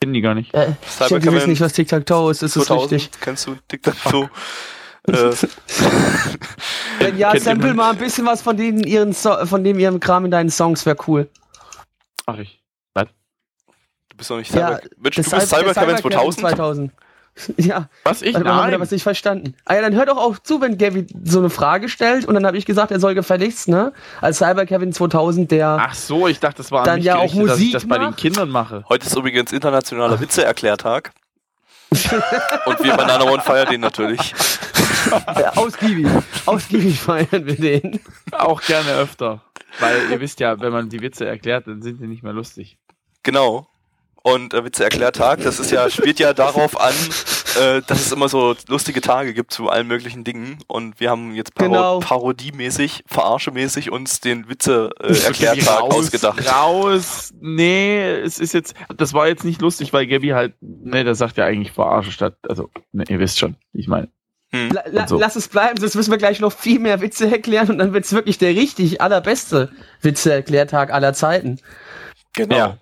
Kennen 0.00 0.14
die 0.14 0.20
gar 0.20 0.34
nicht. 0.34 0.52
Äh, 0.54 0.72
die 1.10 1.32
wissen 1.32 1.50
nicht, 1.50 1.60
was 1.60 1.74
Tic-Tac-Toe 1.74 2.30
ist, 2.30 2.42
ist 2.42 2.56
es 2.56 2.70
richtig. 2.70 3.10
Kennst 3.20 3.46
du 3.46 3.56
Tic-Tac-Toe? 3.68 4.30
Äh. 5.08 5.12
Wenn 6.98 7.16
ja, 7.18 7.32
Kennt 7.32 7.44
sample 7.44 7.74
mal 7.74 7.90
ein 7.90 7.98
bisschen 7.98 8.26
was 8.26 8.42
von 8.42 8.56
denen 8.56 8.84
ihren 8.84 9.12
so 9.12 9.34
von 9.46 9.64
dem 9.64 9.78
ihrem 9.78 10.00
Kram 10.00 10.24
in 10.24 10.30
deinen 10.30 10.50
Songs, 10.50 10.84
wäre 10.86 10.96
cool. 11.06 11.28
Ach 12.26 12.36
ich. 12.38 12.60
Was? 12.94 13.06
Du 14.10 14.16
bist 14.16 14.30
doch 14.30 14.36
nicht 14.36 14.50
Cyber. 14.50 14.72
Ja, 14.72 14.78
du 14.78 14.88
bist 14.98 15.30
Cyber, 15.30 15.72
Cyber 15.74 15.96
2000? 15.96 16.40
2000. 16.40 16.92
Ja, 17.56 17.88
Was 18.04 18.22
ich? 18.22 18.34
dann 18.34 18.46
haben 18.46 18.66
wir 18.66 18.70
Nein. 18.72 18.80
was 18.80 18.90
nicht 18.90 19.04
verstanden. 19.04 19.54
Ah 19.64 19.76
ja, 19.76 19.82
dann 19.82 19.94
hör 19.94 20.04
doch 20.04 20.18
auch 20.18 20.38
zu, 20.40 20.60
wenn 20.60 20.76
Gabby 20.76 21.06
so 21.24 21.38
eine 21.38 21.48
Frage 21.48 21.88
stellt 21.88 22.26
und 22.26 22.34
dann 22.34 22.44
habe 22.44 22.58
ich 22.58 22.66
gesagt, 22.66 22.90
er 22.90 23.00
soll 23.00 23.14
gefälligst, 23.14 23.68
ne? 23.68 23.92
Als 24.20 24.38
Cyber 24.38 24.66
Kevin 24.66 24.92
2000, 24.92 25.50
der 25.50 25.78
Ach 25.80 25.94
so, 25.94 26.26
ich 26.28 26.40
dachte, 26.40 26.58
das 26.58 26.70
war 26.70 26.80
an 26.80 26.86
Dann 26.86 27.02
ja 27.02 27.14
auch 27.16 27.32
gerichtet, 27.32 27.48
dass 27.48 27.58
ich 27.58 27.64
Musik 27.64 27.72
das 27.72 27.88
bei 27.88 27.98
den 27.98 28.08
macht. 28.10 28.18
Kindern 28.18 28.50
mache. 28.50 28.84
Heute 28.88 29.06
ist 29.06 29.16
übrigens 29.16 29.52
internationaler 29.52 30.20
Witze-Erklärtag. 30.20 31.12
Und 32.66 32.84
wir 32.84 32.96
Banana 32.96 33.24
One 33.24 33.42
feiern 33.42 33.68
den 33.70 33.80
natürlich. 33.80 34.34
Äh, 35.12 35.44
ausgiebig, 35.56 36.06
ausgiebig 36.46 37.00
feiern 37.00 37.46
wir 37.46 37.56
den. 37.56 38.00
Auch 38.32 38.60
gerne 38.62 38.94
öfter. 38.94 39.42
Weil 39.78 40.10
ihr 40.10 40.20
wisst 40.20 40.40
ja, 40.40 40.60
wenn 40.60 40.72
man 40.72 40.88
die 40.88 41.00
Witze 41.00 41.26
erklärt, 41.26 41.66
dann 41.66 41.82
sind 41.82 42.00
die 42.00 42.06
nicht 42.06 42.22
mehr 42.22 42.32
lustig. 42.32 42.78
Genau. 43.22 43.66
Und 44.22 44.52
äh, 44.52 44.64
Witze-Erklärtag, 44.64 45.40
das 45.42 45.58
ist 45.60 45.70
ja, 45.70 45.88
spielt 45.88 46.18
ja 46.18 46.34
darauf 46.34 46.78
an, 46.78 46.92
äh, 47.58 47.80
dass 47.86 48.00
es 48.00 48.12
immer 48.12 48.28
so 48.28 48.54
lustige 48.68 49.00
Tage 49.00 49.32
gibt 49.32 49.50
zu 49.50 49.70
allen 49.70 49.86
möglichen 49.86 50.24
Dingen. 50.24 50.58
Und 50.66 51.00
wir 51.00 51.08
haben 51.08 51.34
jetzt 51.34 51.54
paro 51.54 51.70
Genau. 51.70 51.98
parodiemäßig, 52.00 53.04
verarschemäßig 53.06 53.90
uns 53.90 54.20
den 54.20 54.46
Witze-Erklärtag 54.48 55.80
raus, 55.80 55.94
ausgedacht. 55.94 56.52
Raus. 56.52 57.32
Nee, 57.40 58.10
es 58.10 58.38
ist 58.38 58.52
jetzt, 58.52 58.74
das 58.94 59.14
war 59.14 59.26
jetzt 59.26 59.44
nicht 59.44 59.62
lustig, 59.62 59.92
weil 59.94 60.06
Gabby 60.06 60.28
halt, 60.28 60.54
nee, 60.60 61.02
das 61.02 61.16
sagt 61.16 61.38
ja 61.38 61.46
eigentlich 61.46 61.72
verarsche 61.72 62.12
statt, 62.12 62.36
also, 62.46 62.68
ne, 62.92 63.04
ihr 63.08 63.20
wisst 63.20 63.38
schon, 63.38 63.56
ich 63.72 63.88
meine. 63.88 64.08
Hm. 64.52 64.70
La, 64.90 65.06
so. 65.06 65.18
Lass 65.18 65.36
es 65.36 65.48
bleiben, 65.48 65.78
sonst 65.78 65.94
müssen 65.94 66.10
wir 66.10 66.18
gleich 66.18 66.40
noch 66.40 66.52
viel 66.52 66.80
mehr 66.80 67.00
Witze 67.00 67.30
erklären 67.30 67.70
und 67.70 67.78
dann 67.78 67.92
wird's 67.92 68.12
wirklich 68.12 68.38
der 68.38 68.50
richtig 68.50 69.00
allerbeste 69.00 69.70
Witze-Erklärtag 70.02 70.92
aller 70.92 71.14
Zeiten. 71.14 71.60
Genau. 72.32 72.56
Ja. 72.56 72.78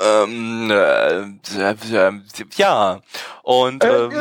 Ähm, 0.00 0.70
äh, 0.70 1.22
äh, 1.22 2.14
ja. 2.56 3.00
Und 3.42 3.82
ähm, 3.82 4.12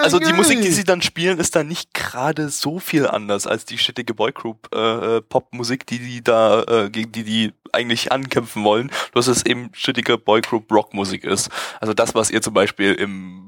also 0.00 0.18
die 0.18 0.32
Musik, 0.32 0.62
die 0.62 0.70
sie 0.70 0.84
dann 0.84 1.02
spielen, 1.02 1.38
ist 1.38 1.54
dann 1.56 1.68
nicht 1.68 1.92
gerade 1.92 2.48
so 2.48 2.78
viel 2.78 3.06
anders 3.06 3.46
als 3.46 3.66
die 3.66 3.76
shittige 3.76 4.14
Boygroup 4.14 4.68
äh, 4.74 5.16
äh, 5.16 5.20
Popmusik, 5.20 5.86
die 5.86 5.98
die 5.98 6.24
da 6.24 6.62
äh, 6.62 6.90
gegen 6.90 7.12
die 7.12 7.24
die 7.24 7.52
eigentlich 7.72 8.12
ankämpfen 8.12 8.64
wollen. 8.64 8.90
Bloß 9.12 9.26
dass 9.26 9.38
es 9.38 9.46
eben 9.46 9.70
shittige 9.74 10.16
Boygroup 10.16 10.72
Rockmusik 10.72 11.24
ist. 11.24 11.50
Also 11.80 11.92
das, 11.92 12.14
was 12.14 12.30
ihr 12.30 12.40
zum 12.40 12.54
Beispiel 12.54 12.94
im 12.94 13.45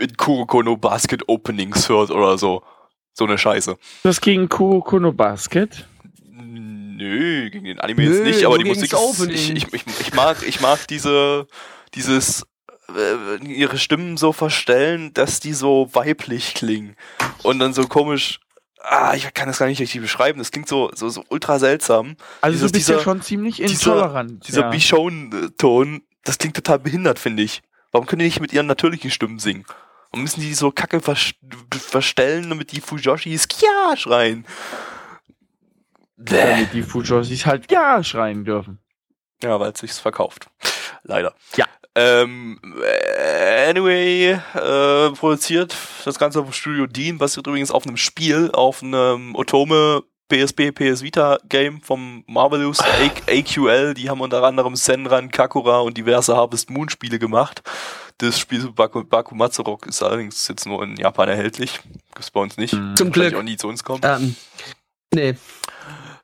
in 0.00 0.16
Kurokono 0.16 0.76
Basket 0.76 1.28
Openings 1.28 1.88
hört 1.88 2.10
oder 2.10 2.38
so. 2.38 2.62
So 3.12 3.24
eine 3.26 3.38
Scheiße. 3.38 3.76
Das 4.02 4.20
gegen 4.20 4.48
Kurokono 4.48 5.12
Basket? 5.12 5.86
Nö, 6.32 7.50
gegen 7.50 7.64
den 7.64 7.80
Anime 7.80 8.02
Nö, 8.02 8.14
jetzt 8.14 8.24
nicht, 8.24 8.44
aber 8.44 8.58
die 8.58 8.64
Musik 8.64 8.92
ist, 8.92 9.20
ich, 9.28 9.50
ich, 9.56 9.72
ich, 9.72 9.82
ich 10.00 10.14
mag, 10.14 10.42
ich 10.46 10.60
mag 10.60 10.86
diese, 10.88 11.46
dieses, 11.94 12.46
äh, 12.94 13.44
ihre 13.46 13.78
Stimmen 13.78 14.16
so 14.16 14.32
verstellen, 14.32 15.12
dass 15.14 15.40
die 15.40 15.54
so 15.54 15.88
weiblich 15.92 16.54
klingen 16.54 16.96
und 17.42 17.58
dann 17.58 17.72
so 17.72 17.86
komisch, 17.86 18.40
ah, 18.82 19.14
ich 19.14 19.32
kann 19.34 19.48
das 19.48 19.58
gar 19.58 19.66
nicht 19.66 19.80
richtig 19.80 20.00
beschreiben, 20.00 20.38
das 20.38 20.50
klingt 20.50 20.68
so, 20.68 20.90
so, 20.94 21.08
so 21.08 21.24
ultra 21.30 21.58
seltsam. 21.58 22.16
Also 22.42 22.54
Dieses- 22.56 22.72
du 22.72 22.78
bist 22.78 22.88
dieser- 22.88 22.98
ja 22.98 23.04
schon 23.04 23.22
ziemlich 23.22 23.56
dieser- 23.56 23.72
intolerant. 23.92 24.46
Dieser 24.46 24.62
ja. 24.62 24.70
Bichon-Ton, 24.70 26.02
das 26.24 26.38
klingt 26.38 26.56
total 26.56 26.78
behindert, 26.78 27.18
finde 27.18 27.42
ich. 27.42 27.62
Warum 27.92 28.06
können 28.06 28.20
die 28.20 28.26
nicht 28.26 28.40
mit 28.40 28.52
ihren 28.52 28.66
natürlichen 28.66 29.10
Stimmen 29.10 29.38
singen? 29.38 29.64
Und 30.10 30.22
müssen 30.22 30.40
die 30.40 30.54
so 30.54 30.70
kacke 30.70 31.00
vers 31.00 31.32
verstellen, 31.70 32.48
damit 32.48 32.72
die 32.72 32.80
Fujoshis 32.80 33.46
Kia 33.48 33.96
schreien? 33.96 34.44
Damit 36.16 36.72
die 36.72 36.82
Fujoshis 36.82 37.46
halt 37.46 37.70
ja 37.70 38.02
schreien 38.02 38.44
dürfen. 38.44 38.80
Ja, 39.42 39.58
weil 39.58 39.72
es 39.72 39.80
sich 39.80 39.92
verkauft. 39.92 40.48
Leider. 41.02 41.34
Ja. 41.56 41.66
Ähm, 41.94 42.60
äh, 42.82 43.70
anyway, 43.70 44.32
äh, 44.32 45.10
produziert 45.10 45.76
das 46.04 46.18
Ganze 46.18 46.42
vom 46.42 46.52
Studio 46.52 46.86
Dean, 46.86 47.18
basiert 47.18 47.46
übrigens 47.46 47.70
auf 47.72 47.86
einem 47.86 47.96
Spiel, 47.96 48.50
auf 48.52 48.82
einem 48.82 49.34
Otome 49.34 50.04
PSP, 50.30 50.70
PS 50.70 51.02
Vita 51.02 51.38
Game 51.48 51.80
vom 51.80 52.22
Marvelous 52.28 52.78
AQL. 53.26 53.94
Die 53.94 54.08
haben 54.08 54.20
unter 54.20 54.42
anderem 54.44 54.76
Senran, 54.76 55.30
Kakura 55.30 55.80
und 55.80 55.96
diverse 55.96 56.36
Harvest 56.36 56.70
Moon 56.70 56.88
Spiele 56.88 57.18
gemacht. 57.18 57.62
Das 58.20 58.38
Spiel 58.38 58.70
Baku, 58.72 59.02
Bakumatsu 59.02 59.62
Rock 59.62 59.86
ist 59.86 60.02
allerdings 60.02 60.46
jetzt 60.46 60.66
nur 60.66 60.82
in 60.84 60.96
Japan 60.96 61.28
erhältlich. 61.30 61.80
Gibt's 62.14 62.30
bei 62.30 62.40
uns 62.40 62.56
nicht. 62.58 62.76
Zum 62.96 63.10
Glück. 63.10 63.34
auch 63.34 63.42
nie 63.42 63.56
zu 63.56 63.66
uns 63.68 63.82
kommt. 63.82 64.04
Ähm, 64.04 64.36
nee. 65.14 65.34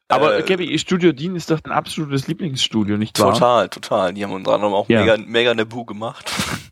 Aber 0.08 0.38
Äh, 0.38 0.42
Gabby, 0.42 0.78
Studio 0.78 1.12
Dean 1.12 1.34
ist 1.34 1.50
doch 1.50 1.58
dein 1.58 1.72
absolutes 1.72 2.28
Lieblingsstudio, 2.28 2.96
nicht 2.96 3.18
wahr? 3.18 3.32
Total, 3.32 3.68
total. 3.70 4.12
Die 4.14 4.22
haben 4.22 4.32
unter 4.32 4.52
anderem 4.52 4.74
auch 4.74 4.88
Ja. 4.88 5.00
mega, 5.00 5.16
mega 5.26 5.54
Nebu 5.54 5.84
gemacht. 5.84 6.30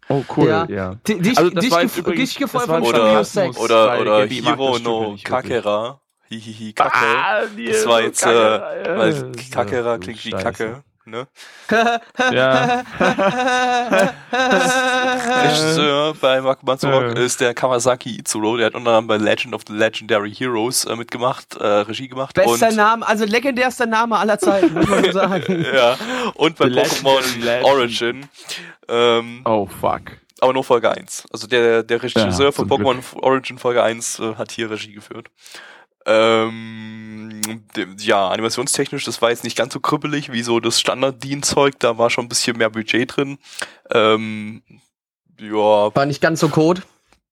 Oh, 0.08 0.22
cool, 0.36 0.48
Ja. 0.48 0.66
ja. 0.68 0.94
Di- 1.08 1.18
Dich, 1.18 1.36
Also 1.38 1.50
das 1.50 1.64
dich, 1.64 1.72
war 1.72 1.82
jetzt 1.82 1.96
übrigens- 1.96 2.34
dich 2.34 2.48
von 2.50 2.60
Oder- 2.60 2.76
Studio 2.84 3.04
Sarkasmus. 3.24 3.32
6. 3.32 3.58
Oder, 3.58 4.00
oder 4.00 4.26
Hiro 4.26 4.78
no. 4.78 5.16
Kakera. 5.24 6.00
Hihihi, 6.28 6.72
Kacke. 6.74 6.92
Ah, 6.98 7.42
die 7.56 7.66
Das 7.66 7.86
war 7.86 8.02
jetzt, 8.02 8.22
äh. 8.24 8.28
Weil 8.30 9.32
Kakera 9.50 9.94
so 9.94 10.00
klingt 10.00 10.24
wie 10.24 10.30
Scheiße. 10.30 10.42
Kacke. 10.44 10.84
Ne? 11.06 11.26
Ja. 12.32 12.82
Regisseur 15.44 16.14
bei 16.20 16.40
Ja. 16.40 17.12
ist 17.12 17.40
der 17.40 17.54
Kawasaki 17.54 18.20
Izuro. 18.20 18.56
Der 18.56 18.66
hat 18.66 18.74
unter 18.74 18.90
anderem 18.92 19.06
bei 19.06 19.16
Legend 19.16 19.54
of 19.54 19.62
the 19.66 19.74
Legendary 19.74 20.34
Heroes 20.34 20.84
äh, 20.84 20.96
mitgemacht, 20.96 21.56
äh, 21.56 21.66
Regie 21.66 22.08
gemacht. 22.08 22.34
Bester 22.34 22.68
und, 22.68 22.76
Name, 22.76 23.06
also 23.06 23.24
legendärster 23.24 23.86
Name 23.86 24.16
aller 24.16 24.38
Zeiten, 24.38 24.72
muss 24.72 24.88
man 24.88 25.04
so 25.04 25.12
sagen. 25.12 25.66
Ja, 25.74 25.96
und 26.34 26.56
bei 26.56 26.66
Pokémon. 26.66 27.62
Origin. 27.64 28.26
Ähm, 28.88 29.42
Oh, 29.44 29.66
fuck. 29.80 30.02
aber 30.40 30.52
nur 30.52 30.64
Folge 30.64 30.90
1. 30.90 31.24
Also 31.32 31.46
der, 31.46 31.82
der 31.82 32.02
Regisseur 32.02 32.46
Ja, 32.46 32.52
von 32.52 32.68
Pokémon 32.68 33.02
Origin 33.20 33.58
Folge 33.58 33.82
1 33.82 34.18
äh, 34.20 34.34
hat 34.36 34.52
hier 34.52 34.70
Regie 34.70 34.92
geführt. 34.92 35.28
Ähm, 36.06 37.40
ja, 37.98 38.28
animationstechnisch, 38.28 39.04
das 39.04 39.22
war 39.22 39.30
jetzt 39.30 39.44
nicht 39.44 39.56
ganz 39.56 39.72
so 39.72 39.80
krüppelig 39.80 40.32
wie 40.32 40.42
so 40.42 40.60
das 40.60 40.80
Standard-Dean-Zeug, 40.80 41.74
da 41.78 41.98
war 41.98 42.10
schon 42.10 42.26
ein 42.26 42.28
bisschen 42.28 42.58
mehr 42.58 42.70
Budget 42.70 43.16
drin. 43.16 43.38
Ähm, 43.90 44.62
ja, 45.38 45.94
War 45.94 46.06
nicht 46.06 46.20
ganz 46.20 46.40
so 46.40 46.48
Code. 46.48 46.82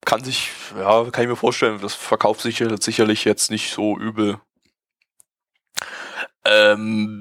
kann 0.05 0.25
sich, 0.25 0.51
ja, 0.77 1.05
kann 1.11 1.25
ich 1.25 1.29
mir 1.29 1.37
vorstellen, 1.37 1.81
das 1.81 1.95
verkauft 1.95 2.41
sich 2.41 2.63
sicherlich 2.81 3.25
jetzt 3.25 3.51
nicht 3.51 3.73
so 3.73 3.99
übel. 3.99 4.41
Ähm, 6.45 7.21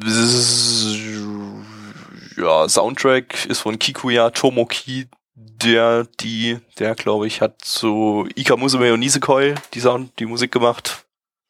ja, 2.38 2.68
Soundtrack 2.68 3.46
ist 3.46 3.60
von 3.60 3.78
Kikuya 3.78 4.32
Tomoki, 4.32 5.08
der, 5.36 6.08
die, 6.20 6.58
der 6.80 6.96
glaube 6.96 7.28
ich 7.28 7.42
hat 7.42 7.64
so 7.64 8.26
Ika 8.36 8.58
Musume 8.58 8.94
und 8.94 9.00
Nisekoi 9.00 9.54
die 9.74 9.80
Sound, 9.80 10.18
die 10.18 10.26
Musik 10.26 10.52
gemacht. 10.52 11.01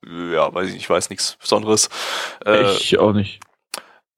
Ja, 0.06 0.54
weiß 0.54 0.68
ich 0.68 0.74
nicht, 0.74 0.84
ich 0.84 0.90
weiß 0.90 1.10
nichts 1.10 1.38
Besonderes. 1.40 1.90
Äh, 2.46 2.72
ich 2.72 2.98
auch 2.98 3.14
nicht. 3.14 3.40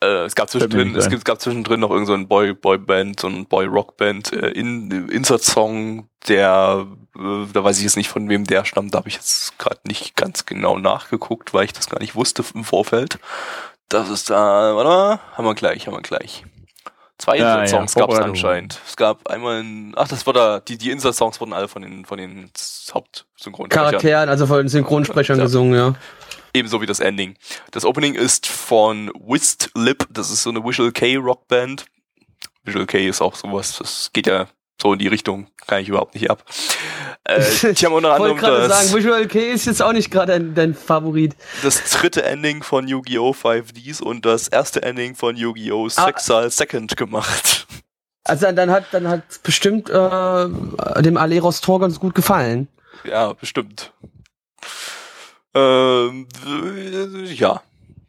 äh, 0.03 0.25
es 0.25 0.35
gab 0.35 0.49
zwischendrin, 0.49 0.95
es 0.95 1.05
ein. 1.05 1.09
gibt, 1.09 1.19
es 1.21 1.25
gab 1.25 1.41
zwischendrin 1.41 1.79
noch 1.79 1.89
irgendeinen 1.89 2.07
so 2.07 2.13
einen 2.13 2.27
Boy, 2.27 2.53
Boyband, 2.53 3.19
so 3.19 3.27
einen 3.27 3.45
Boy-Rock-Band, 3.47 4.33
äh, 4.33 4.49
in, 4.49 5.09
Insert-Song, 5.09 6.07
der, 6.27 6.87
äh, 7.17 7.45
da 7.51 7.63
weiß 7.63 7.77
ich 7.77 7.83
jetzt 7.83 7.97
nicht 7.97 8.09
von 8.09 8.29
wem 8.29 8.45
der 8.45 8.65
stammt, 8.65 8.93
da 8.93 8.99
habe 8.99 9.09
ich 9.09 9.15
jetzt 9.15 9.57
gerade 9.59 9.79
nicht 9.87 10.15
ganz 10.15 10.45
genau 10.45 10.77
nachgeguckt, 10.77 11.53
weil 11.53 11.65
ich 11.65 11.73
das 11.73 11.89
gar 11.89 11.99
nicht 11.99 12.15
wusste 12.15 12.43
im 12.53 12.63
Vorfeld. 12.63 13.19
Das 13.89 14.09
ist 14.09 14.29
da, 14.29 14.75
warte 14.75 14.89
mal, 14.89 15.19
haben 15.33 15.45
wir 15.45 15.55
gleich, 15.55 15.87
haben 15.87 15.93
wir 15.93 16.01
gleich. 16.01 16.45
Zwei 17.17 17.37
Ja, 17.37 17.61
Insert-Songs 17.61 17.93
ja, 17.95 18.01
gab 18.01 18.11
es 18.11 18.19
anscheinend. 18.19 18.81
Es 18.87 18.95
gab 18.95 19.27
einmal 19.29 19.61
ein, 19.61 19.93
ach, 19.95 20.07
das 20.07 20.25
war 20.25 20.33
da, 20.33 20.59
die, 20.59 20.77
die 20.77 20.91
Insert-Songs 20.91 21.39
wurden 21.39 21.53
alle 21.53 21.67
von 21.67 21.81
den, 21.81 22.05
von 22.05 22.17
den 22.17 22.49
Hauptsynchronsprechern 22.91 23.69
Charakteren, 23.69 24.29
also 24.29 24.47
von 24.47 24.57
den 24.57 24.67
Synchronsprechern 24.69 25.37
Ja. 25.37 25.43
gesungen, 25.43 25.75
ja. 25.75 25.93
Ebenso 26.55 26.81
wie 26.81 26.85
das 26.85 26.99
Ending. 26.99 27.35
Das 27.71 27.85
Opening 27.85 28.13
ist 28.15 28.47
von 28.47 29.09
Whist 29.19 29.71
Lip, 29.75 30.07
das 30.11 30.31
ist 30.31 30.43
so 30.43 30.49
eine 30.49 30.63
Visual 30.63 30.91
K 30.91 31.15
Rockband. 31.17 31.85
Visual 32.63 32.85
K 32.85 33.07
ist 33.07 33.21
auch 33.21 33.35
sowas, 33.35 33.77
das 33.77 34.09
geht 34.13 34.27
ja 34.27 34.47
so 34.81 34.93
in 34.93 34.99
die 34.99 35.07
Richtung, 35.07 35.47
kann 35.67 35.81
ich 35.81 35.89
überhaupt 35.89 36.15
nicht 36.15 36.29
ab. 36.29 36.43
Äh, 37.23 37.41
die 37.73 37.85
haben 37.85 37.93
unter 37.93 38.09
Ich 38.17 38.21
anderem 38.21 38.39
das, 38.39 38.89
sagen, 38.89 38.97
Visual 38.97 39.27
K 39.27 39.51
ist 39.51 39.65
jetzt 39.65 39.81
auch 39.81 39.93
nicht 39.93 40.11
gerade 40.11 40.33
dein, 40.33 40.55
dein 40.55 40.73
Favorit. 40.73 41.35
das 41.61 41.81
dritte 41.91 42.23
Ending 42.23 42.63
von 42.63 42.87
Yu-Gi-Oh! 42.87 43.31
5Ds 43.31 44.01
und 44.01 44.25
das 44.25 44.47
erste 44.49 44.83
Ending 44.83 45.15
von 45.15 45.37
Yu-Gi-Oh! 45.37 45.87
Ah. 45.95 46.05
Sexal 46.05 46.51
Second 46.51 46.97
gemacht. 46.97 47.67
Also 48.25 48.51
dann 48.51 48.71
hat 48.71 48.85
dann 48.91 49.07
hat 49.07 49.43
bestimmt 49.43 49.89
äh, 49.89 51.01
dem 51.01 51.17
Aleros 51.17 51.59
Tor 51.61 51.79
ganz 51.79 51.99
gut 51.99 52.15
gefallen. 52.15 52.69
Ja, 53.03 53.33
bestimmt. 53.33 53.91
Ähm, 55.53 56.27
äh, 56.45 57.33
ja. 57.33 57.61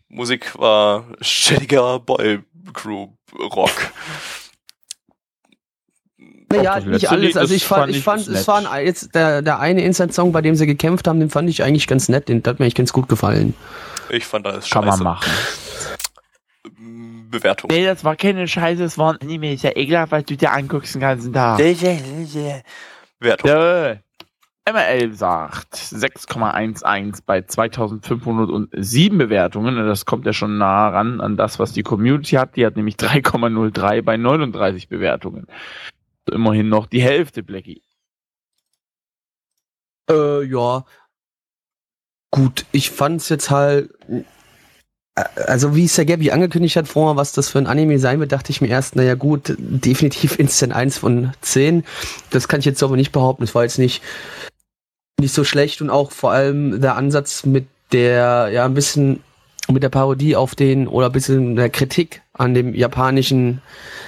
Musik 0.08 0.56
war 0.58 1.04
shittiger 1.20 1.98
Boy 1.98 2.40
Group 2.72 3.16
Rock. 3.36 3.92
Naja, 6.58 6.76
das 6.76 6.84
nicht 6.84 7.02
letzte 7.02 7.10
alles. 7.10 7.36
Also 7.36 7.54
das 7.54 7.56
ich 7.56 7.64
fand, 7.64 7.80
fand 7.80 7.96
ich 7.96 8.02
fand, 8.02 8.28
es 8.28 8.48
war 8.48 8.70
ein, 8.70 8.86
jetzt 8.86 9.14
der, 9.14 9.42
der 9.42 9.60
eine 9.60 9.82
Inside-Song, 9.82 10.32
bei 10.32 10.40
dem 10.40 10.54
sie 10.54 10.66
gekämpft 10.66 11.08
haben, 11.08 11.20
den 11.20 11.30
fand 11.30 11.48
ich 11.48 11.62
eigentlich 11.62 11.86
ganz 11.86 12.08
nett. 12.08 12.28
Den 12.28 12.38
hat 12.38 12.58
mir 12.58 12.64
eigentlich 12.64 12.74
ganz 12.74 12.92
gut 12.92 13.08
gefallen. 13.08 13.54
Ich 14.10 14.26
fand 14.26 14.46
alles 14.46 14.68
Kann 14.68 14.84
scheiße. 14.84 15.02
man 15.02 15.14
machen. 15.14 15.30
Bewertung. 17.30 17.70
Nee, 17.70 17.84
das 17.84 18.04
war 18.04 18.16
keine 18.16 18.46
Scheiße, 18.46 18.82
das 18.82 18.96
war 18.96 19.14
ein 19.14 19.20
Anime. 19.20 19.54
Ist 19.54 19.64
ja 19.64 19.72
ekelhaft, 19.74 20.12
weil 20.12 20.22
du 20.22 20.36
dir 20.36 20.52
anguckst 20.52 20.94
den 20.94 21.00
ganzen 21.00 21.32
Tag. 21.32 21.58
Bewertung. 23.18 23.50
Ja. 23.50 23.96
ML 24.66 25.12
sagt 25.12 25.74
6,11 25.74 27.18
bei 27.26 27.42
2507 27.42 29.18
Bewertungen. 29.18 29.76
Das 29.76 30.06
kommt 30.06 30.24
ja 30.24 30.32
schon 30.32 30.56
nah 30.56 30.88
ran 30.88 31.20
an 31.20 31.36
das, 31.36 31.58
was 31.58 31.72
die 31.72 31.82
Community 31.82 32.36
hat. 32.36 32.56
Die 32.56 32.64
hat 32.64 32.76
nämlich 32.76 32.96
3,03 32.96 34.00
bei 34.00 34.16
39 34.16 34.88
Bewertungen. 34.88 35.46
Immerhin 36.30 36.68
noch 36.68 36.86
die 36.86 37.02
Hälfte, 37.02 37.42
Blackie. 37.42 37.82
Äh, 40.10 40.42
ja. 40.44 40.84
Gut, 42.30 42.66
ich 42.72 42.90
fand's 42.90 43.28
jetzt 43.28 43.50
halt. 43.50 43.90
äh, 44.08 44.22
Also 45.46 45.76
wie 45.76 45.84
es 45.84 45.94
der 45.94 46.04
Gabby 46.06 46.30
angekündigt 46.32 46.76
hat 46.76 46.88
vorher, 46.88 47.16
was 47.16 47.32
das 47.32 47.48
für 47.48 47.58
ein 47.58 47.66
Anime 47.66 47.98
sein 47.98 48.20
wird, 48.20 48.32
dachte 48.32 48.50
ich 48.50 48.60
mir 48.60 48.68
erst, 48.68 48.96
naja 48.96 49.14
gut, 49.14 49.54
definitiv 49.58 50.38
Instant 50.38 50.72
1 50.72 50.98
von 50.98 51.32
10. 51.40 51.84
Das 52.30 52.48
kann 52.48 52.60
ich 52.60 52.66
jetzt 52.66 52.82
aber 52.82 52.96
nicht 52.96 53.12
behaupten. 53.12 53.44
Es 53.44 53.54
war 53.54 53.62
jetzt 53.62 53.78
nicht, 53.78 54.02
nicht 55.20 55.34
so 55.34 55.44
schlecht 55.44 55.80
und 55.82 55.90
auch 55.90 56.10
vor 56.10 56.32
allem 56.32 56.80
der 56.80 56.96
Ansatz 56.96 57.46
mit 57.46 57.66
der, 57.92 58.48
ja, 58.52 58.64
ein 58.64 58.74
bisschen 58.74 59.22
mit 59.68 59.82
der 59.82 59.88
Parodie 59.88 60.36
auf 60.36 60.54
den 60.54 60.88
oder 60.88 61.06
ein 61.06 61.12
bisschen 61.12 61.56
der 61.56 61.70
Kritik 61.70 62.22
an 62.32 62.54
dem 62.54 62.74
japanischen 62.74 63.62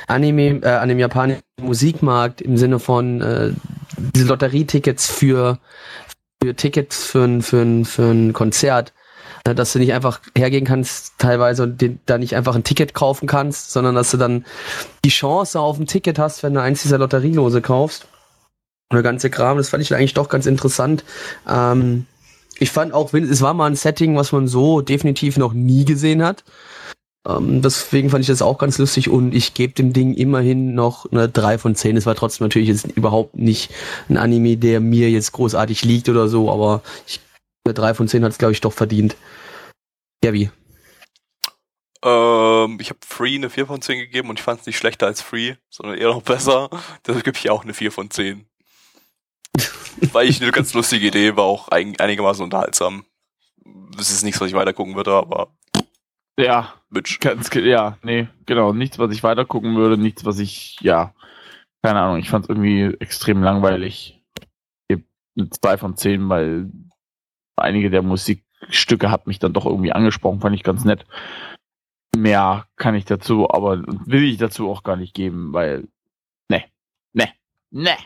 Anime, 0.06 0.60
äh, 0.62 0.68
an 0.68 0.88
dem 0.88 0.98
japanischen 0.98 1.42
Musikmarkt 1.60 2.40
im 2.40 2.56
Sinne 2.56 2.78
von 2.78 3.20
äh, 3.20 3.52
diese 4.14 4.26
Lotterietickets 4.26 5.10
für 5.10 5.58
für 6.42 6.54
Tickets 6.54 7.04
für 7.04 7.24
ein, 7.24 7.42
für 7.42 7.62
ein, 7.62 7.84
für 7.84 8.10
ein 8.10 8.32
Konzert, 8.32 8.92
ne, 9.46 9.54
dass 9.54 9.72
du 9.72 9.78
nicht 9.78 9.92
einfach 9.92 10.20
hergehen 10.36 10.64
kannst 10.64 11.14
teilweise 11.18 11.62
und 11.62 11.80
den, 11.80 12.00
da 12.06 12.18
nicht 12.18 12.36
einfach 12.36 12.54
ein 12.54 12.64
Ticket 12.64 12.94
kaufen 12.94 13.26
kannst, 13.26 13.72
sondern 13.72 13.94
dass 13.94 14.10
du 14.10 14.16
dann 14.16 14.44
die 15.04 15.10
Chance 15.10 15.58
auf 15.58 15.78
ein 15.78 15.86
Ticket 15.86 16.18
hast, 16.18 16.42
wenn 16.42 16.54
du 16.54 16.60
eins 16.60 16.82
dieser 16.82 16.98
Lotterielose 16.98 17.62
kaufst. 17.62 18.06
Und 18.88 18.96
der 18.96 19.02
ganze 19.02 19.30
Kram, 19.30 19.56
das 19.56 19.70
fand 19.70 19.82
ich 19.82 19.94
eigentlich 19.94 20.14
doch 20.14 20.28
ganz 20.28 20.46
interessant. 20.46 21.04
Ähm, 21.48 22.06
ich 22.58 22.70
fand 22.70 22.92
auch, 22.92 23.12
es 23.12 23.42
war 23.42 23.54
mal 23.54 23.66
ein 23.66 23.76
Setting, 23.76 24.16
was 24.16 24.32
man 24.32 24.48
so 24.48 24.80
definitiv 24.80 25.36
noch 25.36 25.52
nie 25.52 25.84
gesehen 25.84 26.22
hat. 26.22 26.44
Ähm, 27.26 27.60
deswegen 27.60 28.10
fand 28.10 28.22
ich 28.22 28.28
das 28.28 28.42
auch 28.42 28.58
ganz 28.58 28.78
lustig 28.78 29.08
und 29.08 29.34
ich 29.34 29.54
gebe 29.54 29.72
dem 29.72 29.92
Ding 29.92 30.14
immerhin 30.14 30.74
noch 30.74 31.10
eine 31.10 31.28
3 31.28 31.58
von 31.58 31.74
10. 31.74 31.96
Es 31.96 32.06
war 32.06 32.14
trotzdem 32.14 32.44
natürlich 32.44 32.68
jetzt 32.68 32.86
überhaupt 32.96 33.36
nicht 33.36 33.72
ein 34.08 34.16
Anime, 34.16 34.56
der 34.56 34.80
mir 34.80 35.10
jetzt 35.10 35.32
großartig 35.32 35.84
liegt 35.84 36.08
oder 36.08 36.28
so, 36.28 36.50
aber 36.50 36.82
ich, 37.06 37.20
eine 37.64 37.74
3 37.74 37.94
von 37.94 38.08
10 38.08 38.24
hat 38.24 38.32
es, 38.32 38.38
glaube 38.38 38.52
ich, 38.52 38.60
doch 38.60 38.72
verdient. 38.72 39.16
Gabi. 40.22 40.50
Ähm, 42.04 42.78
ich 42.80 42.90
habe 42.90 43.00
Free 43.04 43.34
eine 43.34 43.50
4 43.50 43.66
von 43.66 43.82
10 43.82 43.98
gegeben 43.98 44.30
und 44.30 44.38
ich 44.38 44.44
fand 44.44 44.60
es 44.60 44.66
nicht 44.66 44.76
schlechter 44.76 45.06
als 45.06 45.20
Free, 45.20 45.54
sondern 45.68 45.98
eher 45.98 46.08
noch 46.08 46.22
besser. 46.22 46.70
Deshalb 47.06 47.24
gebe 47.24 47.36
ich 47.36 47.50
auch 47.50 47.64
eine 47.64 47.74
4 47.74 47.90
von 47.90 48.10
10. 48.10 48.46
Weil 50.12 50.28
ich 50.28 50.40
eine 50.42 50.50
ganz 50.52 50.74
lustige 50.74 51.06
Idee 51.06 51.36
war, 51.36 51.44
auch 51.44 51.68
ein, 51.68 51.98
einigermaßen 51.98 52.44
unterhaltsam. 52.44 53.04
Das 53.96 54.10
ist 54.10 54.22
nichts, 54.22 54.40
was 54.40 54.48
ich 54.48 54.54
weiter 54.54 54.72
gucken 54.72 54.94
würde, 54.94 55.12
aber 55.12 55.48
Ja, 56.38 56.74
Mitch. 56.90 57.18
ganz, 57.20 57.50
ja, 57.54 57.98
nee, 58.02 58.28
genau. 58.44 58.72
Nichts, 58.72 58.98
was 58.98 59.12
ich 59.12 59.22
weiter 59.22 59.44
gucken 59.44 59.76
würde, 59.76 59.96
nichts, 59.96 60.24
was 60.24 60.38
ich, 60.38 60.78
ja, 60.80 61.14
keine 61.82 62.00
Ahnung, 62.00 62.18
ich 62.18 62.28
fand 62.30 62.44
es 62.44 62.48
irgendwie 62.48 62.94
extrem 63.00 63.42
langweilig. 63.42 64.22
Eine 64.90 65.50
2 65.50 65.76
von 65.76 65.96
10, 65.96 66.28
weil 66.28 66.70
einige 67.56 67.90
der 67.90 68.02
Musikstücke 68.02 69.10
hat 69.10 69.26
mich 69.26 69.38
dann 69.38 69.52
doch 69.52 69.66
irgendwie 69.66 69.92
angesprochen, 69.92 70.40
fand 70.40 70.54
ich 70.56 70.62
ganz 70.62 70.84
nett. 70.84 71.04
Mehr 72.16 72.66
kann 72.76 72.94
ich 72.94 73.04
dazu, 73.04 73.50
aber 73.50 73.82
will 73.86 74.24
ich 74.24 74.38
dazu 74.38 74.70
auch 74.70 74.82
gar 74.82 74.96
nicht 74.96 75.12
geben, 75.14 75.52
weil, 75.52 75.88
ne, 76.48 76.64
ne, 77.12 77.28
ne. 77.70 77.96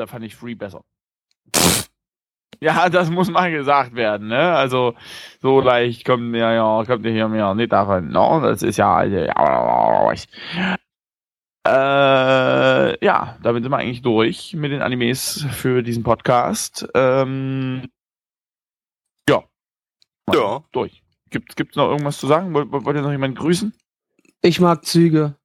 Da 0.00 0.06
fand 0.06 0.24
ich 0.24 0.34
Free 0.34 0.54
besser. 0.54 0.82
Ja, 2.62 2.90
das 2.90 3.08
muss 3.08 3.30
mal 3.30 3.50
gesagt 3.50 3.94
werden, 3.94 4.28
ne? 4.28 4.54
Also, 4.54 4.94
so 5.40 5.62
leicht 5.62 6.04
kommt 6.04 6.24
mir 6.24 6.52
ja, 6.52 6.84
kommt 6.84 7.06
ihr 7.06 7.12
hier 7.12 7.26
mir 7.26 7.54
nicht 7.54 7.72
davon, 7.72 8.08
no? 8.08 8.38
Das 8.42 8.62
ist 8.62 8.76
ja, 8.76 8.96
also, 8.96 9.16
ja, 9.16 10.12
äh, 11.66 13.02
ja, 13.02 13.38
damit 13.42 13.62
sind 13.62 13.72
wir 13.72 13.78
eigentlich 13.78 14.02
durch 14.02 14.52
mit 14.52 14.72
den 14.72 14.82
Animes 14.82 15.46
für 15.52 15.82
diesen 15.82 16.02
Podcast. 16.02 16.86
Ähm, 16.94 17.88
ja. 19.26 19.42
Ja. 20.34 20.62
Durch. 20.72 21.02
Gibt, 21.30 21.56
gibt's 21.56 21.76
noch 21.76 21.88
irgendwas 21.88 22.18
zu 22.18 22.26
sagen? 22.26 22.52
Wollt, 22.52 22.70
wollt 22.70 22.94
ihr 22.94 23.00
noch 23.00 23.10
jemanden 23.10 23.38
grüßen? 23.38 23.72
Ich 24.42 24.60
mag 24.60 24.84
Züge. 24.84 25.39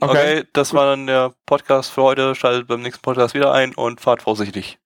Okay, 0.00 0.44
das 0.52 0.72
war 0.74 0.86
dann 0.86 1.06
der 1.06 1.34
Podcast 1.46 1.90
für 1.90 2.02
heute. 2.02 2.34
Schaltet 2.34 2.68
beim 2.68 2.82
nächsten 2.82 3.02
Podcast 3.02 3.34
wieder 3.34 3.52
ein 3.52 3.74
und 3.74 4.00
fahrt 4.00 4.22
vorsichtig. 4.22 4.78